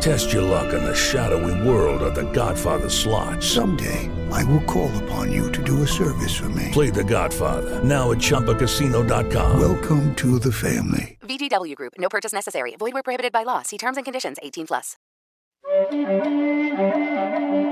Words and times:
Test 0.00 0.32
your 0.32 0.42
luck 0.42 0.72
in 0.72 0.84
the 0.84 0.94
shadowy 0.94 1.68
world 1.68 2.02
of 2.02 2.14
The 2.14 2.30
Godfather 2.32 2.88
slot. 2.88 3.42
Someday, 3.42 4.10
I 4.30 4.44
will 4.44 4.62
call 4.62 4.90
upon 5.04 5.32
you 5.32 5.50
to 5.52 5.62
do 5.62 5.82
a 5.82 5.86
service 5.86 6.36
for 6.36 6.48
me. 6.50 6.70
Play 6.72 6.90
The 6.90 7.04
Godfather 7.04 7.82
now 7.82 8.12
at 8.12 8.18
ChumbaCasino.com. 8.18 9.60
Welcome 9.60 10.14
to 10.16 10.38
the 10.38 10.52
family. 10.52 11.18
VGW 11.22 11.74
Group. 11.74 11.94
No 11.98 12.08
purchase 12.08 12.32
necessary. 12.32 12.76
Void 12.78 12.94
where 12.94 13.02
prohibited 13.02 13.32
by 13.32 13.42
law. 13.42 13.62
See 13.62 13.78
terms 13.78 13.96
and 13.96 14.04
conditions. 14.04 14.36
18 14.42 14.66
plus. 14.66 14.96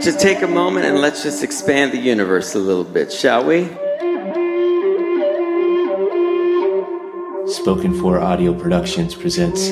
Just 0.02 0.18
take 0.18 0.42
a 0.42 0.48
moment 0.48 0.86
and 0.86 0.98
let's 0.98 1.22
just 1.22 1.44
expand 1.44 1.92
the 1.92 1.98
universe 1.98 2.54
a 2.54 2.58
little 2.58 2.84
bit, 2.84 3.12
shall 3.12 3.44
we? 3.44 3.68
Spoken 7.46 7.94
for 8.00 8.18
Audio 8.18 8.52
Productions 8.52 9.14
presents 9.14 9.68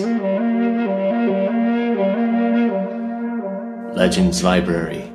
Legends 3.94 4.42
Library. 4.42 5.12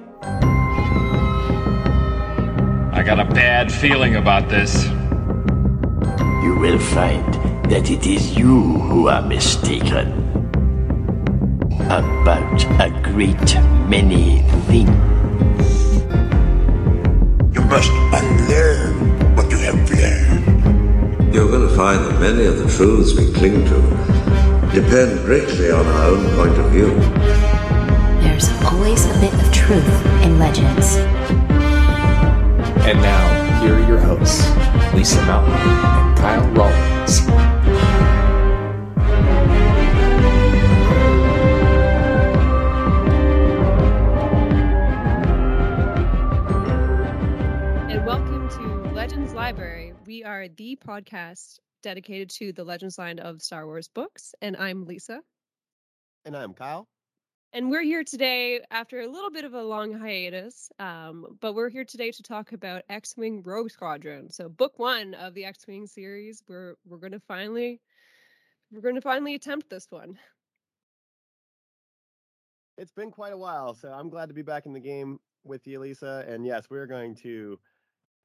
I 2.93 3.01
got 3.03 3.19
a 3.19 3.25
bad 3.25 3.71
feeling 3.71 4.17
about 4.17 4.49
this. 4.49 4.85
You 6.43 6.55
will 6.59 6.77
find 6.77 7.33
that 7.71 7.89
it 7.89 8.05
is 8.05 8.37
you 8.37 8.61
who 8.61 9.07
are 9.07 9.23
mistaken 9.23 10.13
about 11.89 12.63
a 12.79 12.91
great 13.01 13.55
many 13.89 14.43
things. 14.67 14.93
You 17.55 17.61
must 17.65 17.91
unlearn 18.13 19.35
what 19.35 19.49
you 19.49 19.57
have 19.57 19.89
learned. 19.89 21.33
You're 21.33 21.49
going 21.49 21.67
to 21.67 21.75
find 21.75 22.05
that 22.05 22.19
many 22.19 22.45
of 22.45 22.59
the 22.59 22.69
truths 22.69 23.13
we 23.13 23.33
cling 23.33 23.65
to 23.65 23.81
depend 24.71 25.25
greatly 25.25 25.71
on 25.71 25.83
our 25.87 26.11
own 26.11 26.35
point 26.35 26.59
of 26.59 26.71
view. 26.71 27.66
There's 28.37 28.63
always 28.71 29.03
a 29.03 29.19
bit 29.19 29.33
of 29.33 29.51
truth 29.51 30.05
in 30.21 30.37
legends. 30.37 30.97
And 32.85 33.01
now, 33.01 33.61
here 33.61 33.73
are 33.73 33.87
your 33.87 33.97
hosts, 33.97 34.45
Lisa 34.93 35.19
Mountain 35.25 35.53
and 35.55 36.17
Kyle 36.19 36.47
Rollins. 36.49 37.21
And 47.89 48.05
welcome 48.05 48.49
to 48.49 48.91
Legends 48.93 49.33
Library. 49.33 49.93
We 50.05 50.23
are 50.23 50.47
the 50.47 50.77
podcast 50.87 51.57
dedicated 51.81 52.29
to 52.35 52.53
the 52.53 52.63
Legends 52.63 52.99
line 52.99 53.17
of 53.17 53.41
Star 53.41 53.65
Wars 53.65 53.87
books, 53.87 54.35
and 54.43 54.55
I'm 54.55 54.85
Lisa. 54.85 55.21
And 56.23 56.37
I'm 56.37 56.53
Kyle. 56.53 56.87
And 57.53 57.71
we're 57.71 57.83
here 57.83 58.03
today 58.03 58.59
after 58.71 58.99
a 58.99 59.07
little 59.07 59.31
bit 59.31 59.45
of 59.45 59.53
a 59.53 59.63
long 59.63 59.93
hiatus, 59.93 60.69
um, 60.79 61.37
but 61.39 61.55
we're 61.55 61.69
here 61.69 61.85
today 61.85 62.11
to 62.11 62.21
talk 62.21 62.51
about 62.51 62.83
X-wing 62.89 63.41
Rogue 63.41 63.71
Squadron. 63.71 64.29
So, 64.29 64.49
book 64.49 64.77
one 64.77 65.13
of 65.13 65.33
the 65.33 65.45
X-wing 65.45 65.87
series. 65.87 66.43
We're 66.47 66.75
we're 66.85 66.97
going 66.97 67.13
to 67.13 67.21
finally 67.21 67.79
we're 68.69 68.81
going 68.81 68.95
to 68.95 69.01
finally 69.01 69.35
attempt 69.35 69.69
this 69.69 69.87
one. 69.89 70.19
It's 72.77 72.91
been 72.91 73.11
quite 73.11 73.33
a 73.33 73.37
while, 73.37 73.73
so 73.73 73.91
I'm 73.91 74.09
glad 74.09 74.27
to 74.27 74.35
be 74.35 74.41
back 74.41 74.65
in 74.65 74.73
the 74.73 74.79
game 74.79 75.19
with 75.45 75.65
you, 75.65 75.79
Lisa. 75.79 76.25
And 76.27 76.45
yes, 76.45 76.65
we're 76.69 76.85
going 76.85 77.15
to 77.23 77.57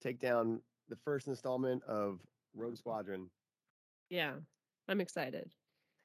take 0.02 0.18
down 0.18 0.60
the 0.88 0.96
first 0.96 1.28
installment 1.28 1.82
of 1.84 2.18
Rogue 2.54 2.76
Squadron. 2.76 3.30
Yeah, 4.10 4.32
I'm 4.88 5.00
excited. 5.00 5.52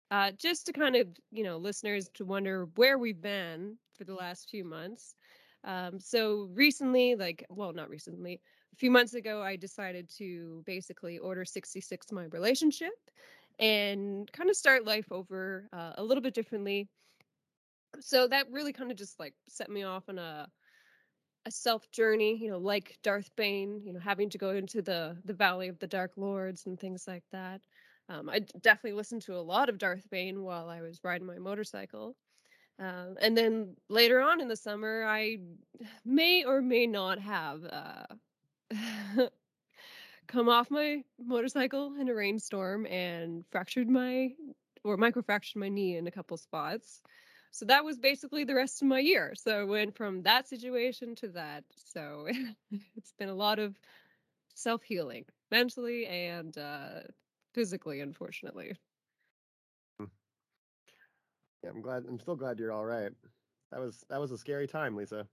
Uh, 0.10 0.32
just 0.32 0.66
to 0.66 0.74
kind 0.74 0.96
of, 0.96 1.10
you 1.32 1.44
know, 1.44 1.58
listeners 1.58 2.10
to 2.14 2.26
wonder 2.26 2.66
where 2.76 2.98
we've 2.98 3.22
been 3.22 3.78
for 3.94 4.06
the 4.06 4.14
last 4.16 4.50
few 4.50 4.64
months. 4.64 5.16
Um, 5.64 6.00
so 6.00 6.48
recently, 6.54 7.16
like, 7.16 7.46
well, 7.50 7.74
not 7.74 7.90
recently, 7.90 8.42
a 8.74 8.76
few 8.78 8.90
months 8.92 9.14
ago, 9.16 9.42
I 9.42 9.58
decided 9.58 10.10
to 10.18 10.64
basically 10.66 11.18
order 11.18 11.44
66 11.44 12.12
my 12.12 12.26
relationship 12.26 12.94
and 13.60 14.32
kind 14.32 14.50
of 14.50 14.56
start 14.56 14.86
life 14.86 15.12
over 15.12 15.68
uh, 15.74 15.94
a 15.98 16.04
little 16.04 16.22
bit 16.22 16.34
differently. 16.34 16.88
So 18.00 18.28
that 18.28 18.52
really 18.52 18.74
kind 18.74 18.92
of 18.92 18.98
just 18.98 19.20
like 19.20 19.34
set 19.48 19.70
me 19.70 19.84
off 19.84 20.10
on 20.10 20.20
a 20.20 20.50
a 21.46 21.52
self 21.52 21.90
journey, 21.92 22.38
you 22.38 22.50
know, 22.52 22.58
like 22.58 22.98
Darth 23.04 23.30
Bane, 23.38 23.82
you 23.84 23.94
know, 23.94 24.00
having 24.00 24.30
to 24.32 24.38
go 24.38 24.52
into 24.52 24.82
the 24.82 25.18
the 25.26 25.34
Valley 25.34 25.68
of 25.70 25.80
the 25.80 25.88
Dark 25.88 26.12
Lords 26.18 26.66
and 26.66 26.80
things 26.80 27.08
like 27.08 27.24
that. 27.32 27.62
Um, 28.10 28.30
I 28.30 28.40
definitely 28.62 28.98
listened 28.98 29.24
to 29.24 29.36
a 29.36 29.42
lot 29.42 29.70
of 29.70 29.78
Darth 29.78 30.10
Bane 30.10 30.44
while 30.44 30.70
I 30.70 30.82
was 30.82 31.00
riding 31.04 31.28
my 31.28 31.40
motorcycle. 31.40 32.16
Uh, 32.80 33.16
and 33.22 33.36
then 33.36 33.76
later 33.90 34.22
on 34.22 34.40
in 34.40 34.48
the 34.48 34.56
summer, 34.56 35.04
I 35.06 35.38
may 36.06 36.44
or 36.44 36.62
may 36.62 36.88
not 36.88 37.20
have 37.20 37.64
uh, 37.66 38.06
come 40.28 40.48
off 40.48 40.70
my 40.70 41.04
motorcycle 41.20 41.96
in 42.00 42.08
a 42.08 42.14
rainstorm 42.14 42.86
and 42.86 43.44
fractured 43.52 43.90
my 43.90 44.34
or 44.84 44.98
microfractured 44.98 45.56
my 45.56 45.70
knee 45.70 45.98
in 45.98 46.08
a 46.08 46.12
couple 46.12 46.38
spots. 46.38 47.02
So 47.52 47.66
that 47.66 47.84
was 47.84 47.98
basically 47.98 48.44
the 48.44 48.56
rest 48.56 48.82
of 48.82 48.88
my 48.88 49.00
year. 49.00 49.34
So 49.36 49.62
I 49.62 49.64
went 49.64 49.96
from 49.96 50.22
that 50.24 50.48
situation 50.48 51.16
to 51.16 51.30
that. 51.30 51.64
So 51.76 52.28
it's 52.96 53.14
been 53.18 53.30
a 53.30 53.36
lot 53.36 53.60
of 53.60 53.76
self 54.54 54.84
healing 54.84 55.26
mentally 55.52 56.06
and 56.06 56.58
uh, 56.58 57.00
physically, 57.58 58.02
unfortunately. 58.02 58.78
Yeah, 61.64 61.72
I'm 61.72 61.82
glad. 61.82 62.04
I'm 62.08 62.20
still 62.20 62.36
glad 62.36 62.60
you're 62.60 62.72
all 62.72 62.86
right. 62.86 63.12
That 63.72 63.80
was 63.80 64.06
that 64.12 64.22
was 64.22 64.32
a 64.32 64.38
scary 64.38 64.68
time, 64.68 64.96
Lisa. 64.96 65.28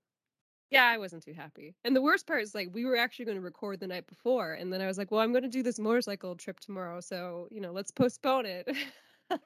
Yeah, 0.70 0.86
I 0.86 0.96
wasn't 0.96 1.22
too 1.22 1.34
happy. 1.34 1.74
And 1.84 1.94
the 1.94 2.00
worst 2.00 2.26
part 2.26 2.40
is 2.40 2.54
like 2.54 2.70
we 2.72 2.86
were 2.86 2.96
actually 2.96 3.26
going 3.26 3.36
to 3.36 3.42
record 3.42 3.78
the 3.78 3.86
night 3.86 4.06
before, 4.06 4.54
and 4.54 4.72
then 4.72 4.80
I 4.80 4.86
was 4.86 4.96
like, 4.96 5.10
well, 5.10 5.20
I'm 5.20 5.32
going 5.32 5.42
to 5.42 5.50
do 5.50 5.62
this 5.62 5.78
motorcycle 5.78 6.34
trip 6.34 6.60
tomorrow, 6.60 7.00
so 7.00 7.46
you 7.50 7.60
know, 7.60 7.72
let's 7.72 7.90
postpone 7.90 8.46
it. 8.46 8.74
so, 9.30 9.38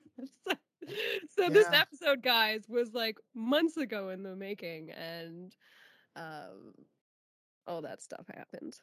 so 0.47 1.43
yeah. 1.43 1.49
this 1.49 1.69
episode, 1.73 2.23
guys, 2.23 2.63
was 2.69 2.95
like 2.95 3.19
months 3.35 3.77
ago 3.77 4.11
in 4.11 4.23
the 4.23 4.37
making, 4.37 4.93
and 4.93 5.57
um, 6.15 6.75
all 7.67 7.83
that 7.83 8.01
stuff 8.03 8.27
happened. 8.33 8.79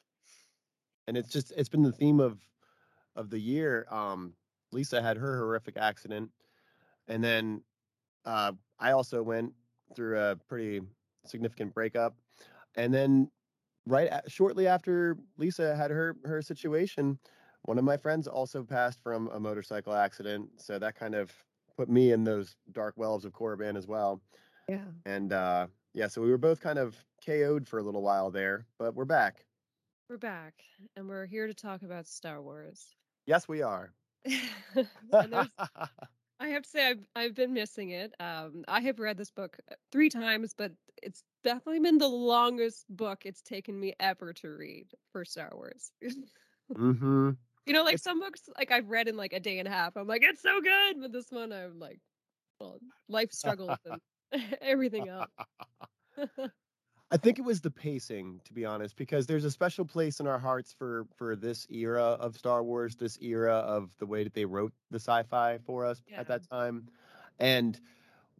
And 1.07 1.16
it's 1.16 1.29
just 1.29 1.53
it's 1.56 1.69
been 1.69 1.83
the 1.83 1.94
theme 1.94 2.19
of 2.19 2.39
of 3.16 3.30
the 3.30 3.40
year. 3.40 3.86
Um, 3.90 4.34
Lisa 4.72 5.02
had 5.02 5.18
her 5.18 5.38
horrific 5.38 5.78
accident, 5.78 6.30
and 7.08 7.24
then 7.24 7.62
uh, 8.26 8.52
I 8.80 8.92
also 8.92 9.24
went 9.24 9.53
through 9.96 10.20
a 10.20 10.36
pretty 10.48 10.81
significant 11.25 11.74
breakup, 11.74 12.16
and 12.75 12.94
then 12.94 13.30
right 13.88 14.08
at, 14.08 14.30
shortly 14.31 14.68
after 14.68 15.18
Lisa 15.38 15.75
had 15.75 15.92
her 15.92 16.18
her 16.25 16.42
situation, 16.42 17.20
one 17.64 17.78
of 17.78 17.84
my 17.84 17.98
friends 17.98 18.28
also 18.28 18.64
passed 18.64 19.02
from 19.02 19.30
a 19.30 19.40
motorcycle 19.40 19.94
accident. 19.94 20.50
So 20.58 20.80
that 20.80 20.96
kind 20.96 21.16
of 21.16 21.31
put 21.78 21.90
me 21.90 22.12
in 22.12 22.24
those 22.24 22.56
dark 22.72 22.96
wells 22.98 23.25
of 23.25 23.34
Korriban 23.34 23.78
as 23.78 23.88
well. 23.88 24.22
Yeah. 24.68 24.86
And 25.06 25.34
uh, 25.34 25.68
yeah, 25.94 26.08
so 26.08 26.22
we 26.22 26.30
were 26.30 26.38
both 26.38 26.59
kind 26.59 26.80
of 26.80 26.96
KO'd 27.25 27.68
for 27.68 27.80
a 27.80 27.84
little 27.84 28.02
while 28.02 28.31
there, 28.31 28.66
but 28.78 28.96
we're 28.96 29.06
back. 29.06 29.46
We're 30.09 30.18
back, 30.18 30.54
and 30.96 31.09
we're 31.09 31.25
here 31.25 31.48
to 31.48 31.54
talk 31.54 31.81
about 31.81 32.06
Star 32.08 32.42
Wars. 32.42 32.96
Yes, 33.25 33.47
we 33.47 33.62
are. 33.62 33.91
I 36.40 36.50
have 36.50 36.63
to 36.63 36.69
say 36.69 36.89
I've 36.89 37.07
I've 37.16 37.36
been 37.36 37.54
missing 37.54 37.92
it. 37.92 38.13
Um, 38.19 38.66
I 38.68 38.81
have 38.81 39.00
read 39.00 39.18
this 39.18 39.31
book 39.31 39.57
uh, 39.72 39.75
three 39.92 40.10
times, 40.10 40.54
but 40.57 40.72
it's 41.01 41.24
definitely 41.44 41.80
been 41.80 41.98
the 41.98 42.07
longest 42.07 42.86
book 42.89 43.25
it's 43.25 43.42
taken 43.42 43.80
me 43.80 43.94
ever 44.00 44.33
to 44.33 44.50
read 44.50 44.88
for 45.12 45.24
Star 45.24 45.51
Wars. 45.54 45.92
mm-hmm. 46.74 47.31
You 47.66 47.74
know, 47.74 47.83
like 47.83 47.95
it's... 47.95 48.04
some 48.04 48.19
books 48.19 48.42
like 48.57 48.72
I've 48.72 48.89
read 48.89 49.07
in 49.07 49.16
like 49.16 49.33
a 49.33 49.39
day 49.39 49.60
and 49.60 49.68
a 49.68 49.72
half. 49.72 49.95
I'm 49.95 50.07
like, 50.07 50.24
it's 50.24 50.42
so 50.42 50.62
good, 50.62 51.01
but 51.01 51.12
this 51.12 51.31
one 51.31 51.54
I'm 51.54 51.80
like, 51.80 52.00
well, 52.60 52.80
life 53.07 53.31
struggles 53.31 53.77
and 53.86 54.01
everything 54.62 55.07
else. 55.07 55.30
I 57.15 57.17
think 57.17 57.39
it 57.39 57.44
was 57.44 57.62
the 57.62 57.71
pacing, 57.71 58.41
to 58.44 58.51
be 58.51 58.65
honest, 58.65 58.97
because 58.97 59.25
there's 59.25 59.45
a 59.45 59.50
special 59.50 59.85
place 59.85 60.19
in 60.19 60.27
our 60.27 60.38
hearts 60.38 60.75
for 60.77 61.07
for 61.15 61.38
this 61.38 61.65
era 61.69 62.03
of 62.03 62.35
Star 62.35 62.62
Wars, 62.62 62.97
this 62.97 63.17
era 63.21 63.53
of 63.53 63.97
the 64.00 64.06
way 64.06 64.25
that 64.25 64.33
they 64.33 64.44
wrote 64.44 64.73
the 64.91 65.00
sci-fi 65.00 65.57
for 65.59 65.85
us 65.85 66.01
yeah. 66.09 66.19
at 66.19 66.27
that 66.27 66.41
time, 66.50 66.89
and 67.39 67.79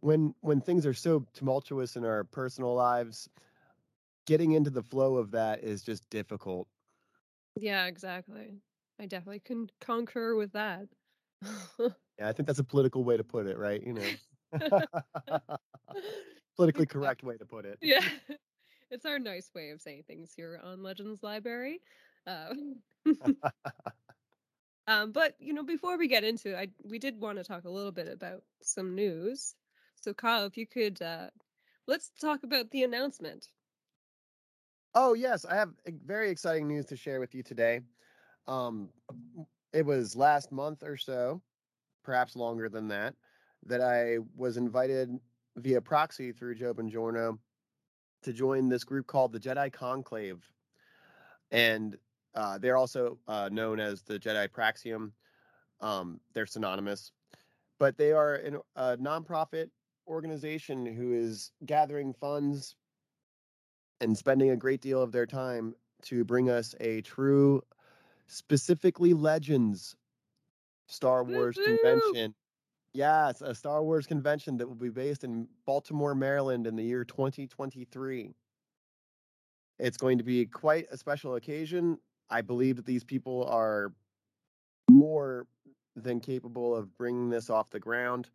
when 0.00 0.34
when 0.42 0.60
things 0.60 0.84
are 0.84 0.92
so 0.92 1.24
tumultuous 1.32 1.96
in 1.96 2.04
our 2.04 2.24
personal 2.24 2.74
lives, 2.74 3.30
getting 4.26 4.52
into 4.52 4.68
the 4.68 4.82
flow 4.82 5.16
of 5.16 5.30
that 5.30 5.64
is 5.64 5.82
just 5.82 6.06
difficult. 6.10 6.68
Yeah, 7.58 7.86
exactly. 7.86 8.58
I 9.00 9.06
definitely 9.06 9.40
can 9.40 9.70
concur 9.80 10.34
with 10.34 10.52
that. 10.52 10.88
Yeah, 12.18 12.28
I 12.28 12.32
think 12.32 12.46
that's 12.46 12.58
a 12.58 12.64
political 12.64 13.04
way 13.04 13.18
to 13.18 13.24
put 13.24 13.46
it, 13.46 13.58
right? 13.58 13.82
You 13.82 13.92
know, 13.92 14.58
politically 16.56 16.86
correct 16.86 17.22
way 17.22 17.36
to 17.36 17.44
put 17.44 17.66
it. 17.66 17.78
Yeah. 17.82 18.00
It's 18.90 19.06
our 19.06 19.18
nice 19.18 19.50
way 19.54 19.70
of 19.70 19.80
saying 19.80 20.04
things 20.06 20.32
here 20.34 20.60
on 20.62 20.82
Legends 20.82 21.22
Library. 21.22 21.80
Uh, 22.26 22.54
um, 24.86 25.12
but 25.12 25.34
you 25.38 25.52
know, 25.52 25.64
before 25.64 25.98
we 25.98 26.08
get 26.08 26.24
into 26.24 26.52
it, 26.52 26.56
I 26.56 26.68
we 26.88 26.98
did 26.98 27.20
want 27.20 27.38
to 27.38 27.44
talk 27.44 27.64
a 27.64 27.70
little 27.70 27.92
bit 27.92 28.08
about 28.08 28.42
some 28.62 28.94
news. 28.94 29.54
So, 30.00 30.14
Kyle, 30.14 30.46
if 30.46 30.56
you 30.56 30.66
could, 30.66 31.00
uh, 31.02 31.28
let's 31.86 32.10
talk 32.20 32.44
about 32.44 32.70
the 32.70 32.84
announcement. 32.84 33.48
Oh 34.94 35.14
yes, 35.14 35.44
I 35.44 35.56
have 35.56 35.70
very 36.04 36.30
exciting 36.30 36.68
news 36.68 36.86
to 36.86 36.96
share 36.96 37.20
with 37.20 37.34
you 37.34 37.42
today. 37.42 37.80
Um, 38.46 38.90
it 39.72 39.84
was 39.84 40.14
last 40.16 40.52
month 40.52 40.82
or 40.82 40.96
so, 40.96 41.42
perhaps 42.04 42.36
longer 42.36 42.68
than 42.68 42.88
that, 42.88 43.14
that 43.66 43.80
I 43.80 44.18
was 44.36 44.56
invited 44.56 45.10
via 45.56 45.80
proxy 45.80 46.32
through 46.32 46.54
Joe 46.54 46.72
Bongiorno 46.72 47.38
to 48.22 48.32
join 48.32 48.68
this 48.68 48.84
group 48.84 49.06
called 49.06 49.32
the 49.32 49.40
Jedi 49.40 49.72
Conclave, 49.72 50.48
and 51.50 51.96
uh, 52.34 52.58
they're 52.58 52.76
also 52.76 53.18
uh, 53.28 53.48
known 53.52 53.80
as 53.80 54.02
the 54.02 54.18
Jedi 54.18 54.48
Praxium. 54.48 55.12
Um, 55.80 56.20
they're 56.32 56.46
synonymous, 56.46 57.12
but 57.78 57.96
they 57.96 58.12
are 58.12 58.34
an, 58.34 58.58
a 58.76 58.96
nonprofit 58.96 59.70
organization 60.08 60.86
who 60.86 61.12
is 61.12 61.52
gathering 61.64 62.12
funds 62.14 62.76
and 64.00 64.16
spending 64.16 64.50
a 64.50 64.56
great 64.56 64.80
deal 64.80 65.02
of 65.02 65.12
their 65.12 65.26
time 65.26 65.74
to 66.02 66.24
bring 66.24 66.50
us 66.50 66.74
a 66.80 67.00
true, 67.02 67.62
specifically 68.26 69.14
Legends 69.14 69.96
Star 70.86 71.24
Wars 71.24 71.56
Woo-hoo! 71.56 71.78
convention. 71.78 72.34
Yes, 72.96 73.42
a 73.42 73.54
Star 73.54 73.84
Wars 73.84 74.06
convention 74.06 74.56
that 74.56 74.66
will 74.66 74.74
be 74.74 74.88
based 74.88 75.22
in 75.22 75.46
Baltimore, 75.66 76.14
Maryland 76.14 76.66
in 76.66 76.76
the 76.76 76.82
year 76.82 77.04
2023. 77.04 78.34
It's 79.78 79.98
going 79.98 80.16
to 80.16 80.24
be 80.24 80.46
quite 80.46 80.86
a 80.90 80.96
special 80.96 81.34
occasion. 81.34 81.98
I 82.30 82.40
believe 82.40 82.76
that 82.76 82.86
these 82.86 83.04
people 83.04 83.44
are 83.50 83.92
more 84.90 85.46
than 85.94 86.20
capable 86.20 86.74
of 86.74 86.96
bringing 86.96 87.28
this 87.28 87.50
off 87.50 87.68
the 87.68 87.78
ground. 87.78 88.30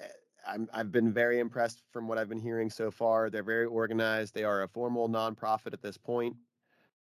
Eh, 0.00 0.06
I'm, 0.48 0.68
I've 0.74 0.90
been 0.90 1.12
very 1.12 1.38
impressed 1.38 1.82
from 1.92 2.08
what 2.08 2.18
I've 2.18 2.28
been 2.28 2.40
hearing 2.40 2.68
so 2.68 2.90
far. 2.90 3.30
They're 3.30 3.44
very 3.44 3.66
organized. 3.66 4.34
They 4.34 4.42
are 4.42 4.64
a 4.64 4.68
formal 4.68 5.08
nonprofit 5.08 5.72
at 5.72 5.82
this 5.82 5.96
point. 5.96 6.34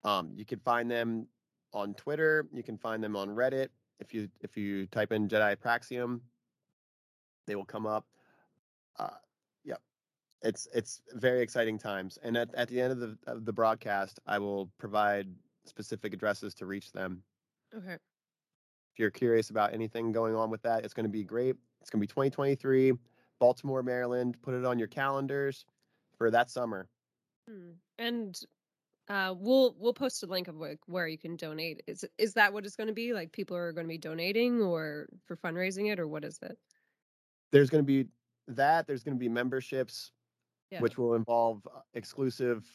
Um, 0.03 0.33
you 0.35 0.43
can 0.43 0.59
find 0.59 0.91
them 0.91 1.27
on 1.71 1.93
Twitter. 1.93 2.49
You 2.51 2.63
can 2.63 2.77
find 2.77 3.01
them 3.01 3.15
on 3.15 3.29
Reddit. 3.29 3.69
If 3.99 4.13
you 4.13 4.29
if 4.41 4.57
you 4.57 4.87
type 4.87 5.11
in 5.11 5.27
Jedi 5.27 5.55
Praxium, 5.55 6.19
they 7.47 7.55
will 7.55 7.65
come 7.65 7.85
up. 7.85 8.05
Uh, 8.99 9.09
yep, 9.63 9.81
it's 10.41 10.67
it's 10.73 11.01
very 11.13 11.41
exciting 11.41 11.77
times. 11.77 12.17
And 12.23 12.37
at, 12.37 12.53
at 12.55 12.67
the 12.67 12.81
end 12.81 12.91
of 12.91 12.99
the 12.99 13.17
of 13.27 13.45
the 13.45 13.53
broadcast, 13.53 14.19
I 14.27 14.39
will 14.39 14.69
provide 14.77 15.27
specific 15.65 16.13
addresses 16.13 16.53
to 16.55 16.65
reach 16.65 16.91
them. 16.91 17.23
Okay. 17.75 17.93
If 17.93 18.99
you're 18.99 19.11
curious 19.11 19.49
about 19.49 19.73
anything 19.73 20.11
going 20.11 20.35
on 20.35 20.49
with 20.49 20.61
that, 20.61 20.85
it's 20.85 20.93
going 20.93 21.05
to 21.05 21.11
be 21.11 21.23
great. 21.23 21.55
It's 21.81 21.89
going 21.89 21.99
to 21.99 22.03
be 22.03 22.07
2023, 22.07 22.93
Baltimore, 23.39 23.83
Maryland. 23.83 24.37
Put 24.41 24.53
it 24.53 24.65
on 24.65 24.79
your 24.79 24.87
calendars 24.87 25.65
for 26.17 26.31
that 26.31 26.49
summer. 26.49 26.87
Hmm. 27.49 27.71
And 27.99 28.39
uh, 29.07 29.33
we'll 29.37 29.75
we'll 29.77 29.93
post 29.93 30.23
a 30.23 30.25
link 30.25 30.47
of 30.47 30.55
like 30.55 30.79
where 30.87 31.07
you 31.07 31.17
can 31.17 31.35
donate. 31.35 31.83
Is 31.87 32.05
is 32.17 32.33
that 32.33 32.53
what 32.53 32.65
it's 32.65 32.75
going 32.75 32.87
to 32.87 32.93
be? 32.93 33.13
Like 33.13 33.31
people 33.31 33.55
are 33.55 33.71
going 33.71 33.85
to 33.85 33.89
be 33.89 33.97
donating 33.97 34.61
or 34.61 35.07
for 35.25 35.35
fundraising 35.37 35.91
it, 35.91 35.99
or 35.99 36.07
what 36.07 36.23
is 36.25 36.39
it? 36.41 36.57
There's 37.51 37.69
going 37.69 37.83
to 37.83 37.85
be 37.85 38.09
that. 38.47 38.87
There's 38.87 39.03
going 39.03 39.15
to 39.15 39.19
be 39.19 39.29
memberships, 39.29 40.11
Yeah. 40.71 40.81
which 40.81 40.97
will 40.97 41.13
involve 41.15 41.65
uh, 41.67 41.79
exclusive 41.93 42.65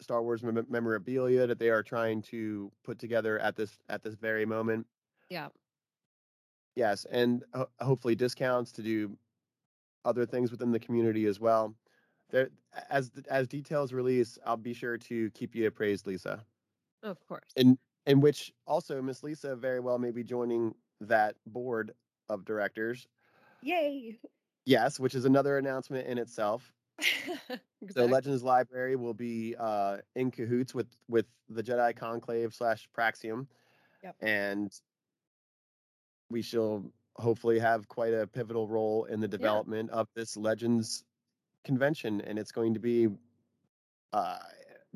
Star 0.00 0.22
Wars 0.22 0.42
mem- 0.42 0.66
memorabilia 0.68 1.46
that 1.46 1.58
they 1.58 1.68
are 1.70 1.82
trying 1.82 2.22
to 2.22 2.72
put 2.82 2.98
together 2.98 3.38
at 3.38 3.54
this 3.56 3.76
at 3.88 4.02
this 4.02 4.14
very 4.14 4.46
moment. 4.46 4.86
Yeah. 5.28 5.48
Yes, 6.76 7.04
and 7.10 7.44
ho- 7.54 7.68
hopefully 7.80 8.14
discounts 8.16 8.72
to 8.72 8.82
do 8.82 9.16
other 10.04 10.26
things 10.26 10.50
within 10.50 10.72
the 10.72 10.80
community 10.80 11.26
as 11.26 11.38
well. 11.38 11.74
There, 12.30 12.48
as 12.90 13.10
as 13.28 13.46
details 13.48 13.92
release, 13.92 14.38
I'll 14.46 14.56
be 14.56 14.72
sure 14.74 14.98
to 14.98 15.30
keep 15.30 15.54
you 15.54 15.66
appraised, 15.66 16.06
Lisa. 16.06 16.44
Of 17.02 17.24
course. 17.28 17.50
And 17.56 17.78
in 18.06 18.20
which 18.20 18.52
also 18.66 19.00
Miss 19.02 19.22
Lisa 19.22 19.56
very 19.56 19.80
well 19.80 19.98
may 19.98 20.10
be 20.10 20.24
joining 20.24 20.74
that 21.00 21.36
board 21.46 21.92
of 22.28 22.44
directors. 22.44 23.06
Yay. 23.62 24.18
Yes, 24.66 24.98
which 24.98 25.14
is 25.14 25.24
another 25.24 25.58
announcement 25.58 26.06
in 26.06 26.18
itself. 26.18 26.72
So. 27.94 28.06
Legends 28.06 28.42
Library 28.42 28.96
will 28.96 29.12
be 29.12 29.54
uh, 29.58 29.98
in 30.16 30.30
cahoots 30.30 30.74
with 30.74 30.86
with 31.06 31.26
the 31.50 31.62
Jedi 31.62 31.94
Conclave 31.94 32.54
slash 32.54 32.88
Praxium, 32.96 33.46
Yep. 34.02 34.16
and 34.22 34.72
we 36.30 36.40
shall 36.40 36.82
hopefully 37.16 37.58
have 37.58 37.88
quite 37.88 38.14
a 38.14 38.26
pivotal 38.26 38.66
role 38.68 39.04
in 39.04 39.20
the 39.20 39.28
development 39.28 39.90
of 39.90 40.08
this 40.16 40.34
Legends 40.34 41.04
convention, 41.64 42.20
and 42.20 42.38
it's 42.38 42.52
going 42.52 42.74
to 42.74 42.80
be 42.80 43.08
uh, 44.12 44.38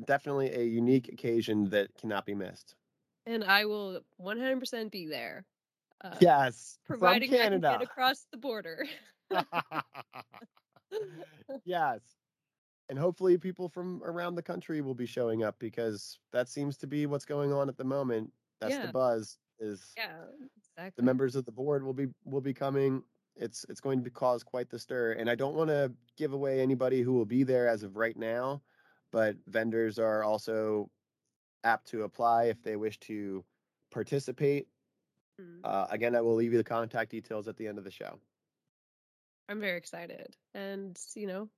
definitely 0.05 0.53
a 0.53 0.63
unique 0.63 1.09
occasion 1.09 1.69
that 1.69 1.93
cannot 1.95 2.25
be 2.25 2.33
missed. 2.33 2.75
And 3.25 3.43
I 3.43 3.65
will 3.65 4.01
100% 4.21 4.91
be 4.91 5.07
there. 5.07 5.45
Uh, 6.03 6.15
yes, 6.19 6.79
Providing 6.85 7.29
from 7.29 7.35
I 7.35 7.39
can 7.39 7.49
Canada. 7.61 7.75
get 7.79 7.81
across 7.81 8.25
the 8.31 8.37
border. 8.37 8.85
yes. 11.65 11.99
And 12.89 12.97
hopefully 12.97 13.37
people 13.37 13.69
from 13.69 14.01
around 14.03 14.35
the 14.35 14.41
country 14.41 14.81
will 14.81 14.95
be 14.95 15.05
showing 15.05 15.43
up 15.43 15.55
because 15.59 16.17
that 16.31 16.49
seems 16.49 16.77
to 16.77 16.87
be 16.87 17.05
what's 17.05 17.25
going 17.25 17.53
on 17.53 17.69
at 17.69 17.77
the 17.77 17.83
moment. 17.83 18.31
That's 18.59 18.73
Yeah. 18.73 18.87
the 18.87 18.91
buzz 18.91 19.37
is 19.59 19.91
yeah, 19.97 20.23
exactly. 20.57 20.93
the 20.95 21.03
members 21.05 21.35
of 21.35 21.45
the 21.45 21.51
board 21.51 21.83
will 21.83 21.93
be 21.93 22.07
will 22.23 22.41
be 22.41 22.53
coming. 22.53 23.03
It's 23.39 23.65
it's 23.69 23.81
going 23.81 24.03
to 24.03 24.09
cause 24.09 24.43
quite 24.43 24.69
the 24.69 24.77
stir. 24.77 25.13
And 25.13 25.29
I 25.29 25.35
don't 25.35 25.55
want 25.55 25.69
to 25.69 25.91
give 26.17 26.33
away 26.33 26.61
anybody 26.61 27.01
who 27.01 27.13
will 27.13 27.25
be 27.25 27.43
there 27.43 27.67
as 27.67 27.83
of 27.83 27.95
right 27.95 28.17
now, 28.17 28.61
but 29.11 29.35
vendors 29.47 29.97
are 29.97 30.23
also 30.23 30.89
apt 31.63 31.87
to 31.87 32.03
apply 32.03 32.45
if 32.45 32.61
they 32.63 32.75
wish 32.75 32.99
to 32.99 33.43
participate. 33.91 34.67
Mm. 35.39 35.59
Uh, 35.63 35.87
again, 35.89 36.15
I 36.15 36.21
will 36.21 36.35
leave 36.35 36.51
you 36.51 36.57
the 36.57 36.63
contact 36.63 37.11
details 37.11 37.47
at 37.47 37.57
the 37.57 37.67
end 37.67 37.77
of 37.77 37.83
the 37.83 37.91
show. 37.91 38.19
I'm 39.47 39.59
very 39.59 39.77
excited. 39.77 40.35
And, 40.53 40.97
you 41.15 41.27
know, 41.27 41.49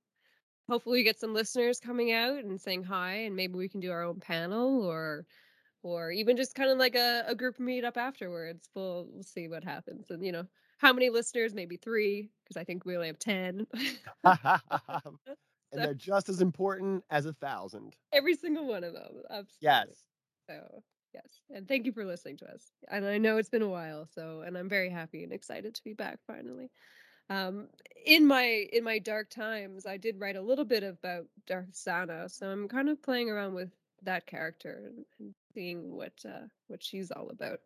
hopefully 0.70 1.00
we 1.00 1.03
get 1.03 1.20
some 1.20 1.34
listeners 1.34 1.79
coming 1.79 2.13
out 2.13 2.44
and 2.44 2.60
saying 2.60 2.84
hi 2.84 3.13
and 3.13 3.36
maybe 3.36 3.56
we 3.56 3.67
can 3.67 3.82
do 3.82 3.91
our 3.91 4.03
own 4.03 4.20
panel 4.20 4.84
or 4.84 5.25
or 5.84 6.12
even 6.12 6.38
just 6.38 6.53
kind 6.53 6.70
of 6.70 6.77
like 6.77 6.96
a, 6.96 7.24
a 7.27 7.34
group 7.34 7.58
meetup 7.58 7.98
afterwards. 7.98 8.70
We'll 8.75 9.08
we'll 9.12 9.24
see 9.24 9.48
what 9.48 9.63
happens. 9.63 10.10
And 10.10 10.24
you 10.24 10.32
know, 10.32 10.46
how 10.82 10.92
many 10.92 11.12
listeners? 11.12 11.54
Maybe 11.54 11.78
three, 11.78 12.32
because 12.44 12.60
I 12.60 12.64
think 12.64 12.86
we 12.86 12.96
only 12.96 13.08
have 13.08 13.20
ten. 13.20 13.68
and 14.24 14.58
they're 15.72 15.94
just 15.94 16.28
as 16.28 16.42
important 16.42 17.04
as 17.12 17.28
a 17.28 17.34
thousand. 17.34 17.96
Every 18.12 18.36
single 18.36 18.68
one 18.68 18.84
of 18.84 18.94
them. 18.94 19.22
Absolutely. 19.30 19.48
Yes. 19.62 19.88
So 20.50 20.84
yes. 21.14 21.28
And 21.54 21.68
thank 21.68 21.86
you 21.86 21.92
for 21.92 22.04
listening 22.04 22.38
to 22.38 22.52
us. 22.52 22.72
And 22.90 23.06
I 23.06 23.20
know 23.20 23.38
it's 23.38 23.50
been 23.50 23.62
a 23.62 23.70
while, 23.70 24.08
so 24.14 24.42
and 24.42 24.58
I'm 24.58 24.68
very 24.68 24.90
happy 24.90 25.24
and 25.24 25.32
excited 25.32 25.76
to 25.76 25.84
be 25.84 25.94
back 25.94 26.18
finally. 26.26 26.72
Um, 27.30 27.68
in 28.04 28.26
my 28.26 28.66
in 28.74 28.84
my 28.84 28.98
dark 28.98 29.30
times, 29.30 29.86
I 29.86 29.98
did 29.98 30.20
write 30.20 30.36
a 30.36 30.42
little 30.42 30.66
bit 30.66 30.84
about 30.84 31.28
Darth 31.46 31.76
Sana, 31.76 32.28
so 32.28 32.48
I'm 32.48 32.68
kind 32.68 32.90
of 32.90 33.04
playing 33.04 33.30
around 33.30 33.54
with 33.54 33.70
that 34.02 34.26
character 34.26 34.86
and, 34.88 35.06
and 35.20 35.36
seeing 35.54 35.96
what 35.96 36.14
uh, 36.26 36.48
what 36.68 36.84
she's 36.84 37.12
all 37.12 37.30
about. 37.30 37.60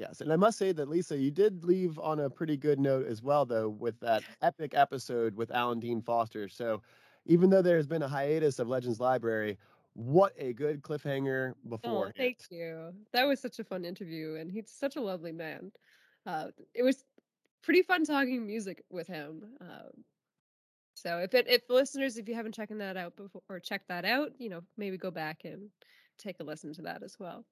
Yes, 0.00 0.22
and 0.22 0.32
I 0.32 0.36
must 0.36 0.56
say 0.56 0.72
that 0.72 0.88
Lisa, 0.88 1.14
you 1.14 1.30
did 1.30 1.62
leave 1.62 1.98
on 1.98 2.20
a 2.20 2.30
pretty 2.30 2.56
good 2.56 2.80
note 2.80 3.06
as 3.06 3.22
well, 3.22 3.44
though, 3.44 3.68
with 3.68 4.00
that 4.00 4.22
epic 4.42 4.72
episode 4.74 5.36
with 5.36 5.50
Alan 5.50 5.78
Dean 5.78 6.00
Foster. 6.00 6.48
So, 6.48 6.80
even 7.26 7.50
though 7.50 7.60
there 7.60 7.76
has 7.76 7.86
been 7.86 8.02
a 8.02 8.08
hiatus 8.08 8.58
of 8.58 8.66
Legends 8.66 8.98
Library, 8.98 9.58
what 9.92 10.32
a 10.38 10.54
good 10.54 10.80
cliffhanger 10.80 11.52
before. 11.68 12.06
Oh, 12.06 12.12
thank 12.16 12.38
you. 12.50 12.94
That 13.12 13.24
was 13.24 13.40
such 13.40 13.58
a 13.58 13.64
fun 13.64 13.84
interview, 13.84 14.36
and 14.36 14.50
he's 14.50 14.70
such 14.70 14.96
a 14.96 15.02
lovely 15.02 15.32
man. 15.32 15.70
Uh, 16.24 16.46
it 16.72 16.82
was 16.82 17.04
pretty 17.62 17.82
fun 17.82 18.06
talking 18.06 18.46
music 18.46 18.82
with 18.90 19.06
him. 19.06 19.42
Um, 19.60 20.04
so 20.94 21.18
if 21.18 21.34
it 21.34 21.46
if 21.46 21.60
listeners, 21.68 22.16
if 22.16 22.26
you 22.26 22.34
haven't 22.34 22.54
checked 22.54 22.76
that 22.78 22.96
out 22.96 23.16
before 23.16 23.42
or 23.50 23.60
checked 23.60 23.88
that 23.88 24.06
out, 24.06 24.32
you 24.38 24.48
know, 24.48 24.62
maybe 24.78 24.96
go 24.96 25.10
back 25.10 25.42
and 25.44 25.68
take 26.16 26.40
a 26.40 26.42
listen 26.42 26.72
to 26.72 26.82
that 26.82 27.02
as 27.02 27.16
well. 27.18 27.44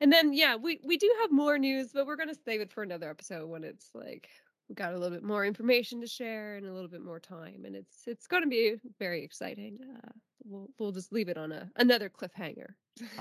And 0.00 0.12
then 0.12 0.32
yeah, 0.32 0.56
we 0.56 0.80
we 0.84 0.96
do 0.96 1.10
have 1.22 1.32
more 1.32 1.58
news, 1.58 1.90
but 1.92 2.06
we're 2.06 2.16
gonna 2.16 2.34
save 2.44 2.60
it 2.60 2.72
for 2.72 2.82
another 2.82 3.08
episode 3.08 3.48
when 3.48 3.64
it's 3.64 3.90
like 3.94 4.28
we 4.68 4.74
got 4.74 4.92
a 4.92 4.98
little 4.98 5.16
bit 5.16 5.24
more 5.24 5.44
information 5.44 6.00
to 6.00 6.06
share 6.06 6.56
and 6.56 6.66
a 6.66 6.72
little 6.72 6.90
bit 6.90 7.02
more 7.02 7.20
time, 7.20 7.64
and 7.64 7.74
it's 7.74 8.06
it's 8.06 8.26
gonna 8.26 8.46
be 8.46 8.76
very 8.98 9.24
exciting. 9.24 9.78
Uh, 9.96 10.10
we'll 10.44 10.68
we'll 10.78 10.92
just 10.92 11.12
leave 11.12 11.28
it 11.28 11.38
on 11.38 11.52
a 11.52 11.70
another 11.76 12.10
cliffhanger. 12.10 12.74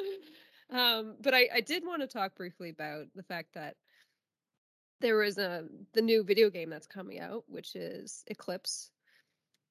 um, 0.70 1.16
but 1.20 1.34
I, 1.34 1.48
I 1.54 1.60
did 1.60 1.84
want 1.84 2.02
to 2.02 2.08
talk 2.08 2.34
briefly 2.34 2.70
about 2.70 3.06
the 3.14 3.22
fact 3.22 3.54
that 3.54 3.76
there 5.00 5.16
was 5.16 5.38
a 5.38 5.64
the 5.94 6.02
new 6.02 6.24
video 6.24 6.50
game 6.50 6.70
that's 6.70 6.86
coming 6.86 7.20
out, 7.20 7.44
which 7.46 7.74
is 7.74 8.24
Eclipse. 8.26 8.90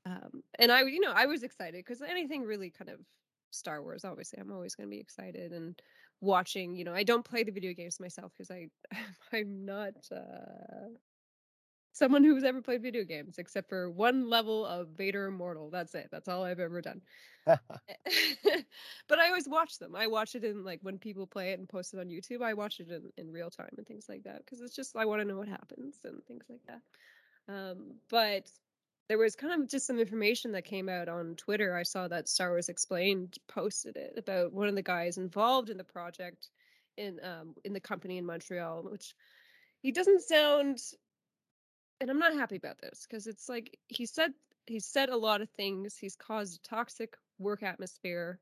Um, 0.06 0.44
and 0.58 0.72
I, 0.72 0.84
you 0.84 1.02
know, 1.02 1.12
I 1.14 1.26
was 1.26 1.44
excited 1.44 1.84
because 1.86 2.02
anything 2.02 2.44
really 2.44 2.70
kind 2.72 2.90
of 2.90 3.00
Star 3.52 3.82
Wars, 3.82 4.06
obviously, 4.06 4.40
I'm 4.40 4.52
always 4.52 4.76
going 4.76 4.88
to 4.88 4.96
be 4.96 5.00
excited 5.00 5.52
and 5.52 5.80
watching. 6.22 6.76
You 6.76 6.84
know, 6.84 6.94
I 6.94 7.04
don't 7.04 7.26
play 7.26 7.44
the 7.44 7.52
video 7.52 7.74
games 7.74 8.00
myself 8.00 8.32
because 8.38 8.52
I, 8.52 8.68
I'm 9.34 9.66
not 9.66 9.94
uh, 10.12 10.90
someone 11.94 12.24
who's 12.24 12.44
ever 12.44 12.62
played 12.62 12.82
video 12.82 13.04
games 13.04 13.38
except 13.38 13.70
for 13.70 13.90
one 13.90 14.30
level 14.30 14.66
of 14.66 14.90
Vader 14.90 15.28
Immortal. 15.28 15.70
That's 15.70 15.94
it. 15.96 16.10
That's 16.12 16.28
all 16.28 16.44
I've 16.44 16.60
ever 16.60 16.82
done. 16.82 17.02
but 17.46 19.20
I 19.20 19.28
always 19.28 19.48
watch 19.48 19.80
them. 19.80 19.96
I 19.96 20.08
watch 20.08 20.36
it 20.36 20.44
in 20.44 20.64
like 20.64 20.80
when 20.82 20.98
people 20.98 21.28
play 21.28 21.52
it 21.52 21.60
and 21.60 21.68
post 21.68 21.94
it 21.94 22.00
on 22.00 22.08
YouTube. 22.08 22.42
I 22.42 22.54
watch 22.54 22.80
it 22.80 22.90
in, 22.90 23.12
in 23.18 23.32
real 23.32 23.50
time 23.50 23.74
and 23.78 23.86
things 23.86 24.06
like 24.08 24.24
that 24.24 24.46
because 24.46 24.62
it's 24.62 24.76
just 24.76 24.96
I 24.96 25.06
want 25.06 25.22
to 25.22 25.28
know 25.28 25.38
what 25.38 25.48
happens 25.48 25.96
and 26.04 26.24
things 26.26 26.46
like 26.50 26.62
that. 26.68 26.82
Um, 27.54 27.96
but 28.10 28.50
there 29.10 29.18
was 29.18 29.36
kind 29.36 29.62
of 29.62 29.68
just 29.68 29.88
some 29.88 30.00
information 30.00 30.52
that 30.54 30.64
came 30.64 30.88
out 30.88 31.10
on 31.10 31.36
Twitter. 31.36 31.76
I 31.76 31.84
saw 31.84 32.08
that 32.08 32.30
Star 32.30 32.52
Wars 32.52 32.70
Explained 32.70 33.38
posted 33.48 33.98
it 33.98 34.14
about 34.18 34.54
one 34.54 34.68
of 34.68 34.76
the 34.76 34.84
guys 34.84 35.18
involved 35.18 35.70
in 35.70 35.78
the 35.78 35.84
project 35.84 36.50
in 36.96 37.20
um, 37.24 37.56
in 37.66 37.74
the 37.74 37.80
company 37.80 38.18
in 38.18 38.26
Montreal, 38.26 38.84
which 38.84 39.16
he 39.82 39.92
doesn't 39.92 40.22
sound 40.22 40.80
and 42.02 42.10
I'm 42.10 42.20
not 42.20 42.34
happy 42.34 42.56
about 42.56 42.80
this 42.80 43.06
because 43.10 43.28
it's 43.28 43.50
like 43.50 43.78
he 43.88 44.06
said 44.06 44.32
he 44.68 44.80
said 44.80 45.10
a 45.10 45.18
lot 45.18 45.42
of 45.42 45.50
things. 45.50 45.98
He's 45.98 46.16
caused 46.16 46.60
a 46.60 46.70
toxic 46.70 47.18
work 47.40 47.64
atmosphere. 47.64 48.40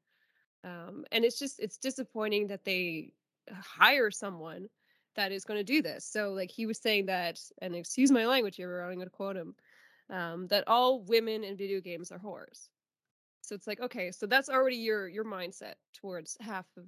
Um, 0.63 1.05
and 1.11 1.23
it's 1.23 1.39
just 1.39 1.59
it's 1.59 1.77
disappointing 1.77 2.47
that 2.47 2.65
they 2.65 3.13
hire 3.51 4.11
someone 4.11 4.67
that 5.15 5.31
is 5.31 5.45
going 5.45 5.59
to 5.59 5.63
do 5.63 5.81
this. 5.81 6.05
So 6.05 6.33
like 6.33 6.51
he 6.51 6.65
was 6.65 6.77
saying 6.79 7.07
that, 7.07 7.39
and 7.61 7.75
excuse 7.75 8.11
my 8.11 8.25
language 8.25 8.57
here, 8.57 8.81
I'm 8.81 8.95
going 8.95 9.07
to 9.07 9.11
quote 9.11 9.37
him, 9.37 9.55
um, 10.09 10.47
that 10.47 10.63
all 10.67 11.01
women 11.01 11.43
in 11.43 11.57
video 11.57 11.81
games 11.81 12.11
are 12.11 12.19
whores. 12.19 12.69
So 13.41 13.55
it's 13.55 13.67
like 13.67 13.79
okay, 13.79 14.11
so 14.11 14.25
that's 14.25 14.49
already 14.49 14.77
your 14.77 15.07
your 15.07 15.25
mindset 15.25 15.75
towards 15.93 16.37
half 16.39 16.65
of 16.77 16.85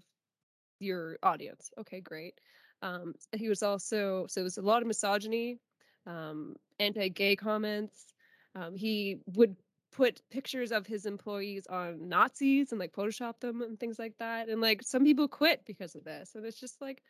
your 0.80 1.18
audience. 1.24 1.72
Okay, 1.80 2.02
great. 2.02 2.40
Um, 2.82 3.14
he 3.36 3.50
was 3.50 3.64
also 3.64 4.26
so 4.28 4.42
it 4.42 4.44
was 4.44 4.58
a 4.58 4.62
lot 4.62 4.82
of 4.82 4.88
misogyny 4.88 5.60
um, 6.06 6.56
anti-gay 6.80 7.36
comments. 7.36 8.14
Um, 8.56 8.76
he 8.76 9.18
would 9.36 9.56
put 9.92 10.22
pictures 10.30 10.72
of 10.72 10.86
his 10.86 11.06
employees 11.06 11.66
on 11.68 12.08
Nazis 12.08 12.72
and 12.72 12.80
like 12.80 12.94
Photoshop 12.94 13.40
them 13.40 13.62
and 13.62 13.80
things 13.80 14.00
like 14.00 14.14
that. 14.20 14.50
And 14.50 14.62
like 14.62 14.82
some 14.84 15.04
people 15.04 15.28
quit 15.28 15.62
because 15.66 15.96
of 15.96 16.04
this. 16.04 16.36
And 16.36 16.46
it's 16.46 16.60
just 16.60 16.82
like, 16.82 17.02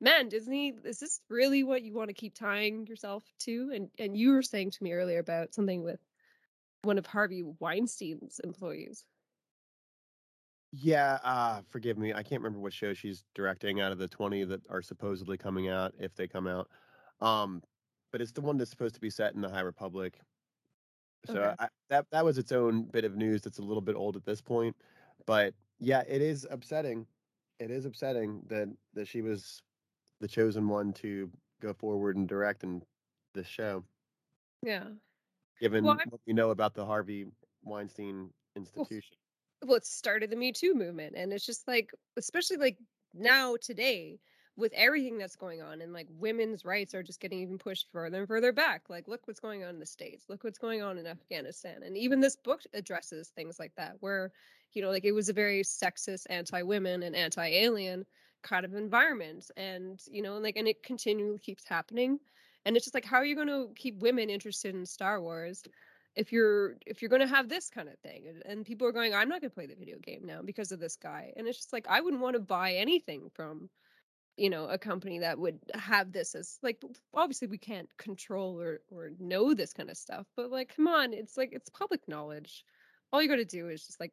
man, 0.00 0.28
Disney, 0.28 0.74
is 0.84 0.98
this 0.98 1.20
really 1.28 1.64
what 1.64 1.82
you 1.82 1.94
want 1.94 2.08
to 2.08 2.14
keep 2.14 2.34
tying 2.34 2.86
yourself 2.86 3.24
to? 3.40 3.70
And 3.74 3.90
and 3.98 4.16
you 4.16 4.32
were 4.32 4.42
saying 4.42 4.72
to 4.72 4.84
me 4.84 4.92
earlier 4.92 5.18
about 5.18 5.54
something 5.54 5.82
with 5.82 6.00
one 6.82 6.98
of 6.98 7.06
Harvey 7.06 7.42
Weinstein's 7.42 8.40
employees. 8.44 9.04
Yeah, 10.70 11.18
uh, 11.24 11.62
forgive 11.70 11.96
me. 11.96 12.12
I 12.12 12.22
can't 12.22 12.42
remember 12.42 12.60
what 12.60 12.74
show 12.74 12.92
she's 12.92 13.24
directing 13.34 13.80
out 13.80 13.90
of 13.92 13.98
the 13.98 14.08
20 14.08 14.44
that 14.44 14.60
are 14.68 14.82
supposedly 14.82 15.38
coming 15.38 15.68
out 15.68 15.94
if 15.98 16.14
they 16.14 16.28
come 16.28 16.46
out. 16.46 16.68
Um, 17.20 17.62
but 18.12 18.20
it's 18.20 18.32
the 18.32 18.42
one 18.42 18.58
that's 18.58 18.70
supposed 18.70 18.94
to 18.94 19.00
be 19.00 19.10
set 19.10 19.34
in 19.34 19.40
the 19.40 19.48
High 19.48 19.60
Republic. 19.60 20.20
So 21.26 21.40
Okay. 21.42 21.54
I, 21.58 21.68
that 21.90 22.06
that 22.10 22.24
was 22.24 22.38
its 22.38 22.52
own 22.52 22.84
bit 22.84 23.04
of 23.04 23.16
news 23.16 23.42
that's 23.42 23.58
a 23.58 23.62
little 23.62 23.80
bit 23.80 23.96
old 23.96 24.16
at 24.16 24.24
this 24.24 24.40
point, 24.40 24.76
but 25.26 25.54
yeah, 25.78 26.02
it 26.08 26.22
is 26.22 26.46
upsetting. 26.50 27.06
It 27.58 27.70
is 27.70 27.84
upsetting 27.86 28.42
that 28.46 28.68
that 28.94 29.08
she 29.08 29.20
was 29.22 29.62
the 30.20 30.28
chosen 30.28 30.68
one 30.68 30.92
to 30.94 31.30
go 31.60 31.72
forward 31.74 32.16
and 32.16 32.28
direct 32.28 32.64
in 32.64 32.82
this 33.34 33.46
show, 33.46 33.84
Yeah. 34.62 34.90
given 35.60 35.84
Well, 35.84 35.98
what 36.04 36.20
we 36.26 36.32
know 36.32 36.50
about 36.50 36.74
the 36.74 36.84
Harvey 36.86 37.26
Weinstein 37.62 38.32
institution. 38.56 39.16
well 39.64 39.76
it 39.76 39.84
started 39.84 40.30
the 40.30 40.36
me 40.36 40.52
too 40.52 40.74
movement 40.74 41.14
and 41.16 41.32
it's 41.32 41.46
just 41.46 41.66
like 41.66 41.90
especially 42.16 42.56
like 42.56 42.78
now 43.14 43.56
today 43.60 44.20
with 44.56 44.72
everything 44.74 45.18
that's 45.18 45.36
going 45.36 45.62
on 45.62 45.80
and 45.80 45.92
like 45.92 46.06
women's 46.10 46.64
rights 46.64 46.94
are 46.94 47.02
just 47.02 47.20
getting 47.20 47.40
even 47.40 47.58
pushed 47.58 47.88
further 47.92 48.18
and 48.18 48.28
further 48.28 48.52
back 48.52 48.88
like 48.88 49.08
look 49.08 49.26
what's 49.26 49.40
going 49.40 49.62
on 49.64 49.70
in 49.70 49.80
the 49.80 49.86
states 49.86 50.26
look 50.28 50.44
what's 50.44 50.58
going 50.58 50.82
on 50.82 50.98
in 50.98 51.06
afghanistan 51.06 51.82
and 51.82 51.96
even 51.96 52.20
this 52.20 52.36
book 52.36 52.60
addresses 52.72 53.30
things 53.30 53.58
like 53.58 53.72
that 53.76 53.96
where 54.00 54.30
you 54.72 54.82
know 54.82 54.90
like 54.90 55.04
it 55.04 55.12
was 55.12 55.28
a 55.28 55.32
very 55.32 55.62
sexist 55.62 56.26
anti-women 56.30 57.02
and 57.02 57.16
anti-alien 57.16 58.04
kind 58.42 58.64
of 58.64 58.74
environment 58.74 59.50
and 59.56 60.00
you 60.10 60.22
know 60.22 60.38
like 60.38 60.56
and 60.56 60.68
it 60.68 60.82
continually 60.82 61.38
keeps 61.38 61.64
happening 61.66 62.18
and 62.64 62.76
it's 62.76 62.84
just 62.84 62.94
like 62.94 63.04
how 63.04 63.16
are 63.16 63.24
you 63.24 63.34
going 63.34 63.48
to 63.48 63.68
keep 63.76 63.98
women 63.98 64.30
interested 64.30 64.74
in 64.74 64.86
star 64.86 65.20
wars 65.20 65.62
if 66.16 66.32
you're 66.32 66.76
if 66.86 67.00
you're 67.00 67.08
going 67.08 67.22
to 67.22 67.28
have 67.28 67.48
this 67.48 67.70
kind 67.70 67.88
of 67.88 67.98
thing 68.00 68.24
and, 68.44 68.64
people 68.64 68.86
are 68.86 68.92
going 68.92 69.14
i'm 69.14 69.28
not 69.28 69.40
going 69.40 69.50
to 69.50 69.54
play 69.54 69.66
the 69.66 69.74
video 69.74 69.96
game 69.98 70.22
now 70.24 70.40
because 70.44 70.72
of 70.72 70.80
this 70.80 70.96
guy 70.96 71.32
and 71.36 71.46
it's 71.46 71.58
just 71.58 71.72
like 71.72 71.86
i 71.88 72.00
wouldn't 72.00 72.22
want 72.22 72.34
to 72.34 72.40
buy 72.40 72.72
anything 72.72 73.30
from 73.34 73.68
you 74.38 74.48
know 74.48 74.66
a 74.66 74.78
company 74.78 75.18
that 75.18 75.38
would 75.38 75.58
have 75.74 76.12
this 76.12 76.34
as 76.34 76.58
like 76.62 76.80
obviously 77.12 77.48
we 77.48 77.58
can't 77.58 77.88
control 77.98 78.60
or 78.60 78.80
or 78.90 79.10
know 79.18 79.52
this 79.52 79.72
kind 79.72 79.90
of 79.90 79.96
stuff 79.96 80.26
but 80.36 80.50
like 80.50 80.74
come 80.74 80.86
on 80.86 81.12
it's 81.12 81.36
like 81.36 81.50
it's 81.52 81.68
public 81.70 82.00
knowledge. 82.08 82.64
All 83.12 83.22
you 83.22 83.28
got 83.28 83.36
to 83.36 83.44
do 83.44 83.68
is 83.68 83.86
just 83.86 84.00
like 84.00 84.12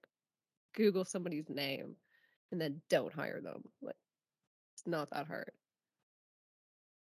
google 0.74 1.05
somebody's 1.05 1.50
name 1.50 1.96
and 2.51 2.60
then 2.60 2.82
don't 2.89 3.13
hire 3.13 3.41
them 3.41 3.62
like 3.82 3.96
it's 4.86 4.92
not 4.92 5.10
that 5.12 5.27
hard 5.27 5.51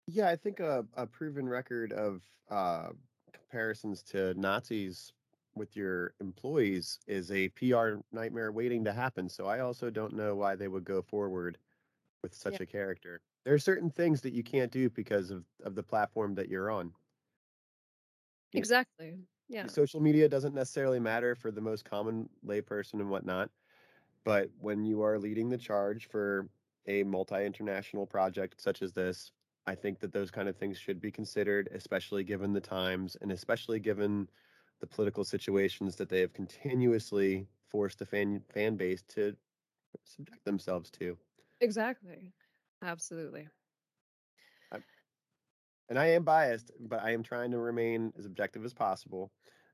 Yeah, 0.07 0.29
I 0.29 0.36
think 0.36 0.60
a, 0.60 0.88
a 0.93 1.05
proven 1.05 1.50
record 1.50 1.91
of 1.91 2.24
uh, 2.50 2.91
comparisons 3.34 4.01
to 4.03 4.34
Nazis 4.36 5.12
with 5.55 5.75
your 5.75 6.13
employees 6.19 7.00
is 7.07 7.31
a 7.31 7.50
PR 7.50 8.01
nightmare 8.12 8.51
waiting 8.51 8.86
to 8.86 8.93
happen. 8.93 9.27
So 9.29 9.48
I 9.48 9.60
also 9.60 9.89
don't 9.89 10.13
know 10.13 10.36
why 10.36 10.55
they 10.55 10.67
would 10.67 10.86
go 10.86 11.01
forward 11.01 11.57
with 12.24 12.36
such 12.36 12.60
Yeah. 12.60 12.62
a 12.62 12.67
character. 12.67 13.22
There 13.46 13.53
are 13.55 13.60
certain 13.60 13.91
things 13.91 14.22
that 14.24 14.34
you 14.34 14.43
can't 14.43 14.72
do 14.72 14.89
because 14.89 15.31
of, 15.31 15.48
of 15.63 15.75
the 15.75 15.84
platform 15.84 16.36
that 16.36 16.50
you're 16.50 16.72
on. 16.72 16.96
Yeah. 18.53 18.63
exactly 18.63 19.27
yeah 19.48 19.69
Social 19.69 20.00
media 20.00 20.29
doesn't 20.29 20.53
necessarily 20.55 21.00
matter 21.00 21.36
for 21.36 21.51
the 21.51 21.62
most 21.62 21.86
common 21.86 22.29
layperson 22.46 22.96
and 22.96 23.10
whatnot. 23.10 23.51
But 24.24 24.51
when 24.60 24.86
you 24.86 25.01
are 25.03 25.19
leading 25.19 25.50
the 25.50 25.57
charge 25.57 26.07
for 26.07 26.50
a 26.88 27.03
multi 27.03 27.46
international 27.46 28.06
project 28.08 28.62
such 28.62 28.82
as 28.82 28.94
this, 28.94 29.32
I 29.65 29.75
think 29.75 30.00
that 30.00 30.13
those 30.13 30.32
kind 30.32 30.48
of 30.50 30.58
things 30.58 30.77
should 30.77 31.00
be 31.01 31.12
considered, 31.12 31.67
especially 31.74 32.24
given 32.24 32.53
the 32.53 32.62
times 32.62 33.15
and 33.17 33.32
especially 33.32 33.79
given 33.79 34.29
the 34.79 34.88
political 34.88 35.24
situations 35.25 35.96
that 35.98 36.10
they 36.10 36.22
have 36.22 36.34
continuously 36.34 37.48
forced 37.67 38.00
the 38.00 38.06
fan 38.06 38.44
fan 38.50 38.77
base 38.77 39.03
to 39.10 39.36
subject 40.06 40.46
themselves 40.46 40.91
to. 40.91 41.20
exactly 41.60 42.34
absolutely 42.82 43.48
And 45.89 45.98
I 46.00 46.08
am 46.08 46.24
biased, 46.25 46.72
but 46.79 47.01
I 47.01 47.12
am 47.12 47.24
trying 47.24 47.51
to 47.51 47.60
remain 47.60 48.12
as 48.17 48.25
objective 48.25 48.65
as 48.65 48.74
possible 48.74 49.32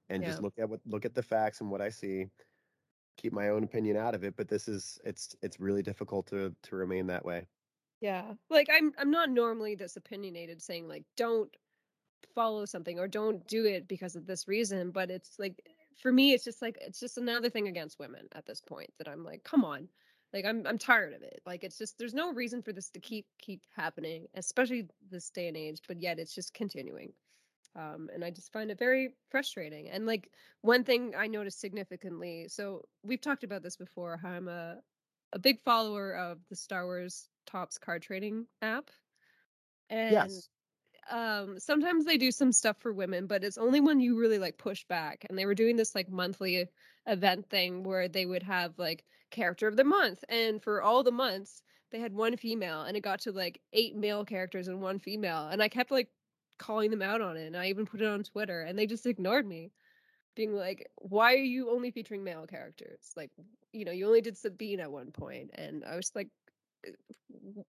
and 0.09 0.23
Yeah. 0.23 0.25
just 0.25 0.39
look 0.39 0.53
at 0.59 0.69
what 0.69 0.81
look 0.85 1.05
at 1.05 1.13
the 1.15 1.23
facts 1.23 1.59
and 1.61 1.71
what 1.71 1.81
I 1.81 1.89
see. 1.89 2.29
Keep 3.17 3.33
my 3.33 3.49
own 3.49 3.63
opinion 3.63 3.97
out 3.97 4.15
of 4.15 4.23
it, 4.23 4.35
but 4.35 4.47
this 4.47 4.67
is 4.67 4.99
it's 5.03 5.35
it's 5.41 5.59
really 5.59 5.83
difficult 5.83 6.27
to 6.27 6.55
to 6.63 6.75
remain 6.75 7.07
that 7.07 7.25
way. 7.25 7.47
Yeah. 8.01 8.33
Like 8.49 8.67
I'm 8.71 8.91
I'm 8.97 9.11
not 9.11 9.29
normally 9.29 9.75
this 9.75 9.95
opinionated 9.95 10.61
saying 10.61 10.87
like 10.87 11.05
don't 11.15 11.49
follow 12.35 12.65
something 12.65 12.99
or 12.99 13.07
don't 13.07 13.45
do 13.47 13.65
it 13.65 13.87
because 13.87 14.15
of 14.15 14.25
this 14.25 14.47
reason, 14.47 14.91
but 14.91 15.09
it's 15.09 15.39
like 15.39 15.61
for 16.01 16.11
me 16.11 16.33
it's 16.33 16.43
just 16.43 16.61
like 16.61 16.77
it's 16.81 16.99
just 16.99 17.17
another 17.17 17.49
thing 17.49 17.67
against 17.67 17.99
women 17.99 18.27
at 18.35 18.45
this 18.45 18.61
point 18.61 18.89
that 18.97 19.07
I'm 19.07 19.23
like, 19.23 19.43
come 19.43 19.63
on. 19.63 19.87
Like 20.33 20.45
I'm 20.45 20.65
I'm 20.67 20.77
tired 20.77 21.13
of 21.13 21.21
it. 21.21 21.41
Like 21.45 21.63
it's 21.63 21.77
just 21.77 21.97
there's 21.97 22.13
no 22.13 22.33
reason 22.33 22.61
for 22.61 22.73
this 22.73 22.89
to 22.89 22.99
keep 22.99 23.27
keep 23.39 23.61
happening, 23.75 24.27
especially 24.35 24.87
this 25.09 25.29
day 25.29 25.47
and 25.47 25.55
age, 25.55 25.81
but 25.87 26.01
yet 26.01 26.19
it's 26.19 26.35
just 26.35 26.53
continuing. 26.53 27.13
Um, 27.75 28.09
and 28.13 28.23
I 28.23 28.29
just 28.31 28.51
find 28.53 28.69
it 28.71 28.77
very 28.79 29.15
frustrating. 29.29 29.89
And 29.89 30.05
like 30.05 30.31
one 30.61 30.83
thing 30.83 31.15
I 31.15 31.27
noticed 31.27 31.59
significantly, 31.59 32.47
so 32.49 32.83
we've 33.03 33.21
talked 33.21 33.43
about 33.43 33.63
this 33.63 33.77
before, 33.77 34.17
how 34.17 34.29
I'm 34.31 34.47
a 34.47 34.81
a 35.33 35.39
big 35.39 35.59
follower 35.61 36.15
of 36.15 36.47
the 36.49 36.55
Star 36.55 36.85
Wars 36.85 37.29
Tops 37.47 37.79
card 37.79 38.03
trading 38.03 38.47
app. 38.61 38.91
And 39.89 40.41
Yes. 40.41 40.49
um 41.11 41.59
sometimes 41.59 42.05
they 42.05 42.17
do 42.17 42.31
some 42.31 42.51
stuff 42.53 42.77
for 42.81 42.93
women, 42.93 43.27
but 43.27 43.43
it's 43.43 43.57
only 43.59 43.81
when 43.81 43.99
you 44.01 44.19
really 44.19 44.39
like 44.39 44.57
push 44.59 44.85
back. 44.85 45.25
And 45.29 45.37
they 45.39 45.45
were 45.47 45.55
doing 45.55 45.77
this 45.77 45.95
like 45.95 46.09
monthly 46.09 46.69
event 47.07 47.49
thing 47.49 47.83
where 47.83 48.07
they 48.09 48.25
would 48.27 48.43
have 48.43 48.79
like 48.79 49.05
character 49.31 49.67
of 49.67 49.77
the 49.77 49.83
month. 49.85 50.23
And 50.29 50.63
for 50.63 50.81
all 50.83 51.03
the 51.03 51.11
months, 51.13 51.63
they 51.91 51.99
had 51.99 52.13
one 52.13 52.37
female 52.37 52.83
and 52.83 52.97
it 52.97 53.01
got 53.01 53.21
to 53.21 53.31
like 53.33 53.61
eight 53.73 53.95
male 53.95 54.25
characters 54.25 54.67
and 54.69 54.81
one 54.81 54.99
female. 54.99 55.47
And 55.49 55.63
I 55.63 55.69
kept 55.69 55.91
like 55.91 56.11
calling 56.63 56.91
them 56.91 57.01
out 57.01 57.21
on 57.21 57.37
it. 57.37 57.45
And 57.45 57.57
I 57.57 57.67
even 57.67 57.85
put 57.85 58.01
it 58.01 58.07
on 58.07 58.23
Twitter 58.23 58.61
and 58.61 58.77
they 58.79 58.87
just 58.87 59.05
ignored 59.05 59.45
me. 59.45 59.71
Being 60.35 60.55
like, 60.55 60.89
why 60.95 61.33
are 61.33 61.37
you 61.37 61.69
only 61.69 61.91
featuring 61.91 62.23
male 62.23 62.47
characters? 62.47 63.11
Like, 63.15 63.29
you 63.71 63.85
know, 63.85 63.91
you 63.91 64.07
only 64.07 64.21
did 64.21 64.35
Sabine 64.35 64.79
at 64.79 64.91
one 64.91 65.11
point, 65.11 65.51
and 65.53 65.83
I 65.85 65.95
was 65.95 66.11
like, 66.15 66.29
uh, 66.87 66.91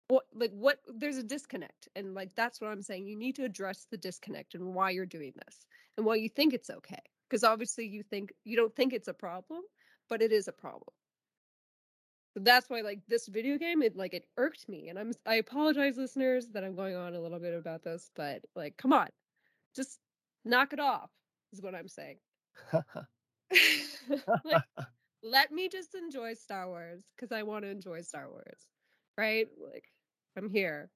what 0.09 0.25
like 0.35 0.53
what 0.53 0.79
there's 0.87 1.17
a 1.17 1.23
disconnect 1.23 1.88
and 1.97 2.14
like 2.14 2.31
that's 2.35 2.61
what 2.61 2.71
i'm 2.71 2.83
saying 2.83 3.07
you 3.07 3.17
need 3.17 3.35
to 3.35 3.45
address 3.45 3.87
the 3.91 3.97
disconnect 3.97 4.55
and 4.55 4.75
why 4.75 4.91
you're 4.91 5.07
doing 5.07 5.33
this 5.47 5.67
and 5.97 6.05
why 6.05 6.14
you 6.14 6.29
think 6.29 6.53
it's 6.53 6.71
okay 6.71 7.03
because 7.29 7.43
obviously 7.43 7.87
you 7.87 8.03
think 8.03 8.33
you 8.45 8.57
don't 8.57 8.76
think 8.76 8.93
it's 8.93 9.09
a 9.09 9.14
problem 9.14 9.62
but 10.11 10.21
it 10.21 10.31
is 10.31 10.47
a 10.47 10.53
problem 10.53 10.93
that's 12.37 12.69
why 12.69 12.81
like 12.81 13.00
this 13.09 13.26
video 13.29 13.57
game 13.57 13.83
it 13.83 13.97
like 13.97 14.14
it 14.14 14.26
irked 14.37 14.69
me 14.69 14.88
and 14.88 14.99
i'm 14.99 15.12
i 15.26 15.37
apologize 15.37 15.97
listeners 15.97 16.49
that 16.49 16.64
i'm 16.64 16.75
going 16.75 16.97
on 16.97 17.14
a 17.14 17.21
little 17.21 17.38
bit 17.38 17.55
about 17.55 17.83
this 17.83 18.11
but 18.17 18.41
like 18.57 18.76
come 18.76 18.93
on 18.93 19.09
just 19.75 19.99
knock 20.45 20.73
it 20.73 20.81
off 20.81 21.11
is 21.53 21.62
what 21.62 21.75
i'm 21.75 21.88
saying 21.88 22.17
like, 24.45 24.62
let 25.23 25.53
me 25.53 25.69
just 25.69 25.95
enjoy 25.95 26.35
star 26.35 26.69
wars 26.69 27.05
because 27.17 27.31
i 27.31 27.43
want 27.43 27.64
to 27.64 27.71
enjoy 27.71 28.00
star 28.00 28.29
wars 28.29 28.69
right 29.17 29.47
like 29.73 29.85
i'm 30.37 30.50
here 30.50 30.91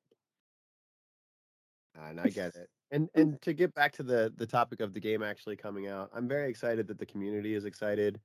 ah, 1.99 2.09
and 2.09 2.21
I 2.21 2.29
get 2.29 2.55
it. 2.57 2.69
And 2.91 3.09
and 3.15 3.41
to 3.43 3.53
get 3.53 3.75
back 3.75 3.93
to 3.95 4.03
the 4.03 4.33
the 4.37 4.47
topic 4.47 4.81
of 4.81 4.95
the 4.95 5.01
game 5.01 5.23
actually 5.23 5.57
coming 5.57 5.89
out, 5.89 6.11
I'm 6.15 6.29
very 6.29 6.49
excited 6.49 6.87
that 6.89 6.99
the 6.99 7.07
community 7.07 7.55
is 7.55 7.65
excited. 7.65 8.21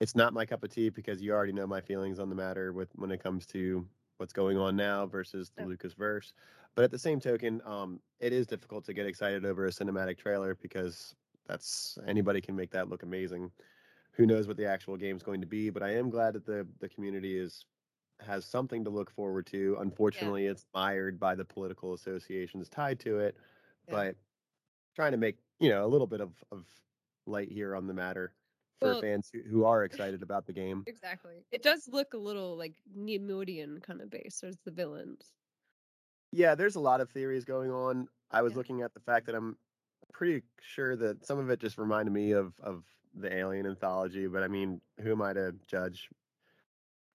It's 0.00 0.14
not 0.16 0.32
my 0.32 0.46
cup 0.46 0.64
of 0.64 0.70
tea 0.70 0.88
because 0.88 1.20
you 1.20 1.32
already 1.32 1.52
know 1.52 1.66
my 1.66 1.80
feelings 1.80 2.18
on 2.18 2.28
the 2.30 2.34
matter 2.34 2.72
with 2.72 2.90
when 2.94 3.10
it 3.10 3.22
comes 3.22 3.46
to 3.48 3.88
what's 4.16 4.32
going 4.32 4.56
on 4.56 4.76
now 4.76 5.06
versus 5.06 5.50
the 5.50 5.62
Yeah. 5.62 5.66
Lucas 5.66 5.92
verse. 5.94 6.32
But 6.74 6.84
at 6.84 6.90
the 6.90 6.98
same 6.98 7.20
token, 7.20 7.60
um, 7.64 8.00
it 8.18 8.32
is 8.32 8.46
difficult 8.46 8.84
to 8.86 8.94
get 8.94 9.06
excited 9.06 9.44
over 9.44 9.66
a 9.66 9.70
cinematic 9.70 10.18
trailer 10.18 10.54
because 10.54 11.14
that's 11.46 11.98
anybody 12.06 12.40
can 12.40 12.56
make 12.56 12.70
that 12.70 12.88
look 12.88 13.02
amazing. 13.02 13.52
Who 14.12 14.26
knows 14.26 14.48
what 14.48 14.56
the 14.56 14.66
actual 14.66 14.96
game's 14.96 15.22
going 15.22 15.40
to 15.42 15.46
be? 15.46 15.70
But 15.70 15.82
I 15.82 15.94
am 15.96 16.10
glad 16.10 16.34
that 16.34 16.44
the 16.46 16.68
the 16.80 16.88
community 16.88 17.38
is 17.38 17.66
has 18.20 18.46
something 18.46 18.84
to 18.84 18.90
look 18.90 19.10
forward 19.10 19.46
to. 19.48 19.76
Unfortunately, 19.80 20.46
it's 20.46 20.66
mired 20.74 21.18
by 21.20 21.34
the 21.34 21.44
political 21.44 21.94
associations 21.94 22.68
tied 22.70 23.00
to 23.00 23.18
it, 23.20 23.36
Yeah. 23.86 23.96
but 23.96 24.16
trying 24.94 25.12
to 25.12 25.18
make 25.18 25.38
you 25.60 25.70
know 25.70 25.84
a 25.84 25.88
little 25.88 26.06
bit 26.06 26.20
of 26.20 26.42
of 26.52 26.68
light 27.26 27.50
here 27.52 27.74
on 27.76 27.86
the 27.86 27.94
matter 27.94 28.34
for 28.80 28.88
Well- 28.88 29.00
fans 29.00 29.30
who, 29.32 29.40
who 29.42 29.64
are 29.64 29.84
excited 29.84 30.22
about 30.22 30.46
the 30.46 30.52
game. 30.52 30.84
exactly 30.86 31.44
it 31.52 31.62
does 31.62 31.88
look 31.88 32.14
a 32.14 32.18
little 32.18 32.56
like 32.56 32.74
neimoidian 32.96 33.82
kind 33.82 34.00
of 34.00 34.10
base. 34.10 34.40
There's 34.40 34.58
the 34.64 34.70
villains 34.70 35.32
Yeah, 36.32 36.54
there's 36.54 36.76
a 36.76 36.80
lot 36.80 37.00
of 37.00 37.10
theories 37.10 37.44
going 37.44 37.70
on. 37.72 38.08
I 38.30 38.42
was 38.42 38.52
Yeah. 38.52 38.58
looking 38.58 38.82
at 38.82 38.94
the 38.94 39.00
fact 39.00 39.26
that 39.26 39.34
I'm 39.34 39.58
pretty 40.12 40.42
sure 40.60 40.96
that 40.96 41.24
some 41.24 41.38
of 41.38 41.50
it 41.50 41.58
just 41.60 41.78
reminded 41.78 42.12
me 42.12 42.32
of 42.32 42.58
of 42.60 42.84
the 43.14 43.32
Alien 43.32 43.66
anthology, 43.66 44.28
but 44.28 44.42
I 44.44 44.48
mean, 44.48 44.80
who 45.00 45.10
am 45.12 45.22
I 45.22 45.32
to 45.32 45.52
judge 45.66 46.08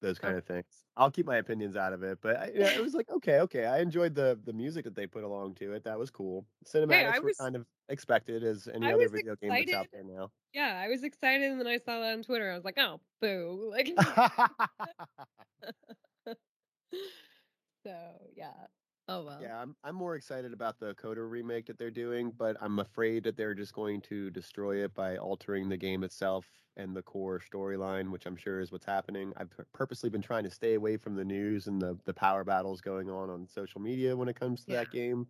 those 0.02 0.20
kind 0.20 0.38
of 0.38 0.46
things? 0.46 0.66
I'll 0.98 1.12
keep 1.12 1.26
my 1.26 1.38
opinions 1.38 1.76
out 1.76 1.94
of 1.94 2.04
it, 2.04 2.20
but 2.22 2.38
I, 2.38 2.52
yeah, 2.54 2.70
it 2.70 2.82
was 2.82 2.94
like 2.94 3.10
okay, 3.10 3.40
okay. 3.42 3.66
I 3.66 3.80
enjoyed 3.80 4.16
the 4.16 4.40
the 4.46 4.54
music 4.54 4.86
that 4.86 4.96
they 4.96 5.08
put 5.08 5.24
along 5.24 5.56
to 5.56 5.74
it. 5.74 5.84
That 5.84 6.00
was 6.00 6.10
cool. 6.12 6.46
Cinematics 6.66 7.14
I 7.14 7.20
were 7.20 7.26
was- 7.26 7.38
kind 7.38 7.56
of 7.56 7.66
expected 7.90 8.44
as 8.44 8.68
any 8.74 8.88
I 8.88 8.94
other 8.94 9.10
video 9.10 9.36
game 9.36 9.50
that's 9.52 9.74
out 9.74 9.88
there 9.94 10.04
now. 10.04 10.32
yeah 10.52 10.82
i 10.84 10.88
was 10.88 11.04
excited 11.04 11.52
and 11.52 11.60
then 11.60 11.68
i 11.68 11.78
saw 11.78 12.00
that 12.00 12.14
on 12.14 12.24
twitter 12.24 12.52
i 12.52 12.56
was 12.56 12.66
like 12.66 12.80
oh 12.80 13.00
boo 13.22 13.70
like 13.72 13.92
so 17.86 17.96
yeah 18.36 18.50
oh 19.08 19.24
well 19.24 19.48
Yeah, 19.48 19.62
I'm 19.62 19.76
I'm 19.84 19.96
more 19.96 20.16
excited 20.16 20.54
about 20.54 20.80
the 20.80 20.96
KOTOR 20.96 21.30
remake 21.30 21.66
that 21.66 21.78
they're 21.78 21.92
doing, 21.92 22.32
but 22.32 22.56
I'm 22.62 22.80
afraid 22.80 23.24
that 23.26 23.36
they're 23.36 23.54
just 23.54 23.74
going 23.74 24.00
to 24.04 24.30
destroy 24.32 24.84
it 24.86 24.94
by 24.94 25.18
altering 25.18 25.68
the 25.68 25.76
game 25.78 26.04
itself 26.06 26.48
and 26.78 26.96
the 26.96 27.02
core 27.04 27.40
storyline, 27.40 28.12
which 28.12 28.26
I'm 28.26 28.38
sure 28.38 28.62
is 28.62 28.72
what's 28.72 28.86
happening. 28.86 29.34
I've 29.36 29.52
purposely 29.74 30.10
been 30.10 30.22
trying 30.22 30.46
to 30.46 30.50
stay 30.50 30.74
away 30.76 30.96
from 30.96 31.16
the 31.16 31.26
news 31.26 31.68
and 31.68 31.82
the 31.82 32.00
the 32.06 32.14
power 32.14 32.46
battles 32.46 32.80
going 32.80 33.10
on 33.10 33.30
on 33.30 33.46
social 33.48 33.82
media 33.82 34.16
when 34.16 34.30
it 34.30 34.38
comes 34.40 34.64
to 34.66 34.72
that 34.72 34.90
game. 34.90 35.28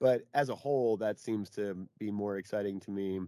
But 0.00 0.24
as 0.34 0.48
a 0.48 0.56
whole, 0.56 0.96
that 0.96 1.20
seems 1.20 1.48
to 1.50 1.88
be 1.98 2.10
more 2.10 2.36
exciting 2.38 2.80
to 2.80 2.90
me. 2.90 3.20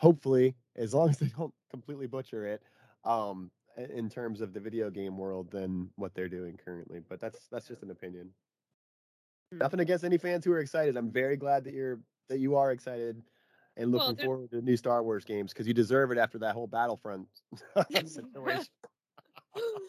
Hopefully, 0.00 0.56
as 0.76 0.94
long 0.94 1.10
as 1.10 1.18
they 1.18 1.28
don't 1.28 1.54
completely 1.70 2.06
butcher 2.08 2.46
it, 2.46 2.62
um, 3.04 3.52
in 3.76 4.08
terms 4.10 4.40
of 4.42 4.52
the 4.52 4.60
video 4.60 4.90
game 4.90 5.16
world 5.18 5.50
than 5.50 5.92
what 5.96 6.14
they're 6.14 6.28
doing 6.28 6.56
currently. 6.56 7.00
But 7.00 7.20
that's 7.20 7.48
that's 7.48 7.68
just 7.68 7.82
an 7.82 7.90
opinion. 7.90 8.34
Hmm. 9.52 9.58
Nothing 9.58 9.80
against 9.80 10.04
any 10.04 10.18
fans 10.18 10.44
who 10.44 10.52
are 10.52 10.60
excited. 10.60 10.96
I'm 10.96 11.10
very 11.10 11.36
glad 11.36 11.64
that 11.64 11.74
you're 11.74 12.00
that 12.28 12.38
you 12.38 12.56
are 12.56 12.72
excited 12.72 13.22
and 13.76 13.92
looking 13.92 14.16
there- 14.16 14.24
forward 14.26 14.50
to 14.50 14.62
new 14.62 14.76
Star 14.76 15.02
Wars 15.02 15.24
games 15.24 15.52
because 15.52 15.66
you 15.68 15.74
deserve 15.74 16.10
it 16.10 16.18
after 16.18 16.38
that 16.38 16.54
whole 16.54 16.66
Battlefront 16.66 17.28
situation. 18.04 18.66
Oh. 19.56 19.78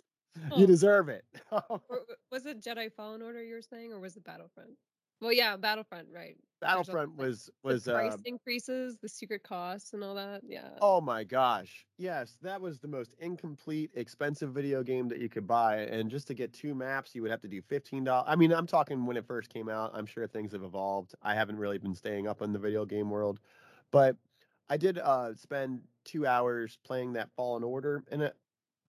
You 0.58 0.66
deserve 0.66 1.10
it. 1.10 1.24
Was 2.32 2.48
it 2.48 2.60
jedi 2.60 2.92
fallen 2.92 3.22
order 3.22 3.42
you 3.44 3.54
were 3.54 3.62
saying 3.62 3.94
or 3.94 4.00
was 4.00 4.18
it 4.18 4.24
battlefront 4.24 4.72
well 5.24 5.34
yeah 5.34 5.58
battlefront 5.58 6.10
right 6.12 6.38
Battlefront 6.62 7.16
the- 7.18 7.24
was 7.24 7.52
the 7.68 7.76
was 7.76 7.88
price 7.92 8.16
uh, 8.16 8.18
increases 8.26 8.98
the 9.02 9.10
secret 9.10 9.44
costs 9.44 9.94
and 9.94 10.04
all 10.04 10.16
that 10.16 10.44
yeah 10.48 10.80
oh 10.82 11.00
my 11.02 11.24
gosh. 11.24 11.86
Yes, 11.98 12.38
that 12.42 12.60
was 12.60 12.80
the 12.80 12.88
most 12.88 13.16
incomplete, 13.20 13.92
expensive 13.94 14.54
video 14.54 14.84
game 14.84 15.08
that 15.10 15.20
you 15.20 15.30
could 15.30 15.48
buy. 15.48 15.78
And 15.82 16.10
just 16.10 16.28
to 16.28 16.34
get 16.34 16.54
two 16.54 16.76
maps, 16.76 17.16
you 17.16 17.22
would 17.22 17.32
have 17.32 17.42
to 17.42 17.48
do 17.48 17.62
fifteen 17.62 18.04
dollars. 18.04 18.26
I 18.28 18.36
mean, 18.36 18.52
I'm 18.54 18.68
talking 18.68 19.06
when 19.06 19.18
it 19.18 19.26
first 19.26 19.50
came 19.50 19.70
out. 19.70 19.92
I'm 19.94 20.06
sure 20.06 20.28
things 20.28 20.52
have 20.54 20.64
evolved. 20.64 21.16
I 21.22 21.36
haven't 21.36 21.58
really 21.58 21.78
been 21.78 21.96
staying 21.96 22.28
up 22.28 22.42
in 22.42 22.54
the 22.54 22.60
video 22.60 22.86
game 22.86 23.10
world, 23.10 23.40
but 23.92 24.18
I 24.70 24.78
did 24.78 24.98
uh, 24.98 25.36
spend 25.36 25.84
two 26.06 26.26
hours 26.28 26.78
playing 26.84 27.14
that 27.14 27.32
Fallen 27.36 27.64
Order, 27.64 28.04
and 28.12 28.24
it, 28.24 28.38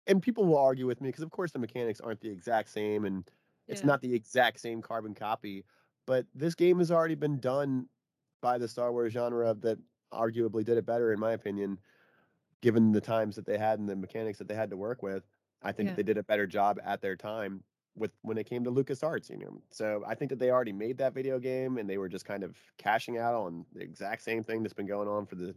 and 0.07 0.23
people 0.23 0.45
will 0.47 0.59
argue 0.59 0.87
with 0.87 1.01
me 1.01 1.09
because, 1.09 1.23
of 1.25 1.31
course, 1.31 1.53
the 1.53 1.59
mechanics 1.59 2.01
aren't 2.01 2.21
the 2.21 2.31
exact 2.31 2.71
same, 2.71 3.05
and 3.05 3.31
it's 3.69 3.83
Yeah. 3.83 3.87
not 3.87 4.01
the 4.01 4.14
exact 4.14 4.61
same 4.61 4.83
carbon 4.83 5.14
copy. 5.14 5.64
But 6.11 6.27
this 6.35 6.57
game 6.57 6.79
has 6.81 6.90
already 6.90 7.14
been 7.14 7.38
done 7.38 7.88
by 8.40 8.59
the 8.59 8.66
Star 8.66 8.90
Wars 8.90 9.12
genre 9.12 9.55
that 9.55 9.79
arguably 10.12 10.64
did 10.64 10.77
it 10.77 10.85
better, 10.85 11.12
in 11.12 11.20
my 11.20 11.31
opinion, 11.35 11.79
given 12.62 12.90
the 12.90 13.01
times 13.01 13.37
that 13.37 13.46
they 13.46 13.57
had 13.57 13.79
and 13.79 13.88
the 13.88 13.94
mechanics 13.94 14.37
that 14.38 14.49
they 14.49 14.57
had 14.57 14.70
to 14.70 14.77
work 14.77 15.05
with. 15.05 15.23
I 15.62 15.70
think 15.70 15.90
Yeah. 15.90 15.94
they 15.94 16.03
did 16.03 16.18
a 16.18 16.25
better 16.25 16.49
job 16.49 16.81
at 16.83 17.01
their 17.01 17.14
time 17.14 17.62
with 17.94 18.11
when 18.23 18.38
it 18.38 18.46
came 18.46 18.64
to 18.64 18.73
LucasArts, 18.73 19.31
you 19.31 19.37
know. 19.37 19.62
So 19.70 20.03
I 20.05 20.16
think 20.16 20.31
that 20.31 20.40
they 20.40 20.51
already 20.51 20.73
made 20.73 20.99
that 20.99 21.14
video 21.14 21.38
game 21.38 21.79
and 21.79 21.88
they 21.88 21.96
were 21.96 22.09
just 22.09 22.25
kind 22.25 22.42
of 22.42 22.59
cashing 22.77 23.16
out 23.16 23.35
on 23.37 23.64
the 23.73 23.81
exact 23.81 24.23
same 24.23 24.42
thing 24.42 24.64
that's 24.64 24.75
been 24.75 24.87
going 24.87 25.07
on 25.07 25.27
for 25.27 25.37
the 25.37 25.55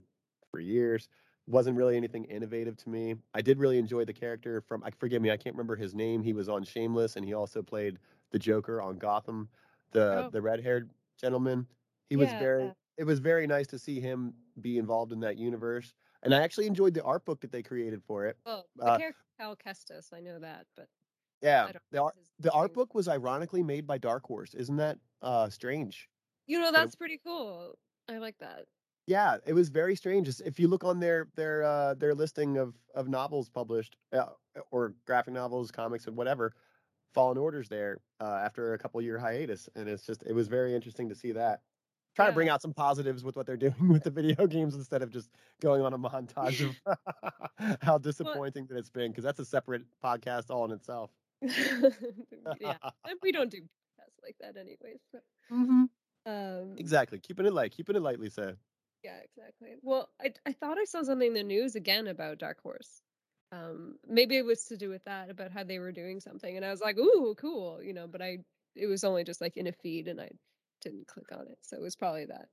for 0.51 0.59
years. 0.59 1.09
Wasn't 1.47 1.75
really 1.75 1.97
anything 1.97 2.25
innovative 2.25 2.77
to 2.77 2.89
me. 2.89 3.15
I 3.33 3.41
did 3.41 3.57
really 3.57 3.79
enjoy 3.79 4.05
the 4.05 4.13
character 4.13 4.61
from 4.61 4.83
I 4.83 4.91
forgive 4.91 5.23
me, 5.23 5.31
I 5.31 5.37
can't 5.37 5.55
remember 5.55 5.75
his 5.75 5.95
name. 5.95 6.21
He 6.21 6.33
was 6.33 6.47
on 6.47 6.63
Shameless 6.63 7.15
and 7.15 7.25
he 7.25 7.33
also 7.33 7.63
played 7.63 7.97
the 8.29 8.37
Joker 8.39 8.81
on 8.83 8.99
Gotham, 8.99 9.49
the 9.93 10.27
Oh. 10.27 10.31
the 10.31 10.41
red-haired 10.41 10.91
gentleman. 11.17 11.67
He 12.09 12.17
was 12.17 12.33
Yeah, 12.33 12.33
very 12.33 12.75
it 12.97 13.05
was 13.05 13.19
very 13.19 13.47
nice 13.47 13.67
to 13.67 13.79
see 13.79 13.99
him 13.99 14.35
be 14.61 14.77
involved 14.77 15.11
in 15.13 15.19
that 15.21 15.37
universe. 15.37 15.93
And 16.23 16.33
I 16.35 16.41
actually 16.43 16.67
enjoyed 16.67 16.93
the 16.93 17.03
art 17.03 17.25
book 17.25 17.41
that 17.41 17.51
they 17.51 17.63
created 17.63 18.03
for 18.03 18.25
it. 18.27 18.37
well 18.45 18.69
the 18.75 18.91
uh, 18.91 18.99
character 18.99 19.25
cal 19.37 19.55
kestis 19.55 20.13
i 20.13 20.19
know 20.21 20.39
that 20.39 20.67
but 20.75 20.89
Yeah, 21.41 21.71
the 21.91 22.01
art 22.01 22.15
the 22.39 22.51
art 22.51 22.73
book 22.73 22.93
was 22.95 23.07
ironically 23.07 23.63
made 23.63 23.85
by 23.85 23.97
Dark 23.97 24.25
Horse. 24.25 24.53
Isn't 24.53 24.77
that 24.77 24.99
uh 25.21 25.49
strange? 25.49 26.09
you 26.47 26.59
know 26.59 26.71
that's 26.71 26.95
pretty 26.95 27.17
cool 27.17 27.77
i 28.07 28.17
like 28.17 28.37
that 28.39 28.65
Yeah, 29.07 29.37
it 29.45 29.53
was 29.53 29.69
very 29.69 29.95
strange. 29.95 30.29
If 30.41 30.59
you 30.59 30.67
look 30.69 30.83
on 30.85 30.99
their 30.99 31.29
their 31.35 31.63
uh, 31.63 31.93
their 31.95 32.15
listing 32.15 32.57
of 32.57 32.75
of 32.95 33.09
novels 33.09 33.49
published 33.49 33.97
uh, 34.13 34.29
or 34.71 34.95
graphic 35.05 35.33
novels, 35.33 35.71
comics, 35.71 36.07
and 36.07 36.15
whatever, 36.15 36.55
Fallen 37.13 37.37
Orders 37.37 37.69
there 37.69 37.99
uh, 38.19 38.41
after 38.43 38.73
a 38.73 38.77
couple 38.77 39.01
year 39.01 39.17
hiatus, 39.17 39.69
and 39.75 39.87
it's 39.87 40.05
just 40.05 40.23
it 40.23 40.33
was 40.33 40.47
very 40.47 40.75
interesting 40.75 41.09
to 41.09 41.15
see 41.15 41.31
that. 41.33 41.61
Trying 42.15 42.29
to 42.29 42.33
bring 42.33 42.49
out 42.49 42.61
some 42.61 42.73
positives 42.73 43.23
with 43.23 43.35
what 43.35 43.47
they're 43.47 43.57
doing 43.69 43.89
with 43.89 44.03
the 44.03 44.11
video 44.11 44.45
games 44.45 44.75
instead 44.75 45.01
of 45.01 45.09
just 45.09 45.29
going 45.61 45.81
on 45.81 45.93
a 45.93 45.97
montage 45.97 46.67
of 46.67 47.77
how 47.81 47.97
disappointing 47.97 48.67
that 48.67 48.77
it's 48.77 48.89
been, 48.89 49.11
because 49.11 49.23
that's 49.23 49.39
a 49.39 49.45
separate 49.45 49.83
podcast 50.03 50.49
all 50.49 50.65
in 50.65 50.71
itself. 50.71 51.11
yeah 51.41 52.77
we 53.21 53.31
don't 53.31 53.51
do 53.51 53.57
podcasts 53.57 54.23
like 54.23 54.35
that 54.39 54.55
anyways 54.57 54.99
so. 55.11 55.19
Mm-hmm. 55.51 55.83
um 56.25 56.75
Exactly, 56.77 57.19
keeping 57.19 57.45
it 57.45 57.53
light, 57.53 57.71
keeping 57.71 57.95
it 57.95 58.01
light, 58.01 58.19
Lisa. 58.19 58.57
Yeah, 59.03 59.17
exactly. 59.21 59.75
Well, 59.81 60.09
I 60.21 60.33
I 60.45 60.53
thought 60.53 60.77
I 60.77 60.85
saw 60.85 61.03
something 61.03 61.27
in 61.27 61.33
the 61.33 61.43
news 61.43 61.75
again 61.75 62.07
about 62.07 62.37
Dark 62.37 62.61
Horse. 62.61 63.01
Um, 63.53 63.97
maybe 64.07 64.35
it 64.37 64.45
was 64.45 64.65
to 64.65 64.77
do 64.77 64.89
with 64.89 65.03
that 65.05 65.29
about 65.29 65.51
how 65.51 65.63
they 65.63 65.79
were 65.79 65.91
doing 65.91 66.19
something, 66.19 66.55
and 66.57 66.65
I 66.65 66.71
was 66.71 66.81
like, 66.81 66.97
"Ooh, 66.97 67.35
cool," 67.37 67.83
you 67.83 67.93
know. 67.93 68.07
But 68.07 68.21
I, 68.23 68.39
it 68.75 68.87
was 68.87 69.03
only 69.03 69.23
just 69.23 69.41
like 69.41 69.57
in 69.57 69.67
a 69.67 69.71
feed, 69.71 70.07
and 70.07 70.19
I 70.19 70.31
didn't 70.81 71.07
click 71.07 71.31
on 71.31 71.47
it, 71.47 71.59
so 71.61 71.77
it 71.77 71.81
was 71.81 71.95
probably 71.95 72.25
that. 72.25 72.47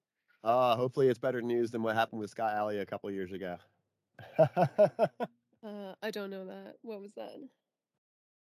Uh, 0.44 0.76
hopefully 0.76 1.08
it's 1.08 1.18
better 1.18 1.42
news 1.42 1.70
than 1.70 1.82
what 1.82 1.94
happened 1.96 2.20
with 2.20 2.30
Scott 2.30 2.54
Allie 2.54 2.78
a 2.78 2.86
couple 2.86 3.10
years 3.10 3.32
ago. 3.32 3.58
Uh, 5.64 5.94
I 6.02 6.10
don't 6.10 6.30
know 6.30 6.46
that. 6.46 6.76
What 6.82 7.00
was 7.00 7.12
that? 7.14 7.36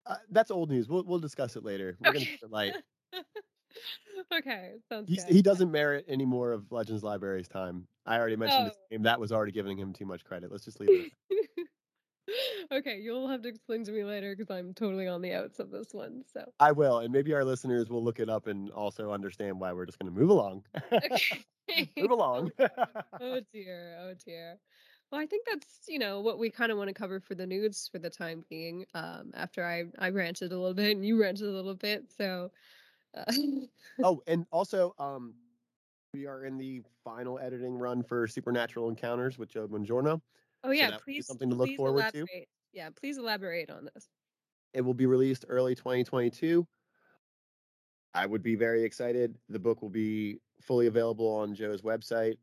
Uh, 0.06 0.16
that's 0.32 0.52
old 0.52 0.70
news. 0.70 0.90
We'll 0.90 1.04
we'll 1.04 1.20
discuss 1.20 1.56
it 1.56 1.64
later. 1.64 1.98
We're 2.00 2.12
gonna 2.12 2.26
Okay. 2.26 2.38
light. 2.50 2.74
okay, 4.34 4.74
sounds 4.90 5.10
He's, 5.10 5.24
good. 5.24 5.34
he 5.34 5.42
doesn't 5.42 5.72
merit 5.72 6.06
any 6.08 6.26
more 6.26 6.52
of 6.52 6.72
Legends 6.72 7.04
Library's 7.04 7.48
time. 7.48 7.88
I 8.06 8.18
already 8.18 8.36
mentioned 8.36 8.68
his 8.68 8.76
Oh. 8.76 8.88
name. 8.92 9.04
That 9.04 9.20
was 9.20 9.32
already 9.32 9.52
giving 9.52 9.78
him 9.78 9.94
too 9.94 10.06
much 10.06 10.24
credit. 10.24 10.52
Let's 10.52 10.66
just 10.66 10.80
leave 10.80 10.90
it. 10.94 11.41
Okay, 12.72 13.00
you'll 13.00 13.28
have 13.28 13.42
to 13.44 13.50
explain 13.50 13.84
to 13.86 13.92
me 13.92 14.04
later 14.04 14.36
because 14.36 14.54
I'm 14.54 14.74
totally 14.74 15.08
on 15.08 15.22
the 15.22 15.34
outs 15.34 15.60
of 15.60 15.72
this 15.72 15.94
one. 15.94 16.24
So 16.34 16.46
I 16.60 16.72
will, 16.72 17.00
and 17.00 17.12
maybe 17.12 17.34
our 17.34 17.44
listeners 17.44 17.90
will 17.90 18.04
look 18.04 18.20
it 18.20 18.30
up 18.30 18.48
and 18.48 18.70
also 18.72 19.12
understand 19.12 19.60
why 19.60 19.74
we're 19.74 19.86
just 19.86 20.00
going 20.00 20.14
to 20.14 20.20
move 20.20 20.30
along. 20.30 20.64
okay. 20.92 21.42
move 21.98 22.12
along. 22.12 22.52
oh 23.22 23.40
dear, 23.54 23.98
oh 24.02 24.14
dear. 24.26 24.58
Well, 25.12 25.20
I 25.20 25.26
think 25.26 25.46
that's 25.46 25.82
you 25.88 26.00
know 26.00 26.22
what 26.22 26.40
we 26.40 26.50
kind 26.50 26.72
of 26.72 26.78
want 26.78 26.88
to 26.88 26.94
cover 26.94 27.20
for 27.20 27.36
the 27.36 27.46
nudes 27.46 27.90
for 27.92 28.00
the 28.00 28.10
time 28.10 28.46
being. 28.50 28.86
Um, 28.94 29.32
after 29.34 29.66
I 29.66 29.86
I 30.00 30.10
ranted 30.10 30.52
a 30.52 30.58
little 30.58 30.74
bit 30.74 30.96
and 30.96 31.06
you 31.06 31.22
ranted 31.22 31.48
a 31.48 31.52
little 31.52 31.76
bit, 31.76 32.12
so. 32.18 32.52
Uh, 33.16 33.34
oh, 34.04 34.22
and 34.28 34.46
also, 34.52 34.96
um, 34.98 35.34
we 36.14 36.28
are 36.28 36.46
in 36.46 36.58
the 36.58 36.82
final 37.04 37.40
editing 37.40 37.78
run 37.78 38.04
for 38.04 38.26
Supernatural 38.26 38.90
Encounters 38.90 39.38
with 39.38 39.50
Joe 39.50 39.68
Bongiorno. 39.68 40.22
Oh 40.64 40.72
yeah, 40.72 40.92
be 40.92 40.98
please 41.04 41.28
something 41.28 41.50
to 41.50 41.56
look 41.56 41.68
please 41.68 41.78
forward 41.78 42.12
to. 42.12 42.20
elaborate. 42.20 42.48
Yeah, 42.74 42.90
please 42.90 43.18
elaborate 43.18 43.70
on 43.70 43.90
this. 43.94 44.08
It 44.74 44.82
will 44.82 44.94
be 44.94 45.06
released 45.06 45.46
early 45.50 45.76
2022. 45.76 46.66
I 48.14 48.26
would 48.26 48.44
be 48.44 48.56
very 48.56 48.84
excited. 48.84 49.38
The 49.50 49.60
book 49.60 49.82
will 49.82 49.90
be 49.90 50.40
fully 50.62 50.88
available 50.88 51.28
on 51.28 51.56
Joe's 51.56 51.82
website. 51.82 52.36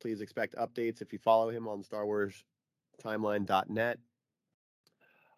Please 0.00 0.20
expect 0.20 0.54
updates 0.56 1.00
if 1.00 1.12
you 1.12 1.18
follow 1.18 1.50
him 1.50 1.66
on 1.66 1.82
Star 1.82 2.06
Wars 2.06 2.44
Timeline.net. 3.02 3.98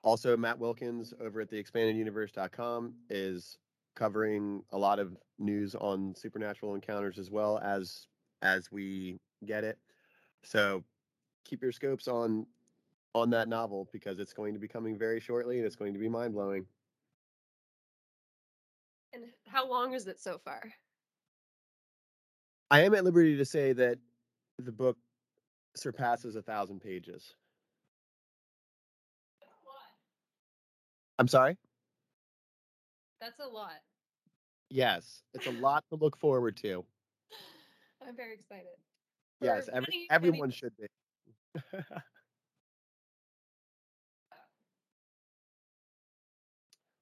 Also, 0.03 0.37
Matt 0.37 0.59
Wilkins 0.59 1.13
over 1.21 1.41
at 1.41 1.49
the 1.49 1.63
expandeduniverse.com 1.63 2.95
is 3.11 3.59
covering 3.95 4.63
a 4.71 4.79
lot 4.79 4.99
of 4.99 5.17
news 5.39 5.75
on 5.75 6.15
supernatural 6.17 6.75
encounters 6.75 7.19
as 7.19 7.31
well 7.31 7.59
as 7.59 8.07
as 8.43 8.71
we 8.71 9.19
get 9.45 9.65
it. 9.65 9.79
So 10.45 10.85
keep 11.49 11.63
your 11.63 11.73
scopes 11.73 12.07
on 12.07 12.47
on 13.15 13.31
that 13.31 13.49
novel 13.49 13.89
because 13.93 14.19
it's 14.19 14.33
going 14.35 14.53
to 14.53 14.61
be 14.61 14.69
coming 14.69 14.97
very 14.97 15.19
shortly 15.19 15.57
and 15.57 15.67
it's 15.67 15.75
going 15.77 15.95
to 15.95 15.99
be 15.99 16.09
mind 16.09 16.35
blowing. 16.35 16.67
And 19.15 19.25
how 19.47 19.69
long 19.69 19.95
is 19.95 20.07
it 20.07 20.21
so 20.21 20.39
far? 20.45 20.63
I 22.71 22.83
am 22.83 22.95
at 22.95 23.03
liberty 23.03 23.37
to 23.39 23.45
say 23.47 23.73
that 23.73 23.99
the 24.59 24.71
book 24.71 24.99
surpasses 25.75 26.37
a 26.37 26.43
thousand 26.43 26.81
pages. 26.81 27.35
I'm 31.19 31.29
sorry? 31.29 31.57
That's 33.21 33.41
a 33.41 33.49
lot. 33.49 33.73
Yes, 34.71 35.23
it's 35.33 35.47
a 35.47 35.51
lot 35.53 35.83
to 35.89 35.97
look 35.97 36.17
forward 36.19 36.57
to. 36.59 36.85
I'm 38.07 38.15
very 38.15 38.35
excited. 38.35 38.67
Yes, 39.41 39.69
every, 39.69 39.81
many- 39.81 39.87
many- 39.91 40.07
everyone 40.11 40.51
should 40.51 40.77
be. 40.77 40.87
but 41.71 42.03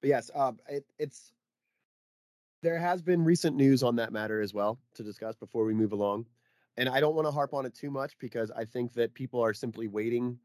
yes, 0.03 0.31
um, 0.35 0.59
it, 0.69 0.85
it's 0.99 1.33
there 2.63 2.79
has 2.79 3.03
been 3.03 3.25
recent 3.25 3.57
news 3.57 3.83
on 3.83 3.97
that 3.97 4.13
matter 4.13 4.41
as 4.41 4.53
well 4.55 4.79
to 4.95 5.03
discuss 5.03 5.37
before 5.37 5.65
we 5.65 5.75
move 5.75 5.93
along, 5.93 6.27
and 6.77 6.89
I 6.89 7.01
don't 7.01 7.15
want 7.15 7.27
to 7.27 7.33
harp 7.33 7.55
on 7.55 7.67
it 7.67 7.75
too 7.75 7.91
much 7.91 8.19
because 8.19 8.51
I 8.51 8.65
think 8.65 8.93
that 8.95 9.15
people 9.15 9.41
are 9.43 9.55
simply 9.55 9.89
waiting 9.89 10.39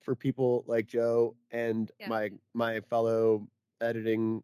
for 0.00 0.14
people 0.14 0.64
like 0.66 0.86
Joe 0.86 1.36
and 1.50 1.90
Yeah. 1.98 2.08
my 2.08 2.30
my 2.54 2.80
fellow 2.80 3.48
editing 3.80 4.42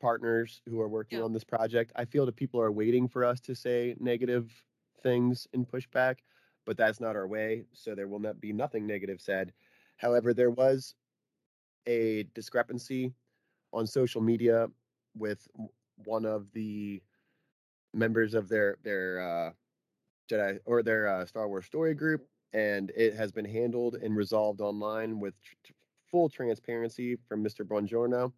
partners 0.00 0.62
who 0.68 0.80
are 0.80 0.88
working 0.88 1.18
Yeah. 1.18 1.24
on 1.24 1.32
this 1.32 1.44
project. 1.44 1.92
I 1.96 2.04
feel 2.04 2.26
that 2.26 2.36
people 2.36 2.60
are 2.60 2.72
waiting 2.72 3.08
for 3.08 3.24
us 3.24 3.40
to 3.42 3.54
say 3.54 3.94
negative 4.00 4.64
things 5.02 5.46
and 5.52 5.66
pushback, 5.66 6.18
but 6.66 6.76
that's 6.76 7.00
not 7.00 7.16
our 7.16 7.26
way. 7.26 7.64
So 7.72 7.94
there 7.94 8.08
will 8.08 8.18
not 8.18 8.40
be 8.40 8.52
nothing 8.52 8.86
negative 8.86 9.20
said. 9.20 9.52
However, 9.96 10.34
there 10.34 10.50
was 10.50 10.94
a 11.86 12.24
discrepancy 12.34 13.12
on 13.72 13.86
social 13.86 14.20
media 14.20 14.68
with 15.16 15.46
one 16.04 16.24
of 16.24 16.52
the 16.52 17.02
members 17.94 18.34
of 18.34 18.48
their 18.48 18.78
their 18.82 19.20
uh, 19.20 19.52
Jedi 20.30 20.58
or 20.64 20.82
their 20.82 21.08
uh, 21.08 21.26
Star 21.26 21.48
Wars 21.48 21.66
story 21.66 21.94
group, 21.94 22.26
and 22.52 22.90
it 22.96 23.14
has 23.14 23.32
been 23.32 23.44
handled 23.44 23.96
and 23.96 24.16
resolved 24.16 24.60
online 24.60 25.20
with 25.20 25.34
tr- 25.64 25.72
full 26.10 26.28
transparency 26.28 27.16
from 27.28 27.42
Mr. 27.42 27.64
Bongiorno. 27.64 28.32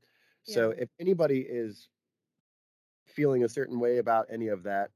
So 0.46 0.70
if 0.72 0.90
anybody 1.00 1.40
is 1.40 1.88
feeling 3.06 3.44
a 3.44 3.48
certain 3.48 3.80
way 3.80 3.96
about 3.96 4.26
any 4.30 4.48
of 4.48 4.62
that, 4.64 4.90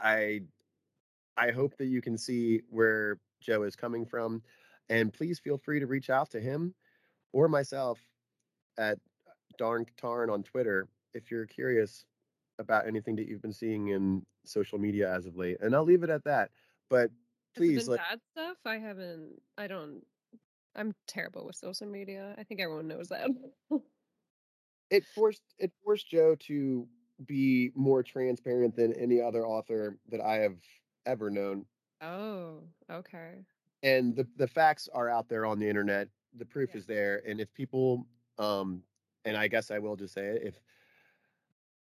I 0.00 0.42
I 1.36 1.50
hope 1.50 1.76
that 1.78 1.86
you 1.86 2.00
can 2.00 2.16
see 2.16 2.62
where 2.70 3.18
Joe 3.40 3.62
is 3.62 3.76
coming 3.76 4.06
from, 4.06 4.42
and 4.88 5.12
please 5.12 5.38
feel 5.38 5.58
free 5.58 5.80
to 5.80 5.86
reach 5.86 6.10
out 6.10 6.30
to 6.30 6.40
him 6.40 6.74
or 7.32 7.48
myself 7.48 7.98
at 8.78 8.98
Darn 9.58 9.86
Tarn 9.96 10.30
on 10.30 10.42
Twitter 10.42 10.88
if 11.14 11.30
you're 11.30 11.46
curious 11.46 12.04
about 12.58 12.86
anything 12.86 13.16
that 13.16 13.26
you've 13.26 13.42
been 13.42 13.52
seeing 13.52 13.88
in 13.88 14.24
social 14.44 14.78
media 14.78 15.12
as 15.12 15.26
of 15.26 15.36
late. 15.36 15.58
And 15.60 15.74
I'll 15.74 15.84
leave 15.84 16.02
it 16.02 16.10
at 16.10 16.24
that. 16.24 16.50
But 16.88 17.10
please, 17.56 17.88
like, 17.88 18.00
bad 18.00 18.20
stuff? 18.32 18.56
I 18.64 18.78
haven't. 18.78 19.40
I 19.58 19.66
don't. 19.66 20.02
I'm 20.74 20.94
terrible 21.06 21.46
with 21.46 21.56
social 21.56 21.86
media. 21.86 22.34
I 22.38 22.44
think 22.44 22.60
everyone 22.60 22.88
knows 22.88 23.08
that. 23.08 23.28
it 24.90 25.04
forced 25.14 25.42
it 25.58 25.72
forced 25.84 26.08
Joe 26.08 26.36
to 26.46 26.86
be 27.24 27.70
more 27.74 28.02
transparent 28.02 28.76
than 28.76 28.92
any 28.92 29.20
other 29.20 29.46
author 29.46 29.98
that 30.10 30.20
I 30.20 30.36
have 30.36 30.56
ever 31.06 31.30
known. 31.30 31.66
oh, 32.00 32.70
okay. 32.90 33.46
And 33.82 34.14
the 34.16 34.28
the 34.36 34.48
facts 34.48 34.88
are 34.92 35.08
out 35.08 35.28
there 35.28 35.46
on 35.46 35.58
the 35.58 35.68
internet. 35.68 36.08
The 36.34 36.46
proof 36.46 36.74
Yeah. 36.74 36.76
is 36.76 36.86
there. 36.86 37.22
And 37.26 37.40
if 37.40 37.52
people 37.54 38.06
um 38.38 38.84
and 39.24 39.36
I 39.36 39.48
guess 39.48 39.70
I 39.70 39.78
will 39.78 39.96
just 39.96 40.14
say 40.14 40.26
it, 40.28 40.42
if 40.44 40.60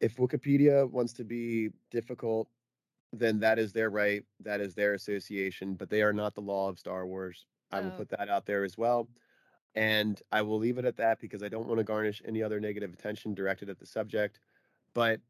if 0.01 0.17
Wookieepedia 0.17 0.91
wants 0.91 1.13
to 1.15 1.25
be 1.25 1.71
difficult, 1.91 2.49
then 3.13 3.41
that 3.41 3.59
is 3.59 3.73
their 3.73 3.91
right. 3.91 4.25
That 4.41 4.61
is 4.61 4.75
their 4.75 4.95
association, 4.95 5.75
but 5.75 5.91
they 5.91 6.03
are 6.03 6.13
not 6.13 6.35
the 6.35 6.43
law 6.43 6.69
of 6.69 6.79
Star 6.79 7.07
Wars. 7.07 7.47
I 7.71 7.81
will 7.81 7.93
Oh. 7.93 7.93
put 7.93 8.09
that 8.11 8.29
out 8.29 8.47
there 8.47 8.65
as 8.65 8.77
well. 8.77 9.09
And 9.75 10.21
I 10.33 10.43
will 10.43 10.59
leave 10.59 10.79
it 10.79 10.85
at 10.85 10.97
that 10.97 11.21
because 11.21 11.43
I 11.43 11.49
don't 11.49 11.67
want 11.69 11.79
to 11.79 11.85
garnish 11.85 12.23
any 12.25 12.43
other 12.43 12.61
negative 12.61 12.93
attention 12.93 13.35
directed 13.35 13.69
at 13.71 13.79
the 13.79 13.87
subject. 13.87 14.41
But 14.95 15.21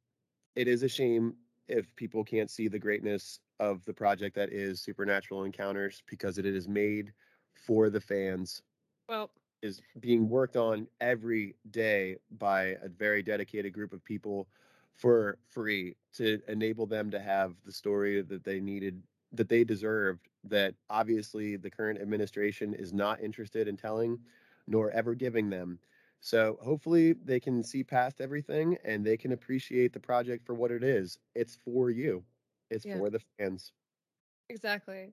it 0.55 0.69
is 0.69 0.83
a 0.83 0.89
shame 0.89 1.37
if 1.69 1.95
people 1.97 2.25
can't 2.25 2.51
see 2.51 2.69
the 2.69 2.79
greatness 2.79 3.41
of 3.61 3.85
the 3.85 3.93
project 3.93 4.35
that 4.37 4.53
is 4.53 4.81
Supernatural 4.81 5.45
Encounters 5.45 6.03
because 6.09 6.39
it 6.39 6.47
is 6.47 6.69
made 6.69 7.13
for 7.55 7.91
the 7.91 8.01
fans 8.01 8.63
Well, 9.09 9.31
is 9.63 9.81
being 10.01 10.29
worked 10.29 10.57
on 10.57 10.87
every 11.01 11.55
day 11.71 12.17
by 12.39 12.77
a 12.83 12.89
very 12.89 13.23
dedicated 13.23 13.73
group 13.73 13.93
of 13.93 14.05
people 14.05 14.47
for 14.95 15.39
free 15.49 15.97
to 16.15 16.41
enable 16.49 16.87
them 16.87 17.11
to 17.11 17.21
have 17.21 17.55
the 17.65 17.73
story 17.73 18.23
that 18.23 18.45
they 18.45 18.61
needed 18.61 19.03
that 19.33 19.49
they 19.49 19.65
deserved 19.65 20.29
that 20.45 20.75
obviously 20.89 21.57
the 21.57 21.71
current 21.71 22.01
administration 22.01 22.73
is 22.75 22.93
not 22.93 23.21
interested 23.21 23.69
in 23.69 23.77
telling 23.77 24.19
nor 24.69 24.91
ever 24.91 25.15
giving 25.15 25.51
them 25.51 25.79
so 26.21 26.59
hopefully 26.63 27.13
they 27.13 27.41
can 27.41 27.63
see 27.63 27.85
past 27.85 28.21
everything 28.21 28.77
and 28.85 29.05
they 29.07 29.17
can 29.17 29.33
appreciate 29.33 29.93
the 29.93 30.01
project 30.01 30.45
for 30.47 30.55
what 30.55 30.71
it 30.73 30.83
is 30.85 31.19
it's 31.35 31.57
for 31.57 31.91
you 31.91 32.25
it's 32.71 32.85
Yeah. 32.85 33.03
for 33.03 33.11
the 33.11 33.21
fans 33.39 33.73
exactly. 34.49 35.13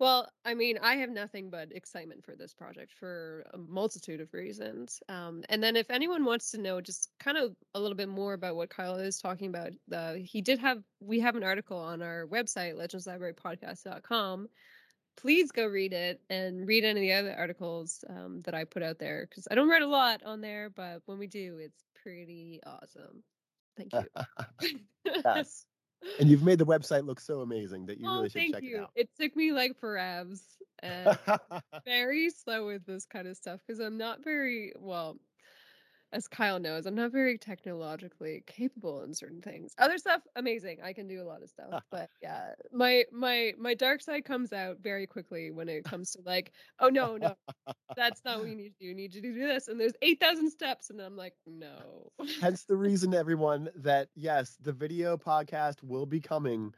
Well, 0.00 0.30
I 0.44 0.54
mean, 0.54 0.78
I 0.78 0.94
have 0.96 1.10
nothing 1.10 1.50
but 1.50 1.72
excitement 1.72 2.24
for 2.24 2.36
this 2.36 2.54
project 2.54 2.92
for 2.92 3.44
a 3.52 3.58
multitude 3.58 4.20
of 4.20 4.32
reasons. 4.32 5.00
Um, 5.08 5.42
and 5.48 5.60
then, 5.62 5.74
if 5.76 5.90
anyone 5.90 6.24
wants 6.24 6.52
to 6.52 6.58
know 6.58 6.80
just 6.80 7.10
kind 7.18 7.36
of 7.36 7.56
a 7.74 7.80
little 7.80 7.96
bit 7.96 8.08
more 8.08 8.32
about 8.34 8.54
what 8.56 8.70
Kyle 8.70 8.96
is 8.96 9.18
talking 9.18 9.48
about, 9.48 9.72
uh, 9.92 10.14
he 10.14 10.40
did 10.40 10.60
have 10.60 10.84
we 11.00 11.18
have 11.20 11.34
an 11.36 11.42
article 11.42 11.78
on 11.78 12.00
our 12.02 12.26
website, 12.28 12.74
legendslibrarypodcast.com. 12.76 14.48
Please 15.20 15.50
go 15.50 15.66
read 15.66 15.92
it 15.92 16.20
and 16.30 16.66
read 16.66 16.84
any 16.84 17.10
of 17.10 17.24
the 17.24 17.30
other 17.30 17.38
articles 17.38 18.04
um, 18.08 18.40
that 18.42 18.54
I 18.54 18.64
put 18.64 18.82
out 18.82 18.98
there 18.98 19.26
because 19.28 19.48
I 19.50 19.54
don't 19.54 19.68
write 19.68 19.82
a 19.82 19.86
lot 19.86 20.22
on 20.24 20.40
there, 20.40 20.70
but 20.70 21.02
when 21.06 21.18
we 21.18 21.26
do, 21.26 21.58
it's 21.60 21.84
pretty 22.02 22.60
awesome. 22.64 23.22
Thank 23.76 23.92
you. 23.92 24.78
yes 25.24 25.66
and 26.20 26.28
you've 26.28 26.42
made 26.42 26.58
the 26.58 26.66
website 26.66 27.04
look 27.04 27.20
so 27.20 27.40
amazing 27.40 27.86
that 27.86 27.98
you 27.98 28.08
oh, 28.08 28.16
really 28.16 28.28
should 28.28 28.52
check 28.52 28.62
you. 28.62 28.76
it 28.76 28.80
out 28.82 28.90
It 28.94 29.08
took 29.20 29.34
me 29.36 29.52
like 29.52 29.78
forever 29.78 30.34
and 30.80 31.18
very 31.84 32.30
slow 32.30 32.66
with 32.66 32.86
this 32.86 33.04
kind 33.04 33.26
of 33.26 33.36
stuff 33.36 33.60
because 33.66 33.80
I'm 33.80 33.98
not 33.98 34.22
very 34.22 34.72
well. 34.78 35.16
As 36.12 36.26
Kyle 36.26 36.58
knows, 36.58 36.86
I'm 36.86 36.94
not 36.94 37.12
very 37.12 37.36
technologically 37.36 38.42
capable 38.46 39.02
in 39.02 39.12
certain 39.12 39.42
things. 39.42 39.74
Other 39.78 39.98
stuff, 39.98 40.22
amazing. 40.36 40.78
I 40.82 40.92
can 40.92 41.06
do 41.06 41.20
a 41.22 41.24
lot 41.24 41.42
of 41.42 41.50
stuff, 41.50 41.82
but 41.90 42.08
yeah, 42.22 42.52
my 42.72 43.04
my 43.12 43.52
my 43.58 43.74
dark 43.74 44.00
side 44.00 44.24
comes 44.24 44.52
out 44.52 44.78
very 44.80 45.06
quickly 45.06 45.50
when 45.50 45.68
it 45.68 45.84
comes 45.84 46.12
to 46.12 46.20
like, 46.24 46.52
oh 46.80 46.88
no, 46.88 47.16
no, 47.16 47.34
that's 47.96 48.24
not 48.24 48.38
what 48.38 48.48
you 48.48 48.56
need 48.56 48.70
to 48.70 48.78
do. 48.80 48.86
You 48.86 48.94
need 48.94 49.12
to 49.12 49.20
do 49.20 49.34
this, 49.34 49.68
and 49.68 49.78
there's 49.78 49.92
eight 50.00 50.18
thousand 50.18 50.50
steps, 50.50 50.90
and 50.90 51.00
I'm 51.00 51.16
like, 51.16 51.34
no. 51.46 52.10
Hence 52.40 52.64
the 52.64 52.76
reason, 52.76 53.14
everyone, 53.14 53.68
that 53.76 54.08
yes, 54.14 54.56
the 54.62 54.72
video 54.72 55.16
podcast 55.16 55.82
will 55.82 56.06
be 56.06 56.20
coming 56.20 56.72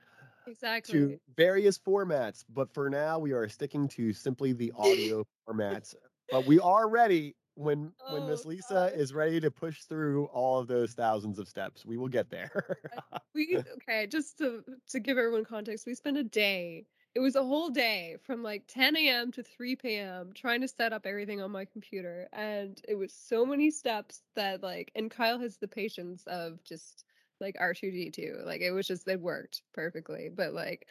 exactly. 0.47 0.99
to 0.99 1.21
various 1.37 1.79
formats, 1.79 2.45
but 2.53 2.73
for 2.75 2.90
now 2.90 3.19
we 3.21 3.33
are 3.33 3.49
sticking 3.49 3.87
to 3.88 4.12
simply 4.12 4.53
the 4.53 4.73
audio 4.77 5.25
formats 5.49 5.95
but 6.31 6.47
we 6.47 6.61
are 6.61 6.88
ready 6.88 7.35
when 7.61 7.94
when 8.07 8.25
Miss 8.27 8.44
Oh, 8.44 8.46
Lisa 8.46 8.90
God. 8.90 8.94
is 8.94 9.14
ready 9.14 9.40
to 9.40 9.51
push 9.51 9.85
through 9.85 10.27
all 10.27 10.59
of 10.61 10.68
those 10.68 10.94
thousands 10.94 11.38
of 11.38 11.49
steps. 11.49 11.85
We 11.87 11.96
will 11.99 12.09
get 12.09 12.31
there. 12.31 12.79
we 13.35 13.62
okay 13.73 14.07
just 14.07 14.38
to 14.38 14.64
to 14.88 15.01
give 15.01 15.18
everyone 15.18 15.44
context 15.44 15.87
we 15.87 15.94
spent 15.94 16.16
a 16.16 16.25
day 16.25 16.87
it 17.14 17.20
was 17.20 17.35
a 17.37 17.42
whole 17.44 17.70
day 17.70 18.16
from 18.23 18.42
like 18.42 18.64
10 18.68 18.96
a.m 18.96 19.31
to 19.33 19.42
3 19.42 19.77
p.m 19.77 20.33
trying 20.33 20.61
to 20.61 20.68
set 20.68 20.92
up 20.92 21.07
everything 21.07 21.40
on 21.40 21.51
my 21.51 21.64
computer 21.64 22.29
and 22.33 22.81
it 22.88 22.94
was 22.96 23.12
so 23.14 23.44
many 23.46 23.70
steps 23.70 24.23
that 24.35 24.62
like 24.62 24.90
and 24.94 25.11
kyle 25.11 25.38
has 25.38 25.59
the 25.59 25.68
patience 25.68 26.25
of 26.27 26.62
just 26.64 27.05
like 27.40 27.57
r2d2 27.59 28.42
like 28.44 28.61
it 28.61 28.73
was 28.73 28.87
just 28.87 29.07
it 29.09 29.20
worked 29.20 29.62
perfectly 29.73 30.29
but 30.29 30.53
like 30.53 30.87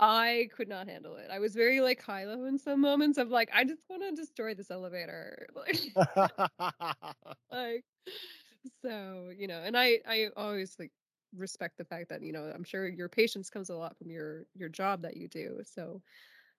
i 0.00 0.48
could 0.54 0.68
not 0.68 0.88
handle 0.88 1.16
it. 1.16 1.28
I 1.32 1.38
was 1.38 1.54
very 1.54 1.80
like 1.80 2.04
kylo 2.04 2.48
in 2.48 2.58
some 2.58 2.80
moments. 2.80 3.18
Of 3.18 3.30
like 3.30 3.50
i 3.54 3.64
just 3.64 3.82
want 3.88 4.02
to 4.02 4.12
destroy 4.12 4.54
this 4.54 4.70
elevator. 4.70 5.46
Like 5.56 5.92
like 7.52 7.84
so 8.82 9.30
you 9.36 9.46
know 9.46 9.60
and 9.64 9.76
i 9.76 9.98
i 10.06 10.28
always 10.36 10.76
like 10.78 10.92
respect 11.36 11.78
the 11.78 11.84
fact 11.84 12.08
that 12.08 12.22
you 12.22 12.32
know 12.32 12.50
i'm 12.54 12.64
sure 12.64 12.88
your 12.88 13.08
patience 13.08 13.50
comes 13.50 13.70
a 13.70 13.74
lot 13.74 13.96
from 13.96 14.10
your 14.10 14.44
your 14.54 14.68
job 14.68 15.02
that 15.02 15.16
you 15.16 15.28
do 15.28 15.60
so 15.64 16.00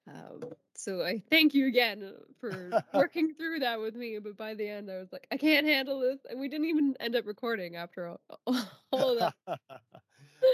um 0.07 0.39
so 0.75 1.03
i 1.03 1.21
thank 1.29 1.53
you 1.53 1.67
again 1.67 2.13
for 2.39 2.71
working 2.93 3.33
through 3.33 3.59
that 3.59 3.79
with 3.79 3.95
me 3.95 4.19
but 4.19 4.37
by 4.37 4.53
the 4.53 4.67
end 4.67 4.89
i 4.89 4.97
was 4.97 5.11
like 5.11 5.27
i 5.31 5.37
can't 5.37 5.65
handle 5.65 5.99
this 5.99 6.19
and 6.29 6.39
we 6.39 6.47
didn't 6.47 6.67
even 6.67 6.95
end 6.99 7.15
up 7.15 7.25
recording 7.25 7.75
after 7.75 8.07
all, 8.07 8.55
all 8.91 9.09
of 9.09 9.19
that 9.19 9.59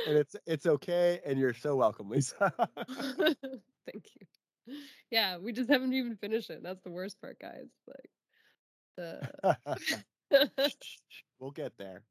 and 0.08 0.17
it's 0.17 0.36
it's 0.45 0.65
okay, 0.65 1.19
and 1.26 1.39
you're 1.39 1.54
so 1.54 1.76
welcome, 1.76 2.10
Lisa. 2.10 2.52
thank 2.88 4.08
you 4.15 4.28
yeah 5.12 5.38
we 5.38 5.54
just 5.54 5.69
haven't 5.69 5.93
even 5.93 6.15
finished 6.15 6.50
it 6.50 6.63
that's 6.63 6.82
the 6.82 6.89
worst 6.89 7.21
part 7.21 7.38
guys 7.39 7.67
like 7.88 8.10
the 8.98 9.56
we'll 11.39 11.52
get 11.52 11.74
there. 11.78 12.04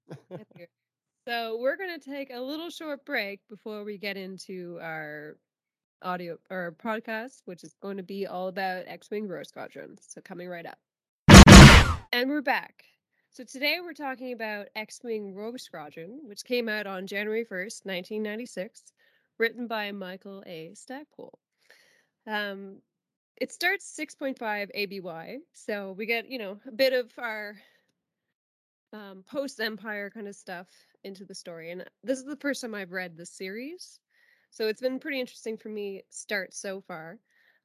So 1.26 1.58
we're 1.58 1.76
gonna 1.76 1.98
take 1.98 2.30
a 2.32 2.40
little 2.40 2.70
short 2.70 3.04
break 3.04 3.40
before 3.48 3.84
we 3.84 3.98
get 3.98 4.16
into 4.16 4.78
our 4.82 5.36
audio 6.02 6.36
or 6.50 6.76
podcast, 6.82 7.42
which 7.46 7.64
is 7.64 7.74
going 7.80 7.96
to 7.96 8.02
be 8.02 8.26
all 8.26 8.48
about 8.48 8.84
X-wing 8.86 9.26
Rogue 9.26 9.46
Squadron. 9.46 9.96
So 10.00 10.20
coming 10.20 10.48
right 10.48 10.66
up, 10.66 10.78
and 12.12 12.28
we're 12.28 12.42
back. 12.42 12.84
So 13.34 13.42
today 13.42 13.78
we're 13.82 13.94
talking 13.94 14.32
about 14.32 14.68
X-wing 14.76 15.34
Rogue 15.34 15.58
Squadron, 15.58 16.20
which 16.22 16.44
came 16.44 16.68
out 16.68 16.86
on 16.86 17.08
January 17.08 17.42
first, 17.42 17.84
nineteen 17.84 18.22
ninety-six, 18.22 18.92
written 19.38 19.66
by 19.66 19.90
Michael 19.90 20.44
A. 20.46 20.72
Stackpole. 20.74 21.36
Um, 22.28 22.76
it 23.36 23.50
starts 23.50 23.92
6.5 23.98 24.70
ABY, 24.72 25.38
so 25.52 25.96
we 25.98 26.06
get 26.06 26.30
you 26.30 26.38
know 26.38 26.60
a 26.64 26.70
bit 26.70 26.92
of 26.92 27.10
our 27.18 27.56
um, 28.92 29.24
post 29.26 29.58
Empire 29.58 30.10
kind 30.10 30.28
of 30.28 30.36
stuff 30.36 30.68
into 31.02 31.24
the 31.24 31.34
story. 31.34 31.72
And 31.72 31.84
this 32.04 32.20
is 32.20 32.26
the 32.26 32.36
first 32.36 32.60
time 32.60 32.72
I've 32.72 32.92
read 32.92 33.16
the 33.16 33.26
series. 33.26 33.98
So 34.52 34.68
it's 34.68 34.80
been 34.80 35.00
pretty 35.00 35.18
interesting 35.18 35.56
for 35.56 35.70
me 35.70 36.04
start 36.08 36.54
so 36.54 36.82
far. 36.82 37.18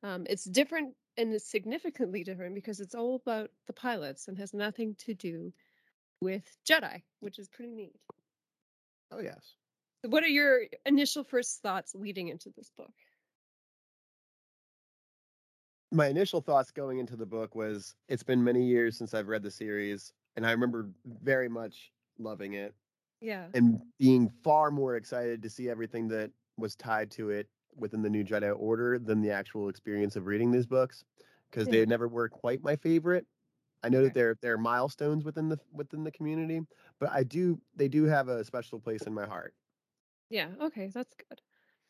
Um, 0.04 0.26
it's 0.30 0.46
different 0.46 0.94
and 1.18 1.34
it's 1.34 1.50
significantly 1.50 2.24
different 2.24 2.56
because 2.56 2.80
it's 2.80 2.96
all 2.96 3.16
about 3.16 3.50
the 3.68 3.74
pilots 3.74 4.28
and 4.28 4.38
has 4.38 4.54
nothing 4.54 4.96
to 5.00 5.14
do 5.14 5.52
with 6.22 6.44
Jedi, 6.68 7.02
which 7.20 7.40
is 7.40 7.50
pretty 7.50 7.72
neat. 7.72 7.96
Oh 9.12 9.20
yes. 9.20 9.56
What 10.08 10.24
are 10.24 10.28
your 10.28 10.62
initial 10.86 11.24
first 11.24 11.62
thoughts 11.62 11.94
leading 11.94 12.30
into 12.30 12.52
this 12.56 12.72
book? 12.78 12.94
My 15.92 16.08
initial 16.08 16.40
thoughts 16.40 16.72
going 16.72 17.00
into 17.00 17.16
the 17.16 17.26
book 17.26 17.56
was 17.56 17.96
it's 18.08 18.24
been 18.24 18.44
many 18.44 18.64
years 18.64 18.98
since 18.98 19.14
I've 19.14 19.28
read 19.28 19.44
the 19.44 19.52
series, 19.52 20.14
and 20.36 20.46
I 20.46 20.52
remember 20.52 20.90
very 21.06 21.50
much 21.50 21.92
loving 22.20 22.54
it 22.54 22.76
Yeah. 23.22 23.48
and 23.54 23.82
being 23.98 24.30
far 24.44 24.72
more 24.72 24.96
excited 24.96 25.42
to 25.42 25.50
see 25.50 25.68
everything 25.70 26.08
that 26.10 26.32
was 26.58 26.76
tied 26.76 27.10
to 27.12 27.32
it 27.32 27.50
within 27.80 28.02
the 28.02 28.10
new 28.10 28.24
Jedi 28.24 28.54
Order 28.58 29.00
than 29.00 29.22
the 29.22 29.32
actual 29.32 29.70
experience 29.70 30.16
of 30.16 30.26
reading 30.28 30.52
these 30.52 30.66
books 30.68 31.04
because 31.52 31.70
they 31.70 31.86
never 31.86 32.08
were 32.08 32.30
quite 32.30 32.62
my 32.64 32.76
favorite. 32.76 33.28
I 33.84 33.90
know 33.90 34.04
that 34.04 34.14
they're 34.14 34.38
they're 34.42 34.58
milestones 34.58 35.24
within 35.26 35.50
the 35.50 35.60
within 35.72 36.04
the 36.04 36.12
community, 36.12 36.62
but 37.00 37.12
I 37.12 37.24
do 37.24 37.62
they 37.76 37.88
do 37.90 38.06
have 38.06 38.28
a 38.30 38.44
special 38.46 38.80
place 38.80 39.08
in 39.08 39.14
my 39.14 39.26
heart. 39.26 39.56
Yeah, 40.30 40.56
okay, 40.60 40.88
that's 40.88 41.14
good. 41.14 41.42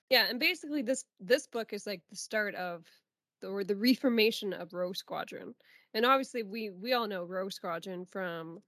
Yeah, 0.09 0.27
and 0.29 0.39
basically 0.39 0.81
this 0.83 1.05
this 1.19 1.47
book 1.47 1.73
is 1.73 1.87
like 1.87 2.03
the 2.09 2.15
start 2.17 2.55
of 2.55 2.87
the, 3.41 3.49
or 3.49 3.63
the 3.63 3.75
reformation 3.77 4.53
of 4.53 4.73
Rogue 4.73 4.97
Squadron. 4.97 5.55
And 5.93 6.05
obviously 6.05 6.43
we 6.43 6.71
we 6.71 6.93
all 6.93 7.07
know 7.07 7.25
Rogue 7.25 7.53
Squadron 7.53 8.05
from 8.05 8.63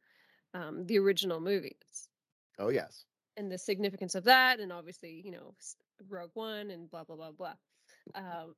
um, 0.53 0.85
the 0.87 0.99
original 0.99 1.41
movies 1.41 2.09
Oh 2.57 2.69
yes. 2.69 3.05
And 3.37 3.51
the 3.51 3.57
significance 3.57 4.15
of 4.15 4.23
that 4.25 4.59
and 4.59 4.71
obviously, 4.71 5.21
you 5.23 5.31
know, 5.31 5.53
Rogue 6.09 6.31
One 6.33 6.71
and 6.71 6.89
blah 6.89 7.03
blah 7.03 7.15
blah 7.15 7.31
blah. 7.31 7.53
Um, 8.15 8.55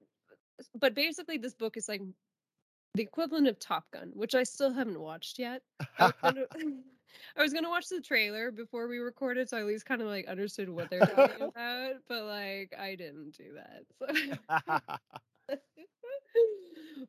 but 0.79 0.93
basically 0.93 1.37
this 1.37 1.53
book 1.53 1.77
is 1.77 1.89
like 1.89 2.01
the 2.95 3.03
equivalent 3.03 3.47
of 3.47 3.59
Top 3.59 3.85
Gun, 3.91 4.11
which 4.13 4.35
I 4.35 4.43
still 4.43 4.71
haven't 4.71 4.99
watched 4.99 5.39
yet. 5.39 5.61
I 5.97 6.05
was 6.05 6.13
gonna, 6.21 6.45
I 7.37 7.41
was 7.41 7.53
gonna 7.53 7.69
watch 7.69 7.89
the 7.89 8.01
trailer 8.01 8.51
before 8.51 8.87
we 8.87 8.97
recorded, 8.99 9.49
so 9.49 9.57
I 9.57 9.61
at 9.61 9.65
least 9.65 9.85
kind 9.85 10.01
of 10.01 10.07
like 10.07 10.27
understood 10.27 10.69
what 10.69 10.89
they're 10.89 10.99
talking 11.01 11.47
about. 11.55 11.93
But 12.07 12.25
like, 12.25 12.73
I 12.79 12.95
didn't 12.95 13.37
do 13.37 13.55
that. 13.55 13.83
So. 15.49 15.57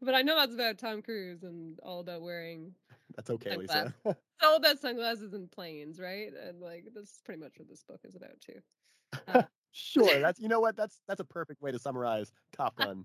but 0.03 0.15
I 0.15 0.23
know 0.23 0.37
that's 0.37 0.55
about 0.55 0.79
Tom 0.79 1.03
Cruise 1.03 1.43
and 1.43 1.79
all 1.83 2.01
about 2.01 2.23
wearing. 2.23 2.75
That's 3.17 3.31
okay, 3.31 3.57
Lisa. 3.57 3.95
It's 4.05 4.19
all 4.43 4.57
about 4.57 4.81
sunglasses 4.81 5.35
and 5.35 5.51
planes, 5.51 6.01
right? 6.01 6.31
And 6.47 6.61
like, 6.61 6.85
that's 6.95 7.21
pretty 7.25 7.41
much 7.41 7.55
what 7.57 7.69
this 7.69 7.85
book 7.85 8.01
is 8.05 8.17
about 8.17 8.41
too. 8.41 9.45
sure. 9.73 10.21
That's 10.21 10.41
you 10.41 10.49
know 10.49 10.61
what? 10.61 10.77
That's 10.77 11.01
that's 11.07 11.21
a 11.21 11.25
perfect 11.25 11.63
way 11.63 11.71
to 11.71 11.79
summarize 11.79 12.33
Top 12.57 12.77
Gun. 12.79 13.05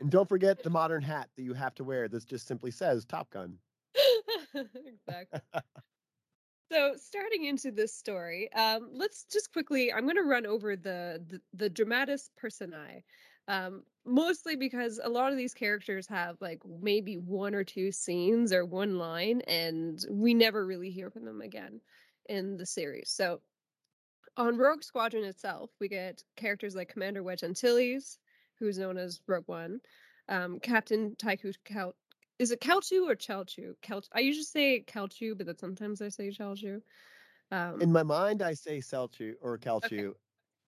and 0.00 0.10
don't 0.10 0.28
forget 0.28 0.62
the 0.62 0.70
modern 0.70 1.02
hat 1.02 1.28
that 1.36 1.42
you 1.42 1.52
have 1.54 1.74
to 1.76 1.84
wear. 1.84 2.08
This 2.08 2.24
just 2.24 2.46
simply 2.46 2.70
says 2.70 3.04
Top 3.04 3.30
Gun. 3.30 3.58
exactly. 4.54 5.40
So, 6.72 6.94
starting 6.96 7.44
into 7.44 7.70
this 7.70 7.94
story, 7.94 8.52
um, 8.54 8.88
let's 8.92 9.24
just 9.24 9.52
quickly. 9.52 9.92
I'm 9.92 10.02
going 10.02 10.16
to 10.16 10.22
run 10.22 10.46
over 10.46 10.74
the 10.74 11.22
the, 11.28 11.40
the 11.52 11.70
dramatis 11.70 12.30
personae, 12.36 13.04
um, 13.46 13.84
mostly 14.06 14.56
because 14.56 15.00
a 15.02 15.08
lot 15.08 15.32
of 15.32 15.38
these 15.38 15.54
characters 15.54 16.06
have 16.08 16.40
like 16.40 16.62
maybe 16.64 17.16
one 17.16 17.54
or 17.54 17.64
two 17.64 17.92
scenes 17.92 18.52
or 18.52 18.64
one 18.64 18.98
line, 18.98 19.42
and 19.42 19.98
we 20.10 20.34
never 20.34 20.64
really 20.66 20.90
hear 20.90 21.10
from 21.10 21.24
them 21.24 21.40
again 21.42 21.80
in 22.28 22.56
the 22.56 22.66
series. 22.66 23.10
So, 23.10 23.42
on 24.36 24.56
Rogue 24.58 24.82
Squadron 24.82 25.24
itself, 25.24 25.70
we 25.80 25.88
get 25.88 26.22
characters 26.36 26.74
like 26.74 26.88
Commander 26.88 27.22
Wedge 27.22 27.42
Antilles, 27.44 28.18
who's 28.58 28.78
known 28.78 28.98
as 28.98 29.20
Rogue 29.26 29.48
One, 29.48 29.80
um, 30.28 30.60
Captain 30.60 31.16
Tycho 31.16 31.52
Cal- 31.64 31.96
is 32.38 32.50
it 32.50 32.60
Calchu 32.60 33.08
or 33.10 33.16
Chalchu? 33.16 33.74
Cal- 33.80 34.02
I 34.12 34.20
usually 34.20 34.44
say 34.44 34.84
Calchu, 34.86 35.36
but 35.36 35.46
then 35.46 35.56
sometimes 35.58 36.02
I 36.02 36.10
say 36.10 36.28
Chalchu. 36.28 36.82
Um, 37.50 37.80
In 37.80 37.92
my 37.92 38.02
mind, 38.02 38.42
I 38.42 38.54
say 38.54 38.78
Selchu 38.78 39.34
or 39.40 39.58
Calchu. 39.58 40.14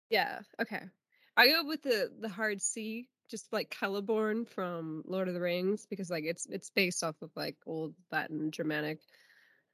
yeah, 0.10 0.42
okay. 0.60 0.90
I 1.36 1.48
go 1.48 1.64
with 1.66 1.84
the 1.84 2.14
the 2.20 2.30
hard 2.30 2.62
C, 2.62 3.10
just 3.30 3.52
like 3.52 3.76
Celeborn 3.80 4.48
from 4.48 5.04
Lord 5.06 5.28
of 5.28 5.34
the 5.34 5.42
Rings, 5.42 5.86
because 5.90 6.10
like 6.10 6.24
it's 6.26 6.46
it's 6.48 6.70
based 6.70 7.04
off 7.04 7.16
of 7.22 7.32
like 7.36 7.56
old 7.66 7.94
Latin 8.12 8.52
Germanic, 8.52 9.00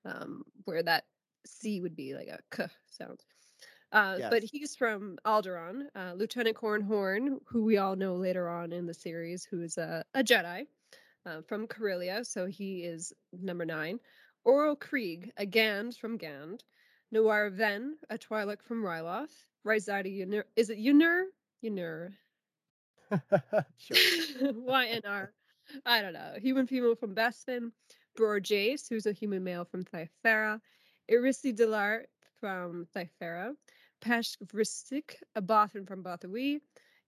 um, 0.05 0.43
where 0.65 0.83
that 0.83 1.05
C 1.45 1.81
would 1.81 1.95
be 1.95 2.15
like 2.15 2.27
a 2.27 2.39
k 2.55 2.67
sound. 2.89 3.19
Uh, 3.91 4.17
But 4.29 4.43
he's 4.43 4.75
from 4.75 5.17
Alderaan, 5.25 5.83
uh, 5.95 6.13
Lieutenant 6.15 6.57
Corran 6.57 6.83
Horn, 6.83 7.39
who 7.45 7.63
we 7.63 7.77
all 7.77 7.95
know 7.95 8.15
later 8.15 8.49
on 8.49 8.73
in 8.73 8.87
the 8.87 8.93
series, 8.93 9.45
who 9.45 9.61
is 9.61 9.77
a, 9.77 10.03
a 10.15 10.23
Jedi 10.23 10.65
uh, 11.27 11.41
from 11.47 11.67
Corellia, 11.67 12.25
so 12.25 12.47
he 12.47 12.83
is 12.83 13.13
number 13.31 13.65
nine. 13.65 13.99
Ooryl 14.47 14.77
Qrygg, 14.77 15.29
a 15.37 15.45
Gand 15.45 15.95
from 15.95 16.17
Gand. 16.17 16.63
Nawara 17.13 17.51
Ven, 17.51 17.95
a 18.09 18.17
Twi'lek 18.17 18.63
from 18.63 18.81
Ryloth. 18.83 19.29
Rysati 19.65 20.25
Ynur, 20.25 20.43
is 20.55 20.71
it 20.71 20.79
Ynur? 20.79 21.25
Ynur. 21.63 22.13
YNR. 24.41 25.27
I 25.85 26.01
don't 26.01 26.13
know. 26.13 26.33
Human 26.41 26.67
female 26.67 26.95
from 26.95 27.15
Bespin. 27.15 27.71
Bror 28.17 28.39
Jace, 28.39 28.87
who's 28.89 29.05
a 29.05 29.11
human 29.11 29.43
male 29.43 29.65
from 29.65 29.83
Thyferra. 29.83 30.59
Erisi 31.11 31.53
Delar 31.53 32.03
from 32.39 32.85
Thyferra. 32.95 33.53
Pesh 34.03 34.37
Vristik, 34.45 35.15
a 35.35 35.41
Bothan 35.41 35.87
from 35.87 36.03
Bothawui. 36.03 36.59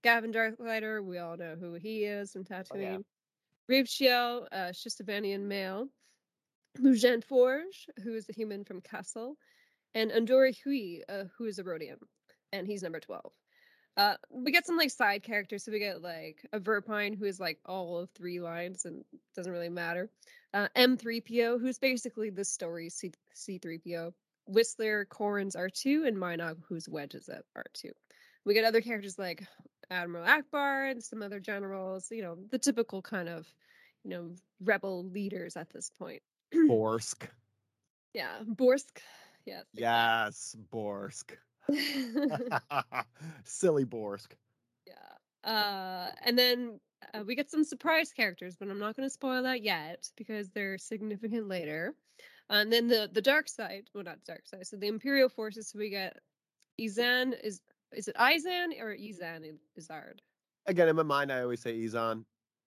Gavin 0.04 0.32
Darklighter, 0.32 1.04
we 1.04 1.18
all 1.18 1.36
know 1.36 1.56
who 1.60 1.74
he 1.74 2.06
is 2.06 2.32
from 2.32 2.44
Tatooine. 2.44 2.72
Oh, 2.74 2.80
yeah. 2.80 2.98
Rave 3.68 3.90
Shiel, 3.90 4.48
a 4.52 4.72
Shistavanen 4.72 5.42
male. 5.42 5.88
Lujayne 6.80 7.24
Forge, 7.24 7.88
who 8.04 8.16
is 8.16 8.30
a 8.30 8.34
human 8.34 8.64
from 8.64 8.82
Kessel. 8.82 9.36
And 9.94 10.12
Andoorni 10.12 10.56
Hui, 10.64 11.02
uh, 11.10 11.26
who 11.38 11.46
is 11.46 11.60
a 11.60 11.64
Rodian. 11.64 11.98
And 12.52 12.68
he's 12.68 12.84
number 12.84 13.00
12. 13.00 13.32
Uh, 13.98 14.16
we 14.30 14.52
get 14.52 14.66
some 14.66 14.78
like 14.78 14.92
side 14.92 15.24
characters. 15.24 15.64
So 15.64 15.72
we 15.72 15.80
get 15.80 16.02
like 16.02 16.46
a 16.52 16.60
Verpine 16.60 17.18
who 17.18 17.26
is 17.26 17.40
like 17.40 17.60
all 17.66 17.98
of 17.98 18.10
three 18.12 18.40
lines 18.40 18.86
and 18.86 19.04
doesn't 19.36 19.52
really 19.52 19.70
matter. 19.70 20.10
Uh, 20.54 20.68
M3PO, 20.76 21.60
who's 21.60 21.80
basically 21.80 22.30
the 22.30 22.44
story 22.46 22.90
C- 22.90 23.14
C3PO. 23.36 24.12
Whistler, 24.48 25.06
Corran's 25.06 25.56
R2, 25.56 26.08
and 26.08 26.18
Mynock, 26.18 26.58
who's 26.68 26.88
Wedge's 26.88 27.30
at 27.30 27.44
R2. 27.58 27.92
We 28.46 28.54
get 28.54 28.66
other 28.66 28.82
characters 28.82 29.18
like 29.18 29.44
Admiral 29.90 30.26
Ackbar 30.26 30.92
and 30.92 31.04
some 31.04 31.22
other 31.22 31.40
generals, 31.40 32.08
you 32.12 32.22
know, 32.22 32.38
the 32.52 32.60
typical 32.60 33.02
kind 33.02 33.28
of, 33.28 33.48
you 34.04 34.12
know, 34.12 34.32
rebel 34.64 35.04
leaders 35.10 35.58
at 35.58 35.72
this 35.72 35.90
point. 35.98 36.22
Borsk. 36.54 37.28
Yeah, 38.14 38.40
Borsk. 38.48 39.00
Yes. 39.46 39.66
Yes, 39.74 40.56
Borsk. 40.72 41.36
Silly 43.44 43.86
Borsk. 43.86 44.34
Yeah. 44.88 45.50
Uh, 45.50 46.12
and 46.24 46.38
then 46.38 46.80
uh, 47.14 47.24
we 47.26 47.36
get 47.36 47.50
some 47.52 47.64
surprise 47.64 48.12
characters, 48.12 48.56
but 48.56 48.70
I'm 48.70 48.80
not 48.80 48.96
going 48.96 49.08
to 49.08 49.14
spoil 49.14 49.44
that 49.44 49.62
yet 49.64 50.10
because 50.18 50.50
they're 50.50 50.78
significant 50.78 51.48
later. 51.48 51.96
and 52.50 52.72
then 52.72 52.88
the 52.88 53.10
the 53.12 53.22
dark 53.22 53.48
side, 53.48 53.90
well, 53.94 54.04
not 54.04 54.24
dark 54.26 54.48
side. 54.48 54.68
So 54.68 54.78
the 54.78 54.88
Imperial 54.88 55.30
forces. 55.30 55.70
So 55.70 55.80
we 55.80 55.90
get 55.90 56.18
Izan 56.80 57.34
is 57.44 57.62
is 57.94 58.08
it 58.08 58.16
Izan 58.20 58.74
or 58.80 58.96
Ysanne 58.96 59.58
Isard? 59.80 60.20
Again, 60.68 60.90
in 60.90 60.96
my 60.96 61.04
mind, 61.04 61.32
I 61.32 61.42
always 61.42 61.62
say 61.62 61.80
Izan. 61.80 62.26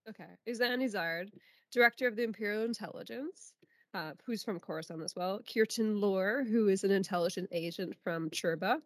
Okay, 0.09 0.31
Ysanne 0.47 0.81
Isard, 0.81 1.31
director 1.73 2.07
of 2.07 2.17
the 2.17 2.23
Imperial 2.23 2.65
Intelligence, 2.65 3.53
uh, 3.99 4.13
who's 4.25 4.45
from 4.45 4.61
Coruscant 4.61 5.03
as 5.03 5.17
well. 5.17 5.41
Kirtan 5.53 6.01
Loor, 6.01 6.45
who 6.45 6.69
is 6.69 6.85
an 6.85 6.91
intelligent 6.91 7.49
agent 7.51 7.95
from 8.05 8.31
Churba. 8.31 8.81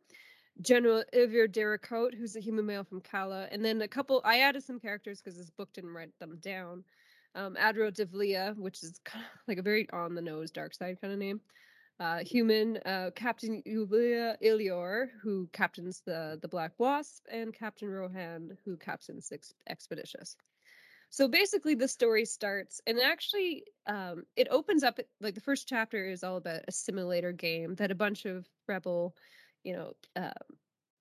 General 0.60 1.02
Evir 1.14 1.50
Derricote, 1.50 2.14
who's 2.14 2.36
a 2.36 2.40
human 2.40 2.66
male 2.66 2.84
from 2.84 3.00
Kalla, 3.00 3.48
and 3.50 3.64
then 3.64 3.82
a 3.82 3.88
couple. 3.88 4.20
I 4.24 4.40
added 4.40 4.62
some 4.62 4.78
characters 4.78 5.20
because 5.20 5.36
this 5.38 5.50
book 5.50 5.72
didn't 5.72 5.94
write 5.94 6.18
them 6.18 6.38
down. 6.40 6.84
Um, 7.34 7.56
Admiral 7.58 7.90
Devlia, 7.90 8.54
which 8.58 8.82
is 8.82 9.00
kind 9.04 9.24
of 9.24 9.30
like 9.48 9.58
a 9.58 9.62
very 9.62 9.88
on 9.90 10.14
the 10.14 10.22
nose 10.22 10.50
dark 10.50 10.74
side 10.74 10.98
kind 11.00 11.12
of 11.12 11.18
name. 11.18 11.40
Uh, 12.00 12.18
human 12.18 12.78
uh, 12.84 13.10
Captain 13.14 13.62
Yulia 13.64 14.36
Ilior, 14.42 15.10
who 15.22 15.48
captains 15.52 16.02
the 16.06 16.38
the 16.40 16.48
Black 16.48 16.72
Wasp, 16.78 17.24
and 17.30 17.54
Captain 17.54 17.88
Rohan, 17.88 18.56
who 18.64 18.76
captains 18.76 19.28
the 19.28 19.36
Ex- 19.36 19.54
Expeditious. 19.68 20.36
So 21.12 21.28
basically, 21.28 21.74
the 21.74 21.88
story 21.88 22.24
starts, 22.24 22.80
and 22.86 22.98
actually, 22.98 23.64
um, 23.86 24.24
it 24.34 24.48
opens 24.50 24.82
up 24.82 24.98
like 25.20 25.34
the 25.34 25.42
first 25.42 25.68
chapter 25.68 26.06
is 26.06 26.24
all 26.24 26.38
about 26.38 26.62
a 26.66 26.72
simulator 26.72 27.32
game 27.32 27.74
that 27.74 27.90
a 27.90 27.94
bunch 27.94 28.24
of 28.24 28.48
rebel, 28.66 29.14
you 29.62 29.74
know, 29.74 29.92
uh, 30.16 30.32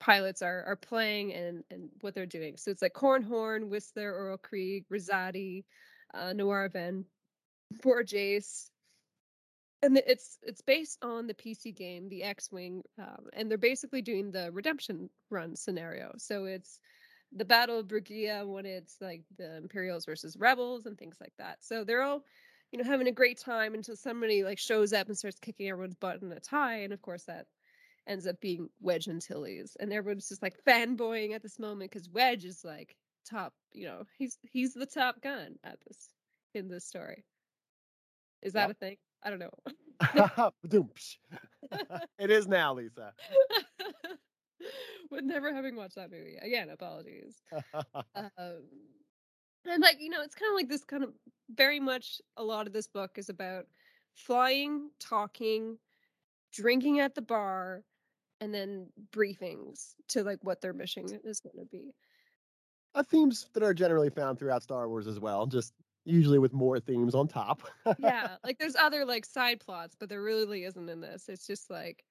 pilots 0.01 0.41
are 0.41 0.65
are 0.65 0.75
playing 0.75 1.33
and 1.33 1.63
and 1.71 1.89
what 2.01 2.13
they're 2.13 2.25
doing. 2.25 2.57
So 2.57 2.71
it's 2.71 2.81
like 2.81 2.91
Corran 2.93 3.23
Horn, 3.23 3.69
Whistler, 3.69 4.11
Ooryl 4.11 4.37
Qrygg, 4.39 4.83
Rosati, 4.91 5.63
uh, 6.13 6.33
Nawara 6.33 6.69
Ven, 6.73 7.05
and 9.81 9.97
it's 10.05 10.37
it's 10.43 10.61
based 10.61 10.97
on 11.01 11.27
the 11.27 11.33
PC 11.33 11.75
game, 11.75 12.09
the 12.09 12.23
X-wing, 12.23 12.83
um, 12.99 13.27
and 13.33 13.49
they're 13.49 13.57
basically 13.57 14.01
doing 14.01 14.31
the 14.31 14.51
redemption 14.51 15.09
run 15.29 15.55
scenario. 15.55 16.11
So 16.17 16.45
it's 16.45 16.79
the 17.31 17.45
Battle 17.45 17.79
of 17.79 17.87
Brigia 17.87 18.45
when 18.47 18.65
it's 18.65 18.97
like 19.01 19.23
the 19.37 19.57
Imperials 19.57 20.05
versus 20.05 20.37
Rebels 20.37 20.85
and 20.85 20.97
things 20.97 21.17
like 21.21 21.33
that. 21.37 21.63
So 21.63 21.83
they're 21.83 22.01
all, 22.01 22.23
you 22.71 22.77
know, 22.79 22.83
having 22.89 23.07
a 23.07 23.11
great 23.11 23.37
time 23.39 23.73
until 23.73 23.95
somebody 23.95 24.43
like 24.43 24.59
shows 24.59 24.93
up 24.93 25.07
and 25.07 25.17
starts 25.17 25.39
kicking 25.39 25.69
everyone's 25.69 25.95
butt 25.95 26.21
in 26.21 26.31
a 26.31 26.39
tie, 26.39 26.77
and 26.79 26.93
of 26.93 27.01
course 27.01 27.23
that 27.25 27.47
ends 28.07 28.27
up 28.27 28.39
being 28.41 28.69
Wedge 28.81 29.07
Antilles, 29.07 29.77
and 29.79 29.93
everyone's 29.93 30.29
just 30.29 30.41
like 30.41 30.55
fanboying 30.65 31.33
at 31.33 31.41
this 31.43 31.59
moment 31.59 31.91
because 31.91 32.09
Wedge 32.09 32.45
is 32.45 32.63
like 32.65 32.95
top, 33.25 33.53
you 33.73 33.85
know, 33.87 34.03
he's 34.17 34.37
he's 34.51 34.73
the 34.73 34.85
top 34.85 35.21
gun 35.21 35.57
at 35.63 35.79
this 35.87 36.09
in 36.53 36.67
this 36.69 36.85
story. 36.85 37.25
Is 38.41 38.53
that 38.53 38.69
Yep. 38.69 38.71
a 38.71 38.73
thing? 38.73 38.97
I 39.23 39.29
don't 39.29 39.39
know. 39.39 39.51
It 42.19 42.31
is 42.31 42.47
now, 42.47 42.73
Lisa. 42.73 43.13
With 45.11 45.23
never 45.25 45.53
having 45.53 45.75
watched 45.75 45.95
that 45.95 46.11
movie. 46.11 46.37
Again, 46.41 46.69
apologies. 46.69 47.41
Um, 48.15 48.63
and 49.65 49.81
like, 49.83 49.97
you 49.99 50.09
know, 50.09 50.21
it's 50.21 50.35
kind 50.35 50.49
of 50.51 50.55
like 50.55 50.69
this 50.69 50.83
kind 50.83 51.03
of 51.03 51.13
very 51.53 51.79
much 51.79 52.21
a 52.37 52.43
lot 52.43 52.65
of 52.67 52.73
this 52.73 52.87
book 52.87 53.11
is 53.17 53.29
about 53.29 53.65
flying, 54.15 54.89
talking, 54.99 55.77
drinking 56.53 56.99
at 56.99 57.15
the 57.15 57.21
bar, 57.21 57.83
and 58.39 58.53
then 58.53 58.87
briefings 59.11 59.93
to 60.09 60.23
like 60.23 60.39
what 60.43 60.61
their 60.61 60.73
mission 60.73 61.05
is 61.23 61.39
going 61.41 61.57
to 61.59 61.65
be. 61.71 61.93
uh, 62.95 63.03
themes 63.03 63.47
that 63.53 63.63
are 63.63 63.73
generally 63.73 64.09
found 64.09 64.39
throughout 64.39 64.63
Star 64.63 64.87
Wars 64.89 65.07
as 65.07 65.19
well, 65.19 65.45
just 65.47 65.73
usually 66.05 66.39
with 66.39 66.53
more 66.53 66.79
themes 66.79 67.15
on 67.15 67.27
top. 67.27 67.61
yeah, 67.99 68.35
like 68.43 68.57
there's 68.59 68.75
other 68.75 69.05
like 69.05 69.25
side 69.25 69.59
plots, 69.59 69.95
but 69.99 70.09
there 70.09 70.21
really 70.21 70.63
isn't 70.65 70.89
in 70.89 71.01
this. 71.01 71.29
It's 71.29 71.47
just 71.47 71.69
like 71.69 72.03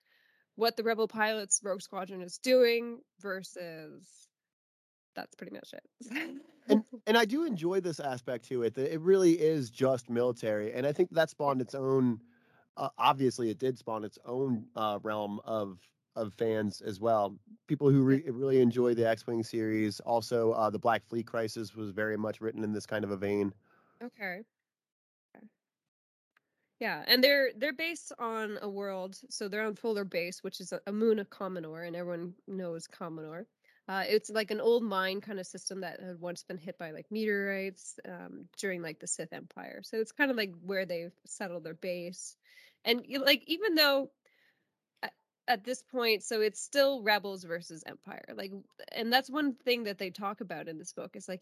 what 0.61 0.77
the 0.77 0.83
Rebel 0.83 1.09
pilots 1.09 1.61
Rogue 1.65 1.81
Squadron 1.81 2.21
is 2.21 2.39
doing 2.39 3.01
versus 3.21 4.29
that's 5.17 5.35
pretty 5.35 5.53
much 5.53 5.73
it. 5.73 6.41
and 6.69 6.85
and 7.07 7.17
I 7.17 7.25
do 7.25 7.45
enjoy 7.45 7.81
this 7.81 7.99
aspect 7.99 8.47
to 8.49 8.63
it. 8.63 8.75
That 8.75 8.93
it 8.93 9.01
really 9.01 9.33
is 9.33 9.71
just 9.71 10.11
military, 10.11 10.73
and 10.73 10.87
I 10.87 10.93
think 10.93 11.11
that 11.13 11.31
spawned 11.31 11.61
its 11.61 11.75
own. 11.75 12.21
Uh, 12.77 12.91
obviously, 12.99 13.51
it 13.51 13.59
did 13.59 13.79
spawn 13.79 14.05
its 14.05 14.19
own 14.25 14.67
uh, 14.77 14.99
realm 15.03 15.41
of 15.45 15.79
of 16.15 16.35
fans 16.35 16.83
as 16.83 17.01
well. 17.01 17.37
People 17.67 17.89
who 17.89 18.03
re- 18.03 18.25
really 18.29 18.61
enjoy 18.61 18.95
the 18.95 19.09
X-wing 19.09 19.43
series. 19.43 20.01
Also, 20.01 20.53
uh, 20.53 20.69
the 20.69 20.79
Black 20.79 21.07
Fleet 21.07 21.27
Crisis 21.27 21.75
was 21.75 21.91
very 21.91 22.19
much 22.19 22.41
written 22.41 22.65
in 22.65 22.73
this 22.73 22.85
kind 22.85 23.05
of 23.05 23.11
a 23.11 23.17
vein. 23.17 23.55
Okay. 24.03 24.43
Yeah, 26.81 27.05
and 27.07 27.23
they're 27.23 27.51
they're 27.57 27.75
based 27.75 28.11
on 28.19 28.59
a 28.63 28.69
world, 28.69 29.17
so 29.29 29.49
they're 29.49 29.67
on 29.67 29.75
Folor 29.75 30.09
Base, 30.09 30.43
which 30.43 30.61
is 30.61 30.73
a, 30.87 30.93
moon 30.93 31.19
of 31.19 31.29
Commenor, 31.29 31.83
and 31.83 31.95
everyone 31.95 32.33
knows 32.49 32.87
Commenor. 32.87 33.47
Uh, 33.87 34.05
it's 34.09 34.31
like 34.31 34.51
an 34.51 34.63
old 34.63 34.83
mine 34.83 35.21
kind 35.21 35.39
of 35.39 35.47
system 35.47 35.83
that 35.83 36.01
had 36.01 36.19
once 36.21 36.43
been 36.43 36.57
hit 36.57 36.79
by 36.79 36.91
like 36.93 37.07
meteorites 37.11 37.99
um, 38.09 38.47
during 38.57 38.81
like 38.81 38.99
the 38.99 39.07
Sith 39.07 39.33
Empire. 39.33 39.83
So 39.85 39.99
it's 39.99 40.13
kind 40.13 40.31
of 40.31 40.39
like 40.39 40.55
where 40.65 40.87
they've 40.87 41.13
settled 41.27 41.65
their 41.65 41.75
base, 41.75 42.37
and 42.87 43.05
like 43.21 43.45
even 43.47 43.75
though 43.75 44.11
at, 45.49 45.65
this 45.65 45.83
point, 45.83 46.23
so 46.23 46.41
it's 46.41 46.63
still 46.63 47.03
rebels 47.03 47.43
versus 47.43 47.83
Empire. 47.85 48.25
Like, 48.37 48.53
and 48.93 49.13
that's 49.13 49.29
one 49.29 49.55
thing 49.55 49.85
that 49.85 49.99
they 49.99 50.11
talk 50.11 50.41
about 50.41 50.69
in 50.69 50.79
this 50.79 50.93
book 50.93 51.17
is 51.17 51.29
like 51.29 51.41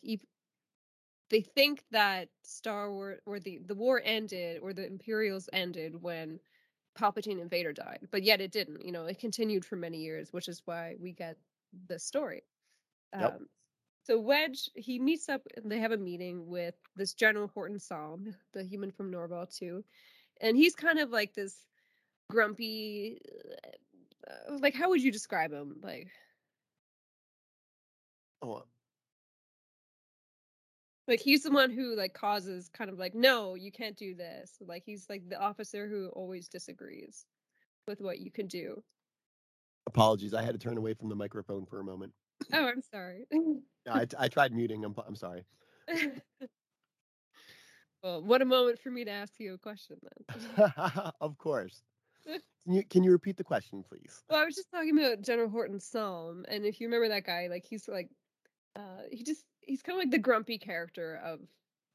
they 1.30 1.40
think 1.42 1.84
that 1.90 2.28
Star 2.42 2.92
Wars 2.92 3.20
or 3.26 3.38
the 3.38 3.58
the 3.66 3.74
war 3.74 4.00
ended 4.04 4.60
or 4.62 4.72
the 4.72 4.86
Imperials 4.86 5.48
ended 5.52 6.02
when 6.02 6.40
Palpatine 6.98 7.40
and 7.40 7.50
Vader 7.50 7.72
died, 7.72 8.08
but 8.10 8.22
yet 8.22 8.40
it 8.40 8.50
didn't. 8.52 8.84
You 8.84 8.92
know, 8.92 9.06
it 9.06 9.18
continued 9.18 9.64
for 9.64 9.76
many 9.76 9.98
years, 9.98 10.32
which 10.32 10.48
is 10.48 10.62
why 10.64 10.96
we 11.00 11.12
get 11.12 11.36
this 11.88 12.04
story. 12.04 12.42
Yep. 13.18 13.34
Um, 13.40 13.46
so 14.04 14.18
Wedge 14.18 14.70
he 14.74 14.98
meets 14.98 15.28
up. 15.28 15.42
and 15.56 15.70
They 15.70 15.78
have 15.80 15.92
a 15.92 15.98
meeting 15.98 16.46
with 16.48 16.74
this 16.96 17.14
General 17.14 17.48
Horton 17.48 17.78
Salm, 17.78 18.34
the 18.52 18.64
human 18.64 18.90
from 18.90 19.10
Norval 19.10 19.46
too, 19.46 19.84
and 20.40 20.56
he's 20.56 20.74
kind 20.74 20.98
of 20.98 21.10
like 21.10 21.34
this 21.34 21.66
grumpy. 22.30 23.20
Uh, 24.28 24.58
like, 24.60 24.74
how 24.74 24.88
would 24.90 25.02
you 25.02 25.12
describe 25.12 25.52
him? 25.52 25.76
Like, 25.82 26.08
Oh, 28.42 28.64
like 31.08 31.20
he's 31.20 31.42
the 31.42 31.50
one 31.50 31.70
who 31.70 31.96
like 31.96 32.12
causes 32.12 32.68
kind 32.68 32.90
of 32.90 32.98
like 32.98 33.14
no 33.14 33.54
you 33.54 33.72
can't 33.72 33.96
do 33.96 34.14
this 34.14 34.56
like 34.60 34.82
he's 34.84 35.06
like 35.08 35.28
the 35.28 35.40
officer 35.40 35.88
who 35.88 36.08
always 36.08 36.48
disagrees 36.48 37.26
with 37.86 38.00
what 38.00 38.18
you 38.18 38.30
can 38.30 38.46
do 38.46 38.82
apologies, 39.88 40.34
I 40.34 40.42
had 40.42 40.52
to 40.52 40.58
turn 40.58 40.76
away 40.76 40.92
from 40.92 41.08
the 41.08 41.16
microphone 41.16 41.64
for 41.64 41.80
a 41.80 41.84
moment. 41.84 42.12
oh 42.52 42.66
i'm 42.68 42.82
sorry 42.82 43.26
I, 43.90 44.06
I 44.18 44.28
tried 44.28 44.52
muting. 44.52 44.84
I'm 44.84 44.94
I'm 45.06 45.16
sorry. 45.16 45.44
well 48.02 48.22
what 48.22 48.42
a 48.42 48.44
moment 48.44 48.78
for 48.78 48.90
me 48.90 49.04
to 49.06 49.10
ask 49.10 49.32
you 49.38 49.54
a 49.54 49.58
question 49.58 49.96
then 50.02 50.72
of 51.20 51.38
course. 51.38 51.82
Can 52.26 52.74
you 52.74 52.84
can 52.84 53.02
you 53.02 53.10
repeat 53.12 53.38
the 53.38 53.44
question, 53.44 53.82
please? 53.82 54.22
well 54.28 54.40
i 54.40 54.44
was 54.44 54.54
just 54.54 54.70
talking 54.70 54.98
about 54.98 55.22
general 55.22 55.48
horton 55.48 55.80
salm 55.80 56.44
and 56.48 56.66
if 56.66 56.80
you 56.80 56.86
remember 56.86 57.08
that 57.08 57.24
guy 57.24 57.48
like 57.48 57.64
he's 57.64 57.88
like 57.88 58.10
uh 58.76 59.02
he 59.10 59.24
just 59.24 59.44
he's 59.68 59.82
kind 59.82 59.96
of 59.98 60.02
like 60.04 60.10
the 60.10 60.18
grumpy 60.18 60.58
character 60.58 61.20
of 61.24 61.40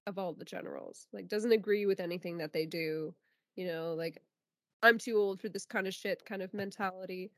of 0.07 0.17
all 0.19 0.33
the 0.33 0.45
generals 0.45 1.07
like 1.13 1.27
doesn't 1.27 1.51
agree 1.51 1.85
with 1.85 1.99
anything 1.99 2.37
that 2.37 2.53
they 2.53 2.65
do 2.65 3.13
you 3.55 3.67
know 3.67 3.93
like 3.95 4.21
i'm 4.83 4.97
too 4.97 5.17
old 5.17 5.41
for 5.41 5.49
this 5.49 5.65
kind 5.65 5.87
of 5.87 5.93
shit 5.93 6.25
kind 6.25 6.41
of 6.41 6.53
mentality 6.53 7.31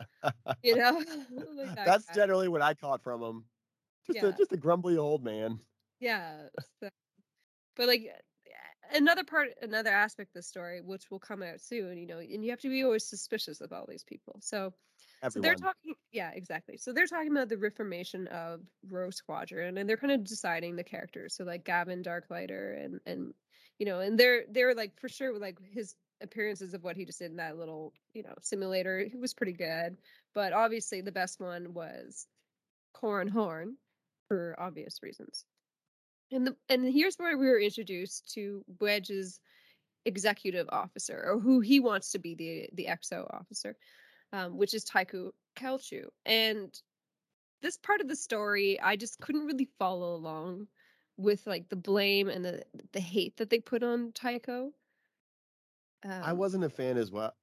you 0.64 0.76
know 0.82 0.92
like 1.56 1.76
that 1.76 1.86
That's 1.86 2.06
guy. 2.08 2.14
generally 2.16 2.48
what 2.48 2.62
I 2.62 2.74
caught 2.74 3.04
from 3.04 3.22
him. 3.24 3.46
Just 4.08 4.24
a 4.24 4.28
Yeah. 4.28 4.36
just 4.38 4.52
a 4.54 4.58
grumbly 4.58 4.98
old 4.98 5.24
man. 5.24 5.60
Yeah. 6.00 6.50
so- 6.82 6.90
but 7.76 7.88
like 7.88 8.04
eh, 8.48 8.98
another 8.98 9.24
part, 9.24 9.50
another 9.62 9.92
aspect 9.92 10.30
of 10.32 10.34
the 10.36 10.44
story, 10.44 10.82
which 10.82 11.12
will 11.12 11.20
come 11.20 11.44
out 11.44 11.62
soon, 11.62 11.98
you 11.98 12.08
know, 12.08 12.20
and 12.20 12.44
you 12.44 12.50
have 12.52 12.62
to 12.62 12.70
be 12.70 12.84
always 12.84 13.06
suspicious 13.08 13.62
of 13.62 13.74
all 13.74 13.86
these 13.88 14.04
people. 14.04 14.40
So 14.42 14.74
So 15.30 15.40
they're 15.40 15.56
talking, 15.56 15.96
yeah, 16.12 16.32
exactly. 16.34 16.78
So 16.78 16.94
they're 16.94 17.08
talking 17.08 17.32
about 17.32 17.50
the 17.50 17.58
reformation 17.58 18.28
of 18.28 18.62
Rogue 18.90 19.14
Squadron, 19.14 19.78
and 19.78 19.90
they're 19.90 19.98
kind 19.98 20.14
of 20.14 20.24
deciding 20.24 20.76
the 20.76 20.84
characters. 20.84 21.36
So 21.36 21.44
like 21.44 21.66
Gavin 21.66 22.04
Darklighter, 22.04 22.84
and 22.84 23.00
and 23.06 23.34
you 23.80 23.86
know, 23.86 24.00
and 24.00 24.18
they're 24.18 24.44
they're 24.50 24.76
like 24.76 25.00
for 25.00 25.10
sure 25.10 25.38
like 25.38 25.58
his 25.72 25.96
appearances 26.22 26.74
of 26.74 26.84
what 26.84 26.96
he 26.96 27.06
just 27.06 27.20
did 27.20 27.32
in 27.32 27.38
that 27.38 27.58
little 27.58 27.94
you 28.14 28.24
know 28.24 28.34
simulator. 28.42 29.06
He 29.10 29.18
was 29.18 29.34
pretty 29.34 29.54
good, 29.54 29.98
but 30.34 30.54
obviously 30.54 31.02
the 31.02 31.12
best 31.12 31.40
one 31.40 31.74
was 31.74 32.28
Corran 32.96 33.30
Horn 33.30 33.78
for 34.28 34.56
obvious 34.60 35.00
reasons. 35.04 35.46
And 36.32 36.48
the 36.48 36.56
and 36.70 36.86
here's 36.86 37.18
where 37.18 37.38
we 37.38 37.48
were 37.48 37.60
introduced 37.60 38.34
to 38.34 38.64
Wedge's 38.80 39.40
executive 40.06 40.68
officer, 40.72 41.22
or 41.26 41.40
who 41.40 41.60
he 41.60 41.80
wants 41.80 42.12
to 42.12 42.20
be 42.20 42.36
the 42.36 42.70
the 42.74 42.88
EXO 42.90 43.28
officer, 43.34 43.76
um, 44.34 44.58
which 44.58 44.74
is 44.74 44.84
Tycho 44.84 45.32
Celchu. 45.58 46.10
And 46.26 46.82
this 47.62 47.78
part 47.78 48.02
of 48.02 48.08
the 48.10 48.16
story, 48.16 48.80
I 48.82 48.96
just 48.98 49.20
couldn't 49.22 49.46
really 49.48 49.70
follow 49.80 50.16
along 50.16 50.70
with 51.18 51.48
like 51.48 51.70
the 51.70 51.78
blame 51.78 52.30
and 52.30 52.46
the 52.46 52.66
the 52.94 53.02
hate 53.02 53.38
that 53.38 53.50
they 53.52 53.60
put 53.60 53.84
on 53.84 54.14
Tycho. 54.14 54.74
I 56.22 56.34
Um, 56.34 56.34
wasn't 56.34 56.64
a 56.64 56.70
fan 56.70 56.98
as 56.98 57.12
well. 57.12 57.36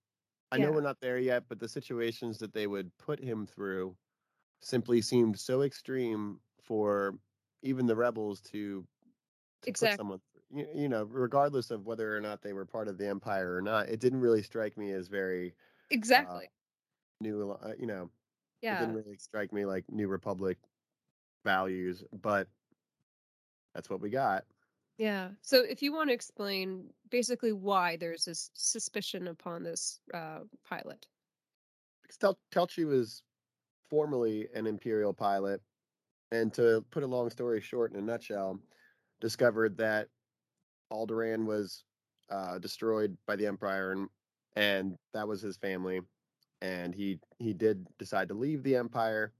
I 0.52 0.58
know 0.58 0.72
we're 0.72 0.80
not 0.82 1.00
there 1.00 1.18
yet, 1.18 1.48
but 1.48 1.58
the 1.60 1.68
situations 1.68 2.38
that 2.38 2.52
they 2.54 2.66
would 2.66 2.96
put 2.98 3.20
him 3.20 3.46
through 3.46 3.96
simply 4.62 5.02
seemed 5.02 5.38
so 5.40 5.62
extreme 5.62 6.40
for 6.62 7.18
even 7.62 7.86
the 7.86 7.96
rebels 7.96 8.40
to 8.42 8.86
to 9.62 9.70
Exact- 9.70 9.72
put 9.74 9.92
someone 9.94 10.20
through. 10.20 10.60
You, 10.62 10.82
you 10.82 10.88
know, 10.90 11.04
regardless 11.04 11.70
of 11.72 11.86
whether 11.86 12.16
or 12.16 12.20
not 12.22 12.42
they 12.42 12.52
were 12.54 12.66
part 12.66 12.88
of 12.88 12.98
the 12.98 13.08
empire 13.08 13.56
or 13.56 13.62
not, 13.62 13.88
it 13.90 14.00
didn't 14.00 14.20
really 14.20 14.42
strike 14.42 14.76
me 14.78 14.92
as 14.92 15.08
very 15.08 15.54
exactly. 15.90 16.48
New. 17.22 17.52
Uh, 17.52 17.72
you 17.78 17.86
know, 17.86 18.10
it 18.68 18.78
didn't 18.78 18.94
really 18.94 19.16
strike 19.16 19.52
me 19.52 19.64
like 19.64 19.84
New 19.90 20.08
Republic 20.08 20.58
values, 21.44 22.04
but 22.22 22.48
that's 23.74 23.88
what 23.90 24.00
we 24.00 24.10
got. 24.10 24.44
Yeah. 24.98 25.30
So 25.42 25.62
if 25.62 25.82
you 25.82 25.92
want 25.92 26.10
to 26.10 26.14
explain 26.14 26.90
basically 27.10 27.52
why 27.52 27.96
there's 27.96 28.26
this 28.26 28.50
suspicion 28.54 29.28
upon 29.28 29.62
this 29.62 30.00
uh, 30.14 30.40
pilot. 30.68 31.06
because 32.02 32.16
Tel- 32.18 32.38
Celchu 32.54 32.86
was 32.86 33.22
formerly 33.88 34.48
an 34.54 34.66
Imperial 34.66 35.12
pilot, 35.12 35.60
and 36.30 36.52
to 36.54 36.84
put 36.90 37.02
a 37.02 37.06
long 37.06 37.30
story 37.30 37.60
short 37.60 37.92
in 37.92 37.98
a 37.98 38.02
nutshell, 38.02 38.60
discovered 39.20 39.76
that 39.78 40.08
Alderaan 40.92 41.46
was 41.46 41.84
uh, 42.30 42.58
destroyed 42.58 43.16
by 43.26 43.36
the 43.36 43.46
Empire, 43.46 43.92
and 43.92 44.08
and 44.56 44.98
that 45.14 45.26
was 45.26 45.40
his 45.42 45.56
family, 45.56 46.00
and 46.62 46.94
he 46.96 47.20
he 47.40 47.54
did 47.54 47.88
decide 47.98 48.28
to 48.30 48.34
leave 48.34 48.64
the 48.64 48.76
Empire 48.76 49.34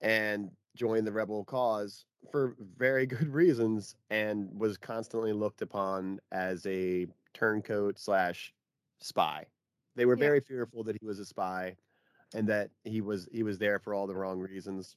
and 0.00 0.50
join 0.76 1.04
the 1.04 1.12
rebel 1.12 1.44
cause 1.44 2.06
for 2.30 2.56
very 2.58 3.06
good 3.06 3.28
reasons, 3.28 3.96
and 4.10 4.58
was 4.58 4.76
constantly 4.76 5.32
looked 5.32 5.62
upon 5.62 6.20
as 6.32 6.66
a 6.66 7.06
turncoat 7.34 7.98
slash 7.98 8.54
spy. 9.00 9.46
They 9.96 10.06
were 10.06 10.16
Yeah. 10.16 10.16
very 10.16 10.40
fearful 10.40 10.84
that 10.84 10.96
he 11.00 11.06
was 11.06 11.18
a 11.18 11.24
spy 11.24 11.76
and 12.34 12.48
that 12.48 12.72
he 12.84 13.00
was 13.00 13.28
he 13.32 13.42
was 13.42 13.58
there 13.58 13.78
for 13.78 13.94
all 13.94 14.06
the 14.08 14.16
wrong 14.16 14.40
reasons. 14.40 14.96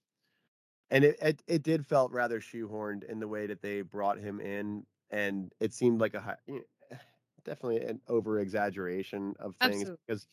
And 0.90 1.04
it 1.04 1.18
it, 1.22 1.44
it 1.48 1.64
did 1.64 1.86
felt 1.86 2.12
rather 2.12 2.40
shoehorned 2.40 3.04
in 3.04 3.20
the 3.20 3.28
way 3.28 3.48
that 3.48 3.62
they 3.62 3.82
brought 3.82 4.20
him 4.20 4.40
in, 4.40 4.86
and 5.10 5.54
it 5.60 5.74
seemed 5.74 6.00
like 6.02 6.14
a 6.14 6.22
hi- 6.22 6.38
you 6.48 6.66
eh, 6.92 6.96
know, 6.96 6.98
definitely 7.44 7.86
an 7.86 8.02
over 8.08 8.40
exaggeration 8.40 9.36
of 9.40 9.58
things 9.58 9.90
Absolutely. 9.90 10.04
because 10.08 10.28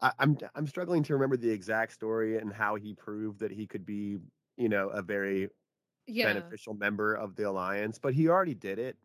I, 0.00 0.12
I'm 0.18 0.38
I'm 0.54 0.66
struggling 0.66 1.02
to 1.04 1.14
remember 1.14 1.36
the 1.36 1.50
exact 1.50 1.92
story 1.92 2.38
and 2.38 2.52
how 2.52 2.74
he 2.76 2.94
proved 2.94 3.40
that 3.40 3.50
he 3.50 3.66
could 3.66 3.86
be 3.86 4.18
you 4.56 4.68
know 4.68 4.88
a 4.90 5.02
very 5.02 5.48
Yeah. 6.06 6.54
beneficial 6.56 6.74
member 6.74 7.14
of 7.14 7.36
the 7.36 7.44
alliance, 7.48 7.98
but 8.00 8.14
he 8.14 8.28
already 8.28 8.54
did 8.54 8.78
it. 8.80 8.98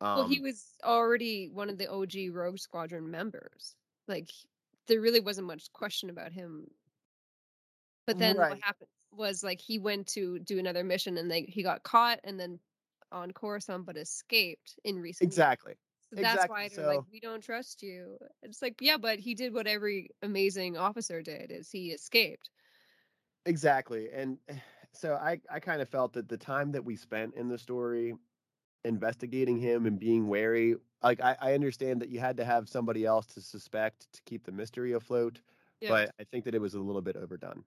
Um, 0.00 0.10
well, 0.14 0.24
he 0.24 0.40
was 0.40 0.76
already 0.84 1.48
one 1.48 1.70
of 1.70 1.78
the 1.78 1.88
OG 1.88 2.28
Rogue 2.30 2.58
Squadron 2.58 3.10
members. 3.10 3.76
Like 4.06 4.30
there 4.86 5.00
really 5.00 5.20
wasn't 5.20 5.46
much 5.46 5.72
question 5.72 6.10
about 6.10 6.32
him. 6.32 6.68
But 8.06 8.18
then 8.18 8.46
what 8.46 8.58
happened 8.58 8.88
was 9.12 9.42
like 9.44 9.60
he 9.60 9.78
went 9.78 10.08
to 10.08 10.38
do 10.40 10.58
another 10.58 10.84
mission 10.84 11.16
and 11.18 11.30
they 11.30 11.42
he 11.42 11.62
got 11.62 11.82
caught 11.82 12.20
and 12.24 12.38
then 12.38 12.60
on 13.12 13.32
Coruscant 13.32 13.86
but 13.86 13.96
escaped 13.96 14.78
in 14.84 14.98
recent 14.98 15.32
years. 15.34 15.46
Exactly. 16.12 16.22
That's 16.22 16.48
why 16.48 16.68
they're 16.68 16.86
like, 16.86 17.04
we 17.12 17.20
don't 17.20 17.42
trust 17.42 17.82
you. 17.82 18.18
It's 18.42 18.62
like, 18.62 18.76
yeah, 18.80 18.96
but 18.96 19.18
he 19.18 19.34
did 19.34 19.52
what 19.54 19.66
every 19.66 20.10
amazing 20.22 20.76
officer 20.76 21.22
did 21.22 21.50
is 21.50 21.70
he 21.70 21.90
escaped. 21.92 22.50
Exactly. 23.46 24.10
And 24.12 24.38
so 24.92 25.14
I, 25.14 25.40
I 25.50 25.60
kind 25.60 25.82
of 25.82 25.88
felt 25.88 26.12
that 26.14 26.28
the 26.28 26.38
time 26.38 26.72
that 26.72 26.84
we 26.84 26.96
spent 26.96 27.34
in 27.34 27.48
the 27.48 27.58
story 27.58 28.14
investigating 28.84 29.58
him 29.58 29.86
and 29.86 29.98
being 29.98 30.28
wary, 30.28 30.76
like 31.02 31.20
I, 31.20 31.36
I 31.40 31.54
understand 31.54 32.02
that 32.02 32.10
you 32.10 32.20
had 32.20 32.36
to 32.38 32.44
have 32.44 32.68
somebody 32.68 33.04
else 33.06 33.26
to 33.34 33.40
suspect 33.40 34.12
to 34.12 34.22
keep 34.24 34.44
the 34.44 34.52
mystery 34.52 34.92
afloat, 34.92 35.40
Yeah. 35.80 35.90
but 35.90 36.12
I 36.20 36.24
think 36.24 36.44
that 36.44 36.54
it 36.54 36.60
was 36.60 36.74
a 36.74 36.80
little 36.80 37.02
bit 37.02 37.16
overdone. 37.16 37.64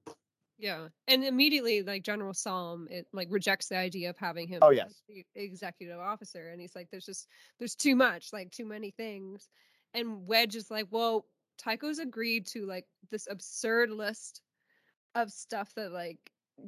Yeah. 0.62 0.90
And 1.08 1.24
immediately 1.24 1.82
like 1.82 2.04
General 2.04 2.34
Salm 2.34 2.88
it 2.90 3.08
like 3.12 3.28
rejects 3.32 3.68
the 3.68 3.78
idea 3.78 4.10
of 4.12 4.18
having 4.18 4.48
him 4.48 4.60
Oh, 4.62 4.70
yes. 4.70 5.02
the 5.10 5.26
executive 5.36 6.00
officer 6.00 6.50
and 6.50 6.62
he's 6.62 6.76
like 6.76 6.90
there's 6.92 7.06
just 7.06 7.28
there's 7.60 7.76
too 7.76 7.96
much, 7.96 8.32
like 8.32 8.52
too 8.52 8.66
many 8.66 8.92
things. 8.92 9.50
And 9.94 10.26
Wedge 10.28 10.56
is 10.56 10.72
like, 10.72 10.88
"Well, 10.90 11.26
Tycho's 11.58 12.00
agreed 12.00 12.46
to 12.48 12.66
like 12.66 12.86
this 13.10 13.28
absurd 13.30 13.90
list 13.90 14.42
of 15.16 15.32
stuff 15.32 15.74
that 15.76 15.92
like 15.92 16.20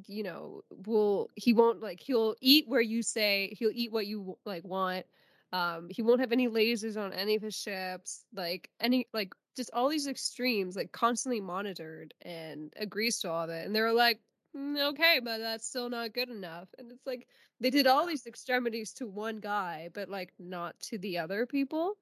you 0.08 0.22
know 0.24 0.62
will 0.86 1.30
he 1.36 1.52
won't 1.52 1.80
like 1.80 2.00
he'll 2.00 2.34
eat 2.40 2.68
where 2.68 2.80
you 2.80 3.02
say 3.02 3.54
he'll 3.58 3.70
eat 3.72 3.92
what 3.92 4.06
you 4.06 4.36
like 4.44 4.64
want 4.64 5.06
um 5.54 5.88
he 5.90 6.02
won't 6.02 6.20
have 6.20 6.32
any 6.32 6.48
lasers 6.48 6.96
on 7.00 7.12
any 7.12 7.34
of 7.36 7.42
his 7.42 7.54
ships 7.54 8.24
like 8.34 8.70
any 8.80 9.06
like 9.12 9.34
just 9.56 9.70
all 9.72 9.88
these 9.88 10.06
extremes 10.08 10.76
like 10.76 10.92
constantly 10.92 11.40
monitored 11.40 12.14
and 12.22 12.72
agrees 12.76 13.20
to 13.20 13.30
all 13.30 13.44
of 13.44 13.50
it 13.50 13.66
and 13.66 13.74
they 13.74 13.80
were 13.80 13.92
like 13.92 14.20
"Mm, 14.56 14.90
okay 14.90 15.20
but 15.22 15.38
that's 15.38 15.66
still 15.68 15.90
not 15.90 16.14
good 16.14 16.30
enough 16.30 16.68
and 16.78 16.90
it's 16.92 17.06
like 17.06 17.28
they 17.60 17.70
did 17.70 17.86
all 17.86 18.06
these 18.06 18.26
extremities 18.26 18.92
to 18.94 19.06
one 19.06 19.38
guy 19.38 19.90
but 19.94 20.08
like 20.08 20.32
not 20.38 20.78
to 20.80 20.98
the 20.98 21.18
other 21.18 21.46
people 21.46 21.96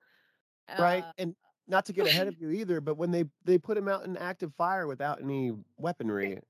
right. 0.78 1.04
Uh, 1.04 1.12
And 1.18 1.36
not 1.68 1.86
to 1.86 1.92
get 1.92 2.06
ahead 2.06 2.28
of 2.28 2.34
you 2.40 2.50
either, 2.50 2.80
but 2.80 2.96
when 2.96 3.10
they, 3.10 3.24
they 3.44 3.58
put 3.58 3.76
him 3.76 3.88
out 3.88 4.04
in 4.04 4.16
active 4.16 4.52
fire 4.56 4.86
without 4.86 5.20
any 5.20 5.52
weaponry, 5.76 6.34
no 6.34 6.40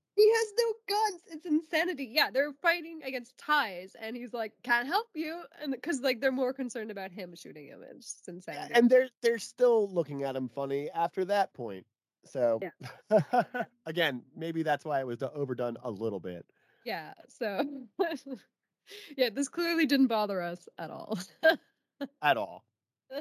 guns. 0.92 1.22
It's 1.30 1.46
insanity. 1.46 2.10
Yeah, 2.12 2.30
they're 2.30 2.52
fighting 2.62 3.00
against 3.04 3.36
ties, 3.38 3.96
and 4.00 4.16
he's 4.16 4.32
like, 4.32 4.52
"Can't 4.62 4.86
help 4.86 5.08
you," 5.14 5.42
and 5.62 5.72
because 5.72 6.00
like 6.00 6.20
they're 6.20 6.32
more 6.32 6.52
concerned 6.52 6.90
about 6.90 7.10
him 7.10 7.34
shooting 7.34 7.66
him. 7.66 7.80
It's 7.90 8.12
just 8.12 8.28
insanity. 8.28 8.74
and 8.74 8.88
they're 8.90 9.08
they're 9.22 9.38
still 9.38 9.88
looking 9.92 10.22
at 10.22 10.36
him 10.36 10.48
funny 10.48 10.90
after 10.90 11.24
that 11.26 11.52
point. 11.54 11.86
So 12.24 12.60
again, 13.86 14.22
maybe 14.36 14.62
that's 14.62 14.84
why 14.84 15.00
it 15.00 15.06
was 15.06 15.22
overdone 15.22 15.76
a 15.82 15.90
little 15.90 16.20
bit. 16.20 16.46
yeah, 16.84 17.14
so 17.28 17.64
yeah, 19.16 19.30
this 19.30 19.48
clearly 19.48 19.86
didn't 19.86 20.06
bother 20.08 20.40
us 20.40 20.68
at 20.78 20.90
all. 20.90 21.18
At 22.22 22.36
all. 22.36 22.64
uh, 23.12 23.20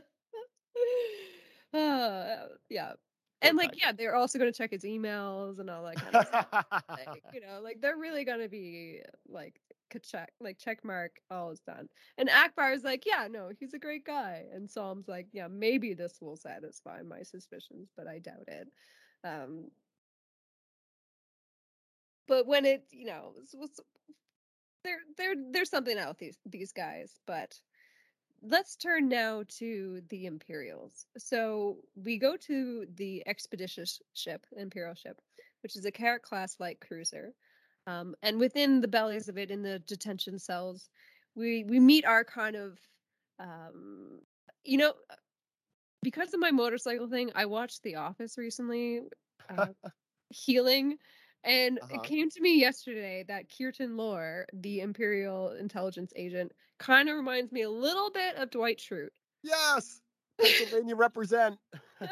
yeah, 2.69 2.93
and 3.41 3.57
like 3.57 3.79
yeah, 3.81 3.91
they're 3.91 4.15
also 4.15 4.37
going 4.37 4.51
to 4.51 4.57
check 4.57 4.71
his 4.71 4.83
emails 4.83 5.59
and 5.59 5.69
all 5.69 5.83
that 5.83 5.95
kind 5.95 6.15
of 6.15 6.27
stuff. 6.27 6.65
like, 6.89 7.23
you 7.33 7.41
know, 7.41 7.59
like 7.63 7.81
they're 7.81 7.97
really 7.97 8.23
gonna 8.23 8.49
be 8.49 9.01
like 9.27 9.59
check, 9.99 10.31
like 10.39 10.57
check 10.57 10.83
mark, 10.83 11.19
all 11.29 11.51
is 11.51 11.59
done. 11.61 11.87
And 12.17 12.29
Ackbar 12.29 12.73
is 12.75 12.83
like, 12.83 13.03
yeah, 13.05 13.27
no, 13.29 13.49
he's 13.59 13.73
a 13.73 13.79
great 13.79 14.05
guy. 14.05 14.43
And 14.53 14.69
Salm's 14.69 15.07
like, 15.07 15.27
yeah, 15.33 15.47
maybe 15.47 15.93
this 15.93 16.19
will 16.21 16.37
satisfy 16.37 17.01
my 17.01 17.23
suspicions, 17.23 17.89
but 17.97 18.07
I 18.07 18.19
doubt 18.19 18.47
it. 18.47 18.67
Um, 19.23 19.65
but 22.27 22.47
when 22.47 22.65
it, 22.65 22.85
you 22.91 23.05
know, 23.05 23.33
there, 24.83 24.99
there, 25.17 25.35
there's 25.51 25.69
something 25.69 25.97
out 25.97 26.09
with 26.09 26.19
these 26.19 26.37
these 26.45 26.71
guys. 26.71 27.19
But 27.27 27.53
let's 28.41 28.75
turn 28.75 29.07
now 29.07 29.43
to 29.59 30.01
the 30.09 30.25
Imperials. 30.25 31.05
So 31.17 31.77
we 31.95 32.17
go 32.17 32.35
to 32.37 32.85
the 32.95 33.23
expeditious 33.27 34.01
ship, 34.13 34.45
Imperial 34.57 34.95
ship, 34.95 35.19
which 35.61 35.75
is 35.75 35.85
a 35.85 35.91
Carrack 35.91 36.23
class 36.23 36.59
light 36.59 36.79
cruiser. 36.79 37.33
Um, 37.87 38.15
and 38.21 38.39
within 38.39 38.81
the 38.81 38.87
bellies 38.87 39.27
of 39.27 39.37
it, 39.37 39.51
in 39.51 39.61
the 39.61 39.79
detention 39.79 40.37
cells, 40.39 40.89
we 41.35 41.63
we 41.63 41.79
meet 41.79 42.05
our 42.05 42.23
kind 42.23 42.55
of, 42.55 42.77
um, 43.39 44.19
you 44.63 44.77
know, 44.77 44.93
because 46.03 46.33
of 46.33 46.39
my 46.39 46.51
motorcycle 46.51 47.07
thing. 47.07 47.31
I 47.35 47.45
watched 47.45 47.83
The 47.83 47.95
Office 47.95 48.37
recently, 48.37 49.01
uh, 49.49 49.67
healing, 50.29 50.97
and 51.43 51.79
Uh-huh. 51.79 51.95
it 51.95 52.03
came 52.03 52.29
to 52.29 52.41
me 52.41 52.59
yesterday 52.59 53.23
that 53.27 53.45
Kirtan 53.55 53.97
Loor, 53.97 54.45
the 54.53 54.81
Imperial 54.81 55.51
intelligence 55.51 56.13
agent, 56.15 56.51
kind 56.77 57.09
of 57.09 57.15
reminds 57.15 57.51
me 57.51 57.61
a 57.63 57.69
little 57.69 58.09
bit 58.11 58.35
of 58.35 58.49
Dwight 58.49 58.79
Schrute. 58.79 59.09
Yes, 59.43 60.01
Pennsylvania 60.39 60.95
represent. 60.95 61.57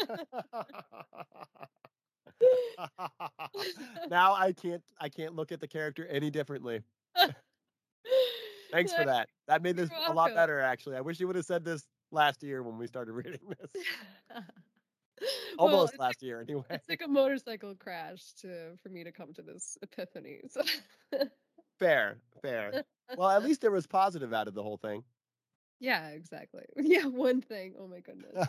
now 4.09 4.33
I 4.33 4.53
can't 4.53 4.83
I 4.99 5.09
can't 5.09 5.35
look 5.35 5.51
at 5.51 5.59
the 5.59 5.67
character 5.67 6.07
any 6.07 6.29
differently. 6.29 6.81
Thanks 8.71 8.93
for 8.93 9.03
that. 9.05 9.29
That 9.47 9.61
made 9.63 9.75
this 9.75 9.89
a 10.07 10.13
lot 10.13 10.33
better 10.33 10.59
actually. 10.59 10.95
I 10.95 11.01
wish 11.01 11.19
you 11.19 11.27
would 11.27 11.35
have 11.35 11.45
said 11.45 11.63
this 11.65 11.87
last 12.11 12.43
year 12.43 12.63
when 12.63 12.77
we 12.77 12.87
started 12.87 13.13
reading 13.13 13.39
this. 13.59 13.83
Well, 15.57 15.67
Almost 15.75 15.95
it 15.95 15.99
last 15.99 16.21
year 16.23 16.41
anyway. 16.41 16.63
It's 16.69 16.87
like 16.89 17.01
a 17.03 17.07
motorcycle 17.07 17.75
crash 17.75 18.33
to 18.41 18.77
for 18.81 18.89
me 18.89 19.03
to 19.03 19.11
come 19.11 19.33
to 19.33 19.41
this 19.41 19.77
epiphany. 19.81 20.41
So 20.49 20.61
Fair, 21.79 22.17
fair. 22.41 22.83
Well, 23.17 23.29
at 23.29 23.43
least 23.43 23.61
there 23.61 23.71
was 23.71 23.87
positive 23.87 24.33
out 24.33 24.47
of 24.47 24.53
the 24.53 24.61
whole 24.63 24.77
thing. 24.77 25.03
yeah, 25.79 26.09
exactly. 26.09 26.63
Yeah, 26.77 27.05
one 27.07 27.41
thing. 27.41 27.73
Oh 27.79 27.87
my 27.87 27.99
goodness. 28.01 28.47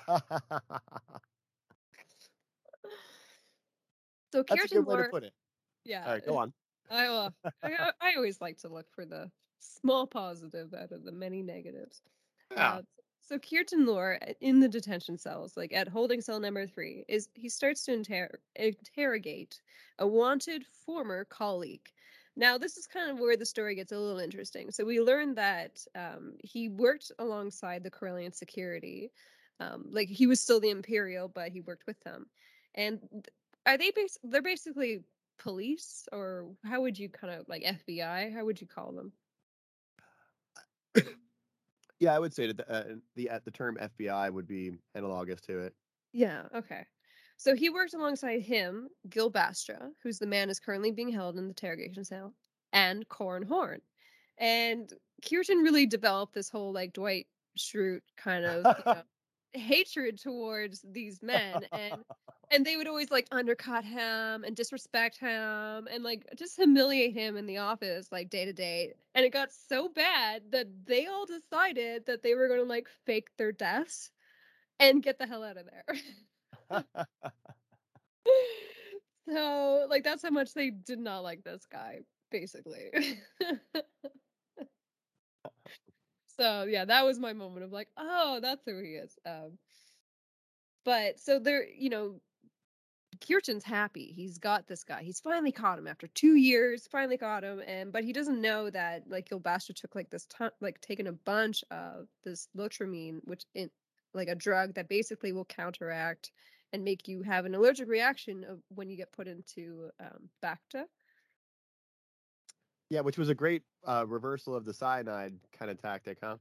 So 4.32 4.44
That's 4.48 4.64
a 4.64 4.68
good 4.68 4.86
way 4.86 4.96
to 4.96 5.08
put 5.10 5.24
it. 5.24 5.32
yeah. 5.84 6.04
All 6.06 6.12
right, 6.12 6.24
go 6.24 6.36
on. 6.36 6.52
I, 6.90 7.06
I 7.06 7.28
I- 7.62 7.92
I 8.00 8.14
always 8.16 8.40
like 8.40 8.58
to 8.58 8.68
look 8.68 8.86
for 8.92 9.04
the 9.04 9.30
small 9.60 10.06
positive 10.06 10.72
out 10.74 10.92
of 10.92 11.04
the 11.04 11.12
many 11.12 11.42
negatives. 11.42 12.02
Yeah. 12.52 12.74
Uh, 12.74 12.82
so 13.30 13.38
Kirtan 13.38 13.86
Loor 13.86 14.18
uh, 14.22 14.32
in 14.40 14.58
the 14.58 14.68
detention 14.68 15.16
cells, 15.16 15.56
like 15.56 15.72
at 15.72 15.86
holding 15.86 16.20
cell 16.20 16.40
number 16.40 16.66
three, 16.66 17.04
is 17.08 17.28
he 17.34 17.48
starts 17.48 17.84
to 17.84 17.92
inter- 17.92 18.40
interrogate 18.56 19.60
a 20.00 20.06
wanted 20.06 20.66
former 20.84 21.24
colleague. 21.26 21.88
Now, 22.36 22.58
this 22.58 22.76
is 22.76 22.88
kind 22.88 23.08
of 23.08 23.20
where 23.20 23.36
the 23.36 23.46
story 23.46 23.76
gets 23.76 23.92
a 23.92 23.98
little 23.98 24.18
interesting. 24.18 24.72
So 24.72 24.84
we 24.84 25.00
learned 25.00 25.36
that 25.36 25.84
um, 25.94 26.34
he 26.42 26.68
worked 26.68 27.12
alongside 27.20 27.84
the 27.84 27.90
Corellian 27.90 28.34
security, 28.34 29.12
um, 29.60 29.84
like 29.90 30.08
he 30.08 30.26
was 30.26 30.40
still 30.40 30.58
the 30.58 30.70
Imperial, 30.70 31.28
but 31.28 31.52
he 31.52 31.60
worked 31.60 31.86
with 31.86 32.00
them. 32.00 32.26
And 32.74 32.98
are 33.64 33.78
they 33.78 33.92
bas- 33.92 34.18
they're 34.24 34.42
basically 34.42 35.04
police, 35.38 36.08
or 36.10 36.48
how 36.64 36.80
would 36.80 36.98
you 36.98 37.08
kind 37.08 37.32
of 37.32 37.48
like 37.48 37.62
FBI? 37.62 38.34
How 38.34 38.44
would 38.44 38.60
you 38.60 38.66
call 38.66 38.90
them? 38.92 39.12
Yeah, 42.00 42.14
I 42.14 42.18
would 42.18 42.34
say 42.34 42.46
that 42.46 42.56
the 42.56 42.70
uh, 42.70 42.84
the 43.14 43.30
uh, 43.30 43.40
the 43.44 43.50
term 43.50 43.76
FBI 43.80 44.32
would 44.32 44.46
be 44.48 44.72
analogous 44.94 45.40
to 45.42 45.60
it. 45.60 45.74
Yeah, 46.12 46.44
okay. 46.54 46.86
So 47.36 47.54
he 47.54 47.70
worked 47.70 47.94
alongside 47.94 48.42
him, 48.42 48.88
Gil 49.08 49.30
Bastra, 49.30 49.90
who's 50.02 50.18
the 50.18 50.26
man 50.26 50.50
is 50.50 50.60
currently 50.60 50.90
being 50.90 51.10
held 51.10 51.36
in 51.36 51.44
the 51.44 51.50
interrogation 51.50 52.04
cell, 52.04 52.34
and 52.72 53.08
Corin 53.08 53.42
Horn. 53.42 53.80
And 54.38 54.92
Kirtan 55.26 55.58
really 55.58 55.86
developed 55.86 56.34
this 56.34 56.50
whole 56.50 56.72
like 56.72 56.94
Dwight 56.94 57.26
Schrute 57.58 58.00
kind 58.16 58.44
of 58.44 58.66
you 58.78 58.84
know, 58.94 59.02
hatred 59.54 60.18
towards 60.18 60.84
these 60.92 61.22
men 61.22 61.64
and 61.72 62.04
and 62.52 62.64
they 62.64 62.76
would 62.76 62.86
always 62.88 63.10
like 63.10 63.26
undercut 63.30 63.84
him 63.84 64.44
and 64.44 64.56
disrespect 64.56 65.18
him 65.18 65.88
and 65.90 66.02
like 66.02 66.26
just 66.36 66.56
humiliate 66.56 67.12
him 67.14 67.36
in 67.36 67.46
the 67.46 67.58
office 67.58 68.08
like 68.12 68.30
day 68.30 68.44
to 68.44 68.52
day 68.52 68.92
and 69.14 69.24
it 69.24 69.32
got 69.32 69.52
so 69.52 69.88
bad 69.88 70.42
that 70.50 70.66
they 70.86 71.06
all 71.06 71.26
decided 71.26 72.06
that 72.06 72.22
they 72.22 72.34
were 72.34 72.48
going 72.48 72.60
to 72.60 72.66
like 72.66 72.88
fake 73.06 73.28
their 73.38 73.52
deaths 73.52 74.10
and 74.78 75.02
get 75.02 75.18
the 75.18 75.26
hell 75.26 75.44
out 75.44 75.56
of 75.56 75.66
there. 75.66 75.96
So 79.28 79.86
like 79.88 80.04
that's 80.04 80.22
how 80.22 80.30
much 80.30 80.54
they 80.54 80.70
did 80.70 80.98
not 80.98 81.22
like 81.22 81.44
this 81.44 81.66
guy 81.70 82.00
basically 82.30 82.90
so 86.40 86.64
yeah 86.64 86.84
that 86.84 87.04
was 87.04 87.18
my 87.18 87.32
moment 87.32 87.64
of 87.64 87.72
like 87.72 87.88
oh 87.96 88.38
that's 88.40 88.64
who 88.64 88.80
he 88.82 88.90
is 88.90 89.18
um 89.26 89.58
but 90.84 91.20
so 91.20 91.38
they're 91.38 91.68
you 91.68 91.90
know 91.90 92.20
Kirtan's 93.20 93.64
happy. 93.64 94.12
He's 94.16 94.38
got 94.38 94.66
this 94.66 94.82
guy. 94.82 95.02
He's 95.02 95.20
finally 95.20 95.52
caught 95.52 95.78
him 95.78 95.86
after 95.86 96.06
two 96.08 96.36
years. 96.36 96.86
Finally 96.90 97.18
caught 97.18 97.44
him, 97.44 97.60
and 97.66 97.92
but 97.92 98.02
he 98.02 98.12
doesn't 98.12 98.40
know 98.40 98.70
that 98.70 99.02
like 99.08 99.28
Gil 99.28 99.40
Bastra 99.40 99.74
took 99.74 99.94
like 99.94 100.08
this 100.08 100.26
ton, 100.26 100.50
like 100.60 100.80
taken 100.80 101.06
a 101.06 101.12
bunch 101.12 101.62
of 101.70 102.06
this 102.24 102.48
lotiramine, 102.56 103.20
which 103.24 103.44
in 103.54 103.70
like 104.14 104.28
a 104.28 104.34
drug 104.34 104.74
that 104.74 104.88
basically 104.88 105.32
will 105.32 105.44
counteract 105.44 106.30
and 106.72 106.84
make 106.84 107.08
you 107.08 107.22
have 107.22 107.44
an 107.44 107.54
allergic 107.54 107.88
reaction 107.88 108.44
of 108.44 108.60
when 108.68 108.88
you 108.88 108.96
get 108.96 109.12
put 109.12 109.28
into 109.28 109.90
um, 110.00 110.28
Bacta. 110.42 110.84
Yeah, 112.90 113.00
which 113.02 113.18
was 113.18 113.28
a 113.28 113.34
great 113.34 113.64
uh, 113.86 114.04
reversal 114.06 114.54
of 114.54 114.64
the 114.64 114.74
cyanide 114.74 115.38
kind 115.52 115.70
of 115.70 115.78
tactic, 115.78 116.18
huh? 116.22 116.38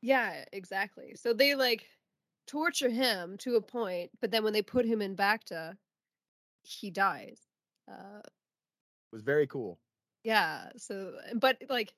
Yeah, 0.00 0.44
exactly. 0.52 1.14
So 1.14 1.32
they 1.32 1.54
like 1.54 1.88
torture 2.46 2.90
him 2.90 3.36
to 3.38 3.56
a 3.56 3.62
point, 3.62 4.12
but 4.20 4.30
then 4.30 4.44
when 4.44 4.52
they 4.52 4.62
put 4.62 4.86
him 4.86 5.02
in 5.02 5.16
Bacta, 5.16 5.78
he 6.64 6.90
dies. 6.90 7.48
Uh, 7.88 8.22
It 9.12 9.14
was 9.14 9.22
very 9.22 9.46
cool. 9.46 9.78
Yeah. 10.24 10.70
So, 10.76 11.18
but 11.36 11.62
like, 11.68 11.94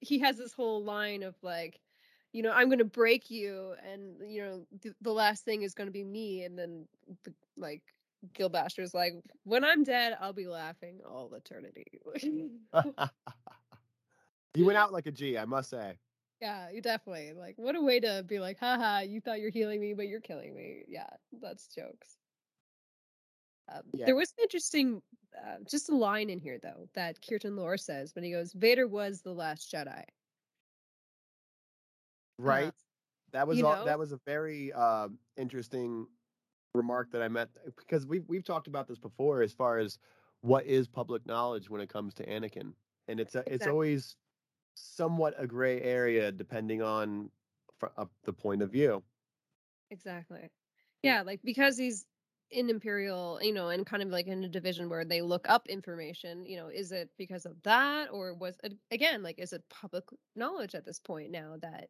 he 0.00 0.18
has 0.20 0.36
this 0.38 0.52
whole 0.52 0.84
line 0.84 1.22
of 1.22 1.36
like, 1.42 1.80
you 2.32 2.42
know, 2.42 2.52
I'm 2.52 2.68
gonna 2.68 2.84
break 2.84 3.30
you, 3.30 3.72
and 3.82 4.20
you 4.30 4.42
know, 4.42 4.66
th- 4.82 4.96
the 5.00 5.12
last 5.12 5.44
thing 5.44 5.62
is 5.62 5.74
gonna 5.74 5.90
be 5.92 6.04
me, 6.04 6.42
and 6.44 6.58
then 6.58 6.88
the, 7.24 7.34
like, 7.56 7.82
Gil 8.32 8.50
Bastra's 8.50 8.94
like, 8.94 9.12
when 9.44 9.64
I'm 9.64 9.84
dead, 9.84 10.16
I'll 10.20 10.32
be 10.32 10.46
laughing 10.46 11.00
all 11.08 11.32
eternity. 11.34 11.84
he 14.54 14.62
went 14.62 14.78
out 14.78 14.92
like 14.92 15.06
a 15.06 15.12
G, 15.12 15.36
I 15.38 15.44
must 15.44 15.70
say. 15.70 15.98
yeah, 16.40 16.70
you 16.70 16.80
definitely 16.80 17.32
like, 17.36 17.54
what 17.56 17.76
a 17.76 17.80
way 17.80 18.00
to 18.00 18.24
be 18.26 18.38
like, 18.38 18.58
haha, 18.58 19.00
you 19.00 19.20
thought 19.20 19.40
you're 19.40 19.50
healing 19.50 19.80
me, 19.80 19.94
but 19.94 20.08
you're 20.08 20.20
killing 20.20 20.54
me. 20.54 20.84
Yeah, 20.88 21.10
that's 21.40 21.68
jokes. 21.68 22.16
Um, 23.72 23.82
Yeah. 23.92 24.06
There 24.06 24.16
was 24.16 24.32
an 24.38 24.42
interesting, 24.42 25.02
uh, 25.36 25.56
just 25.68 25.88
a 25.88 25.96
line 25.96 26.30
in 26.30 26.38
here 26.38 26.58
though 26.62 26.88
that 26.94 27.18
Kirtan 27.26 27.56
Loor 27.56 27.76
says 27.76 28.14
when 28.14 28.24
he 28.24 28.30
goes, 28.30 28.52
"Vader 28.52 28.86
was 28.86 29.22
the 29.22 29.32
last 29.32 29.72
Jedi." 29.72 30.04
Right? 32.38 32.72
that 33.34 33.48
was 33.48 33.60
all, 33.62 33.76
know? 33.76 33.84
that 33.84 33.98
was 33.98 34.12
a 34.12 34.20
very 34.24 34.72
uh, 34.72 35.08
interesting 35.36 36.06
remark 36.74 37.10
that 37.12 37.22
I 37.22 37.28
met 37.28 37.48
because 37.76 38.06
we've 38.06 38.24
we've 38.28 38.44
talked 38.44 38.66
about 38.66 38.88
this 38.88 38.98
before 38.98 39.42
as 39.42 39.52
far 39.52 39.78
as 39.78 39.98
what 40.40 40.66
is 40.66 40.86
public 40.88 41.24
knowledge 41.26 41.70
when 41.70 41.80
it 41.80 41.88
comes 41.88 42.12
to 42.14 42.26
Anakin, 42.26 42.72
and 43.08 43.20
it's 43.20 43.34
a, 43.34 43.44
it's 43.46 43.66
always 43.66 44.16
somewhat 44.74 45.34
a 45.38 45.46
gray 45.46 45.80
area 45.80 46.32
depending 46.32 46.82
on 46.82 47.30
fr- 47.78 47.86
uh, 47.96 48.06
the 48.24 48.32
point 48.32 48.60
of 48.60 48.70
view. 48.70 49.02
Exactly. 49.90 50.50
Yeah, 51.02 51.22
like 51.22 51.40
because 51.44 51.78
he's 51.78 52.06
in 52.50 52.68
Imperial, 52.68 53.38
you 53.42 53.52
know, 53.52 53.68
and 53.68 53.86
kind 53.86 54.02
of 54.02 54.10
like 54.10 54.26
in 54.26 54.44
a 54.44 54.48
division 54.48 54.88
where 54.88 55.04
they 55.04 55.22
look 55.22 55.48
up 55.48 55.66
information, 55.68 56.44
you 56.44 56.56
know, 56.56 56.68
is 56.68 56.92
it 56.92 57.10
because 57.16 57.46
of 57.46 57.62
that 57.62 58.08
or 58.10 58.34
was 58.34 58.56
it 58.64 58.74
again 58.90 59.22
like 59.22 59.38
is 59.38 59.52
it 59.52 59.62
public 59.70 60.04
knowledge 60.36 60.74
at 60.74 60.84
this 60.84 60.98
point 60.98 61.30
now 61.30 61.56
that 61.62 61.88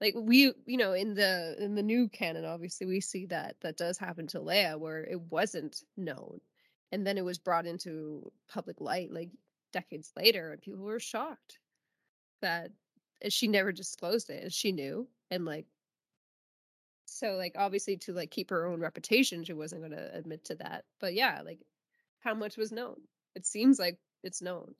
like 0.00 0.14
we 0.16 0.52
you 0.66 0.76
know 0.76 0.92
in 0.92 1.14
the 1.14 1.56
in 1.58 1.74
the 1.74 1.82
new 1.82 2.08
canon 2.08 2.44
obviously 2.44 2.86
we 2.86 3.00
see 3.00 3.26
that 3.26 3.56
that 3.60 3.76
does 3.76 3.98
happen 3.98 4.26
to 4.26 4.40
Leia 4.40 4.78
where 4.78 5.04
it 5.04 5.20
wasn't 5.20 5.82
known 5.96 6.40
and 6.92 7.06
then 7.06 7.18
it 7.18 7.24
was 7.24 7.38
brought 7.38 7.66
into 7.66 8.32
public 8.48 8.80
light 8.80 9.10
like 9.12 9.30
decades 9.72 10.12
later 10.16 10.52
and 10.52 10.62
people 10.62 10.80
were 10.80 11.00
shocked 11.00 11.58
that 12.42 12.72
eh, 13.22 13.28
she 13.30 13.48
never 13.48 13.72
disclosed 13.72 14.30
it 14.30 14.44
as 14.44 14.54
she 14.54 14.72
knew 14.72 15.08
and 15.30 15.44
like 15.44 15.66
so 17.06 17.36
like 17.36 17.54
obviously 17.56 17.96
to 17.96 18.12
like 18.12 18.30
keep 18.30 18.50
her 18.50 18.66
own 18.66 18.80
reputation 18.80 19.44
she 19.44 19.52
wasn't 19.52 19.80
going 19.80 19.92
to 19.92 20.14
admit 20.16 20.44
to 20.44 20.54
that 20.54 20.84
but 21.00 21.14
yeah 21.14 21.42
like 21.44 21.60
how 22.20 22.34
much 22.34 22.56
was 22.56 22.72
known 22.72 22.96
it 23.34 23.46
seems 23.46 23.78
like 23.78 23.98
it's 24.22 24.42
known 24.42 24.74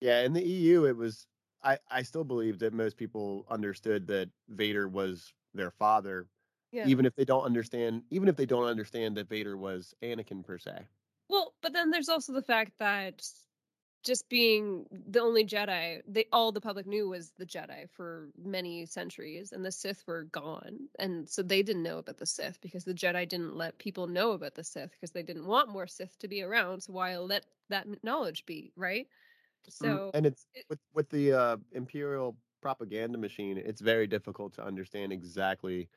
Yeah, 0.00 0.22
in 0.22 0.32
the 0.34 0.42
EU, 0.46 0.84
it 0.84 0.96
was. 0.96 1.26
I 1.64 1.78
I 1.90 2.02
still 2.02 2.24
believe 2.24 2.58
that 2.60 2.72
most 2.72 2.96
people 2.96 3.46
understood 3.50 4.06
that 4.08 4.30
Vader 4.48 4.88
was 4.88 5.32
their 5.54 5.70
father, 5.70 6.28
yeah 6.72 6.86
even 6.86 7.06
if 7.06 7.14
they 7.16 7.24
don't 7.24 7.44
understand. 7.44 8.02
Even 8.10 8.28
if 8.28 8.36
they 8.36 8.46
don't 8.46 8.66
understand 8.66 9.16
that 9.16 9.28
Vader 9.28 9.56
was 9.56 9.94
Anakin 10.02 10.44
per 10.44 10.58
se. 10.58 10.86
well 11.28 11.54
but 11.62 11.72
then 11.72 11.90
there's 11.90 12.08
also 12.08 12.32
the 12.32 12.42
fact 12.42 12.72
that 12.78 13.22
just 14.04 14.28
being 14.28 14.86
the 14.90 15.20
only 15.20 15.44
jedi 15.44 16.00
they 16.06 16.26
all 16.32 16.52
the 16.52 16.60
public 16.60 16.86
knew 16.86 17.08
was 17.08 17.32
the 17.38 17.46
jedi 17.46 17.88
for 17.90 18.30
many 18.42 18.84
centuries 18.86 19.52
and 19.52 19.64
the 19.64 19.72
sith 19.72 20.04
were 20.06 20.24
gone 20.24 20.88
and 20.98 21.28
so 21.28 21.42
they 21.42 21.62
didn't 21.62 21.82
know 21.82 21.98
about 21.98 22.18
the 22.18 22.26
sith 22.26 22.60
because 22.60 22.84
the 22.84 22.94
jedi 22.94 23.26
didn't 23.28 23.56
let 23.56 23.78
people 23.78 24.06
know 24.06 24.32
about 24.32 24.54
the 24.54 24.64
sith 24.64 24.90
because 24.92 25.12
they 25.12 25.22
didn't 25.22 25.46
want 25.46 25.70
more 25.70 25.86
sith 25.86 26.18
to 26.18 26.28
be 26.28 26.42
around 26.42 26.82
so 26.82 26.92
why 26.92 27.16
let 27.16 27.46
that 27.70 27.86
knowledge 28.04 28.44
be 28.46 28.72
right 28.76 29.08
so 29.68 30.10
and 30.14 30.26
it's 30.26 30.46
it- 30.54 30.66
with 30.68 30.80
with 30.94 31.08
the 31.10 31.32
uh, 31.32 31.56
imperial 31.72 32.36
propaganda 32.60 33.18
machine. 33.18 33.58
It's 33.58 33.80
very 33.80 34.06
difficult 34.06 34.54
to 34.54 34.64
understand 34.64 35.12
exactly 35.12 35.88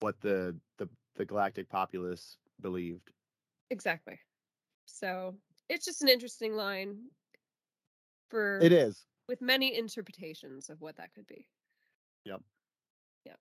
what 0.00 0.20
the 0.20 0.56
the 0.78 0.88
the 1.16 1.24
galactic 1.24 1.68
populace 1.68 2.38
believed. 2.60 3.10
Exactly. 3.70 4.18
So 4.86 5.36
it's 5.68 5.84
just 5.84 6.02
an 6.02 6.08
interesting 6.08 6.54
line 6.54 6.98
for 8.28 8.58
It 8.60 8.72
is. 8.72 9.04
with 9.28 9.40
many 9.40 9.76
interpretations 9.78 10.70
of 10.70 10.80
what 10.80 10.96
that 10.96 11.12
could 11.14 11.26
be. 11.26 11.46
Yep. 12.24 12.40
Yeah. 13.24 13.34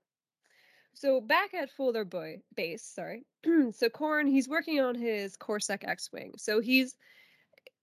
so 0.93 1.19
back 1.21 1.53
at 1.53 1.69
Folor 1.77 2.07
Boy 2.09 2.41
base, 2.55 2.83
sorry. 2.83 3.25
so 3.45 3.89
Corran, 3.89 4.27
he's 4.29 4.47
working 4.47 4.79
on 4.79 4.95
his 4.95 5.35
CorSec 5.37 5.87
X-wing. 5.87 6.33
So 6.37 6.59
he's 6.61 6.95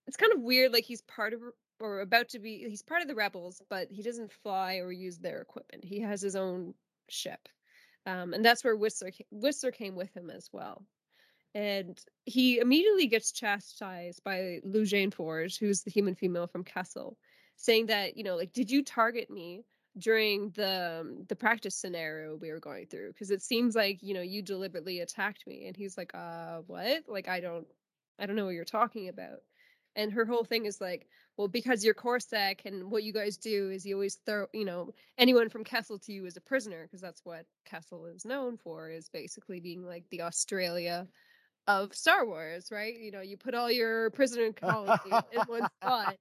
it's 0.06 0.16
kind 0.16 0.32
of 0.32 0.40
weird, 0.40 0.72
like 0.72 0.84
he's 0.84 1.02
part 1.02 1.34
of 1.34 1.40
or 1.80 2.00
about 2.00 2.28
to 2.30 2.38
be 2.38 2.66
he's 2.68 2.82
part 2.82 3.02
of 3.02 3.08
the 3.08 3.14
rebels, 3.14 3.62
but 3.70 3.88
he 3.90 4.02
doesn't 4.02 4.32
fly 4.32 4.76
or 4.76 4.92
use 4.92 5.18
their 5.18 5.40
equipment. 5.40 5.84
He 5.84 6.00
has 6.00 6.20
his 6.20 6.36
own 6.36 6.74
ship. 7.08 7.48
Um, 8.06 8.32
and 8.32 8.44
that's 8.44 8.64
where 8.64 8.76
Whistler 8.76 9.10
Whistler 9.30 9.70
came 9.70 9.94
with 9.96 10.14
him 10.16 10.30
as 10.30 10.48
well. 10.52 10.84
And 11.54 11.98
he 12.24 12.58
immediately 12.58 13.06
gets 13.06 13.32
chastised 13.32 14.22
by 14.22 14.60
Lujayne 14.64 15.12
Forge, 15.12 15.58
who's 15.58 15.82
the 15.82 15.90
human 15.90 16.14
female 16.14 16.46
from 16.46 16.62
Kessel, 16.64 17.16
saying 17.56 17.86
that, 17.86 18.16
you 18.16 18.24
know, 18.24 18.36
like, 18.36 18.52
did 18.52 18.70
you 18.70 18.84
target 18.84 19.30
me 19.30 19.64
during 19.96 20.50
the 20.50 21.00
um, 21.00 21.24
the 21.28 21.36
practice 21.36 21.74
scenario 21.74 22.36
we 22.36 22.50
were 22.52 22.60
going 22.60 22.86
through? 22.86 23.12
Because 23.12 23.30
it 23.30 23.42
seems 23.42 23.74
like, 23.74 24.02
you 24.02 24.14
know, 24.14 24.20
you 24.20 24.42
deliberately 24.42 25.00
attacked 25.00 25.46
me. 25.46 25.66
And 25.66 25.76
he's 25.76 25.96
like, 25.96 26.14
uh, 26.14 26.58
what? 26.66 27.04
Like, 27.08 27.28
I 27.28 27.40
don't 27.40 27.66
I 28.18 28.26
don't 28.26 28.36
know 28.36 28.44
what 28.44 28.54
you're 28.54 28.64
talking 28.64 29.08
about. 29.08 29.40
And 29.96 30.12
her 30.12 30.24
whole 30.24 30.44
thing 30.44 30.66
is 30.66 30.80
like, 30.80 31.08
well, 31.38 31.48
because 31.48 31.84
you're 31.84 31.94
CorSec 31.94 32.64
and 32.64 32.90
what 32.90 33.04
you 33.04 33.12
guys 33.12 33.36
do 33.36 33.70
is 33.70 33.86
you 33.86 33.94
always 33.94 34.16
throw, 34.26 34.46
you 34.52 34.64
know, 34.64 34.92
anyone 35.16 35.48
from 35.48 35.62
Kessel 35.62 35.96
to 36.00 36.12
you 36.12 36.26
as 36.26 36.36
a 36.36 36.40
prisoner, 36.40 36.82
because 36.82 37.00
that's 37.00 37.24
what 37.24 37.46
Kessel 37.64 38.06
is 38.06 38.24
known 38.24 38.56
for, 38.56 38.90
is 38.90 39.08
basically 39.08 39.60
being 39.60 39.86
like 39.86 40.02
the 40.10 40.22
Australia 40.22 41.06
of 41.68 41.94
Star 41.94 42.26
Wars, 42.26 42.70
right? 42.72 42.98
You 42.98 43.12
know, 43.12 43.20
you 43.20 43.36
put 43.36 43.54
all 43.54 43.70
your 43.70 44.10
prisoner 44.10 44.52
colonies 44.52 44.98
in 45.30 45.40
one 45.46 45.68
spot. 45.80 46.16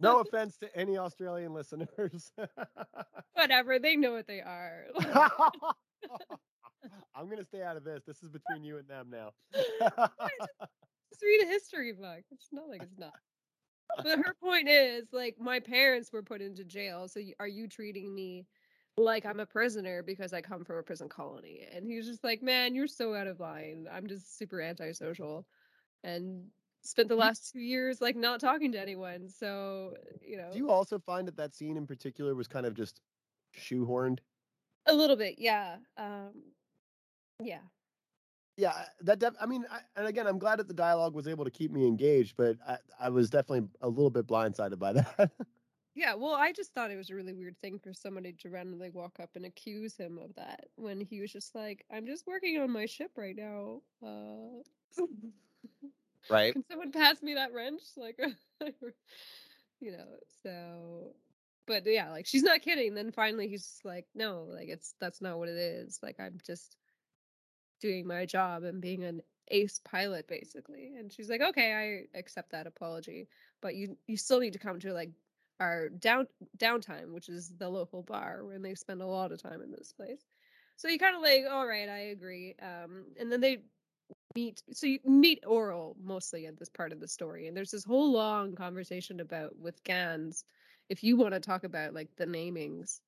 no 0.00 0.20
offense 0.26 0.58
to 0.58 0.76
any 0.76 0.98
Australian 0.98 1.54
listeners. 1.54 2.32
Whatever, 3.32 3.78
they 3.78 3.96
know 3.96 4.12
what 4.12 4.26
they 4.26 4.42
are. 4.42 4.84
I'm 7.14 7.30
gonna 7.30 7.44
stay 7.44 7.62
out 7.62 7.78
of 7.78 7.84
this. 7.84 8.02
This 8.06 8.22
is 8.22 8.28
between 8.28 8.64
you 8.64 8.76
and 8.76 8.86
them 8.86 9.08
now. 9.10 9.30
Just 9.52 11.22
read 11.22 11.44
a 11.44 11.46
history 11.46 11.92
book. 11.92 12.22
It's 12.30 12.48
not 12.52 12.68
like 12.68 12.82
it's 12.82 12.98
not. 12.98 13.14
But 14.02 14.18
her 14.18 14.34
point 14.42 14.68
is, 14.68 15.06
like, 15.12 15.36
my 15.40 15.60
parents 15.60 16.12
were 16.12 16.22
put 16.22 16.40
into 16.40 16.64
jail, 16.64 17.08
so 17.08 17.20
are 17.40 17.48
you 17.48 17.68
treating 17.68 18.14
me 18.14 18.46
like 18.98 19.26
I'm 19.26 19.40
a 19.40 19.46
prisoner 19.46 20.02
because 20.02 20.32
I 20.32 20.40
come 20.40 20.64
from 20.64 20.76
a 20.76 20.82
prison 20.82 21.08
colony. 21.08 21.66
And 21.72 21.84
he's 21.84 22.06
just 22.06 22.24
like, 22.24 22.42
man, 22.42 22.74
you're 22.74 22.86
so 22.86 23.14
out 23.14 23.26
of 23.26 23.40
line. 23.40 23.86
I'm 23.92 24.06
just 24.06 24.38
super 24.38 24.60
antisocial 24.60 25.46
and 26.02 26.44
spent 26.82 27.08
the 27.08 27.16
last 27.16 27.52
two 27.52 27.60
years 27.60 28.00
like 28.00 28.16
not 28.16 28.40
talking 28.40 28.72
to 28.72 28.80
anyone. 28.80 29.28
So, 29.28 29.94
you 30.26 30.36
know. 30.36 30.50
Do 30.50 30.58
you 30.58 30.70
also 30.70 30.98
find 30.98 31.28
that 31.28 31.36
that 31.36 31.54
scene 31.54 31.76
in 31.76 31.86
particular 31.86 32.34
was 32.34 32.48
kind 32.48 32.64
of 32.64 32.74
just 32.74 33.00
shoehorned? 33.58 34.18
A 34.86 34.94
little 34.94 35.16
bit, 35.16 35.34
yeah. 35.38 35.76
Um, 35.98 36.30
yeah. 37.42 37.58
Yeah, 38.56 38.72
that 39.02 39.18
def- 39.18 39.36
I 39.40 39.46
mean, 39.46 39.66
I, 39.70 39.80
and 39.96 40.06
again, 40.06 40.26
I'm 40.26 40.38
glad 40.38 40.58
that 40.58 40.68
the 40.68 40.74
dialogue 40.74 41.14
was 41.14 41.28
able 41.28 41.44
to 41.44 41.50
keep 41.50 41.70
me 41.70 41.86
engaged, 41.86 42.36
but 42.36 42.56
I, 42.66 42.78
I 42.98 43.08
was 43.10 43.28
definitely 43.28 43.68
a 43.82 43.88
little 43.88 44.10
bit 44.10 44.26
blindsided 44.26 44.78
by 44.78 44.92
that. 44.94 45.30
Yeah, 45.94 46.14
well, 46.14 46.34
I 46.34 46.52
just 46.52 46.74
thought 46.74 46.90
it 46.90 46.96
was 46.96 47.08
a 47.08 47.14
really 47.14 47.32
weird 47.32 47.58
thing 47.58 47.78
for 47.78 47.92
somebody 47.94 48.34
to 48.40 48.50
randomly 48.50 48.90
walk 48.90 49.18
up 49.20 49.30
and 49.34 49.46
accuse 49.46 49.96
him 49.96 50.18
of 50.18 50.34
that 50.34 50.66
when 50.76 51.00
he 51.00 51.20
was 51.20 51.32
just 51.32 51.54
like, 51.54 51.84
"I'm 51.90 52.06
just 52.06 52.26
working 52.26 52.58
on 52.58 52.70
my 52.70 52.84
ship 52.84 53.12
right 53.16 53.34
now." 53.34 53.80
Uh, 54.02 54.62
right. 56.30 56.52
Can 56.52 56.64
someone 56.70 56.92
pass 56.92 57.22
me 57.22 57.34
that 57.34 57.52
wrench? 57.54 57.80
Like, 57.96 58.18
you 59.80 59.92
know. 59.92 60.18
So, 60.42 61.14
but 61.66 61.82
yeah, 61.86 62.10
like 62.10 62.26
she's 62.26 62.42
not 62.42 62.60
kidding. 62.60 62.94
Then 62.94 63.10
finally, 63.10 63.48
he's 63.48 63.64
just 63.64 63.84
like, 63.86 64.06
"No, 64.14 64.46
like 64.50 64.68
it's 64.68 64.94
that's 65.00 65.22
not 65.22 65.38
what 65.38 65.48
it 65.48 65.56
is. 65.56 65.98
Like 66.02 66.16
I'm 66.20 66.38
just 66.46 66.76
doing 67.80 68.06
my 68.06 68.26
job 68.26 68.62
and 68.64 68.80
being 68.80 69.04
an 69.04 69.22
ace 69.48 69.80
pilot, 69.84 70.28
basically." 70.28 70.94
And 70.96 71.12
she's 71.12 71.28
like, 71.30 71.40
"Okay, 71.42 72.06
I 72.14 72.18
accept 72.18 72.50
that 72.52 72.66
apology, 72.66 73.28
but 73.60 73.74
you 73.76 73.96
you 74.06 74.16
still 74.16 74.40
need 74.40 74.54
to 74.54 74.58
come 74.58 74.80
to 74.80 74.92
like 74.92 75.10
our 75.60 75.88
down 75.88 76.26
downtime, 76.58 77.12
which 77.12 77.28
is 77.28 77.52
the 77.56 77.68
local 77.68 78.02
bar, 78.02 78.44
when 78.44 78.62
they 78.62 78.74
spend 78.74 79.02
a 79.02 79.06
lot 79.06 79.32
of 79.32 79.42
time 79.42 79.62
in 79.62 79.70
this 79.72 79.92
place. 79.92 80.24
So 80.76 80.88
you 80.88 80.98
kind 80.98 81.16
of 81.16 81.22
like, 81.22 81.44
all 81.50 81.66
right, 81.66 81.88
I 81.88 81.98
agree. 82.10 82.54
Um, 82.60 83.06
and 83.18 83.32
then 83.32 83.40
they 83.40 83.62
meet. 84.34 84.62
So 84.72 84.86
you 84.86 85.00
meet 85.04 85.42
Ooryl 85.44 85.96
mostly 86.02 86.46
at 86.46 86.58
this 86.58 86.68
part 86.68 86.92
of 86.92 87.00
the 87.00 87.08
story, 87.08 87.48
and 87.48 87.56
there's 87.56 87.70
this 87.70 87.84
whole 87.84 88.12
long 88.12 88.54
conversation 88.54 89.20
about 89.20 89.58
with 89.58 89.82
Gans. 89.84 90.44
If 90.88 91.02
you 91.02 91.16
want 91.16 91.34
to 91.34 91.40
talk 91.40 91.64
about 91.64 91.94
like 91.94 92.10
the 92.16 92.26
namings. 92.26 93.00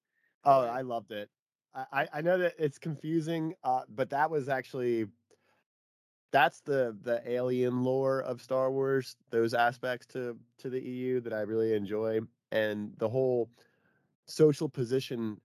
Oh, 0.44 0.62
I 0.62 0.82
loved 0.82 1.12
it. 1.12 1.30
I 1.74 2.08
I 2.12 2.20
know 2.20 2.38
that 2.38 2.54
it's 2.58 2.78
confusing, 2.78 3.54
uh, 3.64 3.82
but 3.88 4.10
that 4.10 4.30
was 4.30 4.48
actually 4.48 5.06
that's 6.30 6.60
the 6.60 6.96
the 7.02 7.22
alien 7.30 7.82
lore 7.84 8.20
of 8.20 8.42
Star 8.42 8.70
Wars. 8.70 9.16
Those 9.30 9.54
aspects 9.54 10.06
to 10.08 10.36
to 10.58 10.70
the 10.70 10.80
EU 10.80 11.20
that 11.20 11.32
I 11.32 11.40
really 11.40 11.74
enjoy 11.74 12.20
and 12.50 12.92
the 12.98 13.08
whole 13.08 13.50
social 14.26 14.68
position 14.68 15.40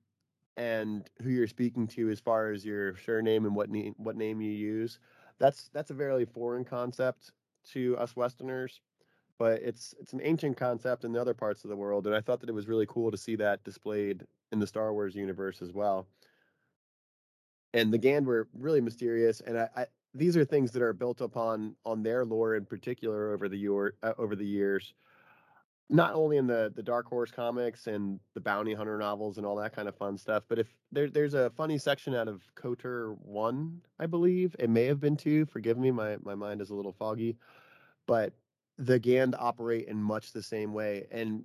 and 0.58 1.10
who 1.22 1.30
you're 1.30 1.48
speaking 1.48 1.88
to 1.88 2.10
as 2.10 2.20
far 2.20 2.52
as 2.52 2.66
your 2.66 2.96
surname 2.98 3.46
and 3.46 3.56
what 3.56 3.70
name 3.70 3.96
what 3.98 4.16
name 4.16 4.40
you 4.42 4.52
use 4.52 5.00
that's 5.40 5.70
that's 5.74 5.90
a 5.90 5.96
very 5.96 6.26
foreign 6.26 6.64
concept 6.64 7.32
to 7.64 7.98
us 7.98 8.16
westerners 8.16 8.82
but 9.40 9.62
it's 9.64 9.96
it's 10.00 10.14
an 10.14 10.22
ancient 10.24 10.56
concept 10.56 11.06
in 11.06 11.12
the 11.12 11.20
other 11.20 11.34
parts 11.34 11.64
of 11.64 11.70
the 11.70 11.76
world 11.76 12.06
and 12.06 12.16
i 12.16 12.22
thought 12.22 12.40
that 12.40 12.50
it 12.50 12.54
was 12.54 12.68
really 12.68 12.86
cool 12.88 13.10
to 13.10 13.18
see 13.18 13.36
that 13.36 13.64
displayed 13.64 14.24
in 14.54 14.60
the 14.60 14.68
star 14.68 14.94
wars 14.94 15.16
universe 15.16 15.62
as 15.62 15.74
well 15.74 16.08
and 17.74 17.92
the 17.92 17.98
gand 17.98 18.26
were 18.26 18.48
really 18.54 18.82
mysterious 18.82 19.42
and 19.42 19.60
I, 19.60 19.70
I 19.76 19.86
these 20.16 20.38
are 20.38 20.46
things 20.46 20.72
that 20.72 20.82
are 20.84 20.94
built 20.94 21.22
upon 21.22 21.76
on 21.86 22.04
their 22.04 22.24
lore 22.24 22.56
in 22.56 22.66
particular 22.66 23.34
over 23.34 23.50
the 23.50 23.58
year 23.58 23.96
uh, 24.04 24.14
over 24.18 24.36
the 24.36 24.46
years 24.46 24.94
not 25.90 26.14
only 26.14 26.38
in 26.38 26.48
the 26.48 26.72
the 26.76 26.84
Dark 26.84 27.08
Horse 27.08 27.32
comics 27.32 27.88
and 27.88 28.20
the 28.34 28.42
bounty 28.42 28.74
hunter 28.74 28.98
novels 28.98 29.38
and 29.38 29.46
all 29.46 29.56
that 29.58 29.76
kind 29.76 29.88
of 29.88 29.96
fun 29.96 30.18
stuff, 30.18 30.44
but 30.48 30.60
if 30.60 30.68
there 30.92 31.10
there's 31.10 31.34
a 31.34 31.52
funny 31.52 31.78
section 31.78 32.16
out 32.16 32.28
of 32.28 32.42
KOTOR 32.56 33.18
one, 33.22 33.82
I 34.00 34.06
believe 34.08 34.56
it 34.60 34.70
may 34.70 34.86
have 34.86 35.00
been 35.00 35.18
two. 35.18 35.46
Forgive 35.46 35.78
me, 35.78 35.92
my 35.92 36.18
my 36.24 36.36
mind 36.36 36.62
is 36.62 36.70
a 36.70 36.76
little 36.76 36.94
foggy, 36.94 37.38
but 38.08 38.34
the 38.78 38.98
Gand 38.98 39.36
operate 39.38 39.88
in 39.88 40.02
much 40.02 40.32
the 40.32 40.42
same 40.42 40.74
way, 40.74 41.06
and 41.12 41.44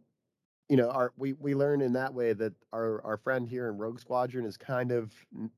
you 0.68 0.76
know, 0.76 0.90
our 0.90 1.12
we 1.16 1.32
we 1.34 1.54
learn 1.54 1.80
in 1.80 1.92
that 1.94 2.12
way 2.12 2.32
that 2.32 2.52
our 2.72 3.02
our 3.04 3.16
friend 3.16 3.48
here 3.48 3.68
in 3.68 3.78
Rogue 3.78 4.00
Squadron 4.00 4.44
is 4.44 4.56
kind 4.56 4.92
of 4.92 5.12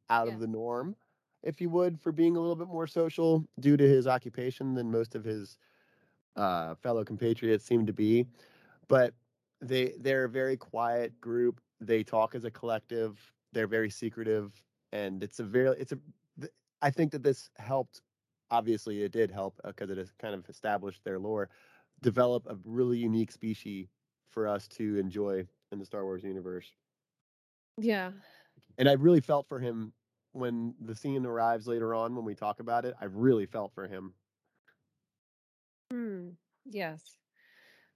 out 0.09 0.29
yeah. 0.29 0.35
of 0.35 0.41
the 0.41 0.47
norm, 0.47 0.95
if 1.43 1.61
you 1.61 1.71
would, 1.71 2.01
for 2.01 2.13
being 2.13 2.37
a 2.37 2.41
little 2.41 2.57
bit 2.57 2.69
more 2.69 2.87
social 2.87 3.45
due 3.59 3.77
to 3.77 3.89
his 3.89 4.07
occupation 4.07 4.75
than 4.75 4.91
most 4.91 5.15
of 5.15 5.25
his 5.25 5.59
uh, 6.37 6.75
fellow 6.77 7.05
compatriots 7.05 7.65
seem 7.65 7.87
to 7.87 7.93
be 7.93 8.27
but 8.91 9.15
they 9.63 9.95
they're 10.01 10.25
a 10.25 10.29
very 10.29 10.59
quiet 10.59 11.19
group. 11.21 11.61
They 11.81 12.03
talk 12.03 12.35
as 12.35 12.45
a 12.45 12.51
collective. 12.51 13.19
They're 13.53 13.69
very 13.69 13.89
secretive, 13.89 14.53
and 14.93 15.23
it's 15.23 15.39
a 15.39 15.45
very 15.45 15.77
it's 15.79 15.93
a. 15.93 15.99
I 16.83 16.91
think 16.91 17.13
that 17.13 17.23
this 17.23 17.49
helped. 17.57 18.03
Obviously, 18.51 19.05
it 19.05 19.13
did 19.13 19.31
help 19.31 19.61
because 19.65 19.91
uh, 19.91 19.93
it 19.93 19.99
has 19.99 20.13
kind 20.21 20.35
of 20.35 20.47
established 20.49 21.05
their 21.05 21.21
lore, 21.21 21.49
develop 22.03 22.47
a 22.51 22.57
really 22.65 22.99
unique 22.99 23.31
species 23.31 23.89
for 24.31 24.49
us 24.49 24.67
to 24.69 24.97
enjoy 24.99 25.47
in 25.73 25.79
the 25.79 25.85
Star 25.85 26.05
Wars 26.05 26.23
universe. 26.23 26.73
Yeah. 27.79 28.13
And 28.79 28.89
I 28.89 28.93
really 28.93 29.21
felt 29.21 29.49
for 29.49 29.59
him 29.59 29.93
when 30.33 30.75
the 30.81 30.95
scene 30.95 31.27
arrives 31.27 31.67
later 31.67 31.95
on 31.95 32.15
when 32.15 32.25
we 32.25 32.35
talk 32.35 32.61
about 32.61 32.85
it. 32.85 32.95
I 33.01 33.07
really 33.07 33.47
felt 33.47 33.73
for 33.75 33.87
him. 33.87 34.15
Hmm. 35.93 36.29
Yes. 36.67 37.17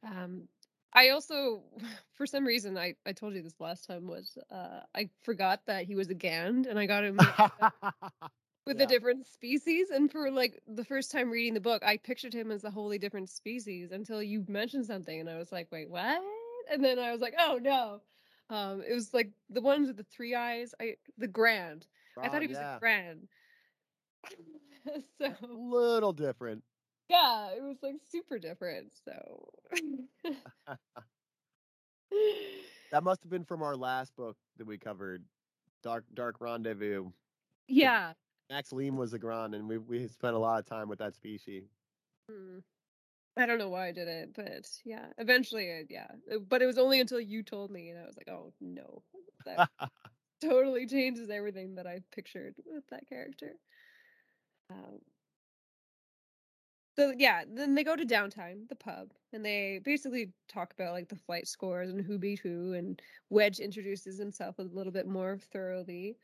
Um, 0.04 0.48
I 0.92 1.10
also, 1.10 1.62
for 2.14 2.26
some 2.26 2.44
reason, 2.44 2.76
I, 2.76 2.94
I 3.06 3.12
told 3.12 3.34
you 3.34 3.42
this 3.42 3.60
last 3.60 3.86
time 3.86 4.06
was 4.06 4.38
uh, 4.50 4.80
I 4.94 5.10
forgot 5.22 5.60
that 5.66 5.84
he 5.84 5.94
was 5.94 6.08
a 6.08 6.14
Gand, 6.14 6.66
and 6.66 6.78
I 6.78 6.86
got 6.86 7.04
him 7.04 7.20
with 8.66 8.78
yeah. 8.78 8.84
a 8.84 8.86
different 8.86 9.26
species. 9.26 9.90
And 9.90 10.10
for 10.10 10.30
like 10.30 10.60
the 10.66 10.84
first 10.84 11.10
time 11.10 11.30
reading 11.30 11.54
the 11.54 11.60
book, 11.60 11.82
I 11.84 11.96
pictured 11.96 12.34
him 12.34 12.50
as 12.50 12.64
a 12.64 12.70
wholly 12.70 12.98
different 12.98 13.30
species 13.30 13.92
until 13.92 14.22
you 14.22 14.44
mentioned 14.48 14.86
something, 14.86 15.18
and 15.18 15.28
I 15.28 15.38
was 15.38 15.52
like, 15.52 15.68
wait, 15.70 15.90
what? 15.90 16.20
And 16.70 16.82
then 16.82 16.98
I 16.98 17.12
was 17.12 17.20
like, 17.20 17.34
oh 17.38 17.58
no. 17.60 18.00
Um, 18.50 18.82
it 18.88 18.92
was 18.92 19.14
like 19.14 19.30
the 19.48 19.62
ones 19.62 19.88
with 19.88 19.96
the 19.96 20.04
three 20.04 20.34
eyes. 20.34 20.74
I 20.80 20.96
the 21.18 21.28
Gran. 21.28 21.82
I 22.20 22.28
thought 22.28 22.42
he 22.42 22.48
was 22.48 22.58
yeah. 22.58 22.76
a 22.76 22.78
Gran. 22.78 23.28
so 25.18 25.26
a 25.26 25.46
little 25.46 26.12
different 26.12 26.62
yeah, 27.08 27.48
it 27.56 27.62
was 27.62 27.76
like 27.82 27.96
super 28.10 28.38
different. 28.38 28.92
So 29.04 29.48
that 32.92 33.04
must 33.04 33.22
have 33.22 33.30
been 33.30 33.44
from 33.44 33.62
our 33.62 33.76
last 33.76 34.16
book 34.16 34.36
that 34.56 34.66
we 34.66 34.78
covered, 34.78 35.22
Dark 35.82 36.04
Dark 36.14 36.36
Rendezvous. 36.40 37.10
Yeah. 37.68 38.12
Max 38.50 38.70
Leem 38.70 38.96
was 38.96 39.12
a 39.12 39.18
Gran, 39.18 39.54
and 39.54 39.68
we 39.68 39.78
we 39.78 40.06
spent 40.06 40.34
a 40.34 40.38
lot 40.38 40.58
of 40.58 40.66
time 40.66 40.88
with 40.88 40.98
that 40.98 41.14
species. 41.14 41.64
Hmm. 42.30 42.58
I 43.36 43.46
don't 43.46 43.58
know 43.58 43.68
why 43.68 43.88
I 43.88 43.92
did 43.92 44.06
it, 44.06 44.30
but 44.34 44.68
yeah, 44.84 45.06
eventually, 45.18 45.70
I, 45.70 45.84
yeah. 45.90 46.06
Uh, 46.32 46.38
but 46.38 46.62
it 46.62 46.66
was 46.66 46.78
only 46.78 47.00
until 47.00 47.20
you 47.20 47.42
told 47.42 47.70
me, 47.70 47.88
and 47.88 47.98
I 47.98 48.06
was 48.06 48.16
like, 48.16 48.28
oh 48.28 48.52
no, 48.60 49.02
that 49.44 49.68
totally 50.40 50.86
changes 50.86 51.30
everything 51.30 51.74
that 51.74 51.86
I 51.86 52.00
pictured 52.14 52.54
with 52.64 52.86
that 52.90 53.08
character. 53.08 53.54
Um, 54.70 55.00
so 56.96 57.12
yeah, 57.16 57.42
then 57.52 57.74
they 57.74 57.82
go 57.82 57.96
to 57.96 58.06
downtime, 58.06 58.68
the 58.68 58.76
pub, 58.76 59.10
and 59.32 59.44
they 59.44 59.80
basically 59.84 60.30
talk 60.48 60.72
about 60.72 60.92
like 60.92 61.08
the 61.08 61.16
flight 61.16 61.48
scores 61.48 61.90
and 61.90 62.04
who 62.04 62.18
beat 62.18 62.38
who, 62.38 62.74
and 62.74 63.02
Wedge 63.30 63.58
introduces 63.58 64.16
himself 64.16 64.58
a 64.60 64.62
little 64.62 64.92
bit 64.92 65.08
more 65.08 65.38
thoroughly. 65.52 66.16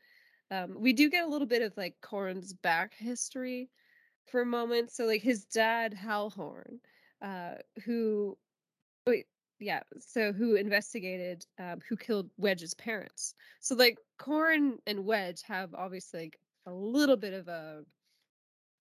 Um, 0.51 0.75
we 0.77 0.91
do 0.91 1.09
get 1.09 1.23
a 1.23 1.29
little 1.29 1.47
bit 1.47 1.61
of 1.61 1.75
like 1.77 1.95
Corran's 2.01 2.53
back 2.53 2.93
history 2.93 3.69
for 4.25 4.41
a 4.41 4.45
moment. 4.45 4.91
So 4.91 5.05
like 5.05 5.21
his 5.21 5.45
dad, 5.45 5.93
Hal 5.93 6.29
Horn, 6.29 6.79
uh, 7.21 7.55
who 7.85 8.37
wait, 9.07 9.27
yeah, 9.59 9.81
so 9.99 10.33
who 10.33 10.55
investigated 10.55 11.45
um, 11.57 11.79
who 11.87 11.95
killed 11.95 12.29
Wedge's 12.37 12.73
parents. 12.73 13.33
So 13.61 13.75
like 13.75 13.97
Corran 14.19 14.77
and 14.85 15.05
Wedge 15.05 15.41
have 15.43 15.73
obviously 15.73 16.23
like 16.23 16.39
a 16.65 16.71
little 16.71 17.17
bit 17.17 17.33
of 17.33 17.47
a 17.47 17.83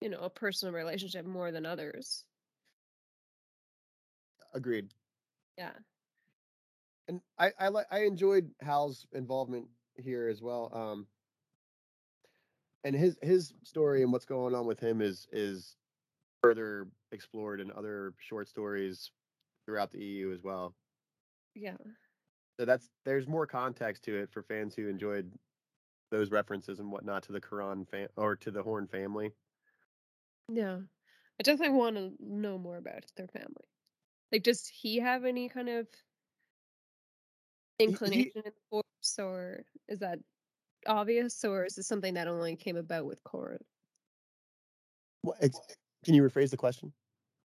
you 0.00 0.08
know 0.08 0.18
a 0.18 0.30
personal 0.30 0.74
relationship 0.74 1.24
more 1.24 1.52
than 1.52 1.66
others. 1.66 2.24
Agreed. 4.54 4.88
Yeah. 5.56 5.72
And 7.06 7.20
I 7.38 7.52
I 7.60 7.68
like 7.68 7.86
I 7.92 8.00
enjoyed 8.00 8.50
Hal's 8.60 9.06
involvement 9.12 9.68
here 9.96 10.28
as 10.28 10.42
well. 10.42 10.70
Um 10.74 11.06
and 12.84 12.94
his 12.94 13.18
his 13.22 13.52
story 13.64 14.02
and 14.02 14.12
what's 14.12 14.24
going 14.24 14.54
on 14.54 14.66
with 14.66 14.80
him 14.80 15.00
is 15.00 15.26
is 15.32 15.76
further 16.42 16.88
explored 17.12 17.60
in 17.60 17.70
other 17.72 18.14
short 18.18 18.48
stories 18.48 19.10
throughout 19.66 19.90
the 19.90 20.02
EU 20.02 20.32
as 20.32 20.42
well. 20.42 20.74
Yeah. 21.54 21.76
So 22.58 22.64
that's 22.66 22.90
there's 23.04 23.26
more 23.26 23.46
context 23.46 24.04
to 24.04 24.16
it 24.16 24.30
for 24.32 24.42
fans 24.42 24.74
who 24.74 24.88
enjoyed 24.88 25.32
those 26.10 26.30
references 26.30 26.80
and 26.80 26.90
whatnot 26.92 27.22
to 27.24 27.32
the 27.32 27.40
Corran 27.40 27.88
fam- 27.88 28.08
or 28.16 28.36
to 28.36 28.50
the 28.50 28.62
Horn 28.62 28.86
family. 28.88 29.32
Yeah. 30.48 30.80
I 31.38 31.42
definitely 31.42 31.76
want 31.76 31.96
to 31.96 32.12
know 32.20 32.58
more 32.58 32.76
about 32.76 33.04
their 33.16 33.28
family. 33.28 33.66
Like, 34.32 34.42
does 34.42 34.66
he 34.68 34.98
have 34.98 35.24
any 35.24 35.48
kind 35.48 35.68
of 35.68 35.88
inclination 37.78 38.30
in 38.36 38.42
the 38.44 38.52
force, 38.70 39.18
or 39.18 39.64
is 39.88 40.00
that 40.00 40.18
obvious, 40.86 41.44
or 41.44 41.64
is 41.64 41.74
this 41.76 41.86
something 41.86 42.14
that 42.14 42.28
only 42.28 42.56
came 42.56 42.76
about 42.76 43.06
with 43.06 43.22
Corran? 43.24 43.60
What, 45.22 45.38
can 46.04 46.14
you 46.14 46.22
rephrase 46.22 46.50
the 46.50 46.56
question? 46.56 46.92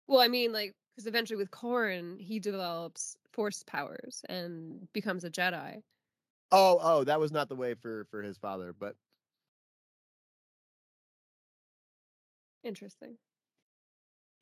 Well, 0.06 0.20
I 0.20 0.28
mean, 0.28 0.52
like, 0.52 0.74
because 0.94 1.06
eventually 1.06 1.36
with 1.38 1.50
Corran, 1.50 2.20
he 2.20 2.38
develops 2.38 3.16
force 3.32 3.62
powers 3.64 4.22
and 4.28 4.92
becomes 4.92 5.24
a 5.24 5.30
Jedi. 5.30 5.82
Oh, 6.52 6.78
oh, 6.80 7.04
that 7.04 7.18
was 7.18 7.32
not 7.32 7.48
the 7.48 7.56
way 7.56 7.74
for 7.74 8.04
for 8.10 8.22
his 8.22 8.36
father, 8.38 8.72
but 8.72 8.96
Interesting. 12.64 13.18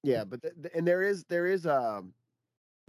yeah, 0.03 0.24
but 0.24 0.43
th- 0.43 0.55
th- 0.62 0.74
and 0.74 0.86
there 0.86 1.03
is 1.03 1.24
there 1.24 1.47
is 1.47 1.66
um 1.66 2.14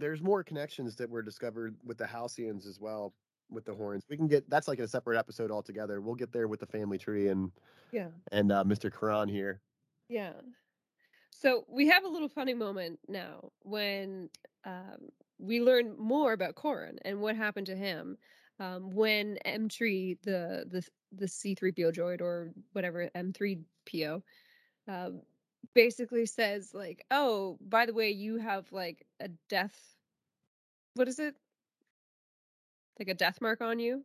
there's 0.00 0.22
more 0.22 0.44
connections 0.44 0.96
that 0.96 1.10
were 1.10 1.22
discovered 1.22 1.76
with 1.84 1.98
the 1.98 2.04
Halcyons 2.06 2.66
as 2.66 2.80
well 2.80 3.14
with 3.50 3.64
the 3.64 3.74
horns. 3.74 4.04
We 4.08 4.16
can 4.16 4.28
get 4.28 4.48
that's 4.48 4.68
like 4.68 4.78
a 4.78 4.88
separate 4.88 5.18
episode 5.18 5.50
altogether. 5.50 6.00
We'll 6.00 6.14
get 6.14 6.32
there 6.32 6.48
with 6.48 6.60
the 6.60 6.66
family 6.66 6.98
tree 6.98 7.28
and 7.28 7.50
Yeah. 7.92 8.08
and 8.30 8.50
uh, 8.52 8.64
Mr. 8.64 8.90
Corran 8.90 9.30
here. 9.30 9.60
Yeah. 10.08 10.32
So 11.30 11.64
we 11.68 11.88
have 11.88 12.04
a 12.04 12.08
little 12.08 12.28
funny 12.28 12.54
moment 12.54 13.00
now 13.08 13.50
when 13.62 14.30
um, 14.64 15.08
we 15.38 15.60
learn 15.60 15.96
more 15.98 16.32
about 16.32 16.54
Corran 16.54 16.98
and 17.04 17.20
what 17.20 17.36
happened 17.36 17.66
to 17.66 17.74
him 17.76 18.16
um, 18.60 18.90
when 18.90 19.38
Emtrey, 19.44 20.18
the 20.22 20.66
the 20.70 20.86
the 21.12 21.26
C 21.28 21.54
three 21.54 21.72
PO 21.72 21.90
droid 21.90 22.20
or 22.20 22.52
whatever 22.72 23.10
M 23.14 23.32
three 23.32 23.58
PO, 23.90 24.22
um, 24.88 25.22
basically 25.74 26.26
says 26.26 26.72
like, 26.74 27.04
"Oh, 27.10 27.58
by 27.60 27.86
the 27.86 27.94
way, 27.94 28.10
you 28.10 28.36
have 28.38 28.70
like 28.72 29.04
a 29.20 29.28
death. 29.48 29.76
What 30.94 31.08
is 31.08 31.18
it? 31.18 31.34
Like 33.02 33.08
a 33.08 33.14
death 33.14 33.40
mark 33.40 33.60
on 33.60 33.80
you?" 33.80 34.04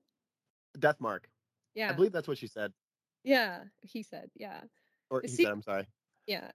Death 0.80 1.00
mark. 1.00 1.30
Yeah. 1.76 1.89
I 1.89 1.93
believe 1.93 2.12
that's 2.12 2.28
what 2.28 2.39
she 2.39 2.48
said. 2.48 2.74
Yeah, 3.24 3.66
he 3.82 4.02
said. 4.02 4.32
Yeah. 4.36 4.62
Or 5.12 5.22
he 5.22 5.28
said, 5.28 5.45
I'm 5.45 5.62
sorry. 5.62 5.86
Yeah. 6.26 6.50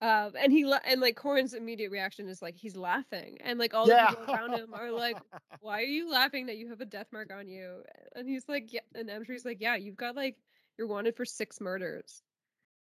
Um, 0.00 0.32
and 0.36 0.50
he 0.50 0.64
la- 0.66 0.80
and 0.84 1.00
like 1.00 1.16
Corran's 1.16 1.54
immediate 1.54 1.92
reaction 1.92 2.26
is 2.28 2.42
like 2.42 2.56
he's 2.56 2.76
laughing, 2.76 3.38
and 3.40 3.56
like 3.56 3.72
all 3.72 3.86
the 3.86 4.04
people 4.08 4.34
around 4.34 4.54
him 4.54 4.74
are 4.74 4.90
like, 4.90 5.16
"Why 5.60 5.80
are 5.80 5.84
you 5.84 6.10
laughing 6.10 6.46
that 6.46 6.56
you 6.56 6.68
have 6.70 6.80
a 6.80 6.84
death 6.84 7.06
mark 7.12 7.32
on 7.32 7.48
you?" 7.48 7.84
And 8.16 8.28
he's 8.28 8.48
like, 8.48 8.72
"Yeah," 8.72 8.80
and 8.96 9.08
Emtrey's 9.08 9.44
like, 9.44 9.60
"Yeah, 9.60 9.76
you've 9.76 9.96
got 9.96 10.16
like 10.16 10.36
you're 10.76 10.88
wanted 10.88 11.14
for 11.14 11.24
six 11.24 11.60
murders." 11.60 12.22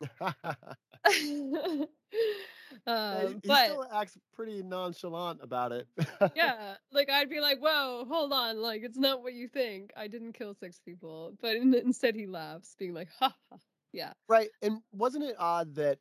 Yeah, 2.88 3.19
he- 3.22 3.26
um, 3.28 3.39
he 3.43 3.47
but 3.47 3.65
still 3.65 3.88
acts 3.91 4.17
pretty 4.34 4.63
nonchalant 4.63 5.39
about 5.43 5.72
it. 5.72 5.88
yeah, 6.36 6.76
like 6.91 7.09
I'd 7.09 7.30
be 7.30 7.39
like, 7.39 7.59
"Whoa, 7.59 8.05
hold 8.09 8.34
on, 8.34 8.61
like 8.61 8.84
it's 8.84 8.97
not 8.97 9.22
what 9.24 9.34
you 9.34 9.47
think. 9.47 9.91
I 9.95 10.07
didn't 10.07 10.34
kill 10.34 10.53
six 10.53 10.80
people," 10.80 11.34
but 11.41 11.55
in- 11.55 11.74
instead 11.74 12.15
he 12.15 12.28
laughs, 12.28 12.76
being 12.78 12.93
like, 12.93 13.09
"Ha 13.19 13.36
ha." 13.51 13.57
Yeah. 13.93 14.13
Right. 14.30 14.49
And 14.61 14.82
wasn't 14.93 15.26
it 15.26 15.36
odd 15.38 15.76
that 15.76 15.99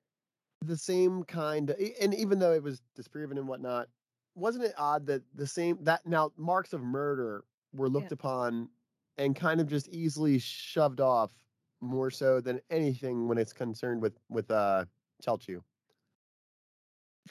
the 0.63 0.77
same 0.77 1.25
kind 1.25 1.75
e- 1.79 1.95
and 2.01 2.15
even 2.15 2.39
though 2.39 2.53
it 2.53 2.63
was 2.63 2.81
disproven 2.95 3.37
and 3.39 3.49
whatnot, 3.49 3.89
wasn't 4.37 4.65
it 4.65 4.75
odd 4.79 5.07
that 5.07 5.23
the 5.35 5.47
same 5.47 5.83
that 5.85 6.07
now 6.07 6.31
marks 6.37 6.73
of 6.73 6.83
murder 6.83 7.45
were 7.73 7.89
looked 7.89 8.13
upon 8.13 8.69
and 9.19 9.35
kind 9.35 9.61
of 9.61 9.67
just 9.69 9.89
easily 9.89 10.39
shoved 10.39 11.01
off 11.01 11.33
more 11.81 12.11
so 12.11 12.41
than 12.41 12.61
anything 12.71 13.27
when 13.27 13.39
it's 13.39 13.53
concerned 13.53 14.01
with 14.03 14.17
with 14.29 14.51
uh 14.51 14.85
Celchu. 15.23 15.63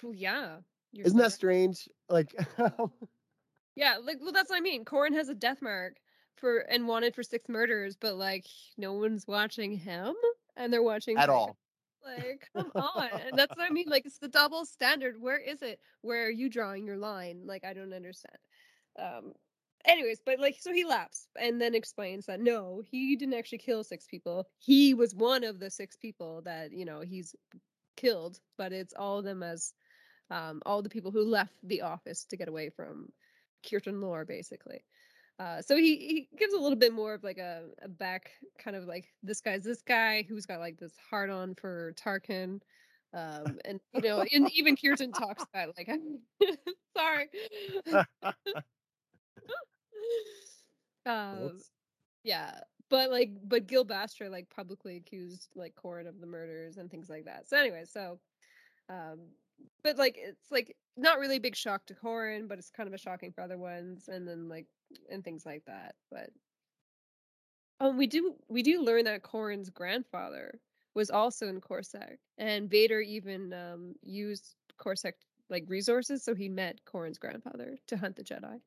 Well, 0.04 0.14
yeah. 0.14 0.58
Isn't 0.94 1.18
that 1.18 1.34
strange? 1.34 1.88
Like 2.10 2.34
Yeah, 3.80 3.96
like 4.04 4.18
well, 4.22 4.34
that's 4.34 4.50
what 4.50 4.58
I 4.58 4.62
mean. 4.62 4.84
Corran 4.84 5.14
has 5.14 5.30
a 5.30 5.34
death 5.34 5.62
mark 5.62 5.98
for 6.36 6.60
and 6.60 6.86
wanted 6.86 7.16
for 7.16 7.24
six 7.24 7.48
murders, 7.48 7.96
but 7.96 8.16
like 8.16 8.46
no 8.78 8.92
one's 8.94 9.26
watching 9.26 9.78
him, 9.78 10.16
and 10.58 10.72
they're 10.74 10.84
watching 10.84 11.18
at 11.18 11.30
all. 11.30 11.58
Like, 12.06 12.48
come 12.56 12.72
on, 12.76 13.10
and 13.28 13.38
that's 13.38 13.56
what 13.56 13.70
I 13.70 13.74
mean. 13.74 13.88
Like, 13.88 14.06
it's 14.06 14.18
the 14.18 14.28
double 14.28 14.66
standard. 14.66 15.16
Where 15.20 15.38
is 15.38 15.62
it? 15.62 15.80
Where 16.02 16.26
are 16.26 16.32
you 16.32 16.50
drawing 16.50 16.86
your 16.86 16.98
line? 16.98 17.44
Like, 17.46 17.64
I 17.64 17.74
don't 17.74 17.94
understand. 17.94 18.38
Um, 18.98 19.34
anyways, 19.86 20.22
but 20.26 20.40
like, 20.40 20.58
so 20.60 20.74
he 20.74 20.84
laughs 20.84 21.28
and 21.40 21.62
then 21.62 21.74
explains 21.74 22.26
that 22.26 22.42
no, 22.42 22.82
he 22.86 23.16
didn't 23.16 23.36
actually 23.36 23.60
kill 23.60 23.86
six 23.86 24.06
people. 24.08 24.46
He 24.58 24.94
was 24.94 25.16
one 25.16 25.46
of 25.46 25.60
the 25.60 25.70
six 25.70 25.96
people 25.96 26.42
that 26.44 26.74
you 26.74 26.84
know 26.84 27.00
he's 27.00 27.34
killed, 27.96 28.40
but 28.58 28.74
it's 28.74 28.94
all 28.98 29.20
of 29.20 29.26
them 29.26 29.42
as 29.42 29.74
um, 30.30 30.62
all 30.66 30.82
the 30.82 30.90
people 30.90 31.12
who 31.12 31.24
left 31.24 31.54
the 31.64 31.82
office 31.82 32.26
to 32.26 32.38
get 32.38 32.48
away 32.48 32.70
from 32.70 33.12
Kirtan 33.68 34.02
Loor, 34.02 34.26
basically. 34.26 34.84
Uh, 35.40 35.62
so 35.62 35.76
he, 35.78 35.96
he 35.96 36.30
gives 36.38 36.54
a 36.54 36.60
little 36.60 36.78
bit 36.78 36.94
more 36.94 37.14
of 37.14 37.24
like 37.24 37.38
a, 37.38 37.64
a 37.82 37.88
back 37.88 38.32
kind 38.62 38.76
of 38.76 38.84
like 38.86 39.06
this 39.24 39.40
guy's 39.40 39.64
this 39.64 39.82
guy 39.82 40.26
who's 40.28 40.46
got 40.46 40.60
like 40.60 40.78
this 40.78 40.92
hard 41.10 41.30
on 41.30 41.56
for 41.56 41.94
Tarkin. 41.94 42.60
Um, 43.14 43.58
and 43.66 43.80
you 43.94 44.02
know, 44.02 44.24
and 44.34 44.52
even 44.54 44.76
Kirtan 44.76 45.14
talks 45.14 45.44
about 45.54 45.76
like 45.78 45.90
sorry. 46.98 47.30
um, 51.06 51.58
yeah, 52.24 52.60
but 52.90 53.10
like, 53.10 53.32
but 53.46 53.66
Gil 53.66 53.86
Bastra 53.86 54.30
like 54.30 54.50
publicly 54.50 54.98
accused 54.98 55.48
like 55.56 55.74
Corran 55.74 56.08
of 56.08 56.20
the 56.20 56.28
murders 56.28 56.78
and 56.78 56.92
things 56.92 57.10
like 57.10 57.26
that. 57.26 57.48
So 57.48 57.58
anyway, 57.58 57.86
so, 57.90 58.20
um, 58.90 59.20
but 59.84 59.98
like 59.98 60.18
it's 60.18 60.52
like 60.52 60.76
not 60.98 61.20
really 61.20 61.38
a 61.38 61.42
big 61.42 61.56
shock 61.56 61.86
to 61.88 61.94
Corran, 61.94 62.48
but 62.48 62.58
it's 62.58 62.70
kind 62.70 62.88
of 62.88 62.94
a 62.94 62.98
shocking 62.98 63.32
for 63.32 63.42
other 63.42 63.58
ones, 63.58 64.08
and 64.08 64.28
then 64.28 64.50
like 64.50 64.66
and 65.12 65.24
things 65.24 65.46
like 65.46 65.64
that. 65.66 65.96
But 66.12 66.30
um, 67.80 67.98
we 67.98 68.08
do 68.08 68.36
we 68.48 68.64
do 68.64 68.82
learn 68.82 69.06
that 69.06 69.24
Corran's 69.24 69.70
grandfather 69.70 70.60
was 70.96 71.10
also 71.10 71.48
in 71.48 71.62
CorSec, 71.62 72.18
and 72.38 72.70
Vader 72.70 73.02
even 73.02 73.54
um 73.54 73.96
used 74.02 74.56
CorSec 74.80 75.14
like 75.50 75.66
resources, 75.68 76.24
so 76.24 76.36
he 76.36 76.50
met 76.50 76.80
Corran's 76.86 77.18
grandfather 77.18 77.78
to 77.88 77.98
hunt 77.98 78.16
the 78.16 78.24
Jedi. 78.24 78.60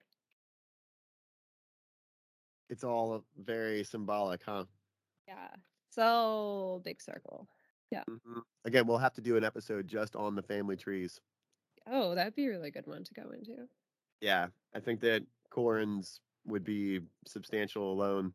It's 2.68 2.84
all 2.84 3.22
very 3.38 3.84
symbolic, 3.84 4.42
huh? 4.44 4.64
Yeah. 5.28 5.48
So 5.90 6.80
big 6.84 7.02
circle. 7.02 7.46
Yeah. 7.92 8.04
Mhm. 8.08 8.42
Again, 8.64 8.86
we'll 8.86 8.98
have 8.98 9.14
to 9.14 9.20
do 9.20 9.36
an 9.36 9.44
episode 9.44 9.86
just 9.86 10.16
on 10.16 10.34
the 10.34 10.42
family 10.42 10.76
trees. 10.76 11.20
Oh, 11.86 12.14
that'd 12.16 12.34
be 12.34 12.46
a 12.46 12.50
really 12.50 12.72
good 12.72 12.88
one 12.88 13.04
to 13.04 13.14
go 13.14 13.30
into. 13.30 13.68
Yeah, 14.20 14.48
I 14.72 14.80
think 14.80 15.00
that 15.00 15.26
Corran's 15.50 16.20
would 16.44 16.64
be 16.64 17.00
substantial 17.26 17.92
alone. 17.92 18.34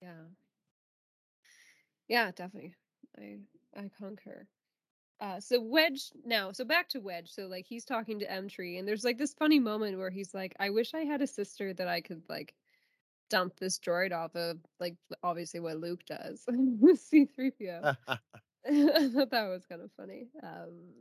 Yeah. 0.00 0.28
Yeah, 2.08 2.30
definitely. 2.32 2.74
I 3.18 3.40
I 3.74 3.90
concur. 3.96 4.46
Uh 5.20 5.40
so 5.40 5.60
Wedge 5.60 6.12
now, 6.24 6.52
so 6.52 6.64
back 6.64 6.88
to 6.90 7.00
Wedge. 7.00 7.30
So 7.32 7.46
like 7.48 7.66
he's 7.66 7.86
talking 7.86 8.20
to 8.20 8.26
Emtrey 8.28 8.78
and 8.78 8.88
there's 8.88 9.04
like 9.04 9.18
this 9.18 9.34
funny 9.34 9.60
moment 9.60 9.98
where 9.98 10.10
he's 10.10 10.34
like, 10.34 10.54
I 10.60 10.70
wish 10.70 10.94
I 10.94 11.00
had 11.04 11.22
a 11.22 11.26
sister 11.28 11.74
that 11.74 11.88
I 11.88 12.02
could 12.02 12.24
like 12.28 12.56
dump 13.30 13.56
this 13.58 13.78
droid 13.80 14.12
off 14.12 14.36
of 14.36 14.60
like 14.80 14.96
obviously 15.22 15.60
what 15.60 15.78
Luke 15.78 16.04
does 16.06 16.44
with 16.48 17.00
C3PO. 17.00 17.88
I 18.66 19.08
thought 19.08 19.30
that 19.30 19.48
was 19.48 19.66
kind 19.66 19.82
of 19.82 19.90
funny. 19.96 20.28
Um, 20.42 20.92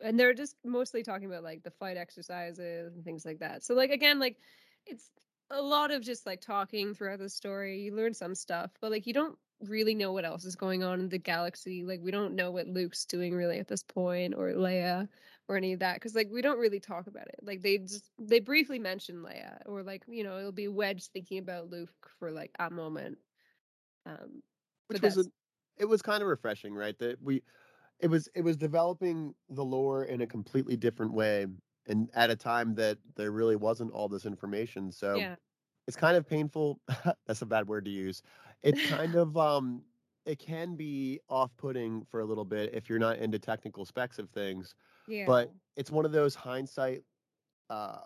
and 0.00 0.18
they're 0.18 0.34
just 0.34 0.56
mostly 0.64 1.02
talking 1.02 1.26
about 1.26 1.42
like 1.42 1.62
the 1.62 1.70
fight 1.70 1.96
exercises 1.96 2.94
and 2.94 3.04
things 3.04 3.24
like 3.24 3.40
that. 3.40 3.64
So 3.64 3.74
like 3.74 3.90
again, 3.90 4.18
like 4.18 4.38
it's 4.86 5.10
a 5.50 5.60
lot 5.60 5.90
of 5.90 6.02
just 6.02 6.26
like 6.26 6.40
talking 6.40 6.94
throughout 6.94 7.18
the 7.18 7.28
story. 7.28 7.80
You 7.80 7.94
learn 7.94 8.14
some 8.14 8.34
stuff, 8.34 8.70
but 8.80 8.90
like 8.90 9.06
you 9.06 9.12
don't 9.12 9.38
really 9.60 9.94
know 9.94 10.12
what 10.12 10.24
else 10.24 10.44
is 10.44 10.56
going 10.56 10.82
on 10.82 11.00
in 11.00 11.08
the 11.08 11.18
galaxy. 11.18 11.84
Like 11.84 12.00
we 12.02 12.10
don't 12.10 12.34
know 12.34 12.50
what 12.50 12.66
Luke's 12.66 13.04
doing 13.04 13.34
really 13.34 13.58
at 13.58 13.68
this 13.68 13.82
point, 13.82 14.34
or 14.36 14.48
Leia, 14.50 15.08
or 15.48 15.56
any 15.56 15.72
of 15.72 15.80
that, 15.80 15.94
because 15.94 16.14
like 16.14 16.28
we 16.32 16.42
don't 16.42 16.58
really 16.58 16.80
talk 16.80 17.06
about 17.06 17.28
it. 17.28 17.36
Like 17.42 17.62
they 17.62 17.78
just 17.78 18.10
they 18.18 18.40
briefly 18.40 18.78
mention 18.78 19.22
Leia, 19.22 19.58
or 19.66 19.82
like 19.82 20.02
you 20.08 20.24
know 20.24 20.38
it'll 20.38 20.52
be 20.52 20.68
Wedge 20.68 21.06
thinking 21.08 21.38
about 21.38 21.70
Luke 21.70 22.10
for 22.18 22.30
like 22.30 22.50
a 22.58 22.70
moment. 22.70 23.18
Um, 24.06 24.42
Which 24.88 25.00
was 25.00 25.16
a, 25.16 25.24
it 25.78 25.86
was 25.86 26.02
kind 26.02 26.22
of 26.22 26.28
refreshing, 26.28 26.74
right? 26.74 26.98
That 26.98 27.20
we 27.22 27.42
it 28.00 28.08
was 28.08 28.28
it 28.34 28.42
was 28.42 28.56
developing 28.56 29.34
the 29.50 29.64
lore 29.64 30.04
in 30.04 30.20
a 30.22 30.26
completely 30.26 30.76
different 30.76 31.14
way 31.14 31.46
and 31.86 32.10
at 32.14 32.30
a 32.30 32.36
time 32.36 32.74
that 32.76 32.98
there 33.16 33.32
really 33.32 33.56
wasn't 33.56 33.92
all 33.92 34.08
this 34.08 34.26
information. 34.26 34.92
So 34.92 35.18
yeah, 35.18 35.36
it's 35.86 35.96
kind 35.96 36.16
of 36.16 36.26
painful. 36.26 36.80
That's 37.26 37.42
a 37.42 37.46
bad 37.46 37.68
word 37.68 37.84
to 37.86 37.90
use. 37.90 38.22
It 38.62 38.82
kind 38.82 39.14
of 39.16 39.36
um 39.36 39.84
it 40.26 40.38
can 40.38 40.76
be 40.76 41.20
off-putting 41.28 42.04
for 42.06 42.20
a 42.20 42.24
little 42.26 42.44
bit 42.46 42.74
if 42.74 42.88
you're 42.88 42.98
not 42.98 43.18
into 43.18 43.38
technical 43.38 43.84
specs 43.84 44.18
of 44.18 44.30
things, 44.30 44.74
yeah, 45.06 45.26
but 45.26 45.50
it's 45.76 45.90
one 45.90 46.04
of 46.06 46.12
those 46.12 46.34
hindsight 46.34 47.04
uh 47.70 48.00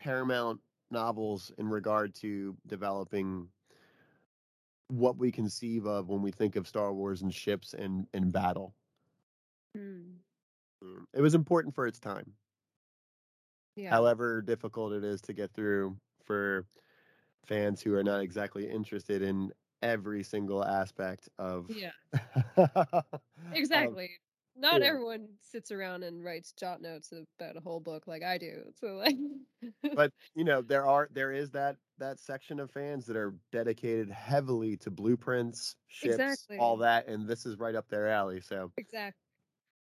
Paramount 0.00 0.60
novels 0.90 1.50
in 1.58 1.68
regard 1.68 2.14
to 2.16 2.56
developing 2.66 3.50
what 4.88 5.16
we 5.18 5.30
conceive 5.30 5.86
of 5.86 6.08
when 6.08 6.22
we 6.22 6.30
think 6.30 6.56
of 6.56 6.66
Star 6.66 6.92
Wars 6.92 7.22
and 7.22 7.32
ships 7.32 7.74
and 7.74 8.06
and 8.14 8.32
battle. 8.32 8.74
Hmm. 9.74 10.16
Mm. 10.82 11.04
It 11.14 11.20
was 11.20 11.34
important 11.34 11.74
for 11.74 11.86
its 11.86 11.98
time. 11.98 12.32
yeah. 13.76 13.90
However 13.90 14.42
difficult 14.42 14.92
it 14.92 15.04
is 15.04 15.20
to 15.22 15.32
get 15.32 15.52
through 15.52 15.96
for 16.24 16.66
fans 17.46 17.80
who 17.82 17.94
are 17.94 18.04
not 18.04 18.20
exactly 18.20 18.68
interested 18.68 19.22
in 19.22 19.52
every 19.82 20.22
single 20.22 20.64
aspect 20.64 21.28
of 21.38 21.70
Yeah, 21.70 21.90
of- 22.56 23.20
exactly. 23.52 24.10
Not 24.58 24.80
yeah. 24.80 24.88
everyone 24.88 25.28
sits 25.40 25.70
around 25.70 26.02
and 26.02 26.24
writes 26.24 26.52
jot 26.52 26.82
notes 26.82 27.12
about 27.38 27.56
a 27.56 27.60
whole 27.60 27.78
book 27.78 28.06
like 28.06 28.24
I 28.24 28.38
do. 28.38 28.64
So 28.74 28.94
like, 28.94 29.16
but 29.94 30.12
you 30.34 30.44
know 30.44 30.62
there 30.62 30.84
are 30.86 31.08
there 31.12 31.32
is 31.32 31.50
that 31.52 31.76
that 31.98 32.18
section 32.18 32.58
of 32.58 32.70
fans 32.70 33.06
that 33.06 33.16
are 33.16 33.34
dedicated 33.52 34.10
heavily 34.10 34.76
to 34.78 34.90
blueprints 34.90 35.76
ships 35.86 36.46
all 36.58 36.76
that 36.76 37.06
and 37.08 37.26
this 37.26 37.46
is 37.46 37.58
right 37.58 37.74
up 37.74 37.88
their 37.88 38.08
alley 38.08 38.40
so 38.40 38.72
exactly. 38.76 39.20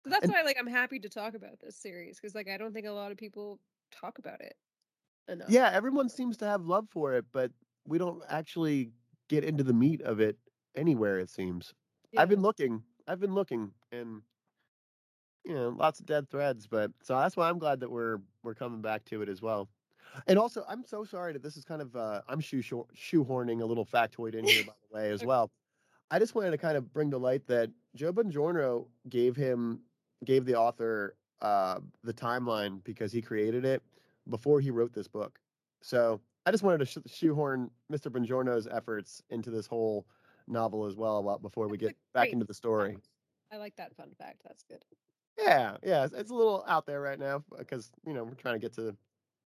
So 0.03 0.09
that's 0.11 0.23
and 0.23 0.33
why 0.33 0.43
like 0.43 0.57
I'm 0.59 0.67
happy 0.67 0.99
to 0.99 1.09
talk 1.09 1.33
about 1.33 1.59
this 1.61 1.77
series 1.77 2.17
because 2.19 2.35
like 2.35 2.47
I 2.49 2.57
don't 2.57 2.73
think 2.73 2.87
a 2.87 2.91
lot 2.91 3.11
of 3.11 3.17
people 3.17 3.59
talk 3.91 4.19
about 4.19 4.41
it 4.41 4.55
enough. 5.27 5.49
yeah 5.49 5.69
everyone 5.73 6.09
seems 6.09 6.37
to 6.37 6.45
have 6.45 6.65
love 6.65 6.87
for 6.89 7.13
it 7.13 7.25
but 7.31 7.51
we 7.85 7.97
don't 7.97 8.21
actually 8.29 8.91
get 9.29 9.43
into 9.43 9.63
the 9.63 9.73
meat 9.73 10.01
of 10.01 10.19
it 10.19 10.37
anywhere 10.75 11.19
it 11.19 11.29
seems 11.29 11.73
i've 12.17 12.29
been 12.29 12.41
looking 12.41 12.81
i've 13.07 13.19
been 13.19 13.33
looking 13.33 13.71
and 13.91 14.21
you 15.47 15.53
know 15.53 15.69
lots 15.69 15.99
of 15.99 16.05
dead 16.05 16.29
threads 16.29 16.67
but 16.67 16.91
so 17.01 17.17
that's 17.17 17.37
why 17.37 17.49
i'm 17.49 17.57
glad 17.57 17.79
that 17.79 17.89
we're 17.89 18.19
we're 18.43 18.53
coming 18.53 18.81
back 18.81 19.03
to 19.05 19.21
it 19.21 19.29
as 19.29 19.41
well 19.41 19.69
and 20.27 20.37
also 20.37 20.63
i'm 20.67 20.83
so 20.83 21.03
sorry 21.03 21.31
that 21.33 21.41
this 21.41 21.55
is 21.55 21.63
kind 21.63 21.81
of 21.81 21.95
uh 21.95 22.21
i'm 22.27 22.39
shoe 22.39 22.61
shoehorning 22.61 23.61
a 23.61 23.65
little 23.65 23.85
factoid 23.85 24.35
in 24.35 24.43
here 24.45 24.63
by 24.65 24.73
the 24.91 24.95
way 24.97 25.09
as 25.09 25.23
well 25.31 25.49
i 26.11 26.19
just 26.19 26.35
wanted 26.35 26.51
to 26.51 26.57
kind 26.57 26.75
of 26.75 26.91
bring 26.93 27.09
to 27.09 27.17
light 27.17 27.47
that 27.47 27.69
joe 27.95 28.11
bongiorno 28.11 28.85
gave 29.09 29.35
him 29.35 29.79
gave 30.25 30.43
the 30.45 30.55
author 30.55 31.15
uh 31.41 31.79
the 32.03 32.13
timeline 32.13 32.83
because 32.83 33.11
he 33.11 33.21
created 33.21 33.63
it 33.63 33.81
before 34.29 34.59
he 34.59 34.69
wrote 34.69 34.91
this 34.93 35.07
book 35.07 35.39
so 35.81 36.19
i 36.45 36.51
just 36.51 36.63
wanted 36.63 36.79
to 36.79 36.85
sh- 36.85 36.97
shoehorn 37.11 37.69
mr 37.91 38.11
bongiorno's 38.11 38.67
efforts 38.67 39.21
into 39.29 39.49
this 39.49 39.65
whole 39.67 40.05
novel 40.47 40.85
as 40.85 40.95
well 40.95 41.23
while- 41.23 41.39
before 41.39 41.67
we 41.67 41.77
get 41.77 41.95
back 42.13 42.29
into 42.29 42.45
the 42.45 42.53
story. 42.53 42.97
I 43.51 43.57
like 43.57 43.75
that 43.77 43.95
fun 43.95 44.11
fact. 44.17 44.41
That's 44.45 44.63
good. 44.63 44.83
Yeah, 45.37 45.77
yeah, 45.83 46.05
it's, 46.05 46.13
it's 46.13 46.31
a 46.31 46.35
little 46.35 46.63
out 46.67 46.85
there 46.85 47.01
right 47.01 47.19
now 47.19 47.43
because 47.57 47.91
you 48.05 48.13
know 48.13 48.23
we're 48.23 48.33
trying 48.35 48.55
to 48.55 48.59
get 48.59 48.73
to 48.75 48.95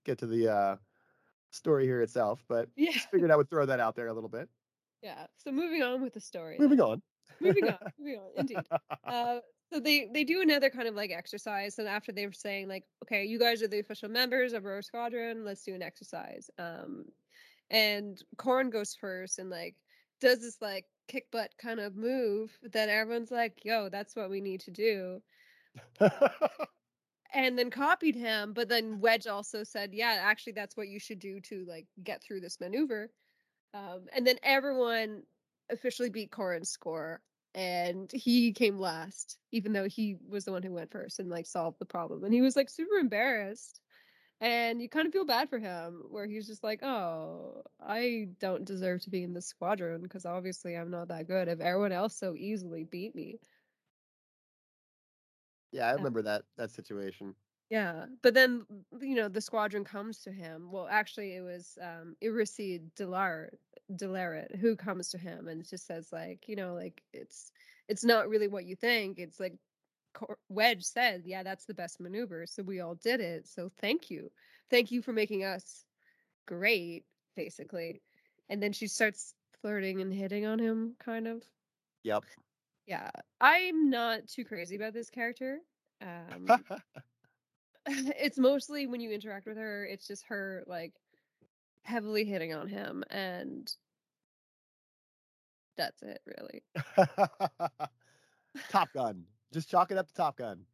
get 0.06 0.20
to 0.20 0.28
the 0.28 0.48
uh, 0.54 0.76
story 1.52 1.86
here 1.86 2.02
itself, 2.02 2.44
but 2.48 2.70
Yeah. 2.76 2.92
just 2.92 3.10
figured 3.12 3.32
I 3.32 3.36
would 3.36 3.50
throw 3.50 3.66
that 3.66 3.80
out 3.80 3.96
there 3.96 4.08
a 4.08 4.14
little 4.14 4.30
bit. 4.30 4.50
Yeah. 5.02 5.28
So 5.38 5.52
moving 5.52 5.82
on 5.82 6.02
with 6.02 6.14
the 6.14 6.20
story. 6.22 6.58
Moving 6.60 6.78
then. 6.78 6.88
on. 6.88 7.02
moving 7.40 7.68
on 7.70 7.78
moving 8.00 8.20
on 8.20 8.30
indeed 8.36 8.68
uh 9.08 9.40
so 9.72 9.80
they 9.80 10.10
they 10.14 10.24
do 10.24 10.42
another 10.42 10.70
kind 10.70 10.88
of 10.88 10.96
like 10.96 11.12
exercise 11.12 11.80
and 11.80 11.88
after 11.88 12.12
they 12.12 12.26
were 12.26 12.34
saying 12.34 12.68
like 12.68 12.84
okay 13.04 13.24
you 13.24 13.40
guys 13.40 13.62
are 13.64 13.68
the 13.68 13.80
official 13.80 14.10
members 14.10 14.52
of 14.54 14.66
our 14.66 14.82
squadron 14.82 15.46
let's 15.46 15.64
do 15.64 15.74
an 15.76 15.82
exercise 15.82 16.50
um 16.58 17.06
and 17.70 18.24
Corran 18.38 18.72
goes 18.72 18.96
first 18.96 19.40
and 19.40 19.50
like 19.50 19.76
does 20.20 20.42
this 20.42 20.58
like 20.62 20.86
kick 21.08 21.30
butt 21.32 21.52
kind 21.58 21.80
of 21.80 21.96
move 21.96 22.58
that 22.74 22.90
everyone's 22.90 23.32
like 23.32 23.60
yo 23.64 23.90
that's 23.90 24.16
what 24.16 24.30
we 24.30 24.42
need 24.42 24.60
to 24.62 24.72
do 24.72 25.22
and 27.34 27.58
then 27.58 27.70
copied 27.70 28.16
him 28.16 28.54
but 28.54 28.70
then 28.70 29.00
wedge 29.00 29.28
also 29.28 29.64
said 29.64 29.94
yeah 29.94 30.18
actually 30.22 30.54
that's 30.54 30.76
what 30.76 30.88
you 30.88 31.00
should 31.00 31.20
do 31.20 31.40
to 31.40 31.66
like 31.68 31.86
get 32.04 32.22
through 32.24 32.40
this 32.40 32.60
maneuver. 32.60 33.10
Um, 33.74 34.06
and 34.16 34.26
then 34.26 34.38
everyone 34.42 35.22
officially 35.70 36.10
beat 36.10 36.32
Corran's 36.32 36.70
score 36.70 37.22
and 37.56 38.12
he 38.12 38.52
came 38.54 38.80
last 38.80 39.38
even 39.52 39.74
though 39.74 39.88
he 39.88 40.18
was 40.28 40.46
the 40.46 40.52
one 40.52 40.64
who 40.64 40.74
went 40.74 40.92
first 40.92 41.20
and 41.20 41.30
like 41.30 41.46
solved 41.46 41.80
the 41.80 41.86
problem 41.86 42.24
and 42.24 42.34
he 42.34 42.42
was 42.42 42.56
like 42.56 42.70
super 42.70 42.96
embarrassed 42.96 43.80
and 44.42 44.82
you 44.82 44.88
kind 44.88 45.08
of 45.08 45.14
feel 45.14 45.26
bad 45.26 45.50
for 45.50 45.60
him 45.60 46.04
where 46.10 46.28
he's 46.28 46.48
just 46.48 46.64
like 46.64 46.84
oh 46.84 47.62
i 47.86 48.28
don't 48.40 48.66
deserve 48.66 49.02
to 49.02 49.10
be 49.10 49.24
in 49.24 49.34
this 49.34 49.48
squadron 49.48 50.02
because 50.02 50.26
obviously 50.26 50.76
i'm 50.76 50.92
not 50.92 51.08
that 51.08 51.28
good 51.28 51.48
if 51.48 51.60
everyone 51.60 51.92
else 51.92 52.16
so 52.16 52.36
easily 52.36 52.84
beat 52.84 53.16
me 53.16 53.40
yeah, 55.72 55.88
I 55.88 55.94
remember 55.94 56.22
that 56.24 56.44
that 56.58 56.72
situation. 56.72 57.36
Yeah, 57.70 58.06
but 58.24 58.34
then 58.34 58.66
you 59.00 59.16
know 59.16 59.28
the 59.28 59.42
squadron 59.42 59.84
comes 59.84 60.20
to 60.24 60.32
him. 60.32 60.72
Well, 60.72 60.88
actually, 60.90 61.36
it 61.36 61.42
was 61.42 61.78
um, 61.82 62.16
Erisi 62.24 62.82
Delar 62.98 63.50
Dlarit 63.94 64.56
who 64.60 64.76
comes 64.76 65.10
to 65.10 65.18
him 65.18 65.48
and 65.48 65.68
just 65.68 65.86
says 65.86 66.12
like, 66.12 66.48
you 66.48 66.56
know, 66.56 66.74
like 66.74 67.04
it's 67.14 67.52
it's 67.88 68.04
not 68.04 68.28
really 68.28 68.48
what 68.48 68.66
you 68.66 68.76
think. 68.76 69.20
It's 69.20 69.40
like 69.40 69.54
Wedge 70.50 70.84
said, 70.84 71.24
yeah, 71.26 71.44
that's 71.44 71.66
the 71.66 71.74
best 71.74 72.00
maneuver. 72.00 72.46
So 72.46 72.64
we 72.64 72.80
all 72.80 72.96
did 72.96 73.20
it. 73.20 73.48
So 73.48 73.72
thank 73.80 74.10
you, 74.10 74.32
thank 74.70 74.92
you 74.92 75.02
for 75.02 75.14
making 75.14 75.44
us 75.44 75.86
great, 76.48 77.04
basically. 77.36 78.02
And 78.50 78.62
then 78.64 78.74
she 78.74 78.88
starts 78.88 79.36
flirting 79.62 80.02
and 80.02 80.12
hitting 80.12 80.46
on 80.46 80.58
him, 80.58 80.96
kind 81.00 81.28
of. 81.28 81.44
Yep. 82.04 82.26
Yeah, 82.90 83.12
I'm 83.40 83.92
not 83.92 84.28
too 84.28 84.44
crazy 84.44 84.76
about 84.76 84.94
this 84.94 85.12
character. 85.12 85.60
Um, 86.02 86.48
it's 87.88 88.38
mostly 88.38 88.88
when 88.88 89.02
you 89.02 89.12
interact 89.12 89.48
with 89.48 89.58
her, 89.58 89.86
it's 89.86 90.08
just 90.08 90.26
her 90.28 90.64
like 90.68 90.94
heavily 91.84 92.26
hitting 92.26 92.54
on 92.54 92.68
him, 92.68 93.04
and 93.10 93.72
that's 95.78 96.02
it, 96.04 96.22
really. 96.26 96.64
Top 98.70 98.94
Gun. 98.94 99.26
Just 99.52 99.70
chalk 99.70 99.92
it 99.92 99.98
up 99.98 100.08
to 100.08 100.14
Top 100.14 100.38
Gun. 100.38 100.66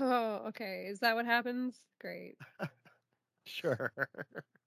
Oh, 0.00 0.44
okay. 0.48 0.86
Is 0.88 1.00
that 1.00 1.14
what 1.16 1.26
happens? 1.26 1.80
Great. 2.00 2.36
Sure. 3.44 3.92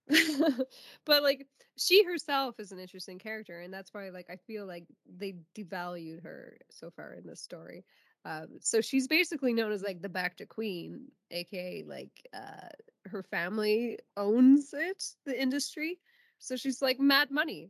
but 1.06 1.24
like 1.24 1.48
she 1.78 2.04
herself 2.04 2.60
is 2.60 2.72
an 2.72 2.80
interesting 2.80 3.20
character 3.20 3.62
and 3.62 3.74
that's 3.74 3.94
why 3.94 4.10
like 4.10 4.28
i 4.30 4.36
feel 4.36 4.66
like 4.66 4.86
they 5.18 5.36
devalued 5.56 6.24
her 6.24 6.58
so 6.70 6.90
far 6.90 7.14
in 7.14 7.26
this 7.26 7.42
story 7.42 7.84
um 8.26 8.48
so 8.60 8.82
she's 8.82 9.08
basically 9.08 9.54
known 9.54 9.72
as 9.72 9.84
like 9.84 10.02
the 10.02 10.10
Bacta 10.10 10.48
queen 10.48 11.06
aka 11.32 11.84
like 11.88 12.28
uh 12.34 12.70
her 13.06 13.24
family 13.24 13.98
owns 14.18 14.74
it 14.74 15.04
the 15.26 15.40
industry 15.40 16.00
so 16.40 16.56
she's 16.56 16.82
like 16.82 17.00
mad 17.00 17.30
money 17.32 17.70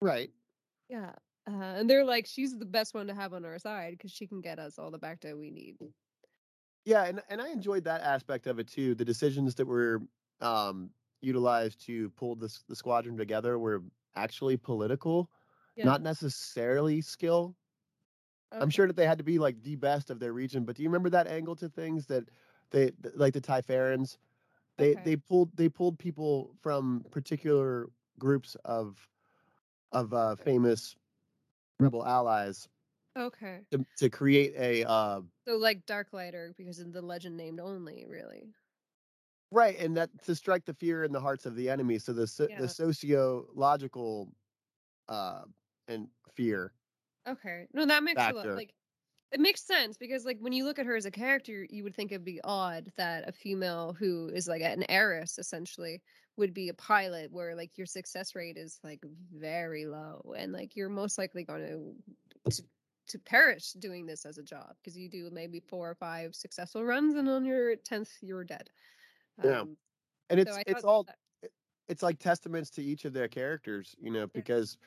right. 0.00 0.30
yeah 0.88 1.12
uh, 1.48 1.74
and 1.76 1.88
they're 1.88 2.04
like 2.04 2.26
she's 2.26 2.56
the 2.58 2.64
best 2.64 2.94
one 2.94 3.06
to 3.06 3.14
have 3.14 3.32
on 3.34 3.44
our 3.44 3.58
side 3.58 3.92
because 3.92 4.10
she 4.10 4.26
can 4.26 4.40
get 4.40 4.58
us 4.58 4.78
all 4.78 4.90
the 4.90 4.98
bacta 4.98 5.22
that 5.22 5.38
we 5.38 5.50
need 5.50 5.76
Yeah, 6.84 7.04
and 7.04 7.20
and 7.28 7.40
I 7.40 7.50
enjoyed 7.50 7.84
that 7.84 8.00
aspect 8.00 8.46
of 8.46 8.58
it 8.58 8.68
too. 8.68 8.94
The 8.94 9.04
decisions 9.04 9.54
that 9.56 9.66
were 9.66 10.02
um, 10.42 10.90
utilized 11.20 11.80
to 11.86 12.10
pull 12.10 12.36
this 12.36 12.62
the 12.68 12.76
squadron 12.76 13.16
together 13.16 13.58
were 13.58 13.82
actually 14.16 14.56
political, 14.56 15.30
yeah 15.76 15.92
not 15.92 16.02
necessarily 16.02 17.00
skill. 17.00 17.56
I'm 18.60 18.70
sure 18.70 18.86
that 18.86 18.96
they 18.96 19.06
had 19.06 19.18
to 19.18 19.24
be 19.24 19.38
like 19.38 19.62
the 19.62 19.76
best 19.76 20.10
of 20.10 20.18
their 20.20 20.32
region, 20.32 20.64
but 20.64 20.76
do 20.76 20.82
you 20.82 20.88
remember 20.88 21.10
that 21.10 21.26
angle 21.26 21.56
to 21.56 21.68
things 21.68 22.06
that 22.06 22.28
they 22.70 22.90
th- 22.90 23.14
like 23.16 23.32
the 23.34 23.40
Thyferrans 23.40 24.18
They 24.78 24.96
Okay. 24.96 25.04
they 25.04 25.16
pulled 25.16 25.56
they 25.56 25.68
pulled 25.68 25.98
people 25.98 26.56
from 26.60 27.04
particular 27.10 27.88
groups 28.18 28.56
of 28.64 29.08
of 29.92 30.12
uh, 30.14 30.36
famous 30.36 30.96
rebel 31.80 32.06
allies 32.06 32.68
Okay. 33.16 33.66
to, 33.72 33.84
to 33.98 34.10
create 34.10 34.54
a 34.56 34.88
uh, 34.88 35.20
So 35.46 35.56
like 35.56 35.84
Darklighter 35.86 36.56
because 36.56 36.78
of 36.78 36.92
the 36.92 37.02
legend 37.02 37.36
named 37.36 37.60
only, 37.60 38.06
really. 38.06 38.54
Right 39.50 39.76
and 39.78 39.96
that 39.96 40.10
to 40.22 40.34
strike 40.34 40.64
the 40.64 40.74
fear 40.74 41.04
in 41.04 41.12
the 41.12 41.20
hearts 41.20 41.46
of 41.46 41.56
the 41.56 41.68
enemy. 41.70 41.98
So 41.98 42.12
the 42.12 42.26
so, 42.26 42.48
Yeah. 42.48 42.56
the 42.56 42.68
sociological 42.68 44.32
uh, 45.08 45.44
and 45.88 46.10
fear. 46.34 46.74
Okay. 47.26 47.66
No, 47.74 47.86
that 47.86 48.02
makes 48.02 48.28
a 48.28 48.32
lot 48.32 48.54
like 48.54 48.74
it 49.32 49.40
makes 49.40 49.62
sense 49.62 49.96
because 49.98 50.24
like 50.24 50.38
when 50.40 50.52
you 50.52 50.64
look 50.64 50.78
at 50.78 50.86
her 50.86 50.96
as 50.96 51.06
a 51.06 51.10
character, 51.10 51.66
you 51.70 51.84
would 51.84 51.94
think 51.96 52.12
it'd 52.12 52.24
be 52.24 52.40
odd 52.44 52.92
that 52.96 53.28
a 53.28 53.32
female 53.32 53.92
who 53.94 54.28
is 54.28 54.48
like 54.48 54.62
an 54.62 54.84
heiress 54.90 55.38
essentially 55.38 56.02
would 56.36 56.54
be 56.54 56.68
a 56.68 56.74
pilot 56.74 57.32
where 57.32 57.54
like 57.56 57.78
your 57.78 57.86
success 57.86 58.34
rate 58.36 58.58
is 58.58 58.80
like 58.84 59.00
very 59.32 59.86
low 59.86 60.34
and 60.36 60.52
like 60.52 60.76
you're 60.76 60.88
most 60.90 61.18
likely 61.18 61.44
going 61.44 61.66
to 61.66 61.96
to, 62.56 62.64
to 63.08 63.18
perish 63.18 63.72
doing 63.74 64.06
this 64.06 64.26
as 64.26 64.38
a 64.38 64.42
job 64.42 64.76
because 64.82 64.96
you 64.98 65.08
do 65.08 65.30
maybe 65.30 65.60
four 65.60 65.90
or 65.90 65.94
five 65.96 66.34
successful 66.34 66.84
runs 66.84 67.14
and 67.16 67.28
on 67.28 67.44
your 67.44 67.76
10th 67.76 68.12
you're 68.22 68.44
dead. 68.44 68.70
Yeah. 69.44 69.60
Um, 69.60 69.76
and 70.28 70.38
it's 70.40 70.56
I 70.56 70.62
it's 70.66 70.84
all 70.84 71.04
that- 71.04 71.16
it's 71.88 72.02
like 72.04 72.18
testaments 72.20 72.70
to 72.70 72.82
each 72.82 73.04
of 73.04 73.12
their 73.12 73.26
characters 73.28 73.96
you 74.00 74.10
know 74.12 74.26
because 74.28 74.78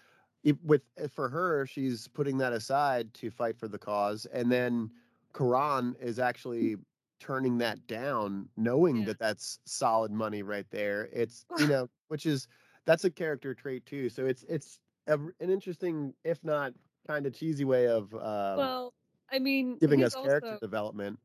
if, 0.44 0.56
with 0.64 0.82
for 1.12 1.28
her 1.30 1.66
she's 1.66 2.08
putting 2.08 2.38
that 2.38 2.54
aside 2.54 3.14
to 3.16 3.30
fight 3.30 3.58
for 3.58 3.68
the 3.68 3.78
cause 3.78 4.26
and 4.34 4.50
then 4.52 4.90
Corran 5.34 5.96
is 6.02 6.18
actually 6.20 6.78
turning 7.20 7.58
that 7.58 7.86
down 7.88 8.48
knowing 8.56 8.98
Yeah. 9.00 9.06
that 9.08 9.20
that's 9.20 9.60
solid 9.66 10.12
money 10.12 10.44
right 10.44 10.66
there 10.70 11.10
it's 11.12 11.46
you 11.58 11.68
know 11.74 11.90
which 12.08 12.26
is 12.26 12.48
that's 12.86 13.04
a 13.04 13.10
character 13.12 13.54
trait 13.54 13.86
too 13.86 14.08
so 14.10 14.26
it's 14.26 14.44
it's 14.48 14.80
a, 15.08 15.16
an 15.16 15.50
interesting 15.50 16.14
if 16.24 16.42
not 16.44 16.74
kind 17.06 17.26
of 17.26 17.34
cheesy 17.34 17.66
way 17.66 17.88
of 17.88 18.14
um, 18.14 18.58
well, 18.58 18.94
I 19.30 19.40
mean, 19.40 19.78
giving 19.80 20.04
us 20.06 20.16
character 20.16 20.52
also- 20.52 20.60
development 20.60 21.20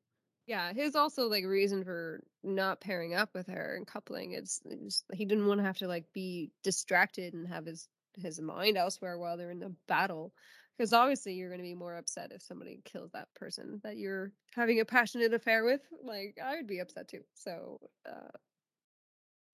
Yeah, 0.49 0.72
his 0.72 0.96
also 0.96 1.28
like 1.28 1.44
reason 1.44 1.84
for 1.84 2.22
not 2.42 2.80
pairing 2.80 3.14
up 3.14 3.34
with 3.34 3.49
her 3.49 3.76
and 3.76 3.86
coupling 3.86 4.32
is 4.32 4.62
is 4.64 5.05
he 5.12 5.26
didn't 5.26 5.46
want 5.46 5.61
to 5.61 5.64
have 5.64 5.76
to 5.78 5.86
like 5.86 6.07
be 6.14 6.51
distracted 6.64 7.34
and 7.34 7.46
have 7.46 7.66
his 7.66 7.86
his 8.16 8.40
mind 8.40 8.78
elsewhere 8.78 9.18
while 9.18 9.36
they're 9.36 9.51
in 9.51 9.61
the 9.61 9.74
battle. 9.88 10.32
Because 10.76 10.94
obviously 10.94 11.34
you're 11.34 11.51
going 11.51 11.61
to 11.61 11.64
be 11.64 11.74
more 11.74 11.96
upset 11.96 12.32
if 12.32 12.40
somebody 12.40 12.80
kills 12.86 13.11
that 13.12 13.28
person 13.34 13.82
that 13.84 13.99
you're 13.99 14.32
having 14.55 14.80
a 14.80 14.86
passionate 14.86 15.34
affair 15.34 15.64
with. 15.64 15.82
Like 16.03 16.38
I 16.42 16.57
would 16.57 16.66
be 16.66 16.78
upset 16.78 17.09
too. 17.09 17.24
So 17.34 17.78
uh, 18.09 18.30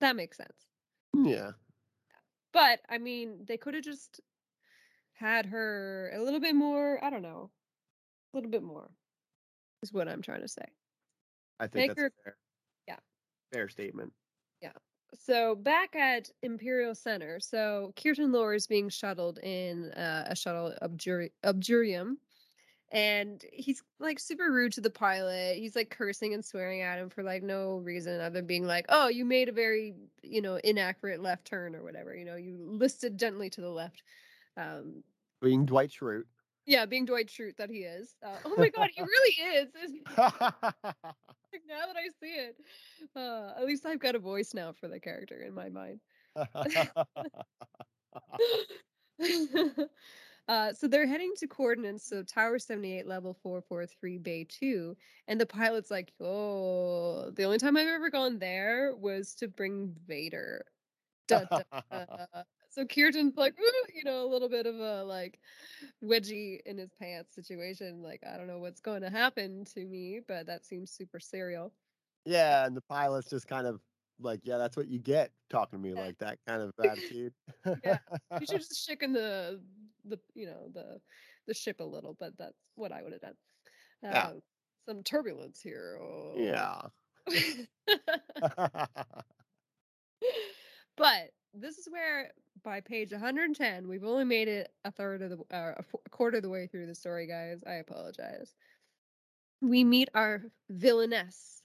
that 0.01 0.15
makes 0.15 0.37
sense. 0.37 0.69
yeah 1.13 1.53
But 2.53 2.81
I 2.89 2.99
mean, 2.99 3.45
they 3.49 3.57
could 3.57 3.75
have 3.75 3.83
just 3.83 4.21
had 5.15 5.47
her 5.47 6.13
a 6.15 6.23
little 6.23 6.41
bit 6.41 6.55
more. 6.55 7.03
I 7.03 7.11
don't 7.11 7.23
know, 7.23 7.51
a 8.33 8.37
little 8.37 8.51
bit 8.51 8.63
more 8.63 8.91
is 9.83 9.93
what 9.93 10.09
I'm 10.09 10.23
trying 10.23 10.43
to 10.43 10.49
say. 10.49 10.65
I 11.61 11.67
think 11.67 11.87
Make 11.89 11.91
that's 11.97 12.01
fair, 12.25 12.37
Yeah. 12.87 12.99
fair 13.53 13.69
statement 13.69 14.13
Yeah. 14.61 14.73
So 15.15 15.55
back 15.55 15.95
at 15.95 16.31
Imperial 16.43 16.95
Center, 16.95 17.39
so 17.39 17.93
Kirtan 17.97 18.33
Loor 18.33 18.55
is 18.55 18.67
being 18.67 18.89
shuttled 18.89 19.39
in 19.39 19.93
uh, 19.93 20.27
a 20.29 20.35
shuttle 20.37 20.75
Obduri- 20.83 21.33
Obdurium, 21.45 22.17
and 22.93 23.45
he's 23.53 23.83
like 24.01 24.19
super 24.21 24.53
rude 24.53 24.73
to 24.75 24.81
the 24.83 24.91
pilot. 24.91 25.57
He's 25.59 25.77
like 25.77 25.91
cursing 25.91 26.35
and 26.35 26.45
swearing 26.45 26.83
at 26.83 26.99
him 26.99 27.11
for 27.11 27.23
like 27.23 27.43
no 27.43 27.79
reason 27.79 28.21
other 28.21 28.31
than 28.41 28.47
being 28.47 28.67
like, 28.67 28.87
"Oh, 28.89 29.09
you 29.09 29.25
made 29.25 29.49
a 29.49 29.53
very 29.53 29.95
you 30.23 30.43
know 30.43 30.57
inaccurate 30.65 31.21
left 31.23 31.47
turn 31.47 31.77
or 31.77 31.83
whatever. 31.85 32.15
You 32.17 32.25
know, 32.27 32.37
you 32.37 32.59
listed 32.59 33.19
gently 33.19 33.51
to 33.51 33.61
the 33.61 33.71
left." 33.71 34.03
Um, 34.57 35.05
being 35.41 35.67
Dwight 35.67 35.91
Schrute 35.91 36.25
yeah, 36.67 36.87
being 36.87 37.05
Dwight 37.05 37.29
Schrute 37.29 37.57
that 37.57 37.71
he 37.71 37.79
is. 37.79 38.17
Uh, 38.25 38.37
oh 38.45 38.55
my 38.57 38.69
God, 38.69 38.91
he 38.95 39.03
really 39.07 39.59
is. 39.59 39.69
Like, 39.75 39.91
now 41.69 41.87
that 41.87 41.97
I 41.97 42.09
see 42.21 42.35
it, 42.35 42.57
uh, 43.15 43.53
at 43.59 43.67
least 43.67 43.87
I've 43.87 44.01
got 44.01 44.15
a 44.15 44.19
voice 44.19 44.55
now 44.55 44.73
for 44.73 44.89
the 44.89 44.99
character 45.01 45.43
in 45.43 45.55
my 45.55 45.69
mind. 45.69 46.01
uh, 50.49 50.73
so 50.73 50.89
they're 50.89 51.07
heading 51.07 51.33
to 51.39 51.47
coordinates, 51.47 52.09
so 52.09 52.23
Tower 52.23 52.59
78, 52.59 53.07
level 53.07 53.35
443, 53.43 54.19
Bay 54.19 54.45
2. 54.49 54.97
And 55.29 55.41
the 55.41 55.47
pilot's 55.47 55.91
like, 55.91 56.13
oh, 56.21 57.31
the 57.31 57.45
only 57.45 57.59
time 57.59 57.77
I've 57.77 57.89
ever 57.89 58.11
gone 58.11 58.39
there 58.39 58.95
was 58.97 59.35
to 59.37 59.49
bring 59.49 59.95
Vader. 60.07 60.65
Dun, 61.29 61.47
dun. 61.51 61.65
So 62.75 62.85
Kirtan's 62.85 63.37
like, 63.37 63.55
you 63.95 64.03
know, 64.03 64.25
a 64.25 64.31
little 64.31 64.49
bit 64.49 64.67
of 64.67 64.75
a 64.75 65.05
like 65.05 65.39
wedgie 66.03 66.59
in 66.67 66.77
his 66.77 66.91
pants 67.01 67.33
situation. 67.33 68.03
Like, 68.03 68.21
I 68.29 68.37
don't 68.37 68.49
know 68.49 68.59
what's 68.59 68.81
going 68.81 69.03
to 69.03 69.11
happen 69.11 69.65
to 69.75 69.85
me, 69.85 70.19
but 70.27 70.47
that 70.47 70.67
seems 70.67 70.91
super 70.91 71.21
serial. 71.21 71.73
Yeah, 72.25 72.67
and 72.67 72.77
the 72.77 72.81
pilot's 72.81 73.31
just 73.31 73.47
kind 73.47 73.69
of 73.69 73.81
like, 74.19 74.41
yeah, 74.43 74.59
that's 74.59 74.77
what 74.77 74.89
you 74.89 74.99
get 74.99 75.31
talking 75.51 75.79
to 75.79 75.89
me 75.89 75.95
like 75.95 76.19
that 76.19 76.39
kind 76.49 76.63
of 76.63 76.73
attitude. 76.85 77.33
Yeah. 77.85 77.99
You 78.41 78.47
should 78.47 78.59
just 78.69 78.85
shaken 78.85 79.13
the 79.13 79.61
the 80.05 80.19
you 80.35 80.47
know 80.47 80.69
the 80.75 80.99
the 81.47 81.55
ship 81.55 81.79
a 81.79 81.85
little, 81.85 82.17
but 82.19 82.33
that's 82.37 82.59
what 82.75 82.91
I 82.91 83.05
would 83.05 83.13
have 83.13 83.21
done. 83.21 83.35
Yeah. 84.03 84.27
Um, 84.27 84.41
some 84.89 85.05
turbulence 85.05 85.61
here. 85.61 85.97
Oh. 86.03 86.33
yeah. 86.37 86.81
but 90.97 91.31
this 91.55 91.79
is 91.79 91.89
where 91.89 92.31
by 92.63 92.81
page 92.81 93.13
110 93.13 93.89
we've 93.89 94.05
only 94.05 94.25
made 94.25 94.49
it 94.49 94.73
a 94.85 94.91
third 94.91 95.23
of 95.23 95.31
the 95.31 95.57
uh, 95.57 95.75
a 96.07 96.11
quarter 96.11 96.39
of 96.39 96.43
the 96.43 96.49
way 96.49 96.67
through 96.67 96.87
the 96.87 96.95
story 96.95 97.27
guys 97.27 97.63
i 97.67 97.75
apologize. 97.75 98.55
We 99.61 99.85
meet 99.85 100.09
our 100.15 100.43
villainess 100.69 101.63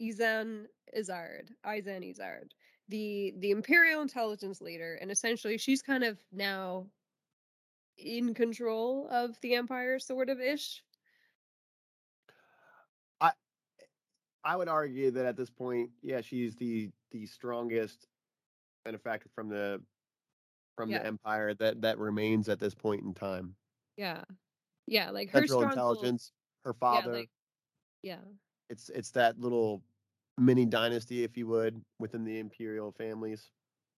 Ysanne 0.00 0.66
Isard 0.96 1.48
Ysanne 1.66 2.02
Isard 2.02 2.50
the 2.88 3.34
the 3.38 3.50
imperial 3.50 4.02
intelligence 4.02 4.60
leader 4.60 4.98
and 5.00 5.10
essentially 5.10 5.58
she's 5.58 5.82
kind 5.82 6.04
of 6.04 6.18
now 6.32 6.86
in 7.98 8.34
control 8.34 9.08
of 9.10 9.38
the 9.40 9.54
empire 9.54 9.98
sort 9.98 10.28
of 10.28 10.40
ish. 10.40 10.82
I 13.20 13.32
I 14.44 14.56
would 14.56 14.68
argue 14.68 15.10
that 15.12 15.24
at 15.24 15.36
this 15.36 15.50
point, 15.50 15.90
yeah, 16.02 16.20
she's 16.20 16.54
the 16.56 16.90
the 17.10 17.26
strongest 17.26 18.06
benefactor 18.84 19.28
from 19.34 19.48
the 19.48 19.80
from 20.76 20.90
Yeah. 20.90 20.98
the 21.00 21.06
empire 21.06 21.54
that 21.54 21.80
that 21.82 21.98
remains 21.98 22.48
at 22.48 22.58
this 22.58 22.74
point 22.74 23.02
in 23.02 23.14
time. 23.14 23.54
yeah 23.96 24.24
yeah 24.86 25.10
like 25.10 25.30
her 25.30 25.40
Central 25.40 25.62
intelligence, 25.64 26.32
her 26.64 26.72
father. 26.74 27.12
like- 27.12 27.30
yeah 28.02 28.20
It's 28.70 28.88
it's 28.88 29.10
that 29.12 29.38
little 29.38 29.82
mini 30.38 30.64
dynasty, 30.66 31.24
if 31.24 31.36
you 31.36 31.46
would, 31.46 31.80
within 31.98 32.24
the 32.24 32.38
imperial 32.38 32.90
families. 32.92 33.50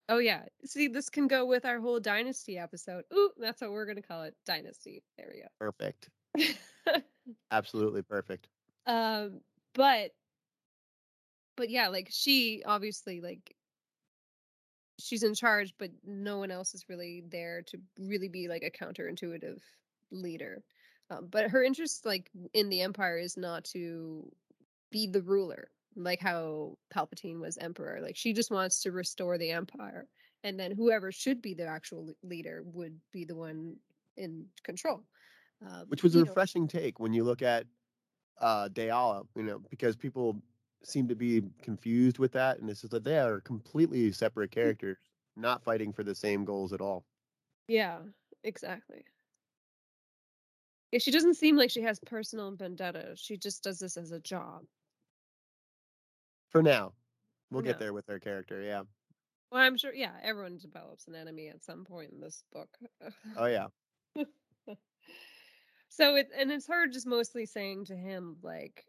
Oh 0.10 0.18
yeah. 0.18 0.44
See, 0.66 0.88
this 0.90 1.10
can 1.10 1.28
go 1.28 1.46
with 1.46 1.64
our 1.64 1.80
whole 1.80 2.00
dynasty 2.00 2.58
episode. 2.58 3.06
Ooh, 3.14 3.32
that's 3.38 3.62
what 3.62 3.72
we're 3.72 3.86
gonna 3.86 4.02
call 4.02 4.24
it. 4.24 4.36
Dynasty. 4.46 5.04
There 5.18 5.32
we 5.34 5.42
go. 5.42 5.48
Perfect. 5.60 6.10
Absolutely 7.52 8.02
perfect. 8.02 8.48
um, 8.88 9.40
but 9.76 10.12
but 11.56 11.70
yeah, 11.70 11.88
like 11.88 12.10
she 12.12 12.64
obviously 12.66 13.22
like 13.22 13.56
she's 15.04 15.24
in 15.24 15.34
charge, 15.34 15.74
but 15.78 15.92
no 16.06 16.38
one 16.38 16.52
else 16.52 16.74
is 16.74 16.90
really 16.90 17.24
there 17.30 17.62
to 17.64 17.78
really 18.00 18.30
be 18.30 18.48
like 18.48 18.64
a 18.64 18.72
counterintuitive 18.72 19.60
leader. 20.12 20.64
Um, 21.10 21.28
but 21.30 21.50
her 21.50 21.64
interest 21.64 22.06
like 22.06 22.30
in 22.54 22.70
the 22.70 22.82
empire 22.82 23.18
is 23.18 23.38
not 23.38 23.66
to 23.66 24.32
be 24.92 25.08
the 25.08 25.22
ruler 25.22 25.70
like 25.96 26.20
how 26.22 26.78
palpatine 26.94 27.40
was 27.40 27.58
emperor 27.58 28.00
like 28.02 28.16
she 28.16 28.34
just 28.34 28.52
wants 28.52 28.82
to 28.82 28.92
restore 28.92 29.38
the 29.38 29.52
empire 29.52 30.08
and 30.44 30.60
then 30.60 30.72
whoever 30.72 31.12
should 31.12 31.42
be 31.42 31.54
the 31.54 31.66
actual 31.66 32.14
leader 32.24 32.64
would 32.66 32.98
be 33.12 33.26
the 33.26 33.36
one 33.36 33.76
in 34.18 34.46
control 34.64 35.04
um, 35.66 35.86
Which 35.88 36.04
was 36.04 36.16
a 36.16 36.20
you 36.20 36.24
know, 36.24 36.30
refreshing 36.30 36.68
take 36.68 37.00
when 37.00 37.14
you 37.14 37.24
look 37.24 37.42
at 37.42 37.66
uh 38.40 38.70
Daala, 38.70 39.26
you 39.36 39.44
know, 39.44 39.62
because 39.70 39.96
people 39.96 40.42
seem 40.86 41.08
to 41.10 41.16
be 41.16 41.44
confused 41.62 42.20
with 42.20 42.32
that, 42.34 42.60
and 42.60 42.70
it's 42.70 42.82
just 42.82 42.92
that 42.92 43.04
they 43.04 43.20
are 43.20 43.42
completely 43.42 44.12
separate 44.12 44.52
Hmm. 44.62 44.74
characters, 44.74 44.98
not 45.36 45.64
fighting 45.64 45.94
for 45.94 46.04
the 46.04 46.16
same 46.16 46.46
goals 46.46 46.74
at 46.74 46.82
all. 46.82 47.06
yeah 47.68 48.02
exactly 48.44 49.06
yeah 50.92 51.00
she 51.00 51.12
doesn't 51.12 51.34
seem 51.36 51.56
like 51.58 51.70
she 51.70 51.82
has 51.82 52.00
personal 52.00 52.56
vendetta 52.56 53.14
she 53.16 53.38
just 53.38 53.64
does 53.64 53.80
this 53.80 53.98
as 53.98 54.12
a 54.12 54.20
job 54.20 54.64
For 56.48 56.64
now, 56.64 56.96
we'll 57.50 57.64
get 57.64 57.80
there 57.80 57.92
with 57.92 58.08
her 58.08 58.18
character. 58.18 58.62
Yeah. 58.62 58.84
well 59.52 59.62
i'm 59.62 59.78
sure 59.78 59.94
yeah 59.94 60.16
everyone 60.22 60.58
develops 60.58 61.08
an 61.08 61.16
enemy 61.16 61.48
at 61.50 61.64
some 61.64 61.86
point 61.86 62.12
in 62.12 62.20
this 62.20 62.44
book 62.52 62.78
Oh 63.36 63.46
yeah. 63.46 63.68
so 65.90 66.16
it 66.16 66.30
and 66.36 66.52
it's 66.52 66.68
her 66.68 66.88
just 66.88 67.08
mostly 67.08 67.46
saying 67.46 67.86
to 67.86 67.96
him 67.96 68.38
like 68.42 68.86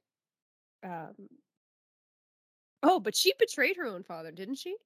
um 0.84 1.14
Oh, 2.84 3.00
but 3.00 3.16
she 3.16 3.32
betrayed 3.38 3.76
her 3.76 3.86
own 3.86 4.02
father, 4.02 4.30
didn't 4.30 4.56
she? 4.56 4.76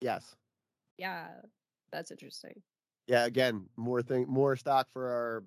Yes. 0.00 0.34
Yeah, 0.98 1.28
that's 1.92 2.10
interesting. 2.10 2.62
Yeah. 3.06 3.24
Again, 3.24 3.66
more 3.76 4.02
thing, 4.02 4.26
more 4.28 4.56
stock 4.56 4.88
for 4.92 5.08
our 5.08 5.44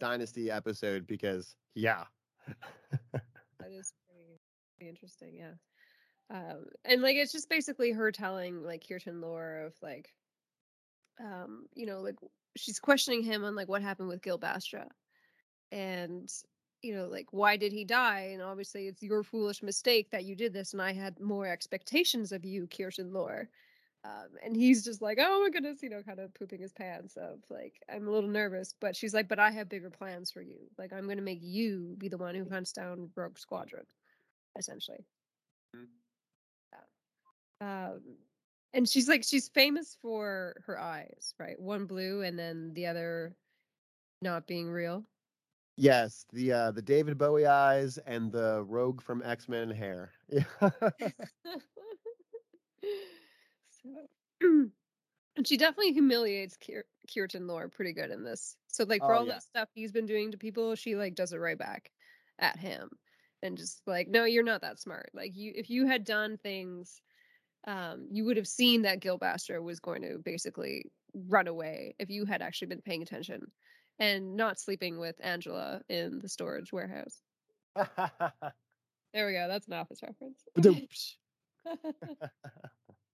dynasty 0.00 0.50
episode 0.50 1.06
because 1.06 1.54
yeah. 1.74 2.04
That 3.12 3.72
is 3.72 3.92
pretty, 4.06 4.40
pretty 4.76 4.88
interesting. 4.88 5.34
Yeah. 5.36 5.54
Um, 6.30 6.66
and 6.84 7.02
like 7.02 7.16
it's 7.16 7.32
just 7.32 7.50
basically 7.50 7.92
her 7.92 8.10
telling 8.10 8.62
like 8.62 8.86
Kirtan 8.88 9.20
Loor 9.20 9.66
of 9.66 9.74
like, 9.82 10.14
um, 11.20 11.66
you 11.74 11.84
know, 11.84 12.00
like 12.00 12.16
she's 12.56 12.78
questioning 12.78 13.22
him 13.22 13.44
on 13.44 13.54
like 13.54 13.68
what 13.68 13.82
happened 13.82 14.08
with 14.08 14.22
Gil 14.22 14.38
Bastra, 14.38 14.86
and 15.72 16.30
you 16.82 16.94
know, 16.94 17.06
like 17.06 17.26
why 17.30 17.56
did 17.56 17.72
he 17.72 17.84
die? 17.84 18.30
And 18.32 18.42
obviously, 18.42 18.86
it's 18.86 19.02
your 19.02 19.22
foolish 19.22 19.62
mistake 19.62 20.10
that 20.10 20.24
you 20.24 20.34
did 20.36 20.52
this, 20.52 20.72
and 20.72 20.82
I 20.82 20.92
had 20.92 21.20
more 21.20 21.46
expectations 21.46 22.32
of 22.32 22.44
you, 22.44 22.66
Kirtan 22.66 23.12
Loor. 23.12 23.48
Um, 24.04 24.28
and 24.44 24.56
he's 24.56 24.84
just 24.84 25.02
like, 25.02 25.18
oh 25.20 25.42
my 25.42 25.50
goodness, 25.50 25.82
you 25.82 25.90
know, 25.90 26.02
kind 26.02 26.20
of 26.20 26.32
pooping 26.32 26.60
his 26.60 26.72
pants 26.72 27.16
of 27.16 27.40
like, 27.50 27.82
I'm 27.92 28.06
a 28.06 28.10
little 28.10 28.30
nervous, 28.30 28.72
but 28.80 28.94
she's 28.94 29.12
like, 29.12 29.28
but 29.28 29.40
I 29.40 29.50
have 29.50 29.68
bigger 29.68 29.90
plans 29.90 30.30
for 30.30 30.40
you. 30.40 30.58
Like, 30.78 30.92
I'm 30.92 31.04
going 31.04 31.16
to 31.16 31.22
make 31.22 31.40
you 31.42 31.96
be 31.98 32.08
the 32.08 32.16
one 32.16 32.34
who 32.36 32.48
hunts 32.48 32.72
down 32.72 33.10
Rogue 33.16 33.38
Squadron, 33.38 33.84
essentially. 34.56 35.04
Yeah. 36.72 37.88
Um, 37.90 38.00
and 38.72 38.88
she's 38.88 39.08
like, 39.08 39.24
she's 39.24 39.48
famous 39.48 39.96
for 40.00 40.62
her 40.66 40.78
eyes, 40.78 41.34
right? 41.38 41.58
One 41.58 41.86
blue 41.86 42.22
and 42.22 42.38
then 42.38 42.72
the 42.74 42.86
other 42.86 43.34
not 44.22 44.46
being 44.46 44.70
real. 44.70 45.04
Yes, 45.80 46.26
the 46.32 46.52
uh 46.52 46.70
the 46.72 46.82
David 46.82 47.18
Bowie 47.18 47.46
eyes 47.46 47.98
and 47.98 48.32
the 48.32 48.64
Rogue 48.64 49.00
from 49.00 49.22
X 49.22 49.48
Men 49.48 49.70
hair. 49.70 50.12
Yeah. 50.28 50.44
So, 53.70 54.08
and 54.40 54.72
she 55.46 55.56
definitely 55.56 55.92
humiliates 55.92 56.56
Kier- 56.56 56.84
Kirtan 57.12 57.46
Loor 57.46 57.68
pretty 57.68 57.92
good 57.92 58.10
in 58.10 58.24
this. 58.24 58.56
So 58.68 58.84
like 58.84 59.04
for 59.04 59.14
Oh, 59.14 59.16
all 59.16 59.26
yeah. 59.26 59.32
that 59.32 59.42
stuff 59.42 59.68
he's 59.74 59.92
been 59.92 60.06
doing 60.06 60.32
to 60.32 60.38
people, 60.38 60.74
she 60.74 60.96
like 60.96 61.14
does 61.14 61.32
it 61.32 61.38
right 61.38 61.58
back 61.58 61.92
at 62.38 62.58
him, 62.58 62.90
and 63.42 63.58
just 63.58 63.82
like, 63.86 64.08
no, 64.08 64.24
you're 64.24 64.44
not 64.44 64.62
that 64.62 64.80
smart. 64.80 65.10
Like 65.14 65.36
you, 65.36 65.52
if 65.54 65.70
you 65.70 65.86
had 65.86 66.04
done 66.04 66.38
things, 66.38 67.02
um, 67.66 68.08
you 68.10 68.24
would 68.24 68.36
have 68.36 68.48
seen 68.48 68.82
that 68.82 69.00
Gil 69.00 69.18
Bastra 69.18 69.62
was 69.62 69.80
going 69.80 70.02
to 70.02 70.18
basically 70.18 70.86
run 71.14 71.48
away 71.48 71.94
if 71.98 72.10
you 72.10 72.24
had 72.26 72.42
actually 72.42 72.68
been 72.68 72.82
paying 72.82 73.02
attention, 73.02 73.52
and 73.98 74.36
not 74.36 74.58
sleeping 74.58 74.98
with 74.98 75.16
Angela 75.20 75.82
in 75.88 76.18
the 76.20 76.28
storage 76.28 76.72
warehouse. 76.72 77.20
There 79.14 79.26
we 79.26 79.32
go. 79.32 79.48
That's 79.48 79.66
an 79.66 79.72
office 79.72 80.00
reference. 80.02 80.44
that 80.56 82.30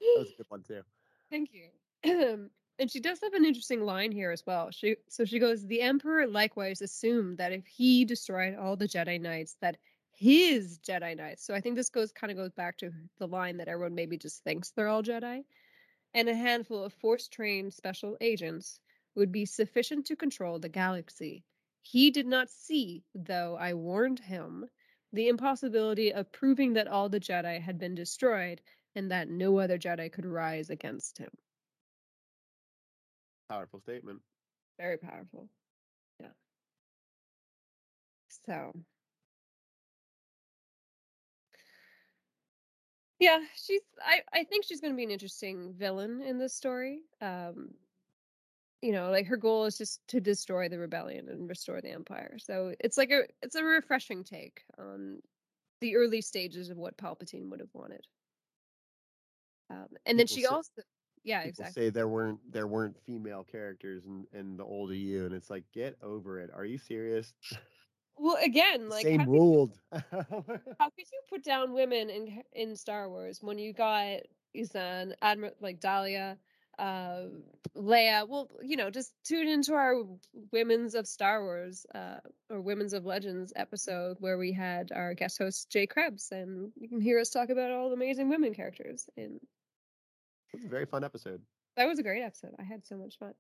was 0.01 0.29
a 0.33 0.37
good 0.37 0.47
one 0.49 0.63
too. 0.63 0.83
Thank 1.31 1.51
you. 1.53 1.69
and 2.79 2.91
she 2.91 3.01
does 3.01 3.21
have 3.23 3.35
an 3.35 3.45
interesting 3.45 3.85
line 3.85 4.13
here 4.13 4.31
as 4.31 4.43
well. 4.47 4.71
She 4.71 4.97
so 5.09 5.25
she 5.25 5.39
goes, 5.39 5.67
the 5.67 5.81
Emperor 5.81 6.27
likewise 6.27 6.83
assumed 6.83 7.39
that 7.39 7.53
if 7.53 7.67
he 7.67 8.05
destroyed 8.05 8.57
all 8.57 8.77
the 8.77 8.89
Jedi 8.89 9.21
Knights, 9.21 9.57
that 9.61 9.77
his 10.13 10.79
Jedi 10.79 11.17
Knights. 11.17 11.47
So 11.47 11.55
I 11.55 11.61
think 11.61 11.77
this 11.77 11.91
goes 11.91 12.13
kind 12.13 12.31
of 12.31 12.37
goes 12.37 12.53
back 12.53 12.77
to 12.79 12.91
the 13.19 13.27
line 13.27 13.57
that 13.59 13.69
everyone 13.69 13.95
maybe 13.95 14.19
just 14.19 14.43
thinks 14.45 14.71
they're 14.71 14.89
all 14.89 15.03
Jedi, 15.03 15.45
and 16.13 16.29
a 16.29 16.35
handful 16.35 16.85
of 16.85 16.93
force-trained 16.93 17.73
special 17.73 18.17
agents 18.21 18.81
would 19.15 19.33
be 19.33 19.47
sufficient 19.47 20.07
to 20.07 20.17
control 20.17 20.59
the 20.59 20.69
galaxy. 20.69 21.45
He 21.83 22.11
did 22.11 22.27
not 22.27 22.51
see, 22.51 23.05
though 23.15 23.57
I 23.57 23.75
warned 23.75 24.21
him, 24.21 24.67
the 25.13 25.29
impossibility 25.29 26.13
of 26.13 26.33
proving 26.33 26.73
that 26.75 26.89
all 26.89 27.09
the 27.09 27.21
Jedi 27.21 27.61
had 27.61 27.79
been 27.79 27.95
destroyed 27.95 28.61
and 28.95 29.11
that 29.11 29.29
no 29.29 29.59
other 29.59 29.79
Jedi 29.79 30.11
could 30.11 30.27
rise 30.27 30.71
against 30.71 31.19
him. 31.19 31.31
Powerful 33.49 33.81
statement. 33.81 34.21
Very 34.79 34.97
powerful. 34.97 35.49
Yeah. 36.21 36.29
So. 38.47 38.73
Yeah, 43.21 43.39
she's 43.57 43.83
I 44.05 44.23
I 44.33 44.45
think 44.45 44.65
she's 44.65 44.81
going 44.81 44.93
to 44.93 44.97
be 44.97 45.05
an 45.05 45.11
interesting 45.11 45.73
villain 45.75 46.21
in 46.23 46.39
this 46.39 46.55
story. 46.55 47.03
Um 47.21 47.71
you 48.85 48.93
know, 48.93 49.11
like 49.11 49.27
her 49.27 49.39
goal 49.39 49.65
is 49.65 49.79
just 49.79 50.07
to 50.09 50.21
destroy 50.21 50.69
the 50.69 50.79
rebellion 50.79 51.31
and 51.31 51.49
restore 51.49 51.81
the 51.81 51.91
empire. 51.91 52.37
So 52.39 52.75
it's 52.81 52.99
like 52.99 53.11
a 53.11 53.23
it's 53.41 53.55
a 53.55 53.65
refreshing 53.65 54.23
take 54.23 54.63
on 54.79 55.23
the 55.81 55.97
early 55.97 56.21
stages 56.21 56.69
of 56.69 56.77
what 56.77 56.99
Palpatine 56.99 57.49
would 57.49 57.61
have 57.61 57.73
wanted. 57.73 58.05
Um, 59.71 59.87
and 60.05 60.19
then 60.19 60.27
People 60.27 60.37
she 60.37 60.43
say- 60.43 60.49
also, 60.49 60.83
yeah, 61.23 61.41
exactly. 61.41 61.85
say 61.85 61.89
there 61.91 62.09
weren't 62.09 62.41
there 62.53 62.67
weren't 62.67 63.01
female 63.07 63.43
characters 63.43 64.05
in, 64.05 64.27
in 64.39 64.59
the 64.59 64.65
old 64.65 64.93
EU, 64.93 65.25
and 65.25 65.35
it's 65.35 65.49
like, 65.49 65.65
get 65.73 65.97
over 66.03 66.39
it. 66.39 66.51
Are 66.55 66.67
you 66.67 66.77
serious? 66.77 67.33
Well, 68.19 68.37
again, 68.45 68.91
like 68.91 69.05
Same 69.05 69.25
ruled. 69.27 69.79
how 69.93 70.01
could 70.11 71.07
you 71.11 71.21
put 71.31 71.43
down 71.43 71.73
women 71.73 72.11
in 72.11 72.43
in 72.53 72.77
Star 72.77 73.09
Wars 73.09 73.39
when 73.43 73.59
you 73.59 73.73
got 73.73 74.19
Ysanne, 74.55 75.15
Admiral 75.23 75.55
like 75.61 75.81
Daala, 75.81 76.37
uh, 76.79 77.25
Leia? 77.77 78.29
Well, 78.29 78.51
you 78.63 78.77
know, 78.77 78.91
just 78.91 79.13
tune 79.25 79.49
into 79.49 79.75
our 79.75 79.95
Women's 80.53 80.95
of 80.95 81.07
Star 81.07 81.43
Wars 81.43 81.87
uh, 81.95 82.17
or 82.51 82.61
Women's 82.61 82.93
of 82.93 83.05
Legends 83.05 83.53
episode 83.57 84.17
where 84.21 84.39
we 84.39 84.53
had 84.53 84.91
our 84.95 85.15
guest 85.15 85.39
host 85.39 85.71
Jay 85.71 85.87
Krebs, 85.87 86.31
and 86.33 86.73
you 86.77 86.89
can 86.89 87.01
hear 87.01 87.19
us 87.21 87.31
talk 87.31 87.49
about 87.49 87.71
all 87.71 87.89
the 87.89 87.95
amazing 87.97 88.29
women 88.29 88.55
characters. 88.55 89.09
And 89.17 89.41
It 90.53 90.57
was 90.57 90.65
a 90.65 90.69
very 90.69 90.87
fun 90.87 91.05
episode. 91.05 91.41
that 91.77 91.87
was 91.87 91.99
a 91.99 92.03
great 92.03 92.23
episode. 92.23 92.55
I 92.59 92.63
had 92.63 92.85
so 92.85 92.97
much 92.97 93.19
fun. 93.19 93.35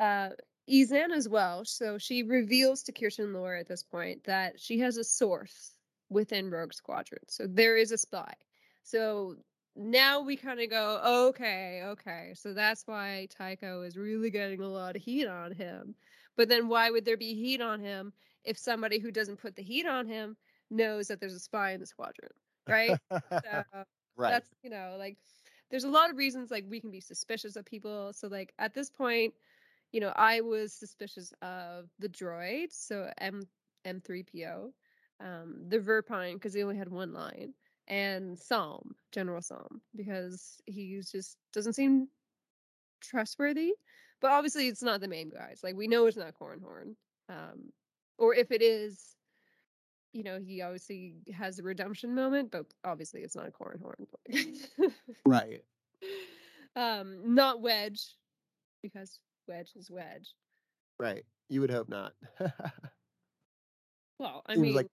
Uh, 0.00 0.30
Ysanne 0.68 1.12
as 1.12 1.28
well. 1.28 1.64
So 1.64 1.98
she 1.98 2.22
reveals 2.22 2.82
to 2.84 2.92
Kirtan 2.92 3.32
Loor 3.34 3.54
at 3.54 3.68
this 3.68 3.82
point 3.82 4.24
that 4.24 4.58
she 4.60 4.78
has 4.80 4.96
a 4.96 5.04
source 5.04 5.74
within 6.08 6.50
Rogue 6.50 6.72
Squadron. 6.72 7.20
So 7.28 7.46
there 7.48 7.76
is 7.76 7.92
a 7.92 7.98
spy. 7.98 8.32
So 8.82 9.36
now 9.76 10.20
we 10.20 10.36
kind 10.36 10.60
of 10.60 10.70
go, 10.70 11.28
okay, 11.28 11.82
okay. 11.84 12.32
So 12.34 12.52
that's 12.54 12.86
why 12.86 13.26
Tycho 13.30 13.82
is 13.82 13.96
really 13.96 14.30
getting 14.30 14.60
a 14.60 14.68
lot 14.68 14.96
of 14.96 15.02
heat 15.02 15.26
on 15.26 15.52
him. 15.52 15.94
But 16.36 16.48
then 16.48 16.68
why 16.68 16.90
would 16.90 17.04
there 17.04 17.16
be 17.16 17.34
heat 17.34 17.60
on 17.60 17.80
him 17.80 18.12
if 18.44 18.58
somebody 18.58 18.98
who 18.98 19.10
doesn't 19.10 19.38
put 19.38 19.56
the 19.56 19.62
heat 19.62 19.86
on 19.86 20.06
him 20.06 20.36
knows 20.70 21.08
that 21.08 21.20
there's 21.20 21.34
a 21.34 21.40
spy 21.40 21.72
in 21.72 21.80
the 21.80 21.86
squadron? 21.86 22.30
Right? 22.68 22.98
so 23.44 23.62
Right. 24.16 24.42
that's 24.42 24.50
you 24.62 24.70
know 24.70 24.96
like 24.98 25.18
there's 25.70 25.84
a 25.84 25.88
lot 25.90 26.10
of 26.10 26.16
reasons 26.16 26.50
like 26.50 26.64
we 26.68 26.80
can 26.80 26.90
be 26.90 27.00
suspicious 27.00 27.56
of 27.56 27.64
people 27.64 28.12
so 28.12 28.28
like 28.28 28.52
at 28.58 28.74
this 28.74 28.90
point 28.90 29.34
you 29.92 30.00
know 30.00 30.12
i 30.16 30.40
was 30.40 30.72
suspicious 30.72 31.32
of 31.42 31.90
the 31.98 32.08
droid 32.08 32.72
so 32.72 33.10
m 33.18 33.42
m3po 33.84 34.72
um 35.20 35.56
the 35.68 35.78
verpine 35.78 36.34
because 36.34 36.54
he 36.54 36.62
only 36.62 36.76
had 36.76 36.88
one 36.88 37.12
line 37.12 37.54
and 37.88 38.38
Salm 38.38 38.94
general 39.12 39.42
Salm 39.42 39.80
because 39.94 40.60
he 40.66 41.00
just 41.10 41.36
doesn't 41.52 41.74
seem 41.74 42.08
trustworthy 43.00 43.72
but 44.20 44.30
obviously 44.30 44.68
it's 44.68 44.82
not 44.82 45.00
the 45.00 45.08
main 45.08 45.28
guys 45.28 45.60
like 45.62 45.76
we 45.76 45.86
know 45.86 46.06
it's 46.06 46.16
not 46.16 46.34
Corran 46.34 46.62
Horn 46.62 46.96
um 47.28 47.72
or 48.18 48.34
if 48.34 48.50
it 48.50 48.62
is 48.62 49.14
you 50.14 50.22
know, 50.22 50.38
he 50.38 50.62
obviously 50.62 51.16
has 51.36 51.58
a 51.58 51.62
redemption 51.62 52.14
moment, 52.14 52.52
but 52.52 52.64
obviously 52.84 53.22
it's 53.22 53.34
not 53.34 53.48
a 53.48 53.50
Corran 53.50 53.82
Horn. 53.82 54.06
right. 55.26 55.60
um, 56.76 57.34
not 57.34 57.60
Wedge, 57.60 58.00
because 58.80 59.18
Wedge 59.48 59.72
is 59.74 59.90
Wedge. 59.90 60.32
Right. 61.00 61.24
You 61.48 61.60
would 61.60 61.70
hope 61.70 61.90
not. 61.90 62.14
Well, 64.20 64.44
I 64.46 64.54
seems 64.54 64.62
mean, 64.62 64.74
like 64.76 64.86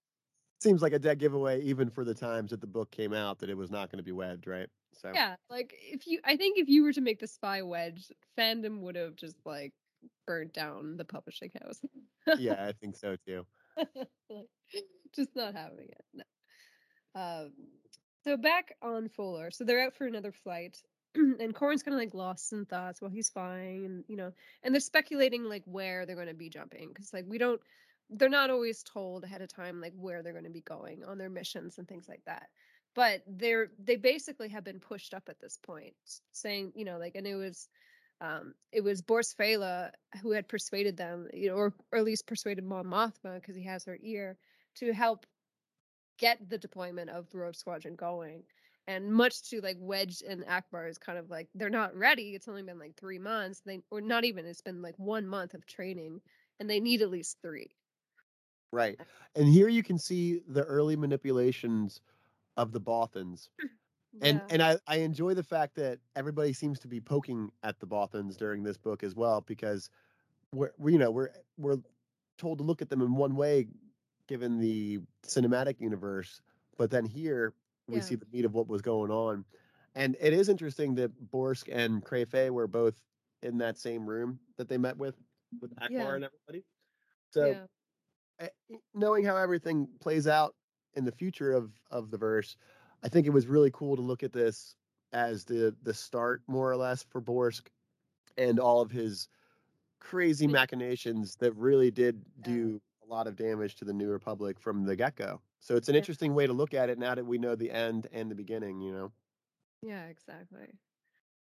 seems 0.62 0.82
like 0.82 0.94
a 0.94 1.00
dead 1.00 1.20
giveaway 1.20 1.62
even 1.62 1.90
for 1.90 2.04
the 2.04 2.14
times 2.14 2.52
that 2.52 2.62
the 2.62 2.68
book 2.68 2.92
came 2.92 3.14
out 3.14 3.40
that 3.40 3.50
it 3.50 3.58
was 3.58 3.72
not 3.72 3.90
going 3.90 3.98
to 3.98 4.04
be 4.04 4.12
Wedge, 4.12 4.48
right? 4.48 4.68
So 4.94 5.12
yeah, 5.14 5.36
like 5.50 5.74
if 5.82 6.06
you, 6.06 6.20
I 6.24 6.36
think 6.38 6.58
if 6.58 6.68
you 6.68 6.84
were 6.84 6.94
to 6.94 7.02
make 7.02 7.20
the 7.20 7.28
spy 7.28 7.62
Wedge, 7.62 8.12
fandom 8.38 8.82
would 8.82 8.96
have 8.96 9.16
just 9.16 9.38
like 9.46 9.74
burnt 10.28 10.54
down 10.54 10.98
the 10.98 11.06
publishing 11.06 11.52
house. 11.62 11.82
yeah, 12.38 12.68
I 12.68 12.74
think 12.74 12.96
so 12.96 13.16
too. 13.26 13.46
Like, 14.30 14.48
just 15.14 15.36
not 15.36 15.56
having 15.56 15.90
it. 15.90 16.06
No. 16.14 16.24
Um, 17.16 17.52
so 18.24 18.38
back 18.38 18.76
on 18.82 19.10
Folor, 19.10 19.54
so 19.54 19.64
they're 19.64 19.84
out 19.84 19.96
for 19.96 20.06
another 20.06 20.32
flight, 20.32 20.78
and 21.16 21.54
Corran's 21.54 21.84
kind 21.84 21.96
of 21.96 22.00
like 22.00 22.14
lost 22.14 22.54
in 22.54 22.66
thoughts. 22.66 23.02
Well, 23.02 23.12
he's 23.12 23.30
fine, 23.30 23.84
and 23.86 24.04
you 24.08 24.16
know, 24.16 24.32
and 24.64 24.74
they're 24.74 24.80
speculating 24.80 25.44
like 25.44 25.64
where 25.66 26.06
they're 26.06 26.16
going 26.16 26.28
to 26.28 26.34
be 26.34 26.50
jumping 26.50 26.90
because 26.90 27.14
like 27.14 27.26
we 27.28 27.38
don't, 27.38 27.60
they're 28.12 28.30
not 28.30 28.52
always 28.52 28.84
told 28.84 29.24
ahead 29.24 29.42
of 29.42 29.50
time 29.54 29.82
like 29.82 29.94
where 29.96 30.22
they're 30.24 30.34
going 30.34 30.46
to 30.46 30.52
be 30.52 30.62
going 30.62 31.04
on 31.06 31.18
their 31.18 31.30
missions 31.30 31.78
and 31.80 31.88
things 31.88 32.08
like 32.10 32.24
that. 32.26 32.50
But 32.96 33.24
they're 33.28 33.70
they 33.84 33.96
basically 33.98 34.50
have 34.50 34.64
been 34.66 34.80
pushed 34.82 35.14
up 35.14 35.30
at 35.30 35.40
this 35.40 35.58
point, 35.58 35.96
saying 36.34 36.74
you 36.76 36.86
know 36.86 36.98
like, 37.00 37.16
and 37.16 37.28
it 37.28 37.36
was. 37.36 37.70
Um, 38.22 38.54
it 38.72 38.84
was 38.84 39.02
Borsk 39.02 39.36
Fey'lya 39.38 39.92
who 40.22 40.32
had 40.32 40.48
persuaded 40.48 40.96
them, 40.98 41.28
you 41.34 41.50
know, 41.50 41.56
or, 41.56 41.74
or 41.92 42.00
at 42.00 42.06
least 42.06 42.28
persuaded 42.28 42.64
Mon 42.64 42.86
Mothma 42.86 43.36
because 43.36 43.56
he 43.56 43.64
has 43.64 43.86
her 43.86 43.98
ear 44.04 44.38
to 44.76 44.94
help 44.94 45.26
get 46.20 46.50
the 46.50 46.58
deployment 46.58 47.10
of 47.10 47.30
the 47.32 47.38
Rogue 47.40 47.56
Squadron 47.56 47.96
going. 47.96 48.44
and 48.88 49.12
much 49.14 49.44
to 49.50 49.62
like 49.62 49.78
Wedge 49.80 50.24
and 50.28 50.46
Ackbar 50.46 50.90
is 50.90 50.98
kind 50.98 51.18
of 51.20 51.30
like 51.30 51.50
they're 51.56 51.70
not 51.70 51.96
ready. 51.96 52.36
It's 52.36 52.48
only 52.48 52.64
been 52.64 52.80
like 52.80 52.96
three 52.98 53.20
months. 53.20 53.62
They 53.66 53.82
or 53.92 54.02
not 54.02 54.26
even. 54.26 54.46
It's 54.46 54.62
been 54.62 54.82
like 54.82 54.98
one 55.00 55.28
month 55.28 55.54
of 55.54 55.66
training, 55.66 56.22
and 56.60 56.70
they 56.70 56.80
need 56.80 57.02
at 57.02 57.10
least 57.12 57.38
three. 57.42 57.72
Right. 58.72 59.00
And 59.36 59.48
here 59.48 59.68
you 59.68 59.84
can 59.84 59.98
see 59.98 60.42
the 60.48 60.64
early 60.64 60.96
manipulations 60.96 62.02
of 62.58 62.72
the 62.72 62.82
Bothans. 62.82 63.50
And 64.22 64.40
Yeah. 64.40 64.48
and 64.50 64.62
I, 64.62 64.78
I 64.88 64.98
enjoy 64.98 65.36
the 65.36 65.44
fact 65.44 65.76
that 65.76 66.00
everybody 66.18 66.52
seems 66.52 66.80
to 66.80 66.90
be 66.90 67.00
poking 67.00 67.50
at 67.64 67.80
the 67.80 67.88
Bothans 67.88 68.36
during 68.36 68.62
this 68.62 68.78
book 68.78 69.04
as 69.04 69.16
well 69.16 69.40
because 69.40 69.90
we're 70.54 70.74
we, 70.78 70.94
you 70.94 71.00
know 71.00 71.12
we're 71.12 71.30
we're 71.58 71.78
told 72.38 72.58
to 72.58 72.64
look 72.66 72.82
at 72.82 72.90
them 72.90 73.02
in 73.02 73.16
one 73.16 73.36
way 73.38 73.68
given 74.28 74.60
the 74.60 75.00
cinematic 75.24 75.80
universe, 75.80 76.42
but 76.78 76.92
then 76.92 77.06
here 77.06 77.54
we 77.88 77.96
Yeah. 77.96 78.02
see 78.02 78.16
the 78.16 78.26
meat 78.34 78.46
of 78.46 78.54
what 78.54 78.68
was 78.68 78.82
going 78.82 79.12
on. 79.12 79.46
And 79.96 80.18
it 80.20 80.34
is 80.34 80.50
interesting 80.50 80.96
that 80.96 81.12
Borsk 81.32 81.70
and 81.72 82.04
Kre'fey 82.04 82.50
were 82.50 82.68
both 82.68 83.02
in 83.44 83.58
that 83.60 83.78
same 83.78 84.06
room 84.06 84.40
that 84.58 84.68
they 84.68 84.78
met 84.78 84.98
with 84.98 85.16
with 85.62 85.74
Ackbar 85.78 85.90
Yeah. 85.92 86.16
and 86.16 86.24
everybody. 86.26 86.66
So 87.32 87.52
yeah. 87.52 87.66
Knowing 88.94 89.26
how 89.26 89.38
everything 89.38 89.88
plays 90.00 90.28
out 90.28 90.56
in 90.94 91.06
the 91.06 91.12
future 91.12 91.52
of 91.52 91.72
of 91.90 92.12
the 92.12 92.18
verse, 92.18 92.56
I 93.04 93.10
think 93.10 93.28
it 93.28 93.32
was 93.32 93.48
really 93.48 93.72
cool 93.72 93.96
to 93.96 94.02
look 94.02 94.24
at 94.24 94.34
this 94.34 94.76
as 95.14 95.46
the 95.46 95.76
the 95.84 95.94
start 95.94 96.42
more 96.48 96.72
or 96.72 96.78
less 96.78 97.04
for 97.04 97.22
Borsk 97.22 97.68
and 98.38 98.60
all 98.60 98.82
of 98.82 98.92
his 98.92 99.28
crazy 100.00 100.48
machinations 100.48 101.36
that 101.36 101.54
really 101.54 101.92
did 101.92 102.24
do 102.42 102.82
a 103.04 103.08
lot 103.08 103.28
of 103.28 103.36
damage 103.36 103.76
to 103.76 103.86
the 103.86 103.94
New 103.94 104.10
Republic 104.10 104.60
from 104.60 104.84
the 104.86 104.96
get-go. 104.96 105.42
So 105.60 105.76
it's 105.76 105.90
an 105.90 105.96
interesting 105.96 106.34
way 106.34 106.48
to 106.48 106.54
look 106.54 106.74
at 106.74 106.90
it 106.90 106.98
now 106.98 107.14
that 107.14 107.26
we 107.26 107.38
know 107.38 107.56
the 107.56 107.70
end 107.72 108.08
and 108.12 108.32
the 108.32 108.36
beginning, 108.36 108.82
you 108.82 108.92
know. 108.92 109.12
Yeah, 109.84 110.06
exactly. 110.06 110.68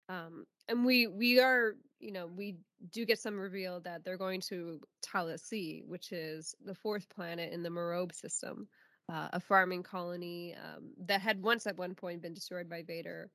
Um, 0.09 0.45
and 0.69 0.85
we 0.85 1.07
we 1.07 1.41
are, 1.41 1.75
you 2.05 2.13
know, 2.13 2.27
we 2.27 2.57
do 2.93 3.07
get 3.07 3.19
some 3.19 3.39
reveal 3.39 3.81
that 3.81 4.05
they're 4.05 4.19
going 4.19 4.43
to 4.43 4.79
Talasea, 5.03 5.87
which 5.87 6.13
is 6.13 6.55
the 6.63 6.75
fourth 6.75 7.09
planet 7.09 7.51
in 7.53 7.63
the 7.63 7.71
Morobe 7.71 8.15
system, 8.15 8.69
uh, 9.11 9.29
a 9.33 9.41
farming 9.41 9.83
colony 9.83 10.55
um, 10.55 10.91
that 11.07 11.23
had 11.23 11.43
once 11.43 11.67
at 11.67 11.79
one 11.79 11.95
point 11.95 12.21
been 12.21 12.35
destroyed 12.35 12.69
by 12.69 12.83
Vader 12.83 13.31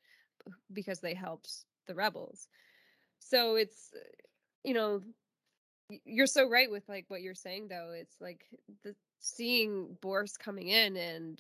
because 0.72 1.00
they 1.00 1.16
helped 1.16 1.66
the 1.88 1.96
rebels. 1.96 2.48
So 3.18 3.56
it's, 3.56 3.90
uh, 3.96 4.00
you 4.64 4.76
know, 4.76 5.02
you're 6.06 6.28
so 6.28 6.48
right 6.48 6.70
with 6.70 6.88
like 6.88 7.06
what 7.08 7.24
you're 7.24 7.34
saying 7.34 7.70
though. 7.70 7.92
It's 7.96 8.22
like 8.22 8.46
the 8.84 8.94
seeing 9.20 9.98
Borsk 10.00 10.38
coming 10.38 10.68
in 10.68 10.96
and 10.96 11.40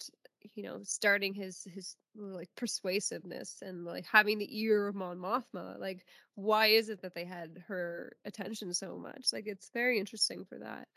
you 0.55 0.63
know 0.63 0.79
starting 0.83 1.33
his 1.33 1.65
his 1.73 1.95
like 2.15 2.49
persuasiveness 2.55 3.57
and 3.61 3.85
like 3.85 4.05
having 4.05 4.37
the 4.39 4.59
ear 4.61 4.87
of 4.87 4.95
Mon 4.95 5.17
Mothma. 5.17 5.79
Like, 5.79 6.05
why 6.35 6.67
is 6.67 6.89
it 6.89 7.01
that 7.01 7.13
they 7.15 7.25
had 7.25 7.63
her 7.67 8.13
attention 8.25 8.73
so 8.73 8.97
much? 8.97 9.27
Like, 9.33 9.45
it's 9.47 9.69
very 9.73 9.99
interesting 9.99 10.45
for 10.45 10.59
that. 10.59 10.87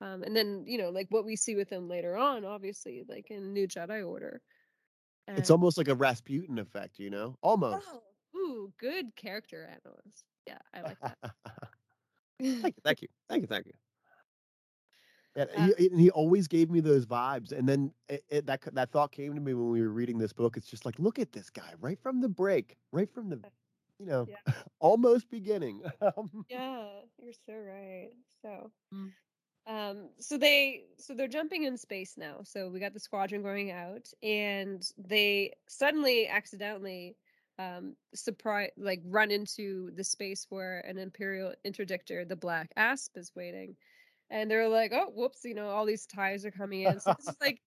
Um, 0.00 0.22
and 0.22 0.34
then 0.34 0.64
you 0.66 0.78
know 0.78 0.90
like 0.90 1.08
what 1.10 1.24
we 1.24 1.36
see 1.36 1.56
with 1.56 1.70
him 1.70 1.88
later 1.88 2.16
on, 2.16 2.44
obviously 2.44 3.04
like 3.08 3.30
in 3.30 3.52
New 3.52 3.68
Jedi 3.68 4.06
Order. 4.06 4.40
It's 5.36 5.50
almost 5.50 5.78
like 5.78 5.88
a 5.88 5.94
Rasputin 5.94 6.58
effect, 6.58 6.98
you 6.98 7.10
know? 7.10 7.36
Almost. 7.42 7.86
Oh, 7.88 8.38
ooh, 8.38 8.72
good 8.78 9.14
character 9.16 9.64
analyst. 9.64 10.24
Yeah, 10.46 10.58
I 10.74 10.82
like 10.82 10.98
that. 11.00 11.18
thank 12.40 12.76
you, 12.76 12.82
thank 12.82 13.02
you, 13.02 13.08
thank 13.28 13.42
you, 13.42 13.46
thank 13.46 13.66
you. 13.66 13.72
Yeah, 15.36 15.46
Uh, 15.56 15.68
he, 15.78 15.86
and 15.86 16.00
he 16.00 16.10
always 16.10 16.48
gave 16.48 16.70
me 16.70 16.80
those 16.80 17.06
vibes, 17.06 17.52
and 17.52 17.68
then 17.68 17.94
it, 18.08 18.24
it, 18.28 18.46
that 18.46 18.62
that 18.74 18.90
thought 18.90 19.12
came 19.12 19.34
to 19.34 19.40
me 19.40 19.54
when 19.54 19.70
we 19.70 19.80
were 19.80 19.90
reading 19.92 20.18
this 20.18 20.32
book. 20.32 20.56
It's 20.56 20.68
just 20.68 20.84
like, 20.84 20.98
look 20.98 21.18
at 21.20 21.32
this 21.32 21.50
guy 21.50 21.74
right 21.78 22.00
from 22.00 22.20
the 22.20 22.28
break, 22.28 22.78
right 22.92 23.12
from 23.12 23.28
the, 23.30 23.44
you 23.98 24.06
know, 24.06 24.26
Yeah. 24.26 24.36
almost 24.80 25.30
beginning. 25.30 25.82
Um, 26.00 26.46
Yeah, 26.48 27.02
you're 27.18 27.32
so 27.32 27.54
right. 27.54 28.10
So, 28.42 28.72
Mm. 28.92 29.14
um, 29.66 30.10
so 30.20 30.38
they, 30.38 30.86
so 30.98 31.14
they're 31.14 31.28
jumping 31.28 31.64
in 31.64 31.76
space 31.78 32.16
now. 32.18 32.42
So 32.44 32.68
we 32.70 32.80
got 32.80 32.94
the 32.94 33.00
squadron 33.00 33.42
going 33.42 33.70
out, 33.72 34.12
and 34.22 34.88
they 34.98 35.54
suddenly, 35.68 36.28
accidentally, 36.28 37.16
um, 37.58 37.96
surprise, 38.14 38.70
like 38.78 39.02
run 39.04 39.30
into 39.30 39.90
the 39.92 40.04
space 40.04 40.46
where 40.50 40.80
an 40.80 40.98
Imperial 40.98 41.54
interdictor, 41.66 42.28
the 42.28 42.36
Black 42.36 42.72
Asp, 42.76 43.16
is 43.18 43.34
waiting, 43.36 43.76
and 44.30 44.50
they're 44.50 44.68
like, 44.68 44.92
"Oh, 44.94 45.10
whoops!" 45.14 45.44
You 45.44 45.54
know, 45.54 45.68
all 45.68 45.86
these 45.86 46.06
ties 46.06 46.44
are 46.44 46.50
coming 46.50 46.82
in. 46.82 47.00
So 47.00 47.14
this 47.18 47.28
is 47.28 47.36
like 47.40 47.60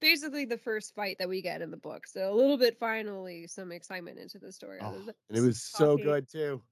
basically 0.00 0.44
the 0.44 0.58
first 0.58 0.94
fight 0.94 1.16
that 1.18 1.28
we 1.28 1.42
get 1.42 1.62
in 1.62 1.70
the 1.70 1.76
book. 1.76 2.06
So 2.06 2.32
a 2.32 2.34
little 2.34 2.58
bit, 2.58 2.78
finally, 2.78 3.46
some 3.46 3.72
excitement 3.72 4.18
into 4.18 4.38
the 4.38 4.52
story. 4.52 4.78
oh, 4.82 4.94
and 5.28 5.38
it 5.38 5.40
was 5.40 5.62
so 5.62 5.96
good 5.96 6.28
too. 6.30 6.62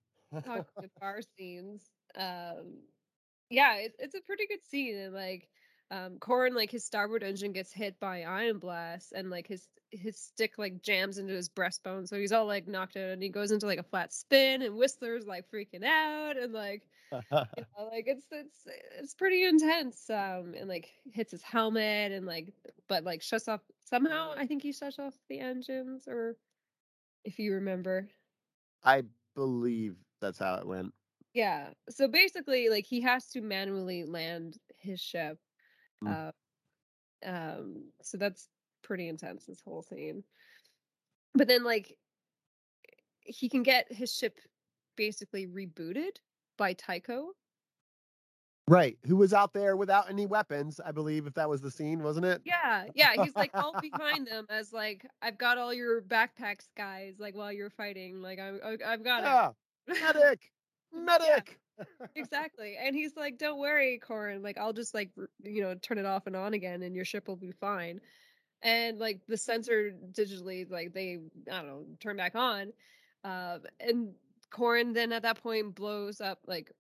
talking 0.45 0.65
to 0.83 0.91
bar 1.01 1.21
scenes. 1.37 1.85
Um, 2.17 2.83
yeah, 3.51 3.77
it, 3.77 3.93
it's 3.99 4.15
a 4.15 4.21
pretty 4.23 4.47
good 4.47 4.65
scene, 4.69 4.97
and 4.97 5.15
like, 5.15 5.49
um, 5.91 6.17
Corran, 6.19 6.55
like 6.55 6.71
his 6.71 6.85
starboard 6.85 7.23
engine 7.23 7.53
gets 7.53 7.73
hit 7.73 7.99
by 7.99 8.23
ion 8.23 8.59
blast, 8.59 9.13
and 9.13 9.31
like 9.31 9.47
his 9.47 9.69
his 9.91 10.19
stick 10.19 10.59
like 10.59 10.83
jams 10.83 11.19
into 11.19 11.33
his 11.33 11.49
breastbone, 11.49 12.07
so 12.07 12.19
he's 12.19 12.33
all 12.33 12.47
like 12.47 12.69
knocked 12.69 12.97
out, 12.97 13.11
and 13.11 13.23
he 13.23 13.29
goes 13.29 13.51
into 13.51 13.67
like 13.67 13.79
a 13.79 13.85
flat 13.85 14.13
spin, 14.13 14.63
and 14.63 14.77
Whistler's 14.77 15.27
like 15.27 15.51
freaking 15.51 15.85
out, 15.85 16.37
and 16.37 16.53
like 16.53 16.83
you 17.13 17.21
know, 17.33 17.47
like 17.91 18.05
it's 18.07 18.27
it's 18.31 18.67
it's 18.99 19.15
pretty 19.15 19.45
intense. 19.45 20.11
Um, 20.11 20.55
and 20.59 20.69
like 20.69 20.91
hits 21.13 21.31
his 21.31 21.43
helmet, 21.43 22.13
and 22.13 22.27
like 22.27 22.53
but 22.89 23.05
like 23.05 23.23
shuts 23.23 23.49
off 23.49 23.61
somehow. 23.85 24.35
I 24.37 24.47
think 24.47 24.63
he 24.63 24.73
shuts 24.73 24.99
off 24.99 25.15
the 25.29 25.41
engines, 25.41 26.07
or 26.07 26.37
if 27.25 27.39
you 27.39 27.55
remember. 27.55 28.09
I 28.85 29.05
believe 29.35 29.97
that's 30.21 30.39
how 30.39 30.57
it 30.57 30.67
went. 30.67 30.93
Yeah. 31.35 31.69
So 31.89 32.09
basically, 32.09 32.69
like 32.69 32.85
he 32.85 33.01
has 33.03 33.27
to 33.29 33.41
manually 33.41 34.05
land 34.05 34.59
his 34.77 35.01
ship. 35.01 35.39
Mm. 36.03 36.19
Uh, 37.25 37.29
um. 37.29 37.93
So 38.03 38.19
that's 38.19 38.49
pretty 38.83 39.09
intense. 39.09 39.47
This 39.47 39.61
whole 39.61 39.83
scene. 39.83 40.25
But 41.35 41.49
then, 41.49 41.65
like, 41.65 41.99
he 43.25 43.49
can 43.49 43.63
get 43.63 43.93
his 43.93 44.13
ship 44.15 44.41
basically 44.97 45.47
rebooted 45.47 46.19
by 46.57 46.73
Tycho. 46.73 47.35
Right, 48.69 48.99
who 49.07 49.17
was 49.17 49.33
out 49.33 49.53
there 49.55 49.77
without 49.77 50.09
any 50.11 50.27
weapons? 50.27 50.79
I 50.79 50.93
believe 50.93 51.27
if 51.27 51.35
that 51.35 51.49
was 51.49 51.61
the 51.63 51.71
scene, 51.71 52.03
wasn't 52.03 52.27
it? 52.27 52.43
Yeah, 52.45 52.87
yeah. 52.95 53.15
He's 53.17 53.37
like 53.37 53.51
all 53.55 53.75
behind 53.81 54.27
them 54.27 54.47
as 54.49 54.73
like, 54.73 55.07
I've 55.21 55.39
got 55.39 55.59
all 55.59 55.75
your 55.75 56.01
backpacks, 56.03 56.69
guys. 56.77 57.17
Like 57.19 57.35
while 57.35 57.53
you're 57.53 57.71
fighting, 57.71 58.23
like 58.23 58.39
I, 58.39 58.49
I 58.59 58.77
I've 58.87 59.05
got 59.05 59.25
Yeah, 59.25 59.53
it. 59.87 59.97
medic, 60.01 60.53
medic. 60.93 61.61
Exactly 62.15 62.77
and 62.81 62.95
he's 62.97 63.17
like 63.17 63.39
don't 63.39 63.59
worry 63.59 64.01
Corran 64.05 64.43
like 64.43 64.59
i'll 64.59 64.73
just 64.73 64.95
like 64.95 65.11
you 65.45 65.63
know 65.63 65.75
turn 65.75 65.99
it 65.99 66.07
off 66.07 66.27
and 66.27 66.35
on 66.35 66.53
again 66.55 66.83
and 66.83 66.97
your 66.97 67.05
ship 67.05 67.29
will 67.29 67.37
be 67.37 67.53
fine 67.53 68.01
and 68.63 68.99
like 68.99 69.21
the 69.29 69.37
sensor 69.37 69.93
digitally 70.13 70.69
like 70.71 70.93
they 70.93 71.19
i 71.51 71.57
don't 71.57 71.67
know 71.67 71.85
turn 72.01 72.17
back 72.17 72.35
on 72.35 72.73
um 73.25 73.61
and 73.81 74.15
Corran 74.51 74.95
then 74.95 75.13
at 75.13 75.23
that 75.23 75.43
point 75.43 75.75
blows 75.75 76.21
up 76.21 76.41
like 76.47 76.73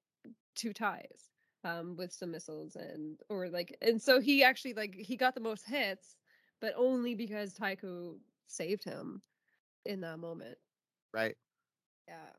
two 0.54 0.72
ties 0.72 1.30
um 1.64 1.96
with 1.96 2.12
some 2.12 2.30
missiles 2.30 2.76
and 2.76 3.18
or 3.28 3.48
like 3.48 3.76
and 3.82 4.00
so 4.02 4.20
he 4.20 4.42
actually 4.44 4.74
like 4.74 4.94
he 4.94 5.16
got 5.16 5.34
the 5.34 5.40
most 5.40 5.66
hits 5.66 6.16
but 6.60 6.74
only 6.76 7.14
because 7.14 7.54
tycho 7.54 8.16
saved 8.46 8.84
him 8.84 9.22
in 9.84 10.00
that 10.00 10.18
moment 10.18 10.58
Right. 11.12 11.36
yeah. 12.08 12.32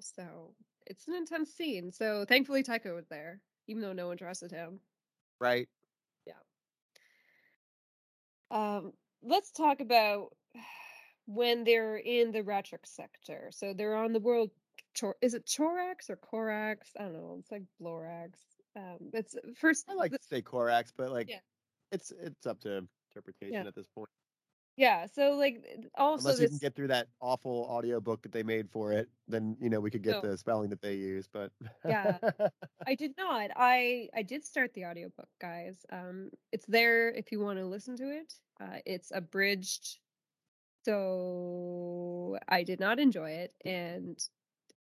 So 0.00 0.54
it's 0.86 1.08
an 1.08 1.14
intense 1.14 1.52
scene. 1.52 1.92
So 1.92 2.24
thankfully 2.24 2.62
Tycho 2.62 2.94
was 2.94 3.06
there, 3.08 3.40
even 3.68 3.82
though 3.82 3.92
no 3.92 4.08
one 4.08 4.16
trusted 4.16 4.50
him. 4.50 4.80
Right. 5.40 5.68
Yeah. 6.26 6.34
Um, 8.50 8.92
let's 9.22 9.50
talk 9.50 9.80
about 9.80 10.34
when 11.26 11.64
they're 11.64 11.96
in 11.96 12.32
the 12.32 12.42
Ratrix 12.42 12.86
sector. 12.86 13.50
So 13.52 13.74
they're 13.74 13.96
on 13.96 14.12
the 14.12 14.20
world. 14.20 14.50
Chor- 14.98 15.16
is 15.20 15.34
it 15.34 15.46
Chorax 15.46 16.08
or 16.08 16.16
Corax? 16.16 16.90
I 16.98 17.02
don't 17.04 17.12
know. 17.14 17.36
It's 17.40 17.50
like 17.50 17.62
Blorax. 17.82 18.32
Um, 18.76 19.10
it's 19.12 19.34
first. 19.58 19.84
I 19.88 19.94
like 19.94 20.12
to 20.12 20.18
say 20.20 20.40
Corax, 20.42 20.92
but 20.96 21.10
like 21.10 21.28
Yeah. 21.28 21.40
it's 21.92 22.12
it's 22.18 22.46
up 22.46 22.60
to 22.60 22.86
interpretation 23.10 23.66
at 23.66 23.74
this 23.74 23.86
point. 23.94 24.08
Yeah. 24.76 25.06
So 25.06 25.32
like 25.32 25.64
also 25.96 26.34
Unless 26.34 26.40
you 26.40 26.48
this. 26.48 26.48
can 26.48 26.58
get 26.58 26.74
through 26.74 26.88
that 26.88 27.08
awful 27.20 27.66
audiobook 27.68 28.22
that 28.22 28.32
they 28.32 28.42
made 28.42 28.70
for 28.70 28.90
it, 28.92 29.10
then 29.28 29.56
you 29.60 29.68
know 29.68 29.80
we 29.80 29.90
could 29.90 30.02
get 30.02 30.20
the 30.20 30.36
spelling 30.38 30.70
that 30.70 30.80
they 30.80 30.94
use. 30.94 31.28
But 31.28 31.52
Yeah. 31.84 32.18
I 32.86 32.94
did 32.94 33.16
not. 33.16 33.50
I 33.56 34.08
I 34.14 34.22
did 34.22 34.44
start 34.44 34.74
the 34.74 34.86
audiobook, 34.86 35.28
guys. 35.40 35.84
Um 35.90 36.30
it's 36.52 36.66
there 36.66 37.10
if 37.10 37.32
you 37.32 37.40
want 37.40 37.58
to 37.58 37.66
listen 37.66 37.96
to 37.96 38.10
it. 38.10 38.34
Uh 38.60 38.78
it's 38.86 39.10
abridged. 39.14 40.00
So 40.84 42.38
I 42.48 42.62
did 42.64 42.80
not 42.80 43.00
enjoy 43.00 43.32
it 43.32 43.54
and 43.64 44.18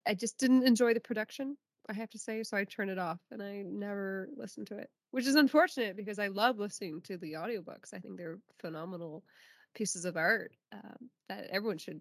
I 0.06 0.14
just 0.14 0.38
didn't 0.38 0.64
enjoy 0.66 0.94
the 0.94 1.00
production, 1.00 1.58
I 1.88 1.94
have 1.94 2.10
to 2.10 2.18
say, 2.18 2.42
so 2.44 2.56
I 2.56 2.64
turned 2.64 2.90
it 2.90 2.98
off 2.98 3.20
and 3.30 3.42
I 3.42 3.62
never 3.62 4.30
listened 4.36 4.68
to 4.68 4.78
it. 4.78 4.90
Which 5.12 5.26
is 5.26 5.36
unfortunate 5.36 5.96
because 5.96 6.18
I 6.18 6.28
love 6.28 6.58
listening 6.58 7.02
to 7.02 7.18
the 7.18 7.34
audiobooks. 7.34 7.94
I 7.94 8.00
think 8.00 8.18
they're 8.18 8.40
phenomenal. 8.60 9.24
Pieces 9.74 10.04
of 10.04 10.16
art 10.16 10.52
um, 10.72 11.10
that 11.28 11.46
everyone 11.50 11.78
should 11.78 12.00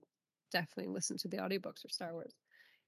definitely 0.51 0.91
listen 0.91 1.17
to 1.17 1.27
the 1.27 1.37
audiobooks 1.37 1.81
for 1.81 1.89
Star 1.89 2.13
Wars. 2.13 2.33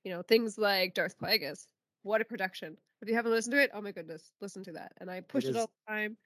You 0.03 0.11
know, 0.11 0.21
things 0.23 0.57
like 0.57 0.93
Darth 0.93 1.17
Plagueis. 1.17 1.67
What 2.03 2.21
a 2.21 2.25
production! 2.25 2.77
If 3.01 3.09
you 3.09 3.15
haven't 3.15 3.31
listened 3.31 3.53
to 3.53 3.61
it, 3.61 3.71
oh 3.73 3.81
my 3.81 3.91
goodness, 3.91 4.31
listen 4.41 4.63
to 4.63 4.71
that. 4.73 4.93
And 4.99 5.09
I 5.09 5.21
push 5.21 5.45
it 5.45 5.55
all 5.55 5.69
the 5.87 5.91
time. 5.91 6.17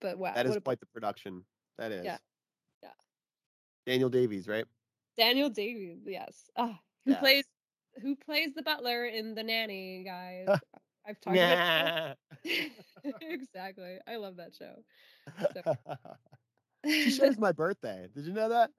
But 0.00 0.18
wow, 0.18 0.34
That 0.34 0.46
is 0.46 0.58
quite 0.62 0.80
the 0.80 0.86
production. 0.86 1.44
That 1.78 1.92
is. 1.92 2.04
Yeah. 2.04 2.18
Yeah. 2.82 2.90
Daniel 3.86 4.10
Davis, 4.10 4.46
right? 4.46 4.66
Daniel 5.16 5.48
Davis, 5.48 6.00
yes. 6.06 6.50
Ah, 6.56 6.78
who 7.04 7.12
Yes. 7.12 7.20
plays 7.20 7.44
who 8.02 8.14
plays 8.16 8.52
the 8.54 8.62
butler 8.62 9.06
in 9.06 9.34
the 9.34 9.42
nanny 9.42 10.04
guys. 10.04 10.48
I've 11.08 11.20
talked 11.20 11.36
about 11.36 12.16
exactly. 13.22 13.98
I 14.06 14.16
love 14.16 14.36
that 14.36 14.54
show. 14.54 14.82
she 16.86 17.10
shares 17.10 17.38
my 17.38 17.52
birthday. 17.52 18.08
Did 18.14 18.26
you 18.26 18.32
know 18.32 18.48
that? 18.48 18.70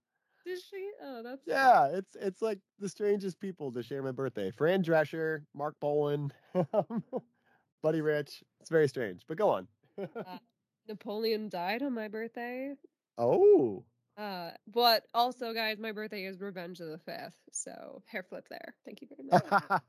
Did 0.45 0.59
she? 0.69 0.89
Oh, 1.03 1.21
that's 1.23 1.41
Yeah, 1.45 1.87
it's 1.87 2.15
it's 2.15 2.41
like 2.41 2.59
the 2.79 2.87
strangest 2.89 3.39
people 3.39 3.71
to 3.73 3.83
share 3.83 4.01
my 4.01 4.11
birthday. 4.11 4.51
Fran 4.51 4.83
Drescher, 4.83 5.43
Marc 5.53 5.75
Bolan, 5.81 6.31
Buddy 7.83 8.01
Rich. 8.01 8.43
It's 8.61 8.69
very 8.69 8.87
strange. 8.87 9.23
But 9.27 9.37
go 9.37 9.49
on. 9.49 9.67
uh, 9.99 10.37
Napoleon 10.87 11.49
died 11.49 11.81
on 11.83 11.93
my 11.93 12.07
birthday. 12.07 12.73
oh. 13.17 13.83
Uh, 14.17 14.49
but 14.73 15.03
also, 15.13 15.53
guys, 15.53 15.77
my 15.77 15.91
birthday 15.91 16.23
is 16.25 16.39
Revenge 16.41 16.79
of 16.79 16.87
the 16.89 16.97
Fifth, 16.97 17.35
so 17.51 18.01
hair 18.07 18.23
flip 18.23 18.47
there. 18.49 18.73
Thank 18.83 19.01
you 19.03 19.07
very 19.15 19.29
much. 19.29 19.81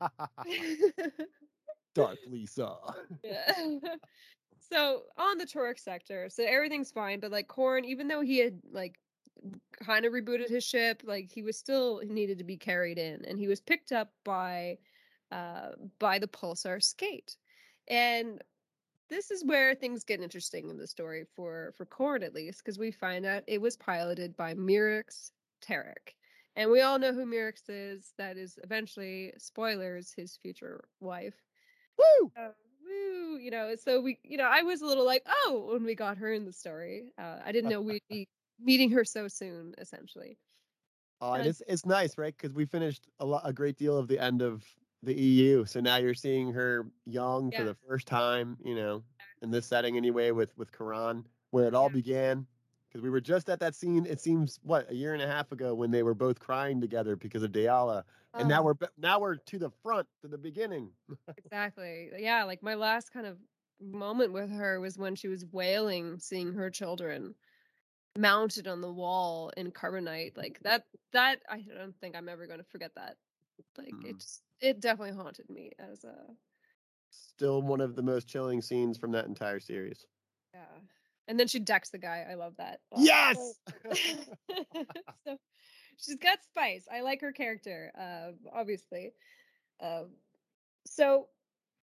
Dark 1.95 2.19
Lisa. 2.29 2.77
Yeah. 3.25 3.53
So 4.59 5.03
on 5.17 5.39
the 5.39 5.47
Torque 5.47 5.79
sector, 5.79 6.29
so 6.29 6.45
everything's 6.45 6.91
fine, 6.91 7.21
but 7.21 7.31
like 7.31 7.49
Corran, 7.49 7.85
even 7.85 8.09
though 8.09 8.21
he 8.21 8.39
had 8.39 8.61
like 8.71 8.99
kind 9.73 10.05
of 10.05 10.13
rebooted 10.13 10.49
his 10.49 10.65
ship, 10.65 11.03
like 11.05 11.31
he 11.31 11.43
was 11.43 11.59
still 11.59 11.99
he 12.01 12.09
needed 12.09 12.39
to 12.39 12.45
be 12.45 12.57
carried 12.57 12.99
in, 12.99 13.25
and 13.25 13.39
he 13.39 13.49
was 13.49 13.61
picked 13.61 13.93
up 13.93 14.13
by 14.25 14.79
uh 15.31 15.71
by 15.99 16.19
the 16.19 16.29
Pulsar 16.29 16.83
Skate, 16.83 17.37
and 17.89 18.43
this 19.09 19.31
is 19.31 19.45
where 19.45 19.75
things 19.75 20.05
get 20.05 20.21
interesting 20.21 20.69
in 20.69 20.77
the 20.77 20.87
story 20.87 21.25
for 21.35 21.73
for 21.77 21.87
Corran 21.87 22.25
at 22.25 22.35
least, 22.35 22.63
because 22.65 22.79
we 22.79 22.91
find 22.91 23.25
out 23.25 23.45
it 23.47 23.61
was 23.61 23.77
piloted 23.77 24.37
by 24.37 24.55
Mirax 24.55 25.31
Terrik. 25.63 26.15
And 26.57 26.73
we 26.73 26.81
all 26.81 26.99
know 26.99 27.13
who 27.13 27.25
Mirax 27.25 27.63
is. 27.69 28.15
That 28.19 28.37
is 28.37 28.59
eventually, 28.65 29.33
spoilers, 29.39 30.13
his 30.13 30.37
future 30.37 30.89
wife. 30.99 31.37
Woo! 31.97 32.33
Uh, 32.37 32.49
woo! 32.89 33.37
You 33.39 33.51
know, 33.51 33.75
so 33.77 34.01
we, 34.01 34.19
you 34.25 34.37
know, 34.39 34.45
I 34.45 34.63
was 34.63 34.81
a 34.83 34.87
little 34.87 35.05
like, 35.07 35.23
oh, 35.27 35.71
when 35.73 35.85
we 35.85 35.95
got 35.95 36.19
her 36.19 36.33
in 36.33 36.45
the 36.45 36.53
story, 36.53 37.13
uh, 37.19 37.39
I 37.45 37.53
didn't 37.53 37.71
know 37.71 37.81
we'd 37.81 38.03
be 38.11 38.29
meeting 38.61 38.91
her 38.93 39.05
so 39.05 39.29
soon. 39.29 39.75
Essentially, 39.79 40.39
Oh, 41.21 41.33
and 41.33 41.41
And- 41.43 41.51
it's 41.51 41.63
it's 41.67 41.85
nice, 41.87 42.17
right? 42.19 42.35
Because 42.37 42.55
we 42.55 42.65
finished 42.67 43.09
a 43.21 43.27
lot, 43.27 43.43
a 43.45 43.53
great 43.53 43.77
deal 43.77 43.97
of 43.99 44.09
the 44.09 44.19
end 44.19 44.43
of 44.43 44.65
the 45.03 45.15
EU. 45.15 45.65
So 45.65 45.81
now 45.81 45.97
you're 45.97 46.15
seeing 46.15 46.53
her 46.53 46.91
young 47.07 47.51
for 47.53 47.65
the 47.65 47.75
first 47.89 48.07
time, 48.09 48.59
you 48.65 48.75
know, 48.75 49.05
in 49.43 49.51
this 49.51 49.67
setting 49.67 49.97
anyway, 49.97 50.31
with 50.33 50.57
with 50.57 50.73
Corran, 50.73 51.25
where 51.51 51.67
it 51.67 51.75
all 51.75 51.89
Yeah. 51.89 51.95
began. 51.95 52.47
Because 52.89 53.03
we 53.03 53.11
were 53.11 53.21
just 53.21 53.51
at 53.51 53.61
that 53.61 53.75
scene. 53.75 54.07
It 54.07 54.21
seems 54.21 54.59
what 54.63 54.91
a 54.91 54.95
year 54.95 55.13
and 55.13 55.23
a 55.23 55.27
half 55.27 55.53
ago 55.53 55.75
when 55.75 55.91
they 55.91 56.03
were 56.03 56.15
both 56.15 56.39
crying 56.41 56.81
together 56.81 57.17
because 57.17 57.43
of 57.43 57.53
Daala, 57.53 58.05
and 58.37 58.49
now 58.49 58.63
Oh. 58.63 58.65
we're 58.65 58.75
now 58.97 59.21
we're 59.21 59.37
to 59.37 59.59
the 59.59 59.71
front 59.71 60.09
to 60.23 60.29
the 60.29 60.39
beginning. 60.39 60.93
exactly. 61.37 62.11
Yeah, 62.19 62.45
like 62.45 62.63
my 62.63 62.75
last 62.75 63.13
kind 63.13 63.27
of 63.27 63.39
moment 63.81 64.33
with 64.33 64.51
her 64.51 64.81
was 64.81 64.99
when 64.99 65.15
she 65.15 65.29
was 65.29 65.45
wailing, 65.47 66.19
seeing 66.19 66.53
her 66.55 66.71
children 66.71 67.35
mounted 68.17 68.69
on 68.69 68.81
the 68.81 68.93
wall 68.93 69.51
in 69.57 69.73
carbonite. 69.73 70.37
Like 70.37 70.61
that. 70.63 70.85
That 71.13 71.41
I 71.49 71.63
don't 71.63 71.97
think 72.01 72.17
I'm 72.17 72.29
ever 72.29 72.47
going 72.47 72.61
to 72.61 72.65
forget 72.65 72.93
that. 72.97 73.17
Like 73.77 73.91
Mm. 73.95 74.11
it 74.11 74.21
just, 74.21 74.43
it 74.61 74.81
definitely 74.81 75.17
haunted 75.17 75.51
me 75.51 75.73
as 75.79 76.05
a 76.05 76.37
Still 77.11 77.61
one 77.61 77.83
of 77.83 77.97
the 77.97 78.03
most 78.03 78.29
chilling 78.29 78.63
scenes 78.63 78.97
from 78.97 79.13
that 79.13 79.27
entire 79.27 79.61
series. 79.61 80.07
yeah. 80.55 80.81
And 81.29 81.39
then 81.39 81.47
she 81.47 81.59
decks 81.61 81.91
the 81.91 81.99
guy. 81.99 82.27
I 82.29 82.35
love 82.35 82.55
that. 82.59 82.81
Oh, 82.91 83.03
Yes. 83.03 83.37
so 85.25 85.37
she's 85.99 86.17
got 86.17 86.39
spice. 86.43 86.87
I 86.93 87.03
like 87.03 87.21
her 87.21 87.33
character, 87.33 87.93
uh, 87.99 88.33
obviously. 88.53 89.13
Um, 89.81 90.09
so, 90.87 91.27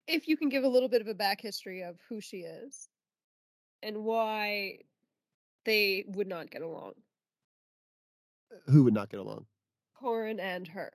if 0.09 0.27
you 0.27 0.37
can 0.37 0.49
give 0.49 0.65
a 0.65 0.69
little 0.69 0.89
bit 0.89 1.03
of 1.03 1.09
a 1.09 1.15
back 1.15 1.41
history 1.41 1.83
of 1.83 1.97
who 2.09 2.21
she 2.21 2.39
is 2.39 2.89
and 3.83 4.05
why 4.05 4.79
they 5.65 6.05
would 6.09 6.29
not 6.29 6.51
get 6.51 6.63
along, 6.63 6.95
Who 8.67 8.85
would 8.85 8.95
not 8.95 9.11
get 9.11 9.21
along? 9.21 9.47
Corran 10.01 10.41
and 10.41 10.67
her, 10.69 10.93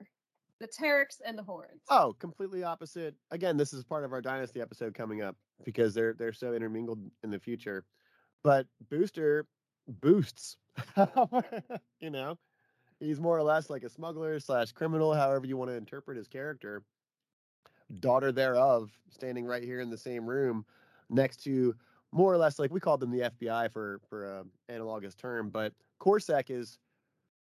the 0.60 0.66
Terriks 0.68 1.20
and 1.24 1.38
the 1.38 1.42
Horns. 1.42 1.82
Oh, 1.90 2.14
completely 2.18 2.64
opposite. 2.64 3.14
Again, 3.30 3.56
this 3.56 3.72
is 3.72 3.84
part 3.84 4.04
of 4.04 4.12
our 4.12 4.20
dynasty 4.22 4.60
episode 4.60 4.94
coming 4.94 5.22
up 5.22 5.36
because 5.64 5.94
they're 5.94 6.14
they're 6.14 6.32
so 6.32 6.54
intermingled 6.54 6.98
in 7.22 7.30
the 7.30 7.38
future. 7.38 7.84
But 8.42 8.66
Booster 8.90 9.46
boosts. 9.88 10.56
you 12.00 12.10
know, 12.10 12.38
he's 12.98 13.20
more 13.20 13.36
or 13.36 13.42
less 13.42 13.68
like 13.68 13.82
a 13.82 13.88
smuggler 13.88 14.40
slash 14.40 14.72
criminal, 14.72 15.14
however 15.14 15.46
you 15.46 15.56
want 15.56 15.70
to 15.70 15.76
interpret 15.76 16.16
his 16.16 16.28
character. 16.28 16.82
Daughter 18.00 18.32
thereof, 18.32 18.90
standing 19.10 19.44
right 19.44 19.62
here 19.62 19.80
in 19.80 19.90
the 19.90 19.98
same 19.98 20.26
room, 20.26 20.64
next 21.10 21.44
to 21.44 21.74
more 22.10 22.32
or 22.32 22.38
less 22.38 22.58
like 22.58 22.72
we 22.72 22.80
called 22.80 23.00
them 23.00 23.10
the 23.10 23.30
FBI 23.40 23.70
for 23.70 24.00
for 24.08 24.24
a 24.24 24.44
analogous 24.68 25.14
term, 25.14 25.50
but 25.50 25.72
CorSec 26.00 26.50
is, 26.50 26.78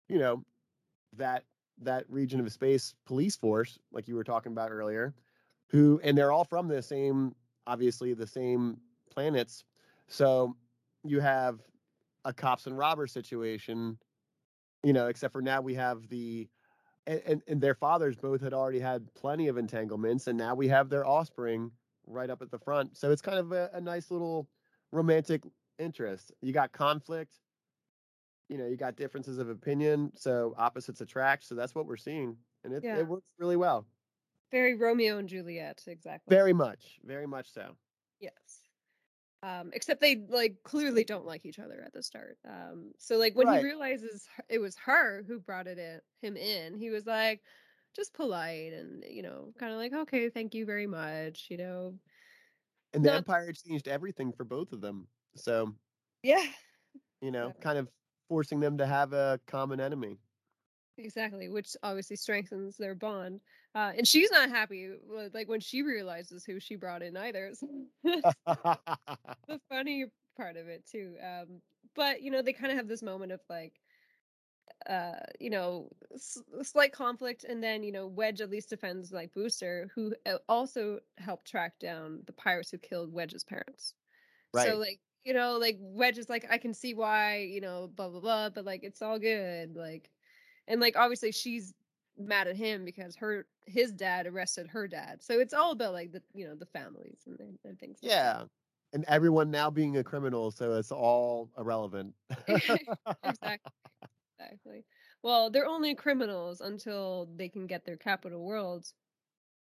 you 0.08 0.18
know, 0.18 0.44
that 1.16 1.44
that 1.82 2.04
region 2.08 2.40
of 2.40 2.52
space 2.52 2.94
police 3.06 3.36
force, 3.36 3.78
like 3.92 4.06
you 4.06 4.16
were 4.16 4.24
talking 4.24 4.52
about 4.52 4.70
earlier, 4.70 5.14
who 5.68 6.00
and 6.04 6.16
they're 6.16 6.32
all 6.32 6.44
from 6.44 6.68
the 6.68 6.82
same, 6.82 7.34
obviously 7.66 8.12
the 8.12 8.26
same 8.26 8.78
planets. 9.10 9.64
So 10.08 10.56
you 11.04 11.20
have 11.20 11.60
a 12.24 12.32
cops 12.32 12.66
and 12.66 12.76
robbers 12.76 13.12
situation, 13.12 13.98
you 14.82 14.92
know, 14.92 15.06
except 15.06 15.32
for 15.32 15.42
now 15.42 15.60
we 15.60 15.74
have 15.74 16.08
the 16.08 16.48
and, 17.06 17.20
and, 17.26 17.42
and 17.46 17.60
their 17.60 17.74
fathers 17.74 18.16
both 18.16 18.40
had 18.40 18.54
already 18.54 18.80
had 18.80 19.12
plenty 19.14 19.48
of 19.48 19.58
entanglements, 19.58 20.26
and 20.26 20.38
now 20.38 20.54
we 20.54 20.68
have 20.68 20.88
their 20.88 21.06
offspring 21.06 21.70
right 22.06 22.30
up 22.30 22.40
at 22.40 22.50
the 22.50 22.58
front. 22.58 22.96
So 22.96 23.10
it's 23.10 23.20
kind 23.22 23.38
of 23.38 23.52
a, 23.52 23.70
a 23.74 23.80
nice 23.80 24.10
little 24.10 24.48
romantic 24.90 25.42
interest. 25.78 26.32
You 26.40 26.52
got 26.52 26.72
conflict, 26.72 27.34
you 28.48 28.56
know, 28.56 28.66
you 28.66 28.76
got 28.76 28.96
differences 28.96 29.38
of 29.38 29.50
opinion, 29.50 30.12
so 30.14 30.54
opposites 30.56 31.02
attract. 31.02 31.44
So 31.44 31.54
that's 31.54 31.74
what 31.74 31.86
we're 31.86 31.96
seeing, 31.98 32.36
and 32.64 32.72
it, 32.72 32.82
Yeah. 32.82 32.98
it 32.98 33.06
works 33.06 33.28
really 33.38 33.56
well. 33.56 33.86
Very 34.50 34.74
Romeo 34.74 35.18
and 35.18 35.28
Juliet, 35.28 35.82
exactly. 35.86 36.34
Very 36.34 36.52
much, 36.54 37.00
very 37.04 37.26
much 37.26 37.52
so. 37.52 37.76
Yes. 38.20 38.63
Um, 39.44 39.70
except 39.74 40.00
they 40.00 40.16
like 40.16 40.62
clearly 40.64 41.04
don't 41.04 41.26
like 41.26 41.44
each 41.44 41.58
other 41.58 41.82
at 41.84 41.92
the 41.92 42.02
start. 42.02 42.38
Um, 42.48 42.92
so 42.98 43.18
like 43.18 43.34
when 43.34 43.46
Right. 43.46 43.56
he 43.58 43.58
realizes 43.58 44.26
it 44.48 44.58
was 44.60 44.76
her 44.78 45.22
who 45.24 45.40
brought 45.40 45.66
it 45.66 45.78
in, 45.78 46.00
him 46.22 46.36
in, 46.36 46.74
he 46.76 46.90
was 46.90 47.06
like 47.06 47.42
just 47.94 48.14
polite 48.14 48.72
and 48.72 49.04
you 49.08 49.22
know 49.22 49.52
kind 49.58 49.72
of 49.72 49.78
like 49.78 49.92
okay, 49.92 50.30
thank 50.30 50.54
you 50.54 50.64
very 50.66 50.86
much, 50.86 51.48
you 51.50 51.58
know. 51.58 51.98
And 52.92 53.04
the 53.04 53.10
Not- 53.10 53.12
Empire 53.12 53.52
changed 53.52 53.88
everything 53.88 54.32
for 54.32 54.44
both 54.44 54.72
of 54.72 54.80
them. 54.80 55.08
So 55.36 55.74
Yeah, 56.22 56.44
you 57.20 57.30
know, 57.30 57.52
Yeah. 57.56 57.60
kind 57.60 57.78
of 57.78 57.88
forcing 58.28 58.60
them 58.60 58.78
to 58.78 58.86
have 58.86 59.12
a 59.12 59.40
common 59.46 59.80
enemy. 59.80 60.18
exactly, 60.96 61.48
which 61.48 61.76
obviously 61.82 62.16
strengthens 62.16 62.76
their 62.76 62.94
bond. 62.94 63.40
Uh, 63.74 63.92
and 63.96 64.06
she's 64.06 64.30
not 64.30 64.48
happy 64.50 64.90
with, 65.08 65.34
like 65.34 65.48
when 65.48 65.60
she 65.60 65.82
realizes 65.82 66.44
who 66.44 66.60
she 66.60 66.76
brought 66.76 67.02
in 67.02 67.16
either. 67.16 67.52
The 69.48 69.60
funny 69.68 70.06
part 70.36 70.56
of 70.56 70.68
it 70.68 70.86
too. 70.86 71.16
Um, 71.22 71.62
but 71.94 72.22
you 72.22 72.30
know, 72.30 72.42
they 72.42 72.52
kind 72.52 72.70
of 72.72 72.78
have 72.78 72.88
this 72.88 73.02
moment 73.02 73.32
of 73.32 73.40
like, 73.48 73.80
uh, 74.88 75.20
you 75.40 75.50
know, 75.50 75.90
s- 76.14 76.42
slight 76.62 76.92
conflict, 76.92 77.44
and 77.44 77.62
then 77.62 77.82
you 77.82 77.92
know, 77.92 78.06
Wedge 78.06 78.40
at 78.40 78.50
least 78.50 78.70
defends 78.70 79.12
like 79.12 79.32
Booster, 79.32 79.90
who 79.94 80.14
uh, 80.26 80.38
also 80.48 81.00
helped 81.18 81.46
track 81.48 81.78
down 81.78 82.22
the 82.26 82.32
pirates 82.32 82.70
who 82.70 82.78
killed 82.78 83.12
Wedge's 83.12 83.44
parents. 83.44 83.94
Right. 84.52 84.68
So 84.68 84.76
like, 84.76 85.00
you 85.24 85.34
know, 85.34 85.58
like 85.58 85.76
Wedge 85.80 86.18
is 86.18 86.28
like, 86.28 86.46
I 86.50 86.58
can 86.58 86.74
see 86.74 86.94
why, 86.94 87.38
you 87.40 87.60
know, 87.60 87.88
blah 87.88 88.08
blah 88.08 88.20
blah, 88.20 88.50
but 88.50 88.64
like, 88.64 88.82
it's 88.84 89.02
all 89.02 89.18
good, 89.18 89.76
like, 89.76 90.10
and 90.68 90.80
like 90.80 90.96
obviously 90.96 91.32
she's 91.32 91.74
mad 92.16 92.46
at 92.48 92.56
him 92.56 92.84
because 92.84 93.16
her 93.16 93.46
his 93.66 93.92
dad 93.92 94.26
arrested 94.26 94.68
her 94.68 94.86
dad. 94.86 95.22
So 95.22 95.40
it's 95.40 95.54
all 95.54 95.72
about 95.72 95.92
like 95.92 96.12
the 96.12 96.22
you 96.32 96.46
know 96.46 96.54
the 96.54 96.66
families 96.66 97.18
and, 97.26 97.38
and, 97.40 97.58
and 97.64 97.78
things. 97.78 97.98
like 98.02 98.10
that. 98.10 98.16
yeah. 98.16 98.44
And 98.92 99.04
everyone 99.08 99.50
now 99.50 99.70
being 99.70 99.96
a 99.96 100.04
criminal, 100.04 100.52
so 100.52 100.74
it's 100.74 100.92
all 100.92 101.50
irrelevant. 101.58 102.14
exactly. 102.48 103.58
Exactly. 104.38 104.84
Well, 105.22 105.50
they're 105.50 105.66
only 105.66 105.94
criminals 105.94 106.60
until 106.60 107.28
they 107.34 107.48
can 107.48 107.66
get 107.66 107.84
their 107.84 107.96
capital 107.96 108.44
worlds 108.44 108.94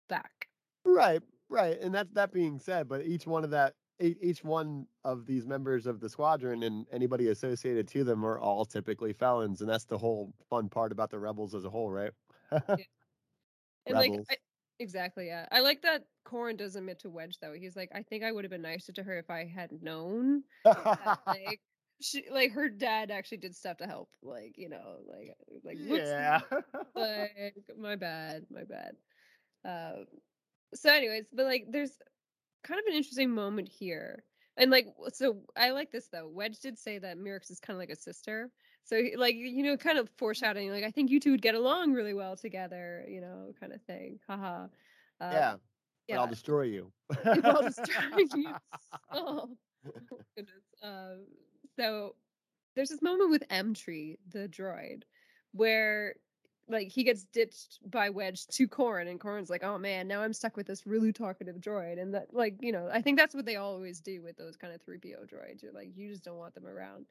back. 0.10 0.50
Right, 0.86 1.22
right. 1.50 1.80
And 1.80 1.96
that's 1.96 2.12
that 2.14 2.32
being 2.32 2.60
said, 2.60 2.88
but 2.88 3.06
each 3.06 3.26
one 3.26 3.44
of 3.44 3.52
that 3.52 3.74
each 4.00 4.44
one 4.44 4.86
of 5.04 5.26
these 5.26 5.46
members 5.46 5.86
of 5.86 6.00
the 6.00 6.10
squadron 6.10 6.64
and 6.64 6.86
anybody 6.92 7.30
associated 7.30 7.88
to 7.88 8.04
them 8.04 8.26
are 8.26 8.40
all 8.40 8.66
typically 8.66 9.14
felons, 9.14 9.62
and 9.62 9.70
that's 9.70 9.86
the 9.86 9.98
whole 9.98 10.34
fun 10.50 10.68
part 10.68 10.92
about 10.92 11.10
the 11.10 11.20
rebels 11.20 11.56
as 11.56 11.64
a 11.64 11.70
whole, 11.70 11.90
right? 11.90 12.12
And 13.86 13.96
like 13.96 14.12
I, 14.30 14.36
exactly, 14.80 15.28
yeah. 15.28 15.46
I 15.52 15.60
like 15.60 15.82
that 15.82 16.04
Corran 16.26 16.58
does 16.58 16.76
admit 16.76 17.00
to 17.00 17.10
Wedge 17.10 17.38
though. 17.42 17.54
He's 17.54 17.76
like, 17.76 17.90
I 17.94 18.04
think 18.04 18.24
I 18.24 18.32
would 18.32 18.44
have 18.44 18.52
been 18.52 18.62
nicer 18.62 18.94
to 18.94 19.04
her 19.04 19.18
if 19.18 19.30
I 19.30 19.46
had 19.46 19.70
known. 19.82 20.44
that, 20.66 21.20
like 21.28 21.60
she 22.02 22.26
like 22.32 22.52
her 22.52 22.70
dad 22.70 23.12
actually 23.12 23.38
did 23.38 23.56
stuff 23.56 23.78
to 23.78 23.88
help. 23.88 24.10
Like, 24.22 24.54
you 24.58 24.70
know, 24.70 24.98
like 25.08 25.36
like 25.64 25.78
yeah. 25.80 26.42
like 26.96 27.56
my 27.78 27.96
bad, 27.96 28.46
my 28.50 28.64
bad. 28.64 28.96
Um 29.66 30.06
so 30.74 30.92
anyways, 30.92 31.26
but 31.34 31.46
like 31.46 31.66
there's 31.70 31.92
kind 32.64 32.80
of 32.80 32.86
an 32.88 32.94
interesting 32.94 33.32
moment 33.32 33.68
here. 33.68 34.24
And 34.58 34.72
like 34.72 34.88
so 35.10 35.42
I 35.58 35.72
like 35.72 35.92
this 35.92 36.08
though. 36.12 36.28
Wedge 36.28 36.60
did 36.60 36.78
say 36.78 37.00
that 37.00 37.18
Mirax 37.18 37.52
is 37.52 37.60
kind 37.60 37.76
of 37.76 37.80
like 37.80 37.90
a 37.90 37.96
sister. 37.96 38.50
So 38.86 39.02
like 39.18 39.36
you 39.36 39.64
know 39.64 39.78
kind 39.78 39.98
of 39.98 40.10
foreshadowing 40.18 40.72
like 40.72 40.84
I 40.84 40.92
think 40.92 41.10
you 41.10 41.20
two 41.20 41.32
would 41.32 41.42
get 41.42 41.56
along 41.56 41.94
really 41.94 42.14
well 42.14 42.36
together, 42.36 43.06
you 43.08 43.22
know, 43.22 43.54
kind 43.60 43.74
of 43.74 43.82
thing. 43.84 44.20
Haha. 44.28 44.64
Um, 45.22 45.32
yeah. 45.32 45.56
But 46.10 46.18
I'll 46.20 46.28
destroy 46.28 46.64
you. 46.64 46.92
I'll 47.26 47.62
destroy 47.62 48.18
you. 48.36 48.54
Oh, 49.12 49.50
goodness. 50.36 50.64
Um, 50.82 51.26
so 51.78 52.16
there's 52.76 52.90
this 52.90 53.02
moment 53.02 53.30
with 53.30 53.48
Emtrey, 53.50 54.18
the 54.30 54.50
droid, 54.50 55.04
where 55.54 56.16
like 56.68 56.88
he 56.88 57.04
gets 57.04 57.26
ditched 57.26 57.80
by 57.90 58.10
Wedge 58.10 58.48
to 58.48 58.68
Corran, 58.68 59.10
and 59.10 59.20
Corran's 59.20 59.50
like, 59.50 59.64
"Oh 59.64 59.78
man, 59.78 60.08
now 60.08 60.22
I'm 60.22 60.34
stuck 60.34 60.56
with 60.58 60.68
this 60.68 60.86
really 60.86 61.12
talkative 61.12 61.58
droid." 61.58 62.02
And 62.02 62.14
that, 62.14 62.34
like, 62.34 62.56
you 62.62 62.72
know, 62.72 62.90
I 62.92 63.02
think 63.02 63.18
that's 63.18 63.36
what 63.36 63.46
they 63.46 63.58
always 63.58 64.00
do 64.00 64.22
with 64.22 64.38
those 64.38 64.56
kind 64.56 64.74
of 64.74 64.82
three 64.82 64.98
PO 64.98 65.26
droids. 65.26 65.62
You're 65.62 65.74
like, 65.74 65.90
you 65.96 66.10
just 66.10 66.24
don't 66.24 66.38
want 66.38 66.56
them 66.56 66.66
around. 66.66 67.06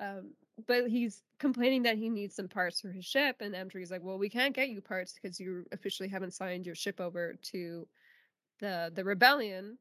Um, 0.00 0.34
but 0.66 0.88
he's 0.88 1.22
complaining 1.38 1.82
that 1.84 1.98
he 1.98 2.10
needs 2.10 2.34
some 2.36 2.48
parts 2.48 2.80
for 2.80 2.90
his 2.92 3.04
ship, 3.04 3.36
and 3.40 3.54
M 3.54 3.68
like, 3.90 4.02
"Well, 4.02 4.18
we 4.18 4.28
can't 4.30 4.54
get 4.54 4.70
you 4.70 4.80
parts 4.80 5.14
because 5.14 5.40
you 5.40 5.66
officially 5.72 6.08
haven't 6.08 6.32
signed 6.34 6.66
your 6.66 6.74
ship 6.74 7.00
over 7.00 7.34
to 7.34 7.88
the 8.60 8.92
the 8.94 9.04
rebellion." 9.04 9.78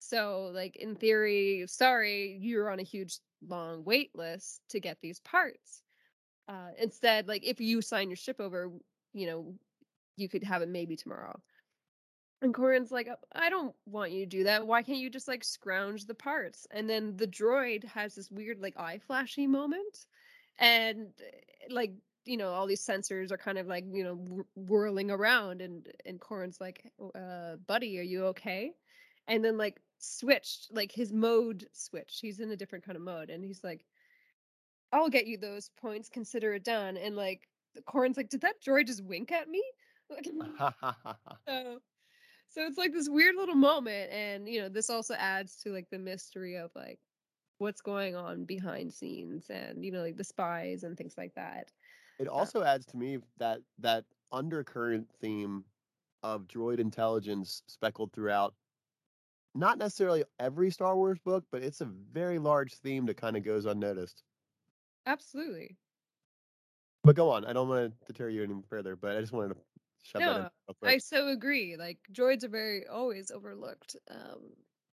So, 0.00 0.50
like 0.54 0.76
in 0.76 0.96
theory, 0.96 1.64
sorry, 1.68 2.38
you're 2.40 2.70
on 2.70 2.80
a 2.80 2.84
huge 2.84 3.18
long 3.46 3.84
wait 3.84 4.14
list 4.14 4.62
to 4.70 4.80
get 4.80 5.00
these 5.00 5.20
parts. 5.20 5.82
Uh, 6.48 6.70
instead, 6.78 7.28
like 7.28 7.44
if 7.44 7.60
you 7.60 7.82
sign 7.82 8.10
your 8.10 8.16
ship 8.16 8.40
over, 8.40 8.70
you 9.14 9.26
know, 9.26 9.54
you 10.16 10.28
could 10.28 10.44
have 10.44 10.62
it 10.62 10.68
maybe 10.68 10.96
tomorrow. 10.96 11.40
And 12.44 12.52
Corran's 12.54 12.92
like, 12.92 13.08
"Uh, 13.08 13.16
I 13.32 13.48
don't 13.48 13.74
want 13.86 14.12
you 14.12 14.20
to 14.20 14.28
do 14.28 14.44
that. 14.44 14.66
Why 14.66 14.82
can't 14.82 14.98
you 14.98 15.08
just 15.08 15.28
like 15.28 15.42
scrounge 15.42 16.04
the 16.04 16.14
parts? 16.14 16.66
And 16.70 16.88
then 16.88 17.16
the 17.16 17.26
droid 17.26 17.84
has 17.84 18.14
this 18.14 18.30
weird 18.30 18.60
like 18.60 18.78
eye 18.78 18.98
flashy 18.98 19.46
moment, 19.46 20.06
and 20.58 21.08
uh, 21.20 21.74
like 21.74 21.94
you 22.26 22.36
know 22.36 22.50
all 22.50 22.66
these 22.66 22.84
sensors 22.84 23.32
are 23.32 23.38
kind 23.38 23.56
of 23.56 23.66
like 23.66 23.86
you 23.90 24.04
know 24.04 24.44
whirling 24.54 25.10
around, 25.10 25.62
and 25.62 25.88
and 26.04 26.20
Corran's 26.20 26.60
like, 26.60 26.84
uh, 27.14 27.56
buddy, 27.66 27.98
are 27.98 28.02
you 28.02 28.26
okay? 28.26 28.72
And 29.26 29.42
then 29.42 29.56
like 29.56 29.80
switched, 29.98 30.68
like 30.70 30.92
his 30.92 31.14
mode 31.14 31.66
switched. 31.72 32.20
He's 32.20 32.40
in 32.40 32.50
a 32.50 32.56
different 32.56 32.84
kind 32.84 32.96
of 32.96 33.02
mode, 33.02 33.30
and 33.30 33.42
he's 33.42 33.64
like, 33.64 33.86
I'll 34.92 35.08
get 35.08 35.26
you 35.26 35.38
those 35.38 35.70
points. 35.80 36.10
Consider 36.10 36.52
it 36.52 36.64
done. 36.64 36.98
And 36.98 37.16
like 37.16 37.48
Corran's 37.86 38.18
like, 38.18 38.28
did 38.28 38.42
that 38.42 38.62
droid 38.62 38.86
just 38.86 39.02
wink 39.02 39.32
at 39.32 39.48
me? 39.48 39.62
So, 41.48 41.80
so 42.54 42.64
it's 42.64 42.78
like 42.78 42.92
this 42.92 43.08
weird 43.08 43.34
little 43.34 43.56
moment, 43.56 44.12
and 44.12 44.48
you 44.48 44.60
know, 44.60 44.68
this 44.68 44.88
also 44.88 45.14
adds 45.14 45.56
to 45.62 45.70
like 45.70 45.90
the 45.90 45.98
mystery 45.98 46.56
of 46.56 46.70
like 46.76 47.00
what's 47.58 47.80
going 47.80 48.14
on 48.14 48.44
behind 48.44 48.92
scenes, 48.94 49.50
and 49.50 49.84
you 49.84 49.90
know, 49.90 50.02
like 50.02 50.16
the 50.16 50.22
spies 50.24 50.84
and 50.84 50.96
things 50.96 51.16
like 51.18 51.34
that. 51.34 51.72
It 52.18 52.28
uh 52.36 52.46
also 52.46 52.62
adds 52.62 52.86
to 52.86 52.96
me 52.96 53.18
that 53.38 53.60
that 53.78 54.04
undercurrent 54.32 55.10
theme 55.20 55.64
of 56.22 56.46
droid 56.46 56.78
intelligence 56.78 57.62
speckled 57.66 58.12
throughout 58.12 58.54
not 59.54 59.78
necessarily 59.78 60.24
every 60.38 60.70
Star 60.70 60.96
Wars 60.96 61.18
book, 61.18 61.44
but 61.50 61.62
it's 61.62 61.80
a 61.80 61.86
very 61.86 62.38
large 62.38 62.74
theme 62.74 63.06
that 63.06 63.16
kind 63.16 63.36
of 63.36 63.42
goes 63.42 63.66
unnoticed. 63.66 64.22
Absolutely. 65.06 65.78
But 67.04 67.16
go 67.16 67.30
on. 67.30 67.44
I 67.44 67.52
don't 67.52 67.68
want 67.68 67.92
to 68.00 68.06
deter 68.12 68.28
you 68.30 68.42
any 68.42 68.62
further, 68.62 68.96
but 68.96 69.16
I 69.16 69.20
just 69.20 69.32
wanted 69.32 69.54
to 69.54 69.60
shove 70.04 70.26
No, 70.26 70.48
I 70.82 70.98
so 70.98 71.28
agree. 71.28 71.76
Like 71.76 72.00
droids 72.12 72.44
are 72.44 72.48
very 72.48 72.86
always 72.86 73.30
overlooked. 73.30 73.96
Um, 74.08 74.54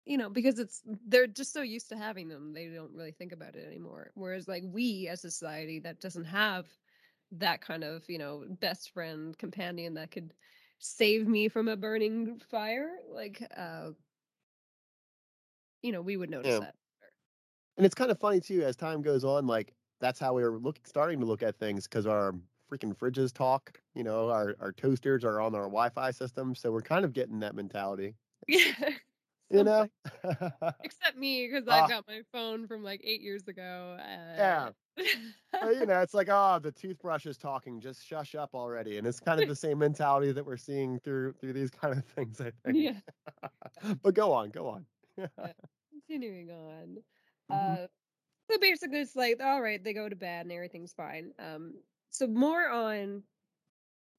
you 0.06 0.18
know, 0.18 0.30
because 0.30 0.60
it's 0.60 0.84
they're 0.86 1.28
just 1.28 1.54
so 1.54 1.62
used 1.62 1.90
to 1.90 1.98
having 1.98 2.28
them, 2.28 2.54
they 2.54 2.68
don't 2.70 2.94
really 2.94 3.12
think 3.12 3.32
about 3.32 3.56
it 3.56 3.66
anymore. 3.66 4.12
Whereas 4.16 4.48
like 4.48 4.64
we 4.66 5.08
as 5.08 5.26
a 5.26 5.32
society 5.32 5.80
that 5.80 6.00
doesn't 6.02 6.26
have 6.26 6.78
that 7.32 7.62
kind 7.62 7.84
of, 7.84 8.10
you 8.10 8.18
know, 8.20 8.46
best 8.50 8.92
friend 8.92 9.38
companion 9.38 9.96
that 9.96 10.12
could 10.12 10.34
save 10.80 11.28
me 11.28 11.48
from 11.50 11.68
a 11.68 11.78
burning 11.78 12.40
fire, 12.40 13.00
like 13.10 13.42
uh 13.58 13.92
you 15.82 15.92
know, 15.92 16.02
we 16.02 16.18
would 16.18 16.30
notice 16.30 16.58
Yeah. 16.58 16.60
that. 16.60 16.76
And 17.78 17.86
it's 17.86 17.96
kind 17.96 18.12
of 18.12 18.20
funny 18.20 18.40
too 18.40 18.62
as 18.64 18.76
time 18.76 19.02
goes 19.02 19.24
on. 19.24 19.48
Like 19.48 19.74
that's 20.00 20.20
how 20.20 20.34
we 20.34 20.44
are 20.44 20.58
looking, 20.58 20.86
starting 20.86 21.20
to 21.20 21.26
look 21.26 21.44
at 21.44 21.58
things 21.58 21.84
because 21.88 22.06
our 22.06 22.34
freaking 22.72 22.96
fridges 22.96 23.34
talk. 23.34 23.80
You 23.94 24.04
know, 24.04 24.30
our 24.30 24.56
our 24.60 24.72
toasters 24.72 25.24
are 25.24 25.40
on 25.42 25.56
our 25.56 25.64
Wi-Fi 25.64 26.12
system, 26.12 26.56
so 26.56 26.72
we're 26.72 26.82
kind 26.82 27.06
of 27.06 27.14
getting 27.14 27.40
that 27.40 27.56
mentality. 27.56 28.16
Yeah. 28.48 28.90
You 29.52 29.64
know? 29.64 29.88
Except 30.84 31.16
me, 31.18 31.48
because 31.48 31.68
Ah. 31.68 31.84
I've 31.84 31.90
got 31.90 32.08
my 32.08 32.22
phone 32.32 32.68
from 32.68 32.84
like 32.84 33.02
eight 33.04 33.22
years 33.22 33.48
ago. 33.48 33.96
Uh, 34.00 34.36
yeah. 34.38 34.70
You 34.98 35.86
know, 35.86 36.00
it's 36.02 36.16
like, 36.16 36.30
oh, 36.32 36.58
the 36.60 36.72
toothbrush 36.72 37.28
is 37.28 37.38
talking. 37.38 37.80
Just 37.80 38.04
shush 38.06 38.34
up 38.34 38.56
already. 38.56 38.98
And 38.98 39.06
it's 39.06 39.20
kind 39.20 39.40
of 39.40 39.48
the 39.48 39.56
same 39.56 39.78
mentality 39.78 40.32
that 40.32 40.44
we're 40.46 40.58
seeing 40.58 41.00
through 41.00 41.34
through 41.34 41.54
these 41.54 41.70
kind 41.70 41.96
of 41.98 42.04
things. 42.06 42.42
I 42.42 42.52
think. 42.66 42.78
yeah. 42.78 43.00
but 44.02 44.16
go 44.16 44.32
on, 44.34 44.50
go 44.50 44.68
on. 44.68 44.88
Continuing 45.92 46.50
on. 46.50 46.98
Mhm. 47.52 47.84
Uh, 47.84 47.88
so 48.50 48.58
basically, 48.60 49.00
it's 49.00 49.16
like, 49.16 49.42
all 49.42 49.62
right, 49.62 49.84
they 49.84 49.94
go 49.94 50.10
to 50.10 50.16
bed 50.16 50.46
and 50.46 50.52
everything's 50.52 50.94
fine. 50.94 51.34
Um, 51.40 51.76
so 52.18 52.28
more 52.28 52.70
on 52.70 53.24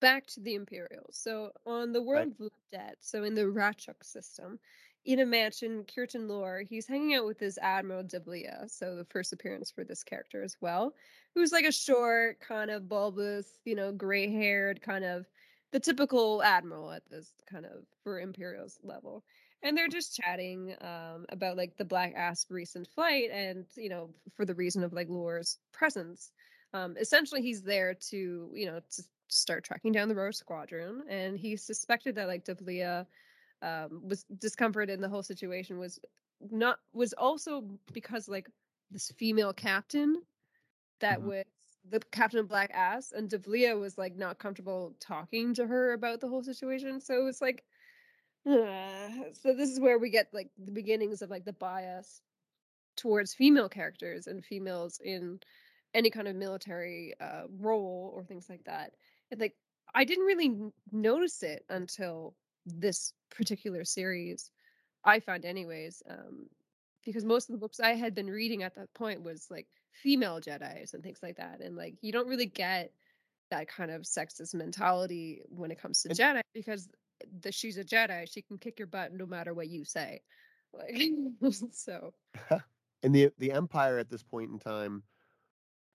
back 0.00 0.26
to 0.26 0.40
the 0.40 0.54
Imperials. 0.54 1.16
So 1.16 1.50
on 1.66 1.92
the 1.92 2.02
world 2.02 2.34
of 2.40 2.50
debt, 2.70 2.96
so 3.00 3.24
in 3.24 3.34
the 3.34 3.42
Ratchuk 3.42 4.02
system, 4.02 4.58
in 5.06 5.20
a 5.20 5.26
mansion, 5.26 5.84
Kirtan 5.94 6.28
Loor, 6.28 6.62
he's 6.68 6.86
hanging 6.86 7.14
out 7.14 7.26
with 7.26 7.38
his 7.38 7.58
Admiral 7.62 8.02
Devlia. 8.02 8.68
So 8.68 8.96
the 8.96 9.04
first 9.04 9.32
appearance 9.32 9.70
for 9.70 9.84
this 9.84 10.02
character 10.02 10.42
as 10.42 10.56
well, 10.60 10.94
who's 11.34 11.52
like 11.52 11.64
a 11.64 11.72
short, 11.72 12.40
kind 12.40 12.70
of 12.70 12.88
bulbous, 12.88 13.46
you 13.64 13.76
know, 13.76 13.92
gray-haired, 13.92 14.82
kind 14.82 15.04
of 15.04 15.26
the 15.72 15.80
typical 15.80 16.42
admiral 16.42 16.90
at 16.90 17.08
this 17.08 17.32
kind 17.48 17.64
of 17.64 17.84
for 18.02 18.20
Imperials 18.20 18.78
level. 18.82 19.24
And 19.62 19.76
they're 19.76 19.88
just 19.88 20.16
chatting 20.16 20.74
um, 20.80 21.24
about 21.30 21.56
like 21.56 21.76
the 21.76 21.84
Black 21.84 22.12
Asp 22.16 22.50
recent 22.50 22.88
flight, 22.88 23.30
and 23.32 23.64
you 23.76 23.88
know, 23.88 24.10
for 24.34 24.44
the 24.44 24.54
reason 24.54 24.84
of 24.84 24.92
like 24.92 25.08
Loor's 25.08 25.58
presence. 25.72 26.32
Um, 26.72 26.96
essentially, 26.98 27.42
he's 27.42 27.62
there 27.62 27.94
to 27.94 28.50
you 28.54 28.66
know 28.66 28.80
to 28.80 29.02
start 29.28 29.64
tracking 29.64 29.92
down 29.92 30.08
the 30.08 30.14
Rogue 30.14 30.34
Squadron, 30.34 31.04
and 31.08 31.38
he 31.38 31.56
suspected 31.56 32.14
that 32.16 32.28
like 32.28 32.44
Devlia 32.44 33.06
um, 33.62 34.06
was 34.08 34.24
discomfort 34.38 34.90
in 34.90 35.00
the 35.00 35.08
whole 35.08 35.22
situation 35.22 35.78
was 35.78 35.98
not 36.40 36.80
was 36.92 37.12
also 37.14 37.62
because 37.92 38.28
like 38.28 38.50
this 38.90 39.10
female 39.12 39.52
captain 39.52 40.22
that 41.00 41.22
Mhm. 41.22 41.24
was 41.24 41.44
the 41.88 42.00
captain 42.12 42.40
of 42.40 42.48
Black 42.48 42.70
Asp, 42.74 43.14
and 43.14 43.30
Devlia 43.30 43.78
was 43.78 43.98
like 43.98 44.16
not 44.16 44.38
comfortable 44.38 44.96
talking 45.00 45.54
to 45.54 45.66
her 45.66 45.92
about 45.92 46.20
the 46.20 46.28
whole 46.28 46.42
situation. 46.42 47.00
So 47.00 47.20
it 47.20 47.24
was 47.24 47.40
like, 47.40 47.64
uh, 48.46 49.10
so 49.32 49.54
this 49.54 49.70
is 49.70 49.80
where 49.80 49.98
we 49.98 50.10
get 50.10 50.32
like 50.34 50.50
the 50.58 50.72
beginnings 50.72 51.22
of 51.22 51.30
like 51.30 51.44
the 51.44 51.52
bias 51.52 52.22
towards 52.96 53.34
female 53.34 53.68
characters 53.68 54.26
and 54.26 54.44
females 54.44 55.00
in 55.04 55.40
any 55.96 56.10
kind 56.10 56.28
of 56.28 56.36
military 56.36 57.14
uh, 57.20 57.44
role 57.58 58.12
or 58.14 58.22
things 58.22 58.48
like 58.48 58.62
that. 58.64 58.92
And 59.30 59.40
like 59.40 59.54
I 59.94 60.04
didn't 60.04 60.26
really 60.26 60.54
notice 60.92 61.42
it 61.42 61.64
until 61.70 62.34
this 62.66 63.12
particular 63.30 63.84
series. 63.84 64.50
I 65.04 65.20
found, 65.20 65.44
anyways, 65.44 66.02
um, 66.10 66.46
because 67.04 67.24
most 67.24 67.48
of 67.48 67.54
the 67.54 67.58
books 67.58 67.80
I 67.80 67.94
had 67.94 68.14
been 68.14 68.26
reading 68.28 68.62
at 68.62 68.74
that 68.74 68.92
point 68.94 69.22
was 69.22 69.46
like 69.50 69.66
female 69.92 70.40
Jedi's 70.40 70.92
and 70.92 71.02
things 71.02 71.20
like 71.22 71.36
that, 71.36 71.60
and 71.60 71.76
like 71.76 71.94
you 72.02 72.12
don't 72.12 72.28
really 72.28 72.46
get 72.46 72.92
that 73.50 73.68
kind 73.68 73.90
of 73.90 74.02
sexist 74.02 74.54
mentality 74.54 75.42
when 75.48 75.70
it 75.70 75.80
comes 75.80 76.02
to 76.02 76.08
And- 76.10 76.18
Jedi 76.18 76.40
because 76.52 76.88
the 77.40 77.50
she's 77.52 77.78
a 77.78 77.84
Jedi, 77.84 78.30
she 78.30 78.42
can 78.42 78.58
kick 78.58 78.78
your 78.78 78.88
butt 78.88 79.14
no 79.14 79.24
matter 79.24 79.54
what 79.54 79.68
you 79.68 79.84
say. 79.84 80.20
Like 80.74 81.00
so, 81.72 82.12
and 83.02 83.14
the 83.14 83.30
the 83.38 83.52
Empire 83.52 83.98
at 83.98 84.10
this 84.10 84.22
point 84.22 84.50
in 84.50 84.58
time, 84.58 85.02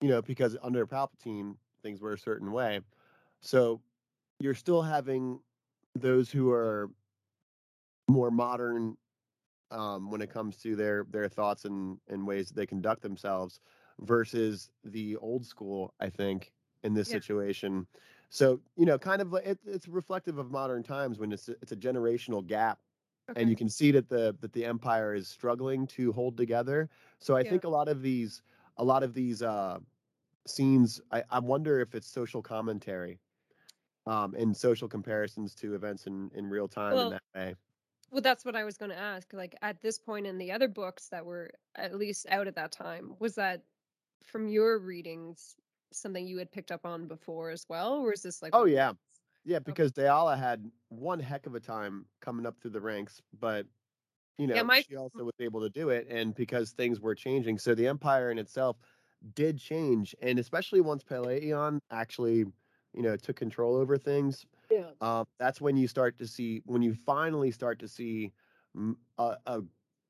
you 0.02 0.08
know, 0.10 0.22
because 0.22 0.58
under 0.62 0.86
Palpatine 0.86 1.58
things 1.82 2.02
were 2.02 2.14
a 2.14 2.18
certain 2.18 2.52
way, 2.52 2.82
so 3.42 3.82
you're 4.40 4.54
still 4.54 4.82
having 4.82 5.40
those 5.94 6.30
who 6.32 6.50
are 6.52 6.90
more 8.08 8.30
modern 8.30 8.96
um, 9.70 10.10
when 10.10 10.22
it 10.22 10.30
comes 10.30 10.58
to 10.58 10.76
their 10.76 11.04
their 11.10 11.28
thoughts 11.28 11.66
and 11.66 11.98
and 12.08 12.26
ways 12.26 12.48
that 12.48 12.56
they 12.56 12.66
conduct 12.66 13.02
themselves 13.02 13.60
versus 14.00 14.70
the 14.84 15.16
old 15.18 15.46
school. 15.46 15.94
I 16.00 16.10
think 16.10 16.52
in 16.84 16.94
this 16.94 17.08
Yeah. 17.08 17.20
situation. 17.20 17.88
So 18.30 18.62
you 18.76 18.86
know, 18.86 18.98
kind 18.98 19.22
of 19.22 19.32
like- 19.32 19.46
it, 19.46 19.60
it's 19.66 19.88
reflective 19.88 20.38
of 20.38 20.50
modern 20.52 20.82
times 20.84 21.18
when 21.18 21.32
it's 21.32 21.48
a, 21.48 21.52
it's 21.62 21.72
a 21.72 21.76
generational 21.76 22.46
gap, 22.46 22.80
and 23.36 23.50
you 23.50 23.56
can 23.56 23.68
see 23.70 23.92
that 23.92 24.08
the 24.08 24.36
that 24.40 24.52
the 24.54 24.64
empire 24.66 25.14
is 25.14 25.28
struggling 25.28 25.86
to 25.88 26.12
hold 26.12 26.36
together. 26.36 26.90
So 27.20 27.36
I 27.36 27.42
Yeah. 27.42 27.44
think 27.44 27.64
a 27.64 27.70
lot 27.70 27.88
of 27.88 28.02
these 28.02 28.42
a 28.78 28.84
lot 28.84 29.02
of 29.04 29.14
these 29.14 29.42
uh, 29.42 29.80
scenes, 30.46 31.00
I, 31.10 31.24
I 31.30 31.38
wonder 31.40 31.80
if 31.80 31.94
it's 31.94 32.08
social 32.08 32.42
commentary 32.42 33.20
um, 34.06 34.34
and 34.34 34.56
social 34.56 34.88
comparisons 34.88 35.54
to 35.56 35.74
events 35.74 36.06
in 36.08 36.30
in 36.34 36.46
real 36.48 36.68
time 36.68 37.00
Well, 37.00 37.02
in 37.02 37.10
that 37.10 37.22
way. 37.34 37.56
Well, 38.10 38.22
that's 38.22 38.44
what 38.44 38.56
I 38.56 38.64
was 38.64 38.78
going 38.78 38.90
to 38.90 38.96
ask. 38.98 39.32
Like 39.32 39.56
at 39.62 39.80
this 39.80 39.98
point 39.98 40.26
in 40.26 40.38
the 40.38 40.52
other 40.52 40.68
books 40.68 41.08
that 41.08 41.26
were 41.26 41.52
at 41.74 41.96
least 41.96 42.26
out 42.30 42.46
at 42.48 42.54
that 42.56 42.72
time, 42.72 43.16
was 43.18 43.34
that 43.36 43.64
from 44.24 44.48
your 44.48 44.78
readings 44.78 45.56
something 45.92 46.26
you 46.26 46.38
had 46.38 46.52
picked 46.52 46.72
up 46.72 46.86
on 46.86 47.08
before 47.08 47.50
as 47.50 47.66
well, 47.68 47.94
or 48.00 48.12
is 48.12 48.22
this 48.22 48.42
like? 48.42 48.52
Oh 48.52 48.64
yeah, 48.64 48.92
yeah, 49.44 49.58
because 49.58 49.92
Daala 49.92 50.38
had 50.38 50.70
one 50.88 51.20
heck 51.20 51.46
of 51.46 51.54
a 51.54 51.60
time 51.60 52.06
coming 52.20 52.46
up 52.46 52.60
through 52.60 52.72
the 52.72 52.80
ranks, 52.80 53.20
but 53.32 53.66
you 54.38 54.46
know 54.46 54.58
Yeah, 54.58 54.62
my- 54.62 54.84
she 54.84 54.96
also 54.96 55.24
was 55.24 55.34
able 55.40 55.62
to 55.62 55.70
do 55.70 55.90
it, 55.90 56.08
and 56.10 56.34
because 56.34 56.72
things 56.72 57.00
were 57.00 57.14
changing, 57.16 57.58
so 57.58 57.74
the 57.74 57.88
empire 57.88 58.30
in 58.32 58.38
itself 58.38 58.78
did 59.34 59.58
change, 59.58 60.14
and 60.20 60.38
especially 60.38 60.80
once 60.80 61.02
Pellaeon 61.04 61.78
actually, 61.90 62.38
you 62.94 63.02
know, 63.02 63.16
took 63.16 63.36
control 63.36 63.76
over 63.76 63.96
things. 63.98 64.46
Yeah. 64.70 64.90
Um, 65.00 65.24
that's 65.38 65.60
when 65.60 65.76
you 65.76 65.88
start 65.88 66.18
to 66.18 66.26
see 66.26 66.62
when 66.64 66.82
you 66.82 66.94
finally 66.94 67.50
start 67.50 67.78
to 67.80 67.88
see 67.88 68.32
a, 69.18 69.36
a 69.46 69.62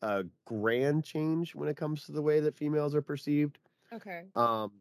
a 0.03 0.25
grand 0.45 1.05
change 1.05 1.55
when 1.55 1.69
it 1.69 1.77
comes 1.77 2.05
to 2.05 2.13
the 2.13 2.23
way 2.23 2.41
that 2.41 2.57
females 2.57 2.95
are 2.95 3.03
perceived. 3.03 3.59
Okay. 3.93 4.25
Um, 4.35 4.73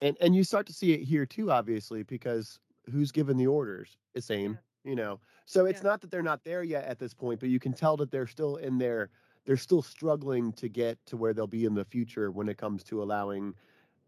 and 0.00 0.16
and 0.20 0.34
you 0.34 0.44
start 0.44 0.66
to 0.66 0.72
see 0.72 0.92
it 0.92 1.02
here 1.02 1.26
too, 1.26 1.50
obviously, 1.50 2.02
because 2.02 2.60
who's 2.90 3.12
given 3.12 3.36
the 3.36 3.46
orders? 3.46 3.96
Ysanne, 4.16 4.58
you 4.84 4.94
know. 4.94 5.20
So 5.46 5.66
it's 5.66 5.82
Yeah. 5.82 5.88
not 5.90 6.00
that 6.00 6.10
they're 6.10 6.22
not 6.22 6.44
there 6.44 6.62
yet 6.62 6.84
at 6.84 6.98
this 6.98 7.14
point, 7.14 7.40
but 7.40 7.48
you 7.48 7.58
can 7.60 7.72
tell 7.72 7.96
that 7.98 8.10
they're 8.10 8.26
still 8.26 8.56
in 8.56 8.78
there. 8.78 9.10
They're 9.44 9.56
still 9.56 9.82
struggling 9.82 10.52
to 10.54 10.68
get 10.68 11.04
to 11.06 11.16
where 11.16 11.34
they'll 11.34 11.46
be 11.46 11.64
in 11.64 11.74
the 11.74 11.84
future 11.84 12.30
when 12.30 12.48
it 12.48 12.58
comes 12.58 12.84
to 12.84 13.02
allowing 13.02 13.54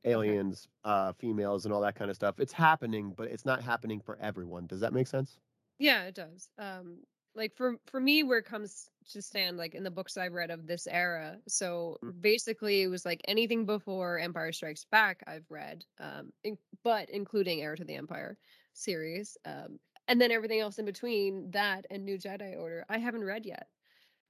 aliens, 0.05 0.69
uh, 0.85 1.13
females, 1.15 1.65
and 1.67 1.75
all 1.75 1.81
that 1.83 1.97
kind 1.97 2.11
of 2.11 2.17
stuff. 2.17 2.41
It's 2.41 2.53
happening, 2.53 3.13
but 3.15 3.29
it's 3.31 3.45
not 3.47 3.63
happening 3.63 4.01
for 4.01 4.17
everyone. 4.19 4.67
Does 4.69 4.81
that 4.81 4.93
make 4.95 5.09
sense? 5.09 5.41
Yeah, 5.79 6.05
it 6.05 6.15
does. 6.15 6.51
Um, 6.59 7.03
like 7.35 7.57
for 7.57 7.77
for 7.87 7.99
me, 8.01 8.23
where 8.23 8.39
it 8.39 8.45
comes 8.45 8.89
to 9.11 9.21
stand, 9.23 9.57
like 9.57 9.75
in 9.75 9.83
the 9.83 9.91
books 9.91 10.17
I've 10.17 10.33
read 10.33 10.51
of 10.51 10.67
this 10.67 10.87
era. 10.87 11.41
So 11.49 11.99
Mm. 12.03 12.15
basically, 12.21 12.83
it 12.83 12.87
was 12.89 13.05
like 13.05 13.21
anything 13.27 13.67
before 13.67 14.19
Empire 14.19 14.53
Strikes 14.53 14.85
Back 14.85 15.23
I've 15.27 15.51
read, 15.51 15.85
um, 15.99 16.33
in, 16.45 16.59
but 16.85 17.11
including 17.11 17.61
Heir 17.61 17.75
to 17.77 17.85
the 17.85 17.97
Empire 17.97 18.39
series, 18.73 19.37
um, 19.45 19.81
and 20.07 20.21
then 20.21 20.31
everything 20.31 20.61
else 20.61 20.79
in 20.79 20.85
between 20.85 21.51
that 21.53 21.87
and 21.91 22.05
New 22.05 22.19
Jedi 22.19 22.57
Order 22.59 22.85
I 22.89 22.99
haven't 22.99 23.25
read 23.25 23.45
yet. 23.47 23.69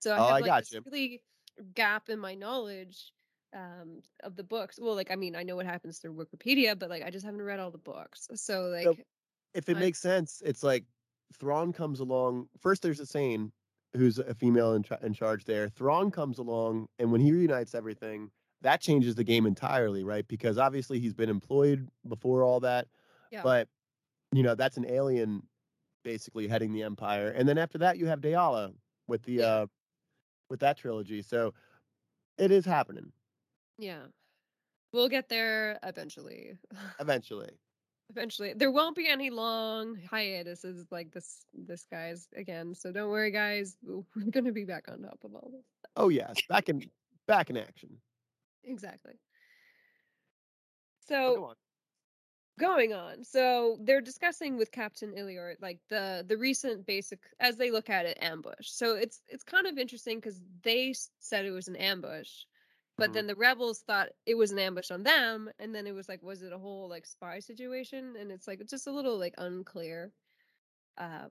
So 0.01 0.15
I 0.15 0.19
Oh, 0.19 0.23
have 0.23 0.37
I 0.37 0.43
like 0.43 0.57
got 0.57 0.71
this 0.71 0.73
you. 0.73 0.85
really 0.85 1.23
gap 1.75 2.09
in 2.09 2.19
my 2.19 2.35
knowledge 2.35 3.13
um 3.55 4.03
of 4.25 4.35
the 4.37 4.43
books 4.45 4.79
well 4.81 4.95
like 4.97 5.11
i 5.13 5.17
mean 5.17 5.37
i 5.37 5.43
know 5.45 5.55
what 5.57 5.67
happens 5.67 5.99
through 6.01 6.13
wikipedia 6.15 6.77
but 6.79 6.91
like 6.91 7.05
i 7.05 7.11
just 7.11 7.25
haven't 7.25 7.43
read 7.43 7.61
all 7.61 7.71
the 7.71 7.79
books 7.79 8.29
so 8.35 8.65
like 8.65 8.93
So, 8.93 8.99
if 9.55 9.69
it 9.69 9.77
I- 9.77 9.79
makes 9.79 10.01
sense, 10.01 10.43
it's 10.45 10.63
like 10.63 10.85
Thrawn 11.39 11.73
comes 11.73 12.01
along. 12.01 12.49
First, 12.59 12.83
there's 12.83 13.01
Ysanne, 13.01 13.53
who's 13.95 14.19
a 14.19 14.35
female 14.35 14.75
in, 14.75 14.83
cha- 14.83 14.99
in 15.03 15.15
charge 15.15 15.45
there. 15.45 15.69
Thrawn 15.69 16.11
comes 16.11 16.39
along, 16.39 16.89
and 16.99 17.13
when 17.13 17.21
he 17.21 17.33
reunites 17.33 17.75
everything, 17.75 18.31
that 18.63 18.81
changes 18.81 19.15
the 19.15 19.25
game 19.25 19.47
entirely, 19.47 20.05
right? 20.05 20.27
Because 20.27 20.59
obviously 20.59 20.99
he's 21.01 21.15
been 21.15 21.31
employed 21.31 21.89
before 22.09 22.43
all 22.45 22.61
that, 22.61 22.89
yeah 23.31 23.45
but 23.45 23.69
you 24.33 24.43
know 24.43 24.55
that's 24.57 24.77
an 24.79 24.87
alien 24.87 25.43
basically 26.05 26.49
heading 26.49 26.73
the 26.73 26.83
Empire. 26.85 27.31
And 27.31 27.49
then 27.49 27.59
after 27.59 27.79
that, 27.79 27.99
you 27.99 28.07
have 28.07 28.21
Daala 28.23 28.75
with 29.09 29.25
the 29.25 29.41
Yeah. 29.41 29.45
uh 29.45 29.67
with 30.51 30.61
that 30.61 30.77
trilogy. 30.77 31.23
So 31.23 31.55
it 32.39 32.51
is 32.51 32.65
happening 32.65 33.13
Yeah. 33.79 34.07
We'll 34.93 35.09
get 35.09 35.29
there 35.29 35.79
eventually. 35.83 36.57
eventually. 37.01 37.51
Eventually. 38.11 38.53
There 38.55 38.71
won't 38.71 38.95
be 38.97 39.09
any 39.09 39.31
long 39.31 39.97
hiatuses 40.11 40.87
like 40.91 41.11
this 41.11 41.47
this 41.53 41.87
guy's 41.91 42.29
again. 42.37 42.75
So 42.75 42.93
don't 42.93 43.11
worry 43.11 43.31
guys. 43.31 43.77
We're 43.83 44.03
gonna 44.31 44.53
be 44.53 44.65
back 44.65 44.85
on 44.89 45.03
top 45.03 45.19
of 45.25 45.35
all 45.35 45.51
this. 45.53 45.65
Oh 45.97 46.11
yes, 46.11 46.37
back 46.49 46.69
in 46.69 46.89
back 47.27 47.51
in 47.51 47.57
action. 47.57 47.91
Exactly. 48.63 49.15
Oh, 49.15 51.07
So 51.09 51.45
on. 51.45 51.55
Going 52.59 52.93
on. 52.93 53.25
So 53.25 53.79
they're 53.81 54.01
discussing 54.01 54.57
with 54.57 54.71
captain 54.73 55.13
ilior 55.17 55.57
like 55.61 55.81
the 55.89 56.25
the 56.27 56.37
recent 56.39 56.87
basic 56.87 57.21
as 57.41 57.57
they 57.57 57.71
look 57.71 57.91
at 57.91 58.07
it 58.07 58.19
ambush. 58.21 58.69
So 58.69 58.95
it's 58.97 59.23
it's 59.29 59.45
kind 59.45 59.67
of 59.67 59.79
interesting 59.79 60.19
because 60.19 60.41
they 60.63 60.95
said 61.19 61.45
it 61.45 61.51
was 61.51 61.69
an 61.69 61.77
ambush 61.77 62.45
but 62.97 63.13
Mhm. 63.13 63.13
then 63.13 63.27
the 63.27 63.35
rebels 63.35 63.83
thought 63.83 64.11
it 64.27 64.37
was 64.37 64.53
an 64.53 64.59
ambush 64.61 64.91
on 64.93 65.03
them 65.03 65.51
and 65.59 65.75
then 65.75 65.87
it 65.87 65.93
was 65.93 66.09
like 66.09 66.23
was 66.23 66.43
it 66.43 66.53
a 66.53 66.59
whole 66.59 66.89
like 66.89 67.07
spy 67.07 67.41
situation? 67.41 68.17
And 68.17 68.31
it's 68.33 68.47
like 68.47 68.61
it's 68.61 68.71
just 68.71 68.87
a 68.87 68.93
little 68.93 69.19
like 69.19 69.35
unclear. 69.39 70.13
Um 70.99 71.31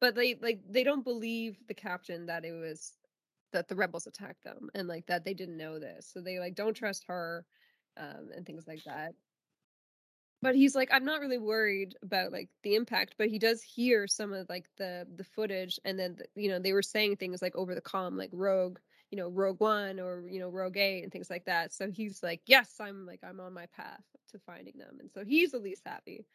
but 0.00 0.14
they 0.14 0.34
like 0.36 0.62
they 0.68 0.84
don't 0.84 1.04
believe 1.04 1.66
the 1.68 1.74
captain 1.74 2.26
that 2.26 2.44
it 2.44 2.52
was 2.52 2.98
that 3.52 3.68
the 3.68 3.76
rebels 3.76 4.06
attacked 4.06 4.44
them 4.44 4.70
and 4.74 4.88
like 4.88 5.06
that 5.06 5.24
they 5.24 5.34
didn't 5.34 5.56
know 5.58 5.78
this. 5.78 6.08
So 6.08 6.20
they 6.22 6.38
like 6.38 6.54
don't 6.54 6.74
trust 6.74 7.04
her 7.08 7.46
um 7.96 8.30
and 8.34 8.46
things 8.46 8.66
like 8.68 8.84
that 8.84 9.14
but 10.42 10.54
he's 10.54 10.74
like 10.74 10.88
i'm 10.92 11.04
not 11.04 11.20
really 11.20 11.38
worried 11.38 11.94
about 12.02 12.32
like 12.32 12.48
the 12.62 12.74
impact 12.74 13.14
but 13.16 13.28
he 13.28 13.38
does 13.38 13.62
hear 13.62 14.06
some 14.06 14.32
of 14.32 14.48
like 14.48 14.66
the 14.76 15.06
the 15.16 15.24
footage 15.24 15.78
and 15.84 15.98
then 15.98 16.16
the, 16.16 16.42
you 16.42 16.48
know 16.48 16.58
they 16.58 16.72
were 16.72 16.82
saying 16.82 17.16
things 17.16 17.40
like 17.40 17.56
over 17.56 17.74
the 17.74 17.80
comm 17.80 18.18
like 18.18 18.30
rogue 18.32 18.78
you 19.12 19.18
know 19.18 19.28
rogue 19.28 19.60
one 19.60 20.00
or 20.00 20.24
you 20.28 20.40
know 20.40 20.48
rogue 20.48 20.78
eight 20.78 21.02
and 21.02 21.12
things 21.12 21.28
like 21.30 21.44
that. 21.44 21.72
So 21.72 21.90
he's 21.90 22.22
like 22.22 22.40
yes 22.46 22.76
i'm 22.80 23.06
like 23.06 23.20
i'm 23.22 23.38
on 23.38 23.52
my 23.52 23.66
path 23.76 24.02
to 24.32 24.38
finding 24.40 24.78
them. 24.78 24.96
And 24.98 25.10
so 25.12 25.22
he's 25.24 25.54
at 25.54 25.62
least 25.62 25.82
happy 25.84 26.26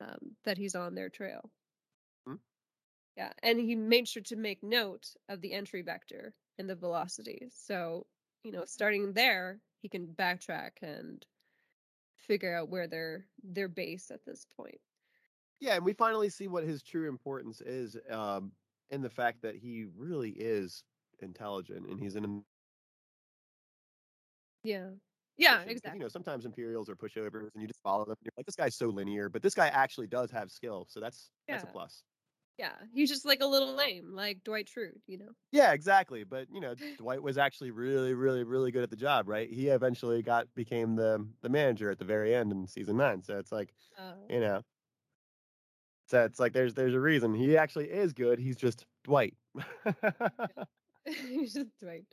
um, 0.00 0.34
that 0.44 0.58
he's 0.58 0.74
on 0.74 0.94
their 0.94 1.10
trail. 1.10 1.50
Hmm. 2.26 2.36
yeah 3.16 3.32
and 3.42 3.60
he 3.60 3.76
made 3.76 4.08
sure 4.08 4.22
to 4.24 4.36
make 4.36 4.62
note 4.62 5.06
of 5.28 5.42
the 5.42 5.52
entry 5.52 5.82
vector 5.82 6.34
and 6.58 6.68
the 6.68 6.74
velocity. 6.74 7.48
So 7.52 8.06
you 8.42 8.52
know 8.52 8.64
starting 8.64 9.12
there 9.12 9.60
he 9.82 9.88
can 9.90 10.06
backtrack 10.06 10.70
and 10.80 11.24
figure 12.22 12.54
out 12.54 12.68
where 12.68 12.86
they're 12.86 13.26
they're 13.42 13.68
based 13.68 14.10
at 14.10 14.24
this 14.24 14.44
point. 14.44 14.80
Yeah, 15.60 15.76
and 15.76 15.84
we 15.84 15.92
finally 15.92 16.28
see 16.28 16.48
what 16.48 16.64
his 16.64 16.82
true 16.82 17.08
importance 17.08 17.60
is 17.60 17.96
um, 18.10 18.52
in 18.90 19.00
the 19.02 19.10
fact 19.10 19.42
that 19.42 19.56
he 19.56 19.86
really 19.94 20.30
is 20.30 20.84
intelligent 21.20 21.86
and 21.86 22.00
he's 22.00 22.16
an 22.16 22.44
Yeah. 24.64 24.90
Yeah, 25.36 25.62
exactly. 25.62 25.98
You 25.98 26.04
know, 26.04 26.08
sometimes 26.08 26.44
Imperials 26.44 26.88
are 26.90 26.96
pushovers 26.96 27.48
and 27.54 27.62
you 27.62 27.66
just 27.66 27.80
follow 27.82 28.04
them. 28.04 28.16
And 28.20 28.26
you're 28.26 28.32
like, 28.36 28.46
this 28.46 28.54
guy's 28.54 28.76
so 28.76 28.88
linear, 28.88 29.28
but 29.28 29.42
this 29.42 29.54
guy 29.54 29.68
actually 29.68 30.06
does 30.06 30.30
have 30.30 30.50
skill, 30.50 30.86
so 30.88 31.00
that's 31.00 31.30
that's 31.48 31.64
a 31.64 31.66
plus. 31.66 32.04
Yeah. 32.62 32.74
He's 32.94 33.10
just 33.10 33.26
like 33.26 33.40
a 33.42 33.46
little 33.46 33.74
lame, 33.74 34.12
like 34.14 34.44
Dwight 34.44 34.68
Schrute, 34.68 35.00
you 35.08 35.18
know. 35.18 35.30
Yeah, 35.50 35.72
exactly. 35.72 36.22
But 36.22 36.46
you 36.48 36.60
know, 36.60 36.76
Dwight 36.96 37.20
was 37.20 37.36
actually 37.36 37.72
really, 37.72 38.14
really, 38.14 38.44
really 38.44 38.70
good 38.70 38.84
at 38.84 38.90
the 38.90 38.96
job, 38.96 39.28
right? 39.28 39.50
He 39.50 39.66
eventually 39.66 40.22
got 40.22 40.46
became 40.54 40.94
the 40.94 41.26
the 41.40 41.48
manager 41.48 41.90
at 41.90 41.98
the 41.98 42.04
very 42.04 42.32
end 42.32 42.52
in 42.52 42.68
season 42.68 42.96
nine. 42.98 43.24
So 43.24 43.36
it's 43.36 43.50
like, 43.50 43.74
Uh, 43.98 44.14
you 44.30 44.38
know, 44.38 44.62
so 46.06 46.24
it's 46.24 46.38
like 46.38 46.52
there's 46.52 46.74
there's 46.74 46.94
a 46.94 47.00
reason 47.00 47.34
he 47.34 47.56
actually 47.56 47.90
is 47.90 48.12
good. 48.12 48.38
He's 48.38 48.56
just 48.56 48.86
Dwight. 49.02 49.34
he's 51.04 51.54
just 51.54 51.76
Dwight. 51.80 52.04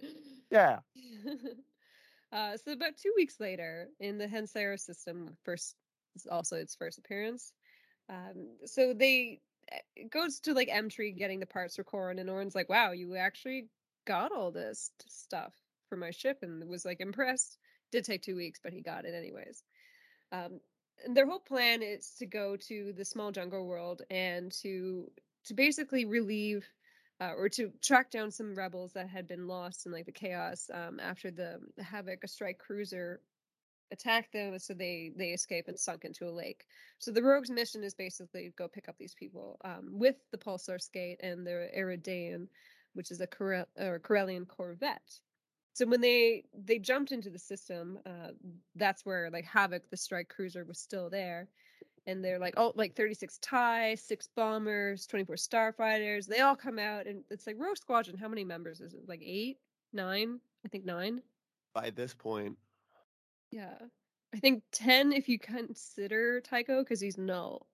yeah. 0.50 0.80
uh, 2.32 2.58
so 2.58 2.72
about 2.72 2.98
two 2.98 3.14
weeks 3.16 3.40
later, 3.40 3.90
in 4.00 4.18
the 4.18 4.26
Hensera 4.26 4.80
system, 4.80 5.38
first 5.44 5.76
also 6.32 6.56
its 6.56 6.76
first 6.76 6.98
appearance. 6.98 7.54
Um, 8.10 8.58
so 8.66 8.96
they 8.96 9.42
it 9.96 10.10
goes 10.12 10.40
to 10.42 10.54
like 10.54 10.70
Emtrey 10.70 11.16
getting 11.16 11.40
the 11.40 11.46
parts 11.46 11.76
for 11.76 11.84
Corran, 11.84 12.20
and 12.20 12.30
Orin's 12.30 12.56
like, 12.56 12.70
"Wow, 12.70 12.92
you 12.92 13.16
actually 13.16 13.68
got 14.06 14.32
all 14.32 14.52
this 14.52 14.92
stuff 15.08 15.54
for 15.90 15.96
my 15.96 16.12
ship," 16.12 16.40
and 16.42 16.68
was 16.68 16.86
like 16.86 17.02
impressed. 17.02 17.58
Did 17.92 18.06
take 18.06 18.22
two 18.22 18.36
weeks, 18.36 18.60
but 18.64 18.74
he 18.74 18.82
got 18.82 19.06
it 19.06 19.14
anyways. 19.16 19.64
Um, 20.32 20.60
and 21.04 21.16
their 21.16 21.26
whole 21.26 21.40
plan 21.40 21.82
is 21.82 22.16
to 22.20 22.26
go 22.26 22.56
to 22.68 22.94
the 22.94 23.06
small 23.06 23.32
jungle 23.32 23.66
world 23.66 24.02
and 24.10 24.52
to 24.62 25.10
to 25.46 25.54
basically 25.54 26.06
relieve 26.06 26.68
uh, 27.22 27.34
or 27.38 27.50
to 27.50 27.72
track 27.82 28.12
down 28.12 28.32
some 28.32 28.56
rebels 28.56 28.94
that 28.94 29.10
had 29.10 29.28
been 29.28 29.48
lost 29.48 29.86
in 29.86 29.92
like 29.92 30.06
the 30.06 30.12
chaos 30.12 30.70
um, 30.74 31.00
after 31.00 31.32
the 31.32 31.60
havoc 31.80 32.24
a 32.24 32.28
strike 32.28 32.60
cruiser 32.60 33.22
attacked 33.92 34.34
them 34.34 34.58
so 34.60 34.74
they 34.74 35.12
they 35.16 35.30
escape 35.30 35.68
and 35.68 35.80
sunk 35.80 36.06
into 36.06 36.28
a 36.28 36.32
lake 36.32 36.66
so 37.00 37.12
the 37.12 37.24
rogue's 37.24 37.50
mission 37.50 37.84
is 37.84 37.94
basically 37.94 38.54
go 38.58 38.68
pick 38.68 38.88
up 38.88 38.96
these 38.98 39.16
people 39.16 39.58
um, 39.66 39.90
with 39.92 40.16
the 40.32 40.38
pulsar 40.38 40.80
skate 40.80 41.20
and 41.22 41.46
the 41.46 41.70
iridian 41.78 42.48
which 42.94 43.12
is 43.12 43.22
a 43.22 43.28
or 43.78 44.00
Corellian 44.00 44.48
corvette. 44.48 45.20
So 45.74 45.86
when 45.86 46.02
they 46.02 46.44
they 46.54 46.80
jumped 46.80 47.12
into 47.12 47.30
the 47.30 47.40
system, 47.40 48.00
uh, 48.06 48.32
that's 48.76 49.06
where 49.06 49.30
like 49.32 49.46
Havoc, 49.46 49.90
the 49.90 49.98
strike 49.98 50.30
cruiser, 50.30 50.66
was 50.66 50.80
still 50.80 51.10
there, 51.10 51.48
and 52.08 52.24
they're 52.24 52.40
like, 52.40 52.56
oh, 52.58 52.74
like 52.76 52.96
36 52.96 53.40
TIE, 53.42 53.96
six 53.96 54.28
bombers, 54.36 55.08
24 55.08 55.36
starfighters. 55.36 56.28
They 56.28 56.40
all 56.40 56.56
come 56.56 56.80
out, 56.80 57.08
and 57.08 57.24
it's 57.30 57.48
like 57.48 57.56
Rogue 57.58 57.78
Squadron. 57.78 58.18
How 58.18 58.28
many 58.28 58.44
members 58.44 58.82
is 58.82 58.94
it? 58.94 59.08
Like 59.08 59.22
eight, 59.24 59.60
nine? 59.94 60.40
I 60.66 60.68
think 60.68 60.86
nine. 60.86 61.22
By 61.74 61.92
this 61.92 62.14
point, 62.14 62.58
Yeah, 63.52 63.78
I 64.34 64.40
think 64.40 64.64
ten 64.72 65.12
if 65.12 65.28
you 65.28 65.40
consider 65.40 66.42
Tycho 66.42 66.84
because 66.84 67.00
he's 67.00 67.18
null, 67.18 67.68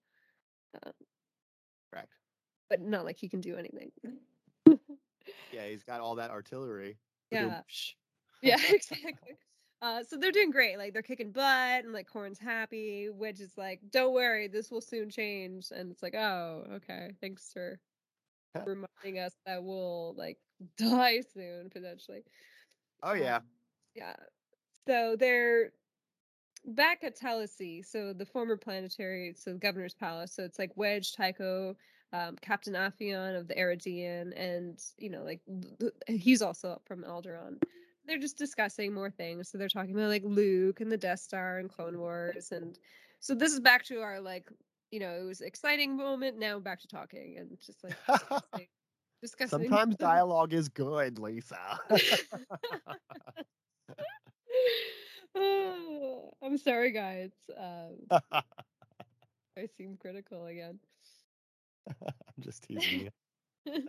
uh, 0.84 0.92
correct. 1.92 2.12
but 2.70 2.80
not 2.80 3.04
like 3.04 3.16
he 3.18 3.28
can 3.28 3.40
do 3.40 3.56
anything. 3.56 3.92
Yeah, 5.52 5.66
he's 5.66 5.84
got 5.84 6.00
all 6.00 6.16
that 6.16 6.30
artillery. 6.30 6.98
Yeah. 7.32 7.62
Yeah, 8.42 8.58
exactly. 8.70 9.36
Uh, 9.82 10.04
so 10.04 10.16
they're 10.16 10.30
doing 10.32 10.50
great. 10.50 10.78
Like 10.78 10.92
they're 10.92 11.02
kicking 11.02 11.32
butt, 11.32 11.84
and 11.84 11.92
like 11.92 12.06
Corran's 12.08 12.38
happy. 12.38 13.08
Wedge 13.10 13.40
is 13.40 13.56
like, 13.58 13.80
"Don't 13.90 14.14
worry, 14.14 14.48
this 14.48 14.70
will 14.70 14.80
soon 14.80 15.10
change." 15.10 15.70
And 15.72 15.90
it's 15.90 16.02
like, 16.02 16.14
"Oh, 16.14 16.64
okay. 16.74 17.12
Thanks 17.20 17.52
for 17.52 17.80
reminding 18.64 19.18
us 19.18 19.32
that 19.46 19.62
we'll 19.64 20.14
like 20.16 20.38
die 20.78 21.20
soon 21.34 21.68
potentially." 21.70 22.22
Oh 23.02 23.14
yeah. 23.14 23.40
Yeah. 23.94 24.14
So 24.86 25.16
they're 25.18 25.72
back 26.66 27.04
at 27.04 27.18
Talasea, 27.18 27.84
so 27.84 28.12
the 28.12 28.26
former 28.26 28.56
planetary, 28.56 29.34
so 29.36 29.52
the 29.52 29.58
governor's 29.58 29.94
palace. 29.94 30.32
So 30.32 30.44
it's 30.44 30.58
like 30.58 30.76
Wedge, 30.76 31.14
Tycho, 31.14 31.76
um, 32.12 32.36
Captain 32.40 32.74
Afyon 32.74 33.38
of 33.38 33.48
the 33.48 33.54
Eridain, 33.54 34.32
and 34.36 34.80
you 34.98 35.10
know, 35.10 35.22
like 35.22 35.40
he's 36.08 36.42
also 36.42 36.80
from 36.84 37.02
Alderaan. 37.02 37.62
They're 38.06 38.18
just 38.18 38.38
discussing 38.38 38.92
more 38.92 39.10
things. 39.10 39.50
So 39.50 39.58
they're 39.58 39.68
talking 39.68 39.92
about 39.92 40.08
like 40.08 40.22
Luke 40.24 40.80
and 40.80 40.90
the 40.90 40.96
Death 40.96 41.20
Star 41.20 41.58
and 41.58 41.68
Clone 41.68 41.98
Wars, 41.98 42.52
and 42.52 42.78
so 43.20 43.34
this 43.34 43.52
is 43.52 43.60
back 43.60 43.84
to 43.86 44.00
our 44.00 44.20
like, 44.20 44.48
you 44.90 45.00
know, 45.00 45.12
it 45.20 45.24
was 45.24 45.40
exciting 45.40 45.96
moment. 45.96 46.38
Now 46.38 46.58
back 46.58 46.80
to 46.80 46.88
talking 46.88 47.36
and 47.38 47.58
just 47.64 47.82
like 47.82 47.96
discussing. 48.06 48.68
discussing. 49.20 49.68
Sometimes 49.68 49.96
dialogue 49.98 50.52
is 50.52 50.68
good, 50.68 51.18
Lisa. 51.18 51.80
Oh, 55.38 56.30
I'm 56.42 56.56
sorry, 56.56 56.92
guys. 56.92 57.30
Um, 57.56 58.20
I 59.58 59.66
seem 59.76 59.96
critical 60.00 60.46
again. 60.46 60.78
I'm 61.88 62.14
just 62.40 62.62
teasing 62.68 63.10
you. 63.66 63.82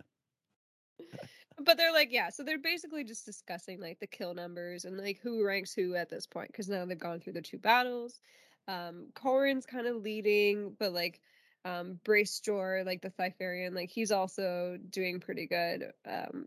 but 1.64 1.76
they're 1.76 1.92
like, 1.92 2.08
yeah, 2.10 2.30
so 2.30 2.42
they're 2.42 2.58
basically 2.58 3.04
just 3.04 3.24
discussing 3.24 3.80
like 3.80 3.98
the 4.00 4.06
kill 4.06 4.34
numbers 4.34 4.84
and 4.84 4.96
like 4.96 5.20
who 5.22 5.44
ranks 5.44 5.72
who 5.72 5.94
at 5.94 6.10
this 6.10 6.26
point 6.26 6.48
because 6.48 6.68
now 6.68 6.84
they've 6.84 6.98
gone 6.98 7.20
through 7.20 7.34
the 7.34 7.42
two 7.42 7.58
battles. 7.58 8.20
Um, 8.66 9.06
Corran's 9.14 9.66
kind 9.66 9.86
of 9.86 9.96
leading, 9.96 10.74
but 10.78 10.92
like 10.92 11.20
um 11.64 11.98
Brace 12.04 12.40
Jor, 12.40 12.82
like 12.84 13.02
the 13.02 13.10
Thyferran, 13.10 13.74
like 13.74 13.90
he's 13.90 14.12
also 14.12 14.78
doing 14.90 15.20
pretty 15.20 15.46
good. 15.46 15.92
Um, 16.06 16.46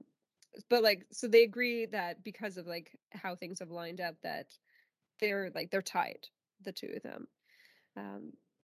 but 0.70 0.84
like, 0.84 1.06
so 1.12 1.28
they 1.28 1.44
agree 1.44 1.86
that 1.88 2.24
because 2.24 2.58
of 2.58 2.68
like 2.68 2.98
how 3.12 3.36
things 3.36 3.60
have 3.60 3.72
lined 3.72 4.02
up, 4.02 4.16
that 4.24 4.48
they're 5.20 5.52
like 5.54 5.72
they're 5.72 5.82
tied, 5.82 6.28
the 6.64 6.72
two 6.72 6.94
of 6.96 7.04
them. 7.04 7.28
Um, 7.98 8.34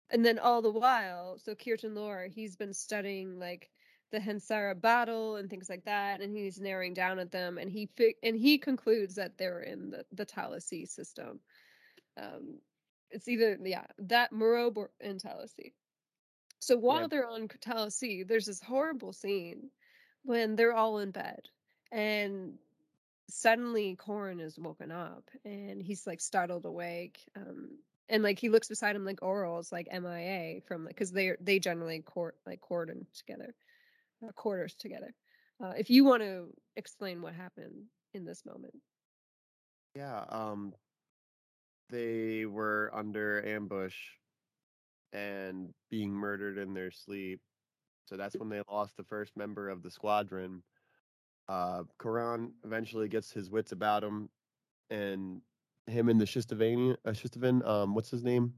and 0.10 0.26
then 0.26 0.40
all 0.40 0.62
the 0.62 0.72
while, 0.72 1.38
so 1.38 1.54
Kirtan 1.56 1.94
Loor, 1.96 2.28
he's 2.28 2.56
been 2.56 2.74
studying 2.74 3.40
like 3.40 3.70
the 4.12 4.20
Hensara 4.20 4.80
battle 4.80 5.36
and 5.36 5.50
things 5.50 5.70
like 5.70 5.84
that, 5.86 6.22
and 6.22 6.36
he's 6.36 6.60
narrowing 6.60 6.94
down 6.94 7.20
at 7.20 7.32
them, 7.32 7.58
and 7.58 7.70
he 7.70 7.90
fi- 7.98 8.16
and 8.24 8.38
he 8.38 8.58
concludes 8.58 9.16
that 9.16 9.38
they're 9.38 9.62
in 9.62 9.90
the 9.90 10.06
the 10.14 10.26
Talasea 10.26 10.88
system. 10.88 11.40
Um, 12.20 12.60
it's 13.12 13.28
either 13.28 13.58
yeah 13.64 13.86
that 14.00 14.32
Morobe 14.32 14.78
or 14.78 14.92
in 15.00 15.18
Talasea. 15.18 15.74
So 16.60 16.78
while 16.78 17.08
they're 17.08 17.28
on 17.28 17.48
Talasea, 17.48 18.28
there's 18.28 18.46
this 18.46 18.62
horrible 18.62 19.14
scene 19.14 19.70
when 20.24 20.56
they're 20.56 20.74
all 20.74 21.00
in 21.00 21.12
bed, 21.12 21.42
and 21.92 22.58
suddenly 23.30 23.96
Corran 23.96 24.42
is 24.42 24.58
woken 24.60 24.92
up, 24.92 25.30
and 25.46 25.82
he's 25.82 26.08
like 26.08 26.22
startled 26.22 26.66
awake. 26.66 27.20
Um, 27.36 27.80
and 28.10 28.24
like 28.24 28.40
he 28.40 28.50
looks 28.50 28.70
beside 28.70 28.96
him 28.96 29.06
like 29.06 29.22
Ooryl's 29.22 29.72
like 29.72 29.88
MIA 29.92 30.62
from 30.62 30.86
like 30.86 30.96
because 30.96 31.12
they 31.12 31.34
they 31.42 31.60
generally 31.60 32.02
court 32.02 32.36
like 32.46 32.62
cordon 32.62 33.08
together, 33.14 33.56
uh, 34.28 34.32
quarters 34.34 34.76
together. 34.76 35.14
Uh, 35.64 35.74
if 35.78 35.90
you 35.90 36.06
want 36.06 36.24
to 36.24 36.54
explain 36.76 37.22
what 37.22 37.34
happened 37.34 37.86
in 38.14 38.26
this 38.26 38.46
moment, 38.46 38.74
Yeah, 39.96 40.26
um 40.30 40.74
they 41.90 42.46
were 42.46 42.90
under 42.94 43.46
ambush 43.46 43.96
and 45.14 45.74
being 45.90 46.12
murdered 46.12 46.58
in 46.58 46.74
their 46.74 46.92
sleep. 46.92 47.42
So 48.06 48.18
that's 48.18 48.38
when 48.40 48.50
they 48.50 48.62
lost 48.70 48.98
the 48.98 49.04
first 49.04 49.36
member 49.36 49.70
of 49.70 49.84
the 49.84 49.92
squadron. 49.92 50.64
Uh 51.48 51.84
Corran 52.00 52.52
eventually 52.66 53.08
gets 53.08 53.32
his 53.32 53.50
wits 53.50 53.72
about 53.72 54.04
him 54.04 54.30
and 54.90 55.42
him 55.88 56.10
and 56.10 56.20
the 56.20 56.26
Shistavanian 56.26 56.98
uh, 57.06 57.12
Shistavan, 57.12 57.66
um 57.66 57.94
what's 57.94 58.10
his 58.12 58.24
name? 58.24 58.54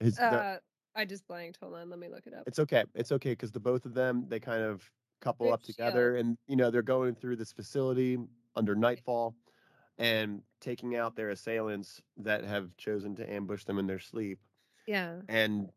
His 0.00 0.18
the- 0.18 0.24
uh, 0.24 0.58
I 0.94 1.04
just 1.04 1.26
blanked. 1.26 1.58
Hold 1.62 1.74
on, 1.74 1.88
let 1.90 1.98
me 1.98 2.08
look 2.08 2.26
it 2.26 2.34
up. 2.34 2.44
it's 2.46 2.58
okay. 2.58 2.84
It's 2.94 3.12
okay 3.12 3.32
because 3.32 3.52
the 3.52 3.60
both 3.60 3.86
of 3.86 3.94
them 3.94 4.26
they 4.28 4.40
kind 4.40 4.62
of 4.62 4.90
couple 5.20 5.52
up 5.52 5.62
together, 5.62 6.16
and 6.16 6.36
you 6.48 6.56
know 6.56 6.70
they're 6.70 6.82
going 6.82 7.14
through 7.14 7.36
this 7.36 7.52
facility 7.52 8.18
under 8.56 8.74
nightfall 8.74 9.34
and 9.98 10.42
taking 10.60 10.96
out 10.96 11.14
their 11.16 11.30
assailants 11.30 12.02
that 12.16 12.44
have 12.44 12.76
chosen 12.76 13.14
to 13.16 13.32
ambush 13.32 13.64
them 13.64 13.78
in 13.78 13.86
their 13.86 13.98
sleep. 13.98 14.38
Yeah, 14.86 15.20
And 15.28 15.70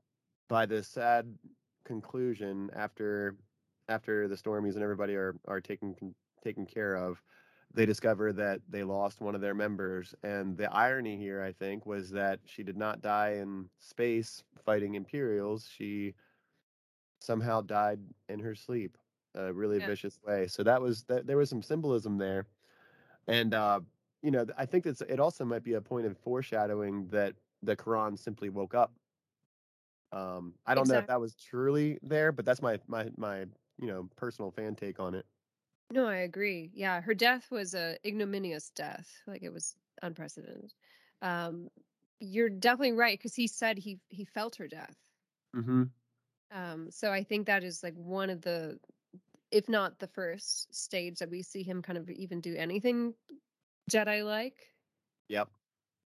by 0.49 0.65
the 0.65 0.83
sad 0.83 1.37
conclusion, 1.85 2.69
after 2.73 3.37
after 3.89 4.27
the 4.27 4.35
Stormies 4.35 4.75
and 4.75 4.83
everybody 4.83 5.15
are 5.15 5.35
are 5.45 5.61
taken 5.61 6.15
taken 6.41 6.65
care 6.65 6.95
of, 6.95 7.21
they 7.73 7.85
discover 7.85 8.33
that 8.33 8.61
they 8.69 8.83
lost 8.83 9.21
one 9.21 9.35
of 9.35 9.41
their 9.41 9.55
members. 9.55 10.13
And 10.23 10.57
the 10.57 10.71
irony 10.73 11.17
here, 11.17 11.41
I 11.41 11.51
think, 11.51 11.85
was 11.85 12.11
that 12.11 12.39
she 12.45 12.63
did 12.63 12.77
not 12.77 13.01
die 13.01 13.33
in 13.33 13.69
space 13.79 14.43
fighting 14.57 14.95
Imperials. 14.95 15.67
She 15.69 16.15
somehow 17.19 17.61
died 17.61 17.99
in 18.29 18.39
her 18.39 18.55
sleep, 18.55 18.97
a 19.35 19.53
really 19.53 19.79
Yeah. 19.79 19.79
vicious 19.79 20.19
way. 20.23 20.47
So 20.47 20.63
that 20.63 20.81
was 20.81 21.03
that. 21.05 21.27
There 21.27 21.37
was 21.37 21.49
some 21.49 21.61
symbolism 21.61 22.17
there, 22.17 22.45
and 23.27 23.53
uh, 23.53 23.81
you 24.21 24.31
know, 24.31 24.45
I 24.57 24.65
think 24.65 24.85
that's 24.85 25.01
it. 25.01 25.19
Also, 25.19 25.45
might 25.45 25.63
be 25.63 25.73
a 25.73 25.81
point 25.81 26.07
of 26.07 26.17
foreshadowing 26.17 27.07
that 27.09 27.35
the 27.63 27.75
Corran 27.77 28.17
simply 28.17 28.49
woke 28.49 28.75
up. 28.75 28.93
Um, 30.11 30.55
I 30.65 30.75
don't 30.75 30.87
know 30.87 30.97
if 30.97 31.05
that 31.07 31.19
was 31.19 31.35
truly 31.35 31.99
there, 32.01 32.31
but 32.31 32.45
that's 32.45 32.61
my 32.61 32.79
my 32.87 33.09
my 33.17 33.47
you 33.79 33.87
know 33.87 34.09
personal 34.15 34.51
fan 34.51 34.75
take 34.75 34.99
on 34.99 35.15
it. 35.15 35.25
no, 35.91 36.07
I 36.07 36.17
agree. 36.17 36.71
Yeah, 36.73 37.01
her 37.01 37.13
death 37.13 37.47
was 37.51 37.73
a 37.73 37.97
ignominious 38.05 38.71
death. 38.75 39.09
Like 39.27 39.43
it 39.43 39.53
was 39.53 39.75
unprecedented. 40.01 40.73
Um, 41.21 41.69
you're 42.19 42.49
definitely 42.49 42.93
right 42.93 43.17
because 43.17 43.35
he 43.35 43.47
said 43.47 43.77
he 43.77 43.99
he 44.09 44.25
felt 44.25 44.55
her 44.57 44.67
death. 44.67 44.95
Mm-hmm. 45.55 45.83
Um, 46.51 46.91
so 46.91 47.11
I 47.11 47.23
think 47.23 47.47
that 47.47 47.63
is 47.63 47.83
like 47.83 47.95
one 47.95 48.29
of 48.29 48.41
the, 48.41 48.79
if 49.51 49.67
not 49.67 49.99
the 49.99 50.07
first 50.07 50.73
stage 50.73 51.19
that 51.19 51.29
we 51.29 51.41
see 51.41 51.63
him 51.63 51.81
kind 51.81 51.97
of 51.97 52.09
even 52.09 52.39
do 52.39 52.55
anything 52.55 53.13
Jedi 53.91 54.23
like. 54.25 54.55
Yep. 55.29 55.49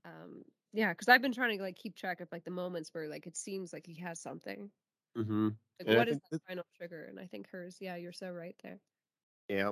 Um, 0.05 0.43
yeah, 0.73 0.93
because 0.93 1.09
I've 1.09 1.21
been 1.21 1.33
trying 1.33 1.57
to 1.57 1.63
like 1.63 1.75
keep 1.75 1.95
track 1.95 2.21
of 2.21 2.29
like 2.31 2.43
the 2.43 2.51
moments 2.51 2.93
where 2.93 3.07
like 3.09 3.27
it 3.27 3.35
seems 3.35 3.73
like 3.73 3.85
he 3.85 4.01
has 4.01 4.19
something. 4.19 4.69
Mm-hmm. 5.19 5.49
Like 5.79 5.87
And 5.87 5.91
I 5.91 5.97
what 5.97 6.07
is 6.07 6.15
think 6.15 6.23
that 6.31 6.41
final 6.47 6.63
trigger? 6.77 7.05
And 7.05 7.19
I 7.19 7.27
think 7.27 7.49
hers. 7.49 7.77
Yeah, 7.79 7.95
you're 7.95 8.13
so 8.13 8.31
right 8.31 8.55
there. 8.63 8.79
Yeah. 9.47 9.71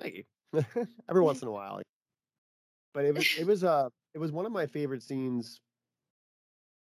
Thank 0.00 0.14
you. 0.54 0.86
Every 1.08 1.22
once 1.22 1.42
in 1.42 1.48
a 1.48 1.52
while. 1.52 1.80
But 2.94 3.04
it 3.04 3.14
was 3.14 3.38
it 3.38 3.46
was 3.46 3.64
uh 3.64 3.88
it 4.14 4.18
was 4.18 4.32
one 4.32 4.46
of 4.46 4.52
my 4.52 4.66
favorite 4.66 5.02
scenes 5.02 5.60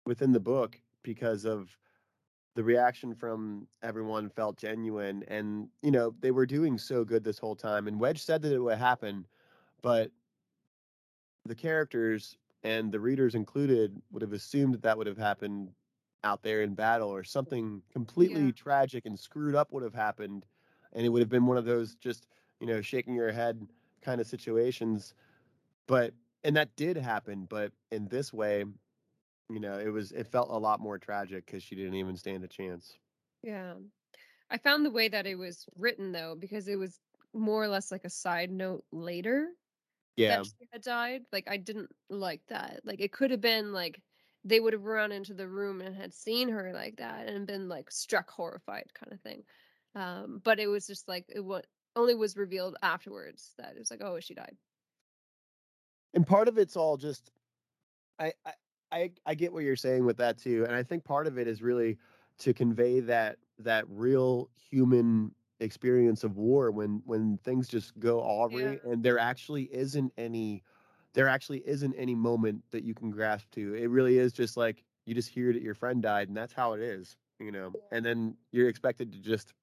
within 0.06 0.32
the 0.32 0.40
book 0.40 0.80
because 1.04 1.46
of 1.46 1.78
the 2.56 2.64
reaction 2.64 3.14
from 3.14 3.68
everyone 3.84 4.30
felt 4.30 4.58
genuine 4.58 5.24
and 5.28 5.70
you 5.82 5.92
know 5.92 6.16
they 6.20 6.32
were 6.32 6.46
doing 6.46 6.78
so 6.78 7.04
good 7.04 7.24
this 7.24 7.38
whole 7.38 7.56
time 7.56 7.88
and 7.88 8.00
wedge 8.00 8.22
said 8.22 8.42
that 8.42 8.54
it 8.54 8.60
would 8.60 8.78
happen 8.78 9.28
but 9.82 10.12
the 11.44 11.56
characters 11.56 12.38
and 12.64 12.92
the 12.92 13.00
readers 13.00 13.36
included 13.36 14.02
would 14.12 14.22
have 14.22 14.34
assumed 14.34 14.74
that 14.74 14.82
that 14.84 14.98
would 14.98 15.08
have 15.08 15.18
happened 15.18 15.74
out 16.26 16.44
there 16.44 16.64
in 16.64 16.76
battle 16.76 17.10
or 17.10 17.24
something 17.24 17.84
completely 17.92 18.52
Yeah. 18.52 18.54
tragic 18.54 19.06
and 19.08 19.20
screwed 19.20 19.56
up 19.56 19.72
would 19.74 19.84
have 19.84 19.96
happened 19.96 20.48
and 20.94 21.06
it 21.06 21.10
would 21.10 21.22
have 21.22 21.30
been 21.30 21.48
one 21.48 21.58
of 21.58 21.66
those 21.66 21.96
just 21.96 22.28
you 22.62 22.68
know 22.68 22.82
shaking 22.82 23.16
your 23.16 23.32
head 23.34 23.68
kind 24.02 24.22
of 24.22 24.28
situations 24.28 25.16
but 25.88 26.14
and 26.44 26.56
that 26.58 26.76
did 26.78 26.98
happen 26.98 27.46
but 27.46 27.74
in 27.92 28.08
this 28.10 28.34
way 28.34 28.66
you 29.50 29.60
know 29.60 29.80
it 29.80 29.90
was 29.90 30.12
it 30.14 30.28
felt 30.28 30.50
a 30.50 30.58
lot 30.58 30.80
more 30.80 30.98
tragic 31.00 31.46
because 31.46 31.64
she 31.64 31.76
didn't 31.76 31.96
even 31.96 32.18
stand 32.18 32.44
a 32.44 32.48
chance 32.50 33.00
Yeah. 33.42 33.76
I 34.50 34.58
found 34.60 34.86
the 34.86 34.92
way 34.92 35.10
that 35.10 35.28
it 35.28 35.38
was 35.38 35.68
written 35.76 36.12
though, 36.14 36.36
because 36.36 36.68
it 36.70 36.78
was 36.78 37.02
more 37.34 37.64
or 37.64 37.70
less 37.70 37.92
like 37.92 38.06
a 38.06 38.10
side 38.12 38.52
note 38.52 38.86
later 38.92 39.54
Yeah. 40.16 40.28
that 40.28 40.46
she 40.46 40.68
had 40.74 40.84
died. 40.84 41.26
Like 41.34 41.50
I 41.50 41.58
didn't 41.58 41.92
like 42.10 42.48
that. 42.48 42.86
Like 42.86 43.02
it 43.02 43.14
could 43.14 43.32
have 43.32 43.42
been 43.42 43.74
like 43.74 44.04
they 44.46 44.60
would 44.62 44.74
have 44.74 44.86
run 44.86 45.12
into 45.12 45.34
the 45.34 45.48
room 45.50 45.82
and 45.82 45.96
had 45.96 46.14
seen 46.14 46.50
her 46.50 46.74
like 46.74 46.98
that 46.98 47.28
and 47.28 47.48
been 47.48 47.68
like 47.68 47.92
struck 47.92 48.30
horrified 48.32 48.94
kind 48.94 49.12
of 49.14 49.22
thing. 49.22 49.44
Um, 49.96 50.42
but 50.44 50.60
it 50.60 50.68
was 50.68 50.88
just 50.88 51.08
like 51.10 51.26
it 51.30 51.42
what 51.44 51.68
only 51.98 52.16
was 52.16 52.38
revealed 52.38 52.78
afterwards 52.84 53.54
that 53.58 53.74
it 53.76 53.80
was 53.80 53.92
like, 53.92 54.02
oh, 54.04 54.20
she 54.22 54.36
died. 54.36 54.56
and 56.14 56.26
part 56.28 56.48
of 56.48 56.58
it's 56.58 56.76
all 56.78 56.98
just 56.98 57.32
I, 58.20 58.34
I 58.46 58.54
i 58.92 59.12
i 59.26 59.36
get 59.36 59.52
what 59.54 59.64
you're 59.64 59.76
saying 59.76 60.06
with 60.06 60.18
that 60.18 60.38
too 60.38 60.66
and 60.68 60.76
i 60.76 60.84
think 60.84 61.04
part 61.04 61.28
of 61.28 61.38
it 61.38 61.48
is 61.48 61.62
really 61.62 61.98
to 62.40 62.54
convey 62.54 63.00
that 63.02 63.38
that 63.60 63.86
real 63.90 64.50
human 64.70 65.32
experience 65.60 66.24
of 66.24 66.38
war 66.38 66.72
when 66.72 67.02
when 67.06 67.38
things 67.44 67.68
just 67.68 67.98
go 68.00 68.20
awry 68.20 68.80
and 68.84 69.04
there 69.04 69.18
actually 69.20 69.64
isn't 69.74 70.12
any 70.18 70.64
there 71.16 71.30
actually 71.30 71.64
isn't 71.68 71.96
any 71.96 72.16
moment 72.16 72.64
that 72.72 72.86
you 72.86 72.96
can 72.96 73.12
grasp 73.12 73.52
to 73.52 73.76
it 73.76 73.90
really 73.90 74.20
is 74.20 74.34
just 74.34 74.58
like 74.58 74.86
you 75.06 75.16
just 75.16 75.30
hear 75.30 75.54
that 75.54 75.64
your 75.64 75.76
friend 75.76 76.04
died 76.04 76.30
and 76.30 76.38
that's 76.38 76.54
how 76.54 76.74
it 76.74 76.82
is 76.82 77.18
you 77.40 77.52
know 77.52 77.76
and 77.92 78.06
then 78.06 78.38
you're 78.52 78.70
expected 78.70 79.14
to 79.14 79.20
just 79.20 79.54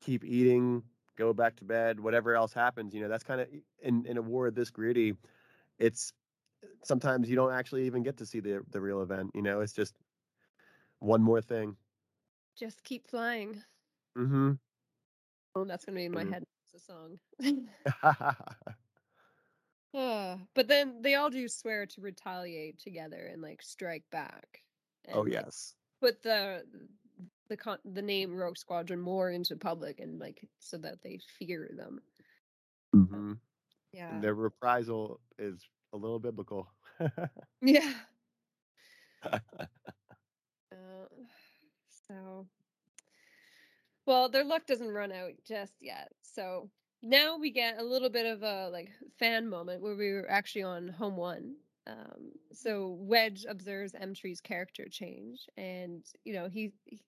keep 0.00 0.24
eating 0.24 0.82
go 1.16 1.32
back 1.34 1.56
to 1.56 1.64
bed 1.64 2.00
whatever 2.00 2.34
else 2.34 2.52
happens 2.54 2.94
you 2.94 3.02
know 3.02 3.08
that's 3.08 3.24
kind 3.24 3.40
of 3.40 3.48
in 3.82 4.06
in 4.06 4.18
a 4.18 4.22
war 4.22 4.50
this 4.50 4.70
gritty 4.70 5.14
it's 5.78 6.12
sometimes 6.84 7.30
you 7.30 7.36
don't 7.36 7.52
actually 7.52 7.86
even 7.86 8.02
get 8.02 8.18
to 8.18 8.26
see 8.26 8.40
the 8.40 8.62
the 8.70 8.80
real 8.80 9.02
event. 9.02 9.30
You 9.34 9.42
know, 9.42 9.60
it's 9.60 9.72
just 9.72 9.94
one 11.00 11.22
more 11.22 11.40
thing. 11.42 11.76
Just 12.56 12.84
keep 12.84 13.06
flying. 13.08 13.64
Mm-hmm. 14.18 14.52
Oh, 15.54 15.64
that's 15.64 15.84
gonna 15.84 15.96
be 15.96 16.04
in 16.04 16.12
my 16.12 16.24
Mhm. 16.24 16.24
head 16.24 16.44
as 16.66 16.74
a 16.74 16.84
song. 16.84 17.18
But 19.92 20.68
then 20.68 21.02
they 21.02 21.14
all 21.14 21.30
do 21.30 21.48
swear 21.48 21.86
to 21.86 22.00
retaliate 22.00 22.78
together 22.78 23.28
and 23.32 23.42
like 23.42 23.62
strike 23.62 24.04
back. 24.10 24.62
oh 25.08 25.22
and, 25.22 25.32
like, 25.32 25.44
yes. 25.44 25.74
put 26.00 26.22
the 26.22 26.64
the 27.48 27.56
con- 27.56 27.78
the 27.84 28.02
name 28.02 28.34
Rogue 28.34 28.56
Squadron 28.56 29.00
more 29.00 29.30
into 29.30 29.56
public 29.56 30.00
and 30.00 30.20
like 30.20 30.46
so 30.58 30.78
that 30.78 31.02
they 31.02 31.18
fear 31.38 31.70
them. 31.76 32.00
Mm-hmm. 32.94 33.32
Yeah. 33.92 34.14
And 34.14 34.22
their 34.22 34.34
reprisal 34.34 35.20
is 35.38 35.64
a 35.92 35.96
little 35.96 36.18
biblical. 36.18 36.68
Yeah. 37.62 37.92
Uh, 40.72 41.06
so, 42.08 42.46
well, 44.06 44.28
their 44.28 44.44
luck 44.44 44.66
doesn't 44.66 44.88
run 44.88 45.12
out 45.12 45.32
just 45.46 45.74
yet. 45.80 46.10
So 46.22 46.70
now 47.02 47.38
we 47.38 47.50
get 47.50 47.78
a 47.78 47.82
little 47.84 48.10
bit 48.10 48.26
of 48.26 48.42
a 48.42 48.68
like 48.70 48.90
fan 49.18 49.48
moment 49.48 49.82
where 49.82 49.96
we 49.96 50.12
were 50.12 50.30
actually 50.30 50.62
on 50.62 50.88
home 50.88 51.16
one. 51.16 51.56
Um, 51.86 52.32
so 52.52 52.96
Wedge 53.00 53.46
observes 53.48 53.92
Emtrey's 53.94 54.40
character 54.40 54.86
change, 54.90 55.46
and 55.56 56.04
you 56.24 56.34
know 56.34 56.48
he. 56.48 56.72
he- 56.84 57.02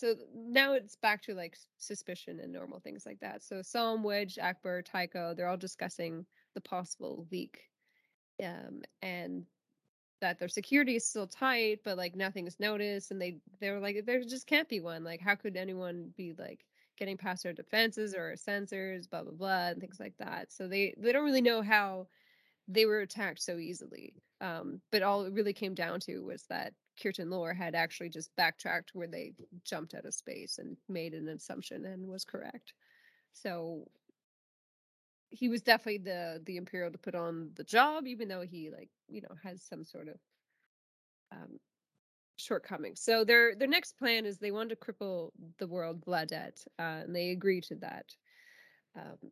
So 0.00 0.14
now 0.34 0.74
it's 0.74 0.96
back 0.96 1.22
to 1.24 1.34
like 1.34 1.56
suspicion 1.78 2.40
and 2.40 2.52
normal 2.52 2.80
things 2.80 3.04
like 3.06 3.20
that. 3.20 3.42
So 3.42 3.62
Salm, 3.62 4.02
Wedge, 4.02 4.36
Ackbar, 4.36 4.84
Tycho, 4.84 5.34
they're 5.34 5.48
all 5.48 5.58
discussing 5.58 6.26
the 6.54 6.60
possible 6.62 7.26
leak, 7.32 7.70
um, 8.42 8.82
and 9.02 9.46
that 10.20 10.38
their 10.38 10.48
security 10.48 10.96
is 10.96 11.06
still 11.08 11.26
tight, 11.28 11.80
but 11.84 11.96
like 11.98 12.16
nothing 12.16 12.46
is 12.46 12.60
noticed, 12.60 13.10
and 13.10 13.20
they 13.22 13.40
they 13.60 13.70
were 13.72 13.80
like 13.80 14.04
there 14.06 14.22
just 14.24 14.46
can't 14.46 14.68
be 14.68 14.80
one. 14.80 15.04
Like 15.04 15.20
how 15.20 15.34
could 15.36 15.56
anyone 15.56 16.12
be 16.16 16.34
like 16.38 16.66
getting 17.00 17.16
past 17.16 17.44
our 17.46 17.52
defenses 17.52 18.14
or 18.14 18.28
our 18.28 18.32
sensors, 18.34 19.10
blah 19.10 19.24
blah 19.24 19.32
blah, 19.32 19.68
and 19.68 19.80
things 19.80 19.98
like 19.98 20.14
that. 20.18 20.52
So 20.52 20.68
they 20.68 20.94
they 20.98 21.10
don't 21.10 21.24
really 21.24 21.40
know 21.40 21.62
how 21.62 22.06
they 22.68 22.86
were 22.86 23.00
attacked 23.00 23.42
so 23.42 23.58
easily. 23.58 24.14
Um, 24.40 24.80
but 24.92 25.02
all 25.02 25.24
it 25.24 25.32
really 25.32 25.52
came 25.52 25.74
down 25.74 25.98
to 26.00 26.20
was 26.20 26.44
that 26.50 26.74
Kirtan 27.02 27.30
Loor 27.30 27.52
had 27.52 27.74
actually 27.74 28.10
just 28.10 28.30
backtracked 28.36 28.90
where 28.94 29.08
they 29.08 29.32
jumped 29.64 29.94
out 29.94 30.04
of 30.04 30.14
space 30.14 30.58
and 30.58 30.76
made 30.88 31.14
an 31.14 31.28
assumption 31.28 31.86
and 31.86 32.06
was 32.06 32.24
correct. 32.24 32.74
So 33.32 33.88
he 35.30 35.48
was 35.48 35.62
definitely 35.62 35.98
the 35.98 36.42
the 36.44 36.56
imperial 36.56 36.92
to 36.92 36.98
put 36.98 37.14
on 37.14 37.50
the 37.54 37.64
job 37.64 38.06
even 38.06 38.28
though 38.28 38.42
he 38.42 38.70
like 38.76 38.90
you 39.08 39.20
know 39.22 39.34
has 39.42 39.62
some 39.62 39.84
sort 39.84 40.08
of 40.08 40.16
um 41.32 41.58
shortcomings 42.40 43.00
so 43.00 43.24
their 43.24 43.54
their 43.54 43.68
next 43.68 43.96
plan 43.98 44.26
is 44.26 44.38
they 44.38 44.50
want 44.50 44.70
to 44.70 44.76
cripple 44.76 45.30
the 45.58 45.66
world 45.66 46.04
Vladet, 46.04 46.64
uh, 46.78 47.02
and 47.04 47.14
they 47.14 47.30
agree 47.30 47.60
to 47.60 47.74
that 47.76 48.06
um 48.96 49.30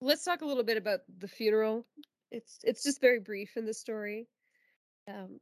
let's 0.00 0.24
talk 0.24 0.42
a 0.42 0.46
little 0.46 0.64
bit 0.64 0.76
about 0.76 1.00
the 1.18 1.28
funeral 1.28 1.86
it's 2.30 2.58
it's 2.62 2.82
just 2.82 3.00
very 3.00 3.20
brief 3.20 3.56
in 3.56 3.64
the 3.66 3.74
story 3.74 4.26
um 5.08 5.40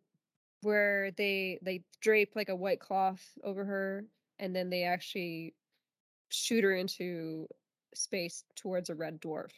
where 0.63 1.11
they 1.17 1.59
they 1.63 1.83
drape 2.01 2.33
like 2.37 2.49
a 2.49 2.57
white 2.57 2.81
cloth 2.81 3.23
over 3.45 3.65
her 3.65 4.05
and 4.39 4.55
then 4.55 4.71
they 4.71 4.85
actually 4.85 5.55
shoot 6.31 6.65
her 6.65 6.75
into 6.75 7.47
space 7.95 8.45
towards 8.57 8.91
a 8.91 8.95
red 8.95 9.21
dwarf. 9.21 9.51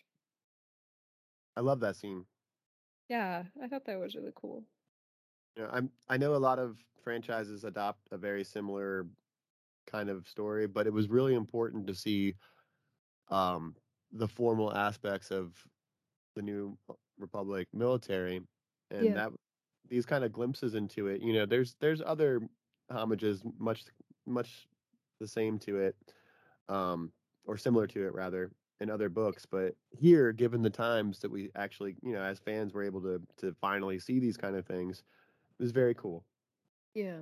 I 1.57 1.61
love 1.61 1.81
that 1.81 1.97
scene. 1.97 2.25
Yeah, 3.09 3.45
I 3.63 3.69
thought 3.69 3.85
that 3.87 3.99
was 3.99 4.17
really 4.17 4.33
cool. 4.35 4.65
Know, 5.57 5.69
I'm 5.73 5.93
I 6.09 6.17
know 6.17 6.35
a 6.35 6.39
lot 6.39 6.59
of 6.59 6.85
franchises 7.03 7.65
adopt 7.65 8.09
a 8.11 8.19
very 8.19 8.45
similar 8.45 9.09
kind 9.87 10.11
of 10.11 10.29
story, 10.29 10.67
but 10.69 10.87
it 10.87 10.93
was 10.93 11.09
really 11.09 11.35
important 11.35 11.87
to 11.89 11.95
see 11.95 12.37
um, 13.29 13.77
the 14.13 14.29
formal 14.29 14.75
aspects 14.75 15.31
of 15.31 15.67
the 16.37 16.43
new 16.43 16.79
Republic 17.19 17.69
military, 17.75 18.43
and 18.91 19.15
Yeah. 19.15 19.17
that 19.17 19.33
these 19.89 20.07
kind 20.07 20.25
of 20.25 20.33
glimpses 20.33 20.75
into 20.75 21.09
it. 21.09 21.23
You 21.23 21.35
know, 21.35 21.47
there's 21.47 21.77
there's 21.81 22.03
other 22.03 22.43
homages 22.91 23.43
much 23.59 23.85
much 24.27 24.69
the 25.21 25.29
same 25.29 25.59
to 25.61 25.79
it, 25.79 25.97
um, 26.69 27.13
or 27.47 27.57
similar 27.59 27.87
to 27.89 28.07
it 28.07 28.15
rather 28.15 28.53
in 28.81 28.91
other 28.91 29.09
books, 29.11 29.47
but 29.47 29.77
here, 29.93 30.33
given 30.33 30.63
the 30.63 30.71
times 30.71 31.21
that 31.21 31.31
we 31.31 31.51
actually, 31.57 31.97
you 32.03 32.13
know, 32.13 32.23
as 32.23 32.41
fans 32.41 32.75
were 32.75 32.83
able 32.85 33.03
to 33.03 33.23
to 33.39 33.55
finally 33.61 33.99
see 34.01 34.19
these 34.21 34.37
kind 34.39 34.57
of 34.57 34.67
things, 34.67 35.05
it 35.59 35.63
was 35.63 35.73
very 35.73 35.95
cool. 35.95 36.25
Yeah. 36.95 37.21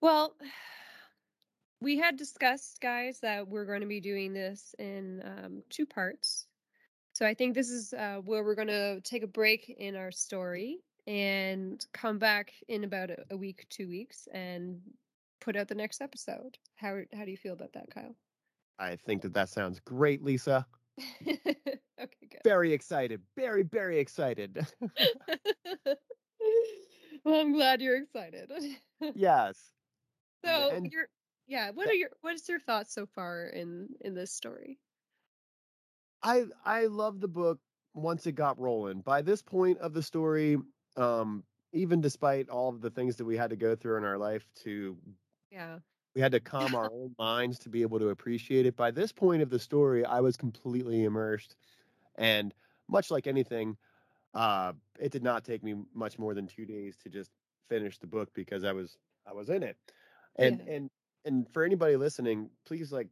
Well, 0.00 0.34
we 1.80 1.98
had 1.98 2.16
discussed, 2.16 2.80
guys, 2.80 3.20
that 3.20 3.48
we're 3.48 3.66
going 3.66 3.80
to 3.80 3.86
be 3.86 4.00
doing 4.00 4.32
this 4.32 4.74
in 4.78 5.22
um, 5.24 5.62
two 5.70 5.86
parts. 5.86 6.46
So 7.12 7.26
I 7.26 7.34
think 7.34 7.54
this 7.54 7.70
is 7.70 7.92
uh, 7.92 8.20
where 8.24 8.42
we're 8.42 8.54
going 8.54 8.68
to 8.68 9.00
take 9.02 9.22
a 9.22 9.28
break 9.28 9.74
in 9.78 9.96
our 9.96 10.10
story 10.10 10.78
and 11.06 11.84
come 11.92 12.18
back 12.18 12.52
in 12.68 12.84
about 12.84 13.10
a, 13.10 13.16
a 13.30 13.36
week, 13.36 13.66
two 13.68 13.88
weeks, 13.88 14.28
and 14.32 14.80
put 15.40 15.56
out 15.56 15.68
the 15.68 15.74
next 15.74 16.00
episode. 16.00 16.56
How 16.76 17.00
how 17.12 17.24
do 17.24 17.30
you 17.30 17.36
feel 17.36 17.52
about 17.52 17.72
that, 17.74 17.90
Kyle? 17.92 18.14
I 18.78 18.96
think 18.96 19.22
that 19.22 19.34
that 19.34 19.48
sounds 19.48 19.80
great, 19.80 20.22
Lisa. 20.22 20.66
okay, 21.26 21.36
good. 21.98 22.40
Very 22.44 22.72
excited. 22.72 23.22
Very, 23.36 23.62
very 23.62 23.98
excited. 23.98 24.66
well, 27.24 27.40
I'm 27.40 27.52
glad 27.52 27.80
you're 27.80 27.96
excited. 27.96 28.50
yes. 29.14 29.58
So 30.44 30.70
And- 30.70 30.90
you're 30.90 31.08
yeah, 31.48 31.70
what 31.70 31.88
are 31.88 31.94
your 31.94 32.10
what's 32.20 32.48
your 32.48 32.60
thoughts 32.60 32.94
so 32.94 33.06
far 33.06 33.46
in 33.46 33.88
in 34.00 34.14
this 34.14 34.32
story? 34.32 34.78
I 36.22 36.44
I 36.64 36.86
love 36.86 37.20
the 37.20 37.28
book 37.28 37.58
once 37.94 38.26
it 38.26 38.32
got 38.32 38.58
rolling. 38.58 39.00
By 39.00 39.22
this 39.22 39.42
point 39.42 39.78
of 39.78 39.92
the 39.92 40.02
story, 40.02 40.56
um, 40.96 41.44
even 41.72 42.00
despite 42.00 42.48
all 42.48 42.68
of 42.68 42.80
the 42.80 42.90
things 42.90 43.16
that 43.16 43.24
we 43.24 43.36
had 43.36 43.50
to 43.50 43.56
go 43.56 43.74
through 43.74 43.98
in 43.98 44.04
our 44.04 44.18
life 44.18 44.46
to 44.62 44.96
Yeah. 45.50 45.78
We 46.14 46.20
had 46.20 46.32
to 46.32 46.40
calm 46.40 46.74
our 46.74 46.90
own 46.92 47.14
minds 47.18 47.58
to 47.60 47.68
be 47.68 47.82
able 47.82 47.98
to 47.98 48.10
appreciate 48.10 48.66
it. 48.66 48.76
By 48.76 48.90
this 48.90 49.12
point 49.12 49.42
of 49.42 49.50
the 49.50 49.58
story, 49.58 50.04
I 50.04 50.20
was 50.20 50.36
completely 50.36 51.04
immersed. 51.04 51.56
And 52.16 52.54
much 52.88 53.10
like 53.10 53.26
anything, 53.26 53.76
uh, 54.34 54.74
it 54.98 55.12
did 55.12 55.22
not 55.22 55.44
take 55.44 55.62
me 55.62 55.74
much 55.94 56.18
more 56.18 56.34
than 56.34 56.46
two 56.46 56.66
days 56.66 56.96
to 56.98 57.08
just 57.08 57.30
finish 57.68 57.98
the 57.98 58.06
book 58.06 58.30
because 58.34 58.64
I 58.64 58.72
was 58.72 58.98
I 59.26 59.32
was 59.32 59.50
in 59.50 59.62
it. 59.62 59.76
And 60.36 60.60
Yeah. 60.60 60.74
and 60.74 60.90
and 61.24 61.48
for 61.52 61.64
anybody 61.64 61.96
listening, 61.96 62.50
please 62.66 62.92
like 62.92 63.08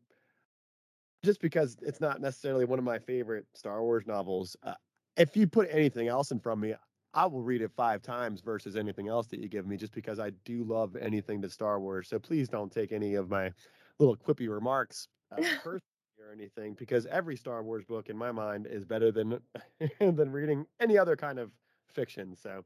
just 1.24 1.40
because 1.40 1.76
it's 1.82 2.00
not 2.00 2.20
necessarily 2.20 2.64
one 2.64 2.78
of 2.78 2.84
my 2.84 2.98
favorite 2.98 3.46
Star 3.54 3.82
Wars 3.82 4.06
novels, 4.06 4.56
uh, 4.62 4.74
if 5.16 5.36
you 5.36 5.46
put 5.46 5.68
anything 5.70 6.08
else 6.08 6.30
in 6.30 6.40
front 6.40 6.58
of 6.58 6.70
me, 6.70 6.74
I 7.12 7.26
will 7.26 7.42
read 7.42 7.62
it 7.62 7.72
five 7.76 8.02
times 8.02 8.40
versus 8.40 8.76
anything 8.76 9.08
else 9.08 9.26
that 9.28 9.40
you 9.40 9.48
give 9.48 9.66
me, 9.66 9.76
just 9.76 9.92
because 9.92 10.20
I 10.20 10.30
do 10.44 10.64
love 10.64 10.96
anything 10.96 11.42
to 11.42 11.50
Star 11.50 11.80
Wars. 11.80 12.08
So 12.08 12.18
please 12.18 12.48
don't 12.48 12.70
take 12.70 12.92
any 12.92 13.14
of 13.14 13.30
my 13.30 13.52
little 13.98 14.16
quippy 14.16 14.48
remarks 14.48 15.08
uh, 15.32 15.36
personally 15.62 15.80
or 16.20 16.32
anything, 16.32 16.74
because 16.74 17.06
every 17.06 17.36
Star 17.36 17.62
Wars 17.62 17.84
book 17.84 18.08
in 18.08 18.16
my 18.16 18.30
mind 18.30 18.66
is 18.70 18.84
better 18.84 19.10
than 19.10 19.40
than 20.00 20.30
reading 20.30 20.66
any 20.80 20.96
other 20.96 21.16
kind 21.16 21.38
of 21.38 21.50
fiction. 21.92 22.36
So 22.36 22.64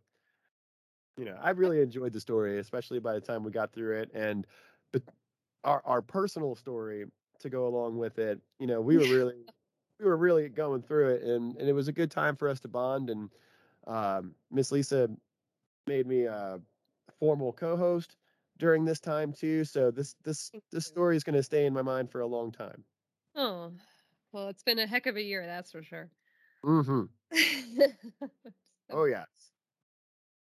you 1.17 1.25
know, 1.25 1.37
I 1.41 1.51
really 1.51 1.81
enjoyed 1.81 2.13
the 2.13 2.21
story, 2.21 2.59
especially 2.59 2.99
by 2.99 3.15
the 3.15 3.21
time 3.21 3.45
we 3.45 3.51
got 3.51 3.73
through 3.73 3.99
it, 3.99 4.11
and 4.15 4.47
but 4.93 5.03
our 5.63 5.83
our 5.85 6.03
personal 6.03 6.55
story 6.55 7.05
to 7.41 7.51
go 7.51 7.67
along 7.67 7.97
with 7.99 8.19
it. 8.19 8.41
You 8.59 8.67
know, 8.67 8.81
we 8.81 8.97
were 8.97 9.05
really 9.05 9.45
we 10.01 10.07
were 10.07 10.17
really 10.17 10.49
going 10.49 10.83
through 10.83 11.15
it, 11.15 11.23
and 11.23 11.57
and 11.57 11.69
it 11.69 11.73
was 11.73 11.89
a 11.89 11.93
good 11.93 12.11
time 12.11 12.37
for 12.37 12.49
us 12.49 12.61
to 12.61 12.69
bond. 12.69 13.11
And 13.11 13.31
um, 13.87 14.35
Miss 14.51 14.73
Lisa 14.73 15.09
made 15.87 16.07
me 16.07 16.25
a 16.25 16.61
formal 17.19 17.53
co-host 17.53 18.17
during 18.59 18.85
this 18.85 19.01
time 19.01 19.33
too. 19.33 19.65
So 19.65 19.91
this 19.91 20.15
this 20.25 20.51
this 20.71 20.87
story 20.87 21.17
is 21.17 21.25
going 21.25 21.37
to 21.37 21.43
stay 21.43 21.67
in 21.67 21.75
my 21.75 21.83
mind 21.83 22.11
for 22.11 22.21
a 22.21 22.27
long 22.27 22.53
time. 22.53 22.85
Oh, 23.37 23.73
well, 24.33 24.49
it's 24.49 24.63
been 24.63 24.79
a 24.79 24.87
heck 24.87 25.07
of 25.07 25.17
a 25.17 25.23
year, 25.23 25.47
that's 25.47 25.73
for 25.73 25.83
sure. 25.83 26.11
Mm-hmm. 26.65 27.05
oh 28.91 29.05
yes. 29.05 29.27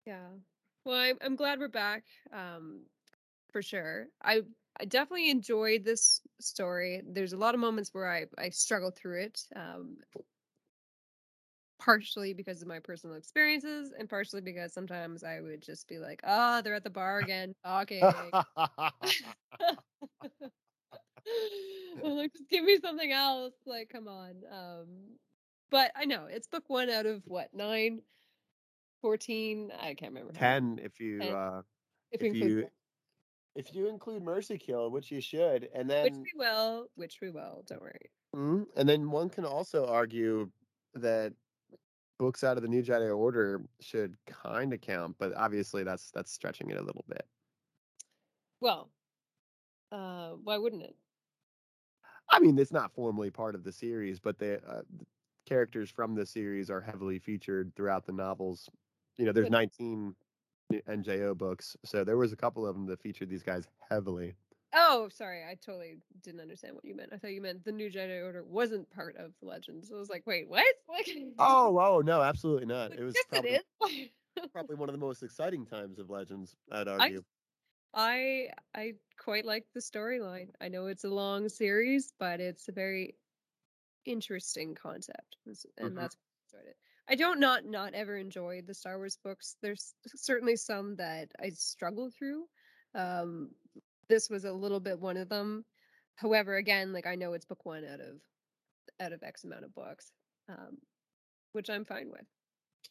Yeah. 0.06 0.28
Well, 0.86 0.98
I'm 0.98 1.18
I'm 1.22 1.36
glad 1.36 1.60
we're 1.60 1.68
back. 1.68 2.06
Um, 2.32 2.82
for 3.52 3.62
sure. 3.62 4.08
I 4.24 4.42
I 4.80 4.86
definitely 4.86 5.30
enjoyed 5.30 5.84
this 5.84 6.22
story. 6.40 7.02
There's 7.06 7.34
a 7.34 7.38
lot 7.38 7.56
of 7.56 7.60
moments 7.60 7.94
where 7.94 8.10
I 8.10 8.26
I 8.38 8.50
struggled 8.50 8.96
through 8.96 9.22
it. 9.22 9.42
Um, 9.56 9.98
partially 11.80 12.34
because 12.34 12.62
of 12.62 12.68
my 12.68 12.80
personal 12.80 13.16
experiences 13.16 13.94
and 13.98 14.10
partially 14.10 14.42
because 14.42 14.74
sometimes 14.74 15.24
I 15.24 15.42
would 15.42 15.62
just 15.62 15.88
be 15.88 16.00
like, 16.00 16.22
"Oh, 16.24 16.62
they're 16.62 16.76
at 16.76 16.84
the 16.84 16.90
bar 16.90 17.20
again 17.20 17.54
talking." 17.64 18.34
Like, 22.02 22.34
just 22.34 22.50
give 22.50 22.64
me 22.64 22.80
something 22.80 23.12
else. 23.12 23.54
Like, 23.66 23.90
come 23.90 24.08
on. 24.08 24.44
Um, 24.50 25.20
but 25.70 25.92
I 25.96 26.06
know 26.06 26.26
it's 26.26 26.48
book 26.48 26.70
one 26.70 26.90
out 26.90 27.06
of 27.06 27.24
what 27.28 27.54
nine, 27.54 28.02
14? 29.02 29.72
I 29.74 29.96
can't 29.96 30.14
remember. 30.14 30.34
how. 30.34 30.54
Ten 30.56 30.80
if 30.80 31.00
you 31.00 31.32
10, 31.32 31.36
uh 31.36 31.64
if 32.12 32.22
if 32.22 32.24
include 32.24 32.56
you 32.56 32.70
if 33.56 33.74
you 33.76 33.88
include 33.90 34.24
Mercy 34.24 34.58
Kill, 34.58 34.92
which 34.92 35.12
you 35.12 35.22
should, 35.22 35.66
and 35.74 35.90
then 35.90 36.02
which 36.02 36.16
we 36.26 36.32
will, 36.38 36.90
which 36.96 37.22
we 37.22 37.30
will. 37.30 37.64
Don't 37.68 37.82
worry. 37.82 38.12
Mhm, 38.36 38.68
and 38.76 38.88
then 38.90 39.10
one 39.12 39.30
can 39.30 39.46
also 39.46 39.86
argue 39.88 40.52
that 40.94 41.34
books 42.18 42.44
out 42.44 42.58
of 42.58 42.64
the 42.64 42.70
New 42.70 42.84
Jedi 42.84 43.16
Order 43.16 43.62
should 43.82 44.16
kind 44.26 44.74
of 44.74 44.82
count, 44.82 45.16
but 45.20 45.34
obviously 45.36 45.84
that's 45.84 46.12
that's 46.12 46.32
stretching 46.32 46.70
it 46.70 46.78
a 46.78 46.84
little 46.84 47.06
bit. 47.08 47.26
Well, 48.60 48.90
uh, 49.92 50.32
why 50.32 50.58
wouldn't 50.58 50.84
it? 50.84 50.96
I 52.30 52.40
mean, 52.40 52.58
it's 52.60 52.72
not 52.72 52.94
formally 52.94 53.30
part 53.32 53.56
of 53.56 53.64
the 53.64 53.72
series, 53.72 54.20
but 54.20 54.38
the, 54.38 54.62
uh, 54.68 54.82
the 55.00 55.06
characters 55.48 55.90
from 55.90 56.14
the 56.14 56.26
series 56.26 56.70
are 56.70 56.82
heavily 56.82 57.20
featured 57.20 57.74
throughout 57.76 58.06
the 58.06 58.12
novels. 58.12 58.70
You 59.18 59.26
know, 59.26 59.32
there's 59.32 59.46
But 59.46 59.54
19 59.54 60.16
NJO 60.74 61.38
books, 61.38 61.78
so 61.86 62.04
there 62.04 62.18
was 62.18 62.34
a 62.34 62.38
couple 62.38 62.68
of 62.68 62.76
them 62.76 62.86
that 62.88 63.02
featured 63.02 63.30
these 63.30 63.44
guys 63.44 63.68
heavily. 63.90 64.36
Oh, 64.78 65.10
sorry, 65.10 65.44
I 65.44 65.56
totally 65.56 65.98
didn't 66.22 66.42
understand 66.42 66.76
what 66.76 66.86
you 66.86 66.96
meant. 66.96 67.14
I 67.14 67.18
thought 67.18 67.34
you 67.34 67.42
meant 67.42 67.66
the 67.66 67.74
new 67.74 67.92
Jedi 67.92 68.24
Order 68.24 68.44
wasn't 68.46 68.90
part 68.92 69.18
of 69.18 69.34
the 69.40 69.48
Legends. 69.48 69.90
So 69.90 69.96
I 69.96 70.00
was 70.00 70.10
like, 70.10 70.28
wait, 70.28 70.50
what? 70.50 70.66
Like, 70.90 71.08
Oh, 71.40 71.78
oh 71.80 72.02
no, 72.02 72.22
absolutely 72.22 72.66
not. 72.66 72.94
It 72.98 73.04
was 73.04 73.22
probably 73.24 73.60
it 73.60 73.64
is. 73.82 74.10
probably 74.54 74.76
one 74.76 74.90
of 74.90 74.94
the 74.94 75.00
most 75.00 75.24
exciting 75.24 75.66
times 75.66 76.00
of 76.00 76.10
Legends, 76.10 76.56
I'd 76.72 76.88
argue. 76.88 77.24
I 77.94 78.52
I 78.76 78.96
quite 79.18 79.46
like 79.46 79.68
the 79.74 79.80
storyline. 79.80 80.52
I 80.62 80.68
know 80.70 80.88
it's 80.88 81.04
a 81.04 81.10
long 81.10 81.50
series, 81.50 82.14
but 82.20 82.40
it's 82.40 82.68
a 82.70 82.72
very 82.72 83.18
interesting 84.06 84.76
concept, 84.76 85.38
and 85.78 85.98
Mhm. 85.98 85.98
that's 85.98 86.18
why 86.18 86.58
I 86.58 86.60
enjoyed 86.60 86.72
it. 86.72 86.78
I 87.10 87.16
don't 87.16 87.40
not 87.40 87.66
not 87.66 87.94
ever 87.96 88.18
enjoy 88.18 88.62
the 88.64 88.74
Star 88.74 88.98
Wars 88.98 89.18
books. 89.18 89.58
There's 89.62 89.96
certainly 90.08 90.56
some 90.58 90.98
that 90.98 91.32
I 91.40 91.50
struggle 91.52 92.12
through. 92.12 92.50
Um, 92.96 93.56
this 94.10 94.30
was 94.30 94.46
a 94.46 94.52
little 94.52 94.80
bit 94.80 95.00
one 95.00 95.18
of 95.18 95.30
them. 95.30 95.66
However, 96.16 96.56
again, 96.56 96.94
like 96.94 97.08
I 97.08 97.16
know 97.16 97.34
it's 97.34 97.46
book 97.46 97.66
one 97.66 97.86
out 97.86 98.00
of 98.00 98.20
out 99.00 99.14
of 99.14 99.24
X 99.24 99.44
amount 99.44 99.66
of 99.66 99.76
books, 99.76 100.12
um, 100.50 100.78
which 101.54 101.70
I'm 101.70 101.86
fine 101.86 102.10
with. 102.10 102.26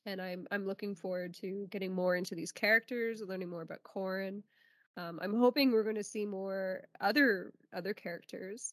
And 0.05 0.20
I'm 0.20 0.47
I'm 0.51 0.66
looking 0.66 0.94
forward 0.94 1.34
to 1.40 1.66
getting 1.70 1.94
more 1.94 2.16
into 2.16 2.34
these 2.34 2.52
characters, 2.52 3.22
learning 3.26 3.51
more 3.51 3.62
about 3.62 3.82
Corran. 3.82 4.43
Um, 4.97 5.18
I'm 5.22 5.38
hoping 5.38 5.72
we're 5.72 5.82
going 5.82 5.97
to 5.97 6.05
see 6.05 6.24
more 6.24 6.82
other 7.01 7.52
other 7.74 7.93
characters. 7.94 8.72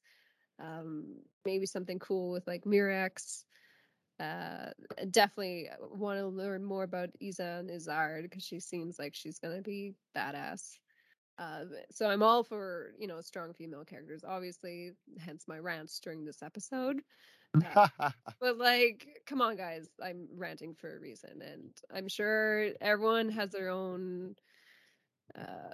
Um, 0.60 1.16
maybe 1.46 1.66
something 1.66 2.00
cool 2.00 2.32
with 2.32 2.46
like 2.48 2.64
Mirax. 2.64 3.44
Uh, 4.20 4.70
definitely 5.10 5.68
want 5.92 6.20
to 6.20 6.28
learn 6.28 6.64
more 6.64 6.84
about 6.84 7.10
Iza 7.20 7.58
and 7.60 7.70
Isard 7.70 8.24
because 8.24 8.44
she 8.44 8.60
seems 8.60 9.00
like 9.00 9.16
she's 9.16 9.40
going 9.40 9.56
to 9.56 9.64
be 9.64 9.96
badass. 10.16 10.78
Uh, 11.38 11.66
so 11.92 12.10
I'm 12.10 12.22
all 12.22 12.44
for 12.44 12.94
you 13.00 13.08
know 13.08 13.22
strong 13.22 13.54
female 13.54 13.84
characters. 13.84 14.24
Obviously, 14.28 14.92
hence 15.20 15.46
my 15.48 15.60
rants 15.60 16.00
during 16.00 16.26
this 16.26 16.44
episode. 16.44 17.02
Uh, 17.76 17.88
but 18.40 18.58
like, 18.58 19.08
come 19.26 19.42
on, 19.42 19.56
guys, 19.56 19.90
I'm 20.02 20.28
ranting 20.36 20.76
for 20.76 20.96
a 20.96 21.00
reason, 21.00 21.42
and 21.42 21.72
I'm 21.94 22.08
sure 22.08 22.70
everyone 22.82 23.30
has 23.30 23.52
their 23.52 23.70
own. 23.70 24.36
Uh, 25.38 25.74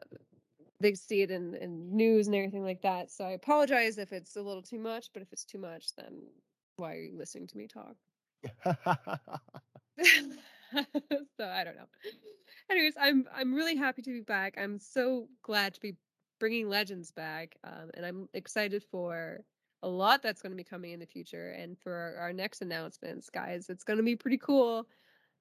they 0.80 0.94
see 0.94 1.22
it 1.22 1.32
in, 1.32 1.56
in 1.56 1.96
news 1.96 2.28
and 2.28 2.36
everything 2.36 2.64
like 2.64 2.82
that. 2.84 3.12
So 3.12 3.26
I 3.26 3.32
apologize 3.32 3.98
if 3.98 4.14
it's 4.14 4.38
a 4.38 4.42
little 4.42 4.62
too 4.62 4.80
much, 4.80 5.10
but 5.14 5.22
if 5.22 5.34
it's 5.34 5.44
too 5.44 5.58
much, 5.58 5.94
then 5.98 6.22
why 6.78 6.94
are 6.94 7.02
you 7.02 7.18
listening 7.18 7.48
to 7.48 7.58
me 7.58 7.68
talk? 7.68 7.96
so 11.38 11.46
I 11.46 11.64
don't 11.64 11.76
know. 11.76 11.88
Anyways, 12.70 12.94
I'm 13.00 13.28
I'm 13.36 13.54
really 13.54 13.76
happy 13.76 14.02
to 14.04 14.12
be 14.12 14.22
back. 14.22 14.56
I'm 14.58 14.80
so 14.80 15.28
glad 15.42 15.74
to 15.74 15.80
be 15.80 15.96
bringing 16.40 16.70
Legends 16.70 17.12
back, 17.12 17.58
um, 17.64 17.90
and 17.96 18.06
I'm 18.06 18.30
excited 18.34 18.84
for 18.92 19.40
a 19.82 19.88
lot 19.90 20.22
that's 20.22 20.42
going 20.42 20.52
to 20.52 20.58
be 20.58 20.64
coming 20.64 20.92
in 20.92 21.00
the 21.00 21.06
future 21.06 21.52
and 21.52 21.78
for 21.80 21.94
our, 21.94 22.16
our 22.26 22.34
next 22.34 22.62
announcements, 22.62 23.30
guys. 23.30 23.70
It's 23.70 23.84
going 23.84 23.98
to 23.98 24.04
be 24.04 24.16
pretty 24.16 24.38
cool. 24.38 24.88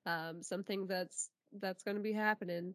Um, 0.06 0.42
something 0.42 0.86
that's 0.86 1.28
that's 1.60 1.82
going 1.82 1.96
to 1.98 2.02
be 2.02 2.12
happening, 2.12 2.74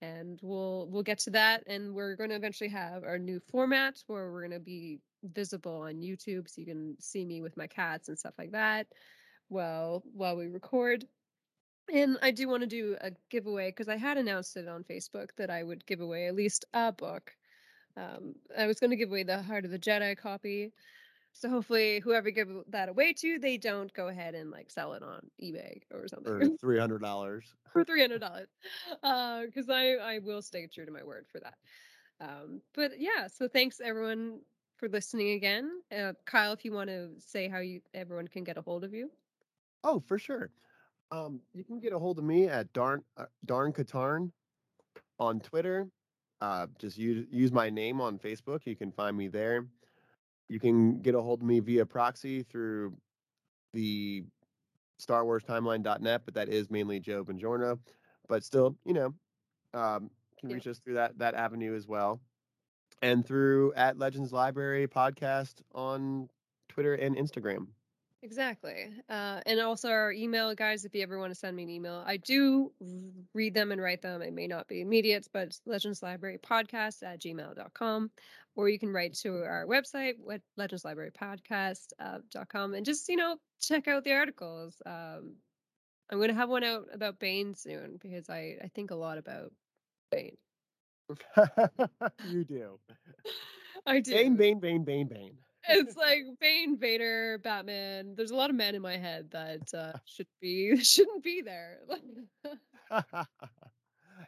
and 0.00 0.38
we'll 0.42 0.88
we'll 0.90 1.02
get 1.02 1.18
to 1.20 1.30
that. 1.30 1.64
And 1.66 1.94
we're 1.94 2.16
going 2.16 2.30
to 2.30 2.36
eventually 2.36 2.70
have 2.70 3.04
our 3.04 3.18
new 3.18 3.38
format 3.50 4.02
where 4.06 4.32
we're 4.32 4.48
going 4.48 4.58
to 4.58 4.64
be 4.64 5.00
visible 5.24 5.82
on 5.82 6.00
YouTube, 6.00 6.48
so 6.48 6.60
you 6.60 6.66
can 6.66 6.96
see 7.00 7.24
me 7.26 7.42
with 7.42 7.56
my 7.58 7.66
cats 7.66 8.08
and 8.08 8.18
stuff 8.18 8.34
like 8.38 8.52
that. 8.52 8.86
While 9.48 10.02
while 10.14 10.36
we 10.36 10.46
record. 10.46 11.04
And 11.92 12.18
I 12.22 12.30
do 12.30 12.48
want 12.48 12.62
to 12.62 12.66
do 12.68 12.96
a 13.00 13.10
giveaway 13.30 13.70
because 13.70 13.88
I 13.88 13.96
had 13.96 14.16
announced 14.16 14.56
it 14.56 14.68
on 14.68 14.84
Facebook 14.84 15.30
that 15.36 15.50
I 15.50 15.62
would 15.62 15.84
give 15.86 16.00
away 16.00 16.26
at 16.26 16.34
least 16.34 16.64
a 16.72 16.92
book. 16.92 17.32
Um, 17.96 18.34
I 18.56 18.66
was 18.66 18.78
going 18.78 18.90
to 18.90 18.96
give 18.96 19.10
away 19.10 19.24
the 19.24 19.42
Heart 19.42 19.64
of 19.64 19.70
the 19.70 19.78
Jedi 19.78 20.16
copy. 20.16 20.72
So 21.32 21.48
hopefully, 21.48 22.00
whoever 22.00 22.30
give 22.30 22.48
that 22.68 22.88
away 22.88 23.12
to, 23.14 23.38
they 23.38 23.56
don't 23.56 23.92
go 23.94 24.08
ahead 24.08 24.34
and 24.34 24.50
like 24.50 24.70
sell 24.70 24.94
it 24.94 25.02
on 25.02 25.20
eBay 25.42 25.80
or 25.92 26.08
something 26.08 26.56
three 26.60 26.78
hundred 26.78 27.02
dollars. 27.02 27.54
for 27.72 27.84
three 27.84 28.00
hundred 28.00 28.20
dollars. 28.20 28.48
Because 29.02 29.68
I 29.70 29.94
I 29.94 30.18
will 30.18 30.42
stay 30.42 30.66
true 30.66 30.86
to 30.86 30.92
my 30.92 31.04
word 31.04 31.26
for 31.30 31.40
that. 31.40 31.54
Um, 32.20 32.60
but 32.74 32.92
yeah, 32.98 33.28
so 33.28 33.48
thanks 33.48 33.80
everyone 33.82 34.40
for 34.76 34.88
listening 34.88 35.30
again. 35.32 35.70
Uh, 35.96 36.14
Kyle, 36.24 36.52
if 36.52 36.64
you 36.64 36.72
want 36.72 36.90
to 36.90 37.10
say 37.18 37.48
how 37.48 37.58
you 37.58 37.80
everyone 37.94 38.28
can 38.28 38.44
get 38.44 38.58
a 38.58 38.62
hold 38.62 38.84
of 38.84 38.92
you. 38.92 39.10
Oh, 39.84 40.00
for 40.00 40.18
sure. 40.18 40.50
Um, 41.12 41.40
you 41.52 41.64
can 41.64 41.80
get 41.80 41.92
a 41.92 41.98
hold 41.98 42.18
of 42.18 42.24
me 42.24 42.46
at 42.46 42.72
darn 42.72 43.02
uh, 43.16 43.24
darn 43.44 43.72
Katarn 43.72 44.30
on 45.18 45.40
Twitter. 45.40 45.88
Uh, 46.40 46.66
just 46.78 46.96
use 46.96 47.26
use 47.30 47.52
my 47.52 47.68
name 47.68 48.00
on 48.00 48.18
Facebook. 48.18 48.60
You 48.64 48.76
can 48.76 48.92
find 48.92 49.16
me 49.16 49.28
there. 49.28 49.66
You 50.48 50.58
can 50.60 51.00
get 51.00 51.14
a 51.14 51.20
hold 51.20 51.40
of 51.42 51.46
me 51.46 51.60
via 51.60 51.84
proxy 51.86 52.42
through 52.42 52.96
the 53.72 54.24
Star 54.98 55.24
Wars 55.24 55.42
Timeline.net, 55.44 56.22
but 56.24 56.34
that 56.34 56.48
is 56.48 56.70
mainly 56.70 56.98
Joe 57.00 57.24
Bongiorno. 57.24 57.78
But 58.28 58.44
still, 58.44 58.76
you 58.84 58.92
know, 58.94 59.14
um, 59.74 60.10
can 60.38 60.50
Yeah. 60.50 60.54
reach 60.56 60.66
us 60.66 60.78
through 60.78 60.94
that 60.94 61.18
that 61.18 61.34
avenue 61.34 61.74
as 61.74 61.86
well, 61.88 62.20
and 63.02 63.24
through 63.26 63.72
at 63.74 63.98
Legends 63.98 64.32
Library 64.32 64.86
podcast 64.86 65.60
on 65.74 66.28
Twitter 66.68 66.94
and 66.94 67.16
Instagram. 67.16 67.66
Exactly. 68.22 68.90
Uh, 69.08 69.40
and 69.46 69.60
also 69.60 69.88
our 69.88 70.12
email, 70.12 70.54
guys, 70.54 70.84
if 70.84 70.94
you 70.94 71.02
ever 71.02 71.18
want 71.18 71.30
to 71.30 71.34
send 71.34 71.56
me 71.56 71.62
an 71.62 71.70
email, 71.70 72.02
I 72.06 72.18
do 72.18 72.70
read 73.32 73.54
them 73.54 73.72
and 73.72 73.80
write 73.80 74.02
them. 74.02 74.20
It 74.20 74.34
may 74.34 74.46
not 74.46 74.68
be 74.68 74.82
immediate, 74.82 75.26
but 75.32 75.48
it's 75.48 75.62
Legends 75.64 76.02
Library 76.02 76.38
Podcast 76.38 77.02
at 77.02 77.20
gmail.com. 77.20 78.10
Or 78.56 78.68
you 78.68 78.78
can 78.78 78.92
write 78.92 79.14
to 79.20 79.42
our 79.42 79.64
website, 79.66 80.14
what 80.22 80.42
Legends 80.56 80.84
Library 80.84 81.12
Podcast 81.12 81.92
uh, 81.98 82.18
dot 82.30 82.48
com, 82.48 82.74
and 82.74 82.84
just, 82.84 83.08
you 83.08 83.16
know, 83.16 83.36
check 83.60 83.88
out 83.88 84.04
the 84.04 84.12
articles. 84.12 84.82
Um, 84.84 85.36
I'm 86.10 86.18
going 86.18 86.28
to 86.28 86.34
have 86.34 86.50
one 86.50 86.64
out 86.64 86.88
about 86.92 87.20
Bane 87.20 87.54
soon 87.54 87.98
because 88.02 88.28
I, 88.28 88.56
I 88.62 88.68
think 88.74 88.90
a 88.90 88.96
lot 88.96 89.16
about 89.16 89.52
Bane. 90.10 90.36
you 92.28 92.44
do. 92.44 92.78
I 93.86 94.00
do. 94.00 94.12
Bane, 94.12 94.36
Bane, 94.36 94.58
Bane, 94.60 94.84
Bane, 94.84 95.06
Bane. 95.08 95.36
It's 95.68 95.96
like 95.96 96.24
Bane, 96.40 96.78
Vader, 96.78 97.38
Batman. 97.38 98.14
There's 98.16 98.30
a 98.30 98.36
lot 98.36 98.50
of 98.50 98.56
men 98.56 98.74
in 98.74 98.82
my 98.82 98.96
head 98.96 99.30
that 99.32 99.74
uh, 99.74 99.98
should 100.04 100.26
be 100.40 100.76
shouldn't 100.82 101.22
be 101.22 101.42
there. 101.42 101.78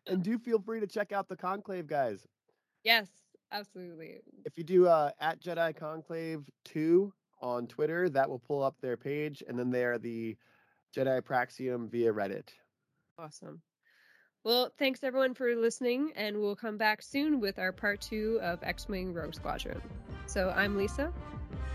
and 0.07 0.23
do 0.23 0.39
feel 0.39 0.61
free 0.61 0.81
to 0.81 0.87
check 0.87 1.13
out 1.13 1.29
the 1.29 1.37
Conclave 1.37 1.87
guys. 1.87 2.27
Yes, 2.85 3.09
absolutely. 3.53 4.21
If 4.45 4.57
you 4.57 4.65
do 4.65 4.87
uh, 4.87 5.11
at 5.21 5.41
Jedi 5.41 5.75
Conclave 5.77 6.49
2 6.65 7.13
on 7.41 7.67
Twitter, 7.67 8.09
that 8.09 8.29
will 8.29 8.39
pull 8.39 8.63
up 8.63 8.77
their 8.81 8.97
page, 8.97 9.43
and 9.47 9.59
then 9.59 9.71
they 9.71 9.85
are 9.85 9.99
the 9.99 10.37
Jedi 10.97 11.21
Praxium 11.23 11.91
via 11.91 12.13
Reddit. 12.13 12.49
Awesome. 13.19 13.63
Well, 14.45 14.73
thanks 14.77 15.05
everyone 15.05 15.35
for 15.35 15.55
listening, 15.55 16.13
and 16.17 16.41
we'll 16.41 16.57
come 16.57 16.77
back 16.77 17.01
soon 17.01 17.39
with 17.39 17.61
our 17.61 17.71
part 17.71 18.01
two 18.01 18.41
of 18.43 18.61
X 18.65 18.89
Wing 18.89 19.15
Rogue 19.15 19.35
Squadron. 19.35 19.81
So 20.27 20.53
I'm 20.57 20.77
Lisa. 20.77 21.13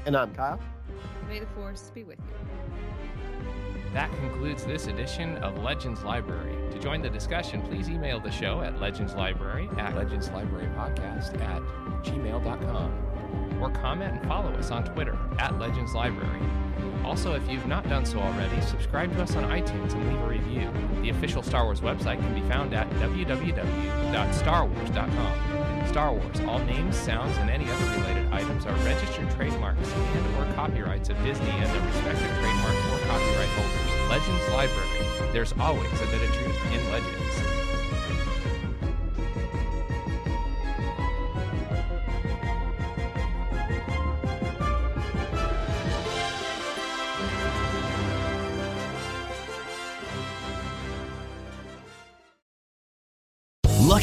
And 0.06 0.18
I'm 0.18 0.34
Kyle. 0.35 0.60
May 1.30 1.39
the 1.39 1.45
Force 1.48 1.91
be 1.95 2.03
with 2.03 2.19
you. 2.19 2.34
That 3.94 4.11
concludes 4.18 4.65
this 4.65 4.88
edition 4.88 5.38
of 5.38 5.64
Legends 5.64 6.03
Library. 6.03 6.57
To 6.72 6.80
join 6.80 7.02
the 7.02 7.10
discussion, 7.10 7.61
please 7.61 7.88
email 7.89 8.19
the 8.19 8.31
show 8.31 8.60
at 8.60 8.76
legendslibrary 8.80 9.77
at 9.80 9.95
legendslibrarypodcast 9.95 11.39
at 11.39 11.61
gmail.com 12.03 13.06
or 13.59 13.69
comment 13.69 14.13
and 14.13 14.25
follow 14.27 14.51
us 14.53 14.71
on 14.71 14.85
Twitter 14.85 15.17
at 15.39 15.59
Legends 15.59 15.93
Library. 15.93 16.39
Also, 17.03 17.34
if 17.34 17.49
you've 17.49 17.67
not 17.67 17.85
done 17.88 18.05
so 18.05 18.19
already, 18.19 18.61
subscribe 18.61 19.11
to 19.13 19.23
us 19.23 19.35
on 19.35 19.43
iTunes 19.45 19.93
and 19.93 20.07
leave 20.09 20.21
a 20.21 20.27
review. 20.27 20.69
The 21.01 21.09
official 21.09 21.41
Star 21.41 21.63
Wars 21.63 21.79
website 21.79 22.19
can 22.19 22.34
be 22.34 22.41
found 22.49 22.73
at 22.73 22.89
www.starwars.com. 22.91 25.88
Star 25.88 26.13
Wars, 26.13 26.41
all 26.41 26.59
names, 26.59 26.97
sounds, 26.97 27.38
and 27.38 27.49
any 27.49 27.69
other 27.69 27.85
related 27.97 28.29
items 28.34 28.65
are 28.65 28.75
registered 28.84 29.31
trademarks 29.31 29.89
and 29.93 30.38
or 30.38 30.45
copyrights 30.53 31.07
of 31.09 31.17
Disney 31.23 31.49
and 31.49 31.65
their 31.65 31.81
respective 31.88 32.29
trademark 32.39 32.75
or 32.91 32.99
copyright 33.07 33.49
holders. 33.55 34.09
Legends 34.09 34.49
Library. 34.49 35.05
There's 35.31 35.53
always 35.59 36.01
a 36.01 36.05
bit 36.07 36.21
of 36.21 36.34
truth 36.34 36.73
in 36.73 36.89
legends. 36.91 37.56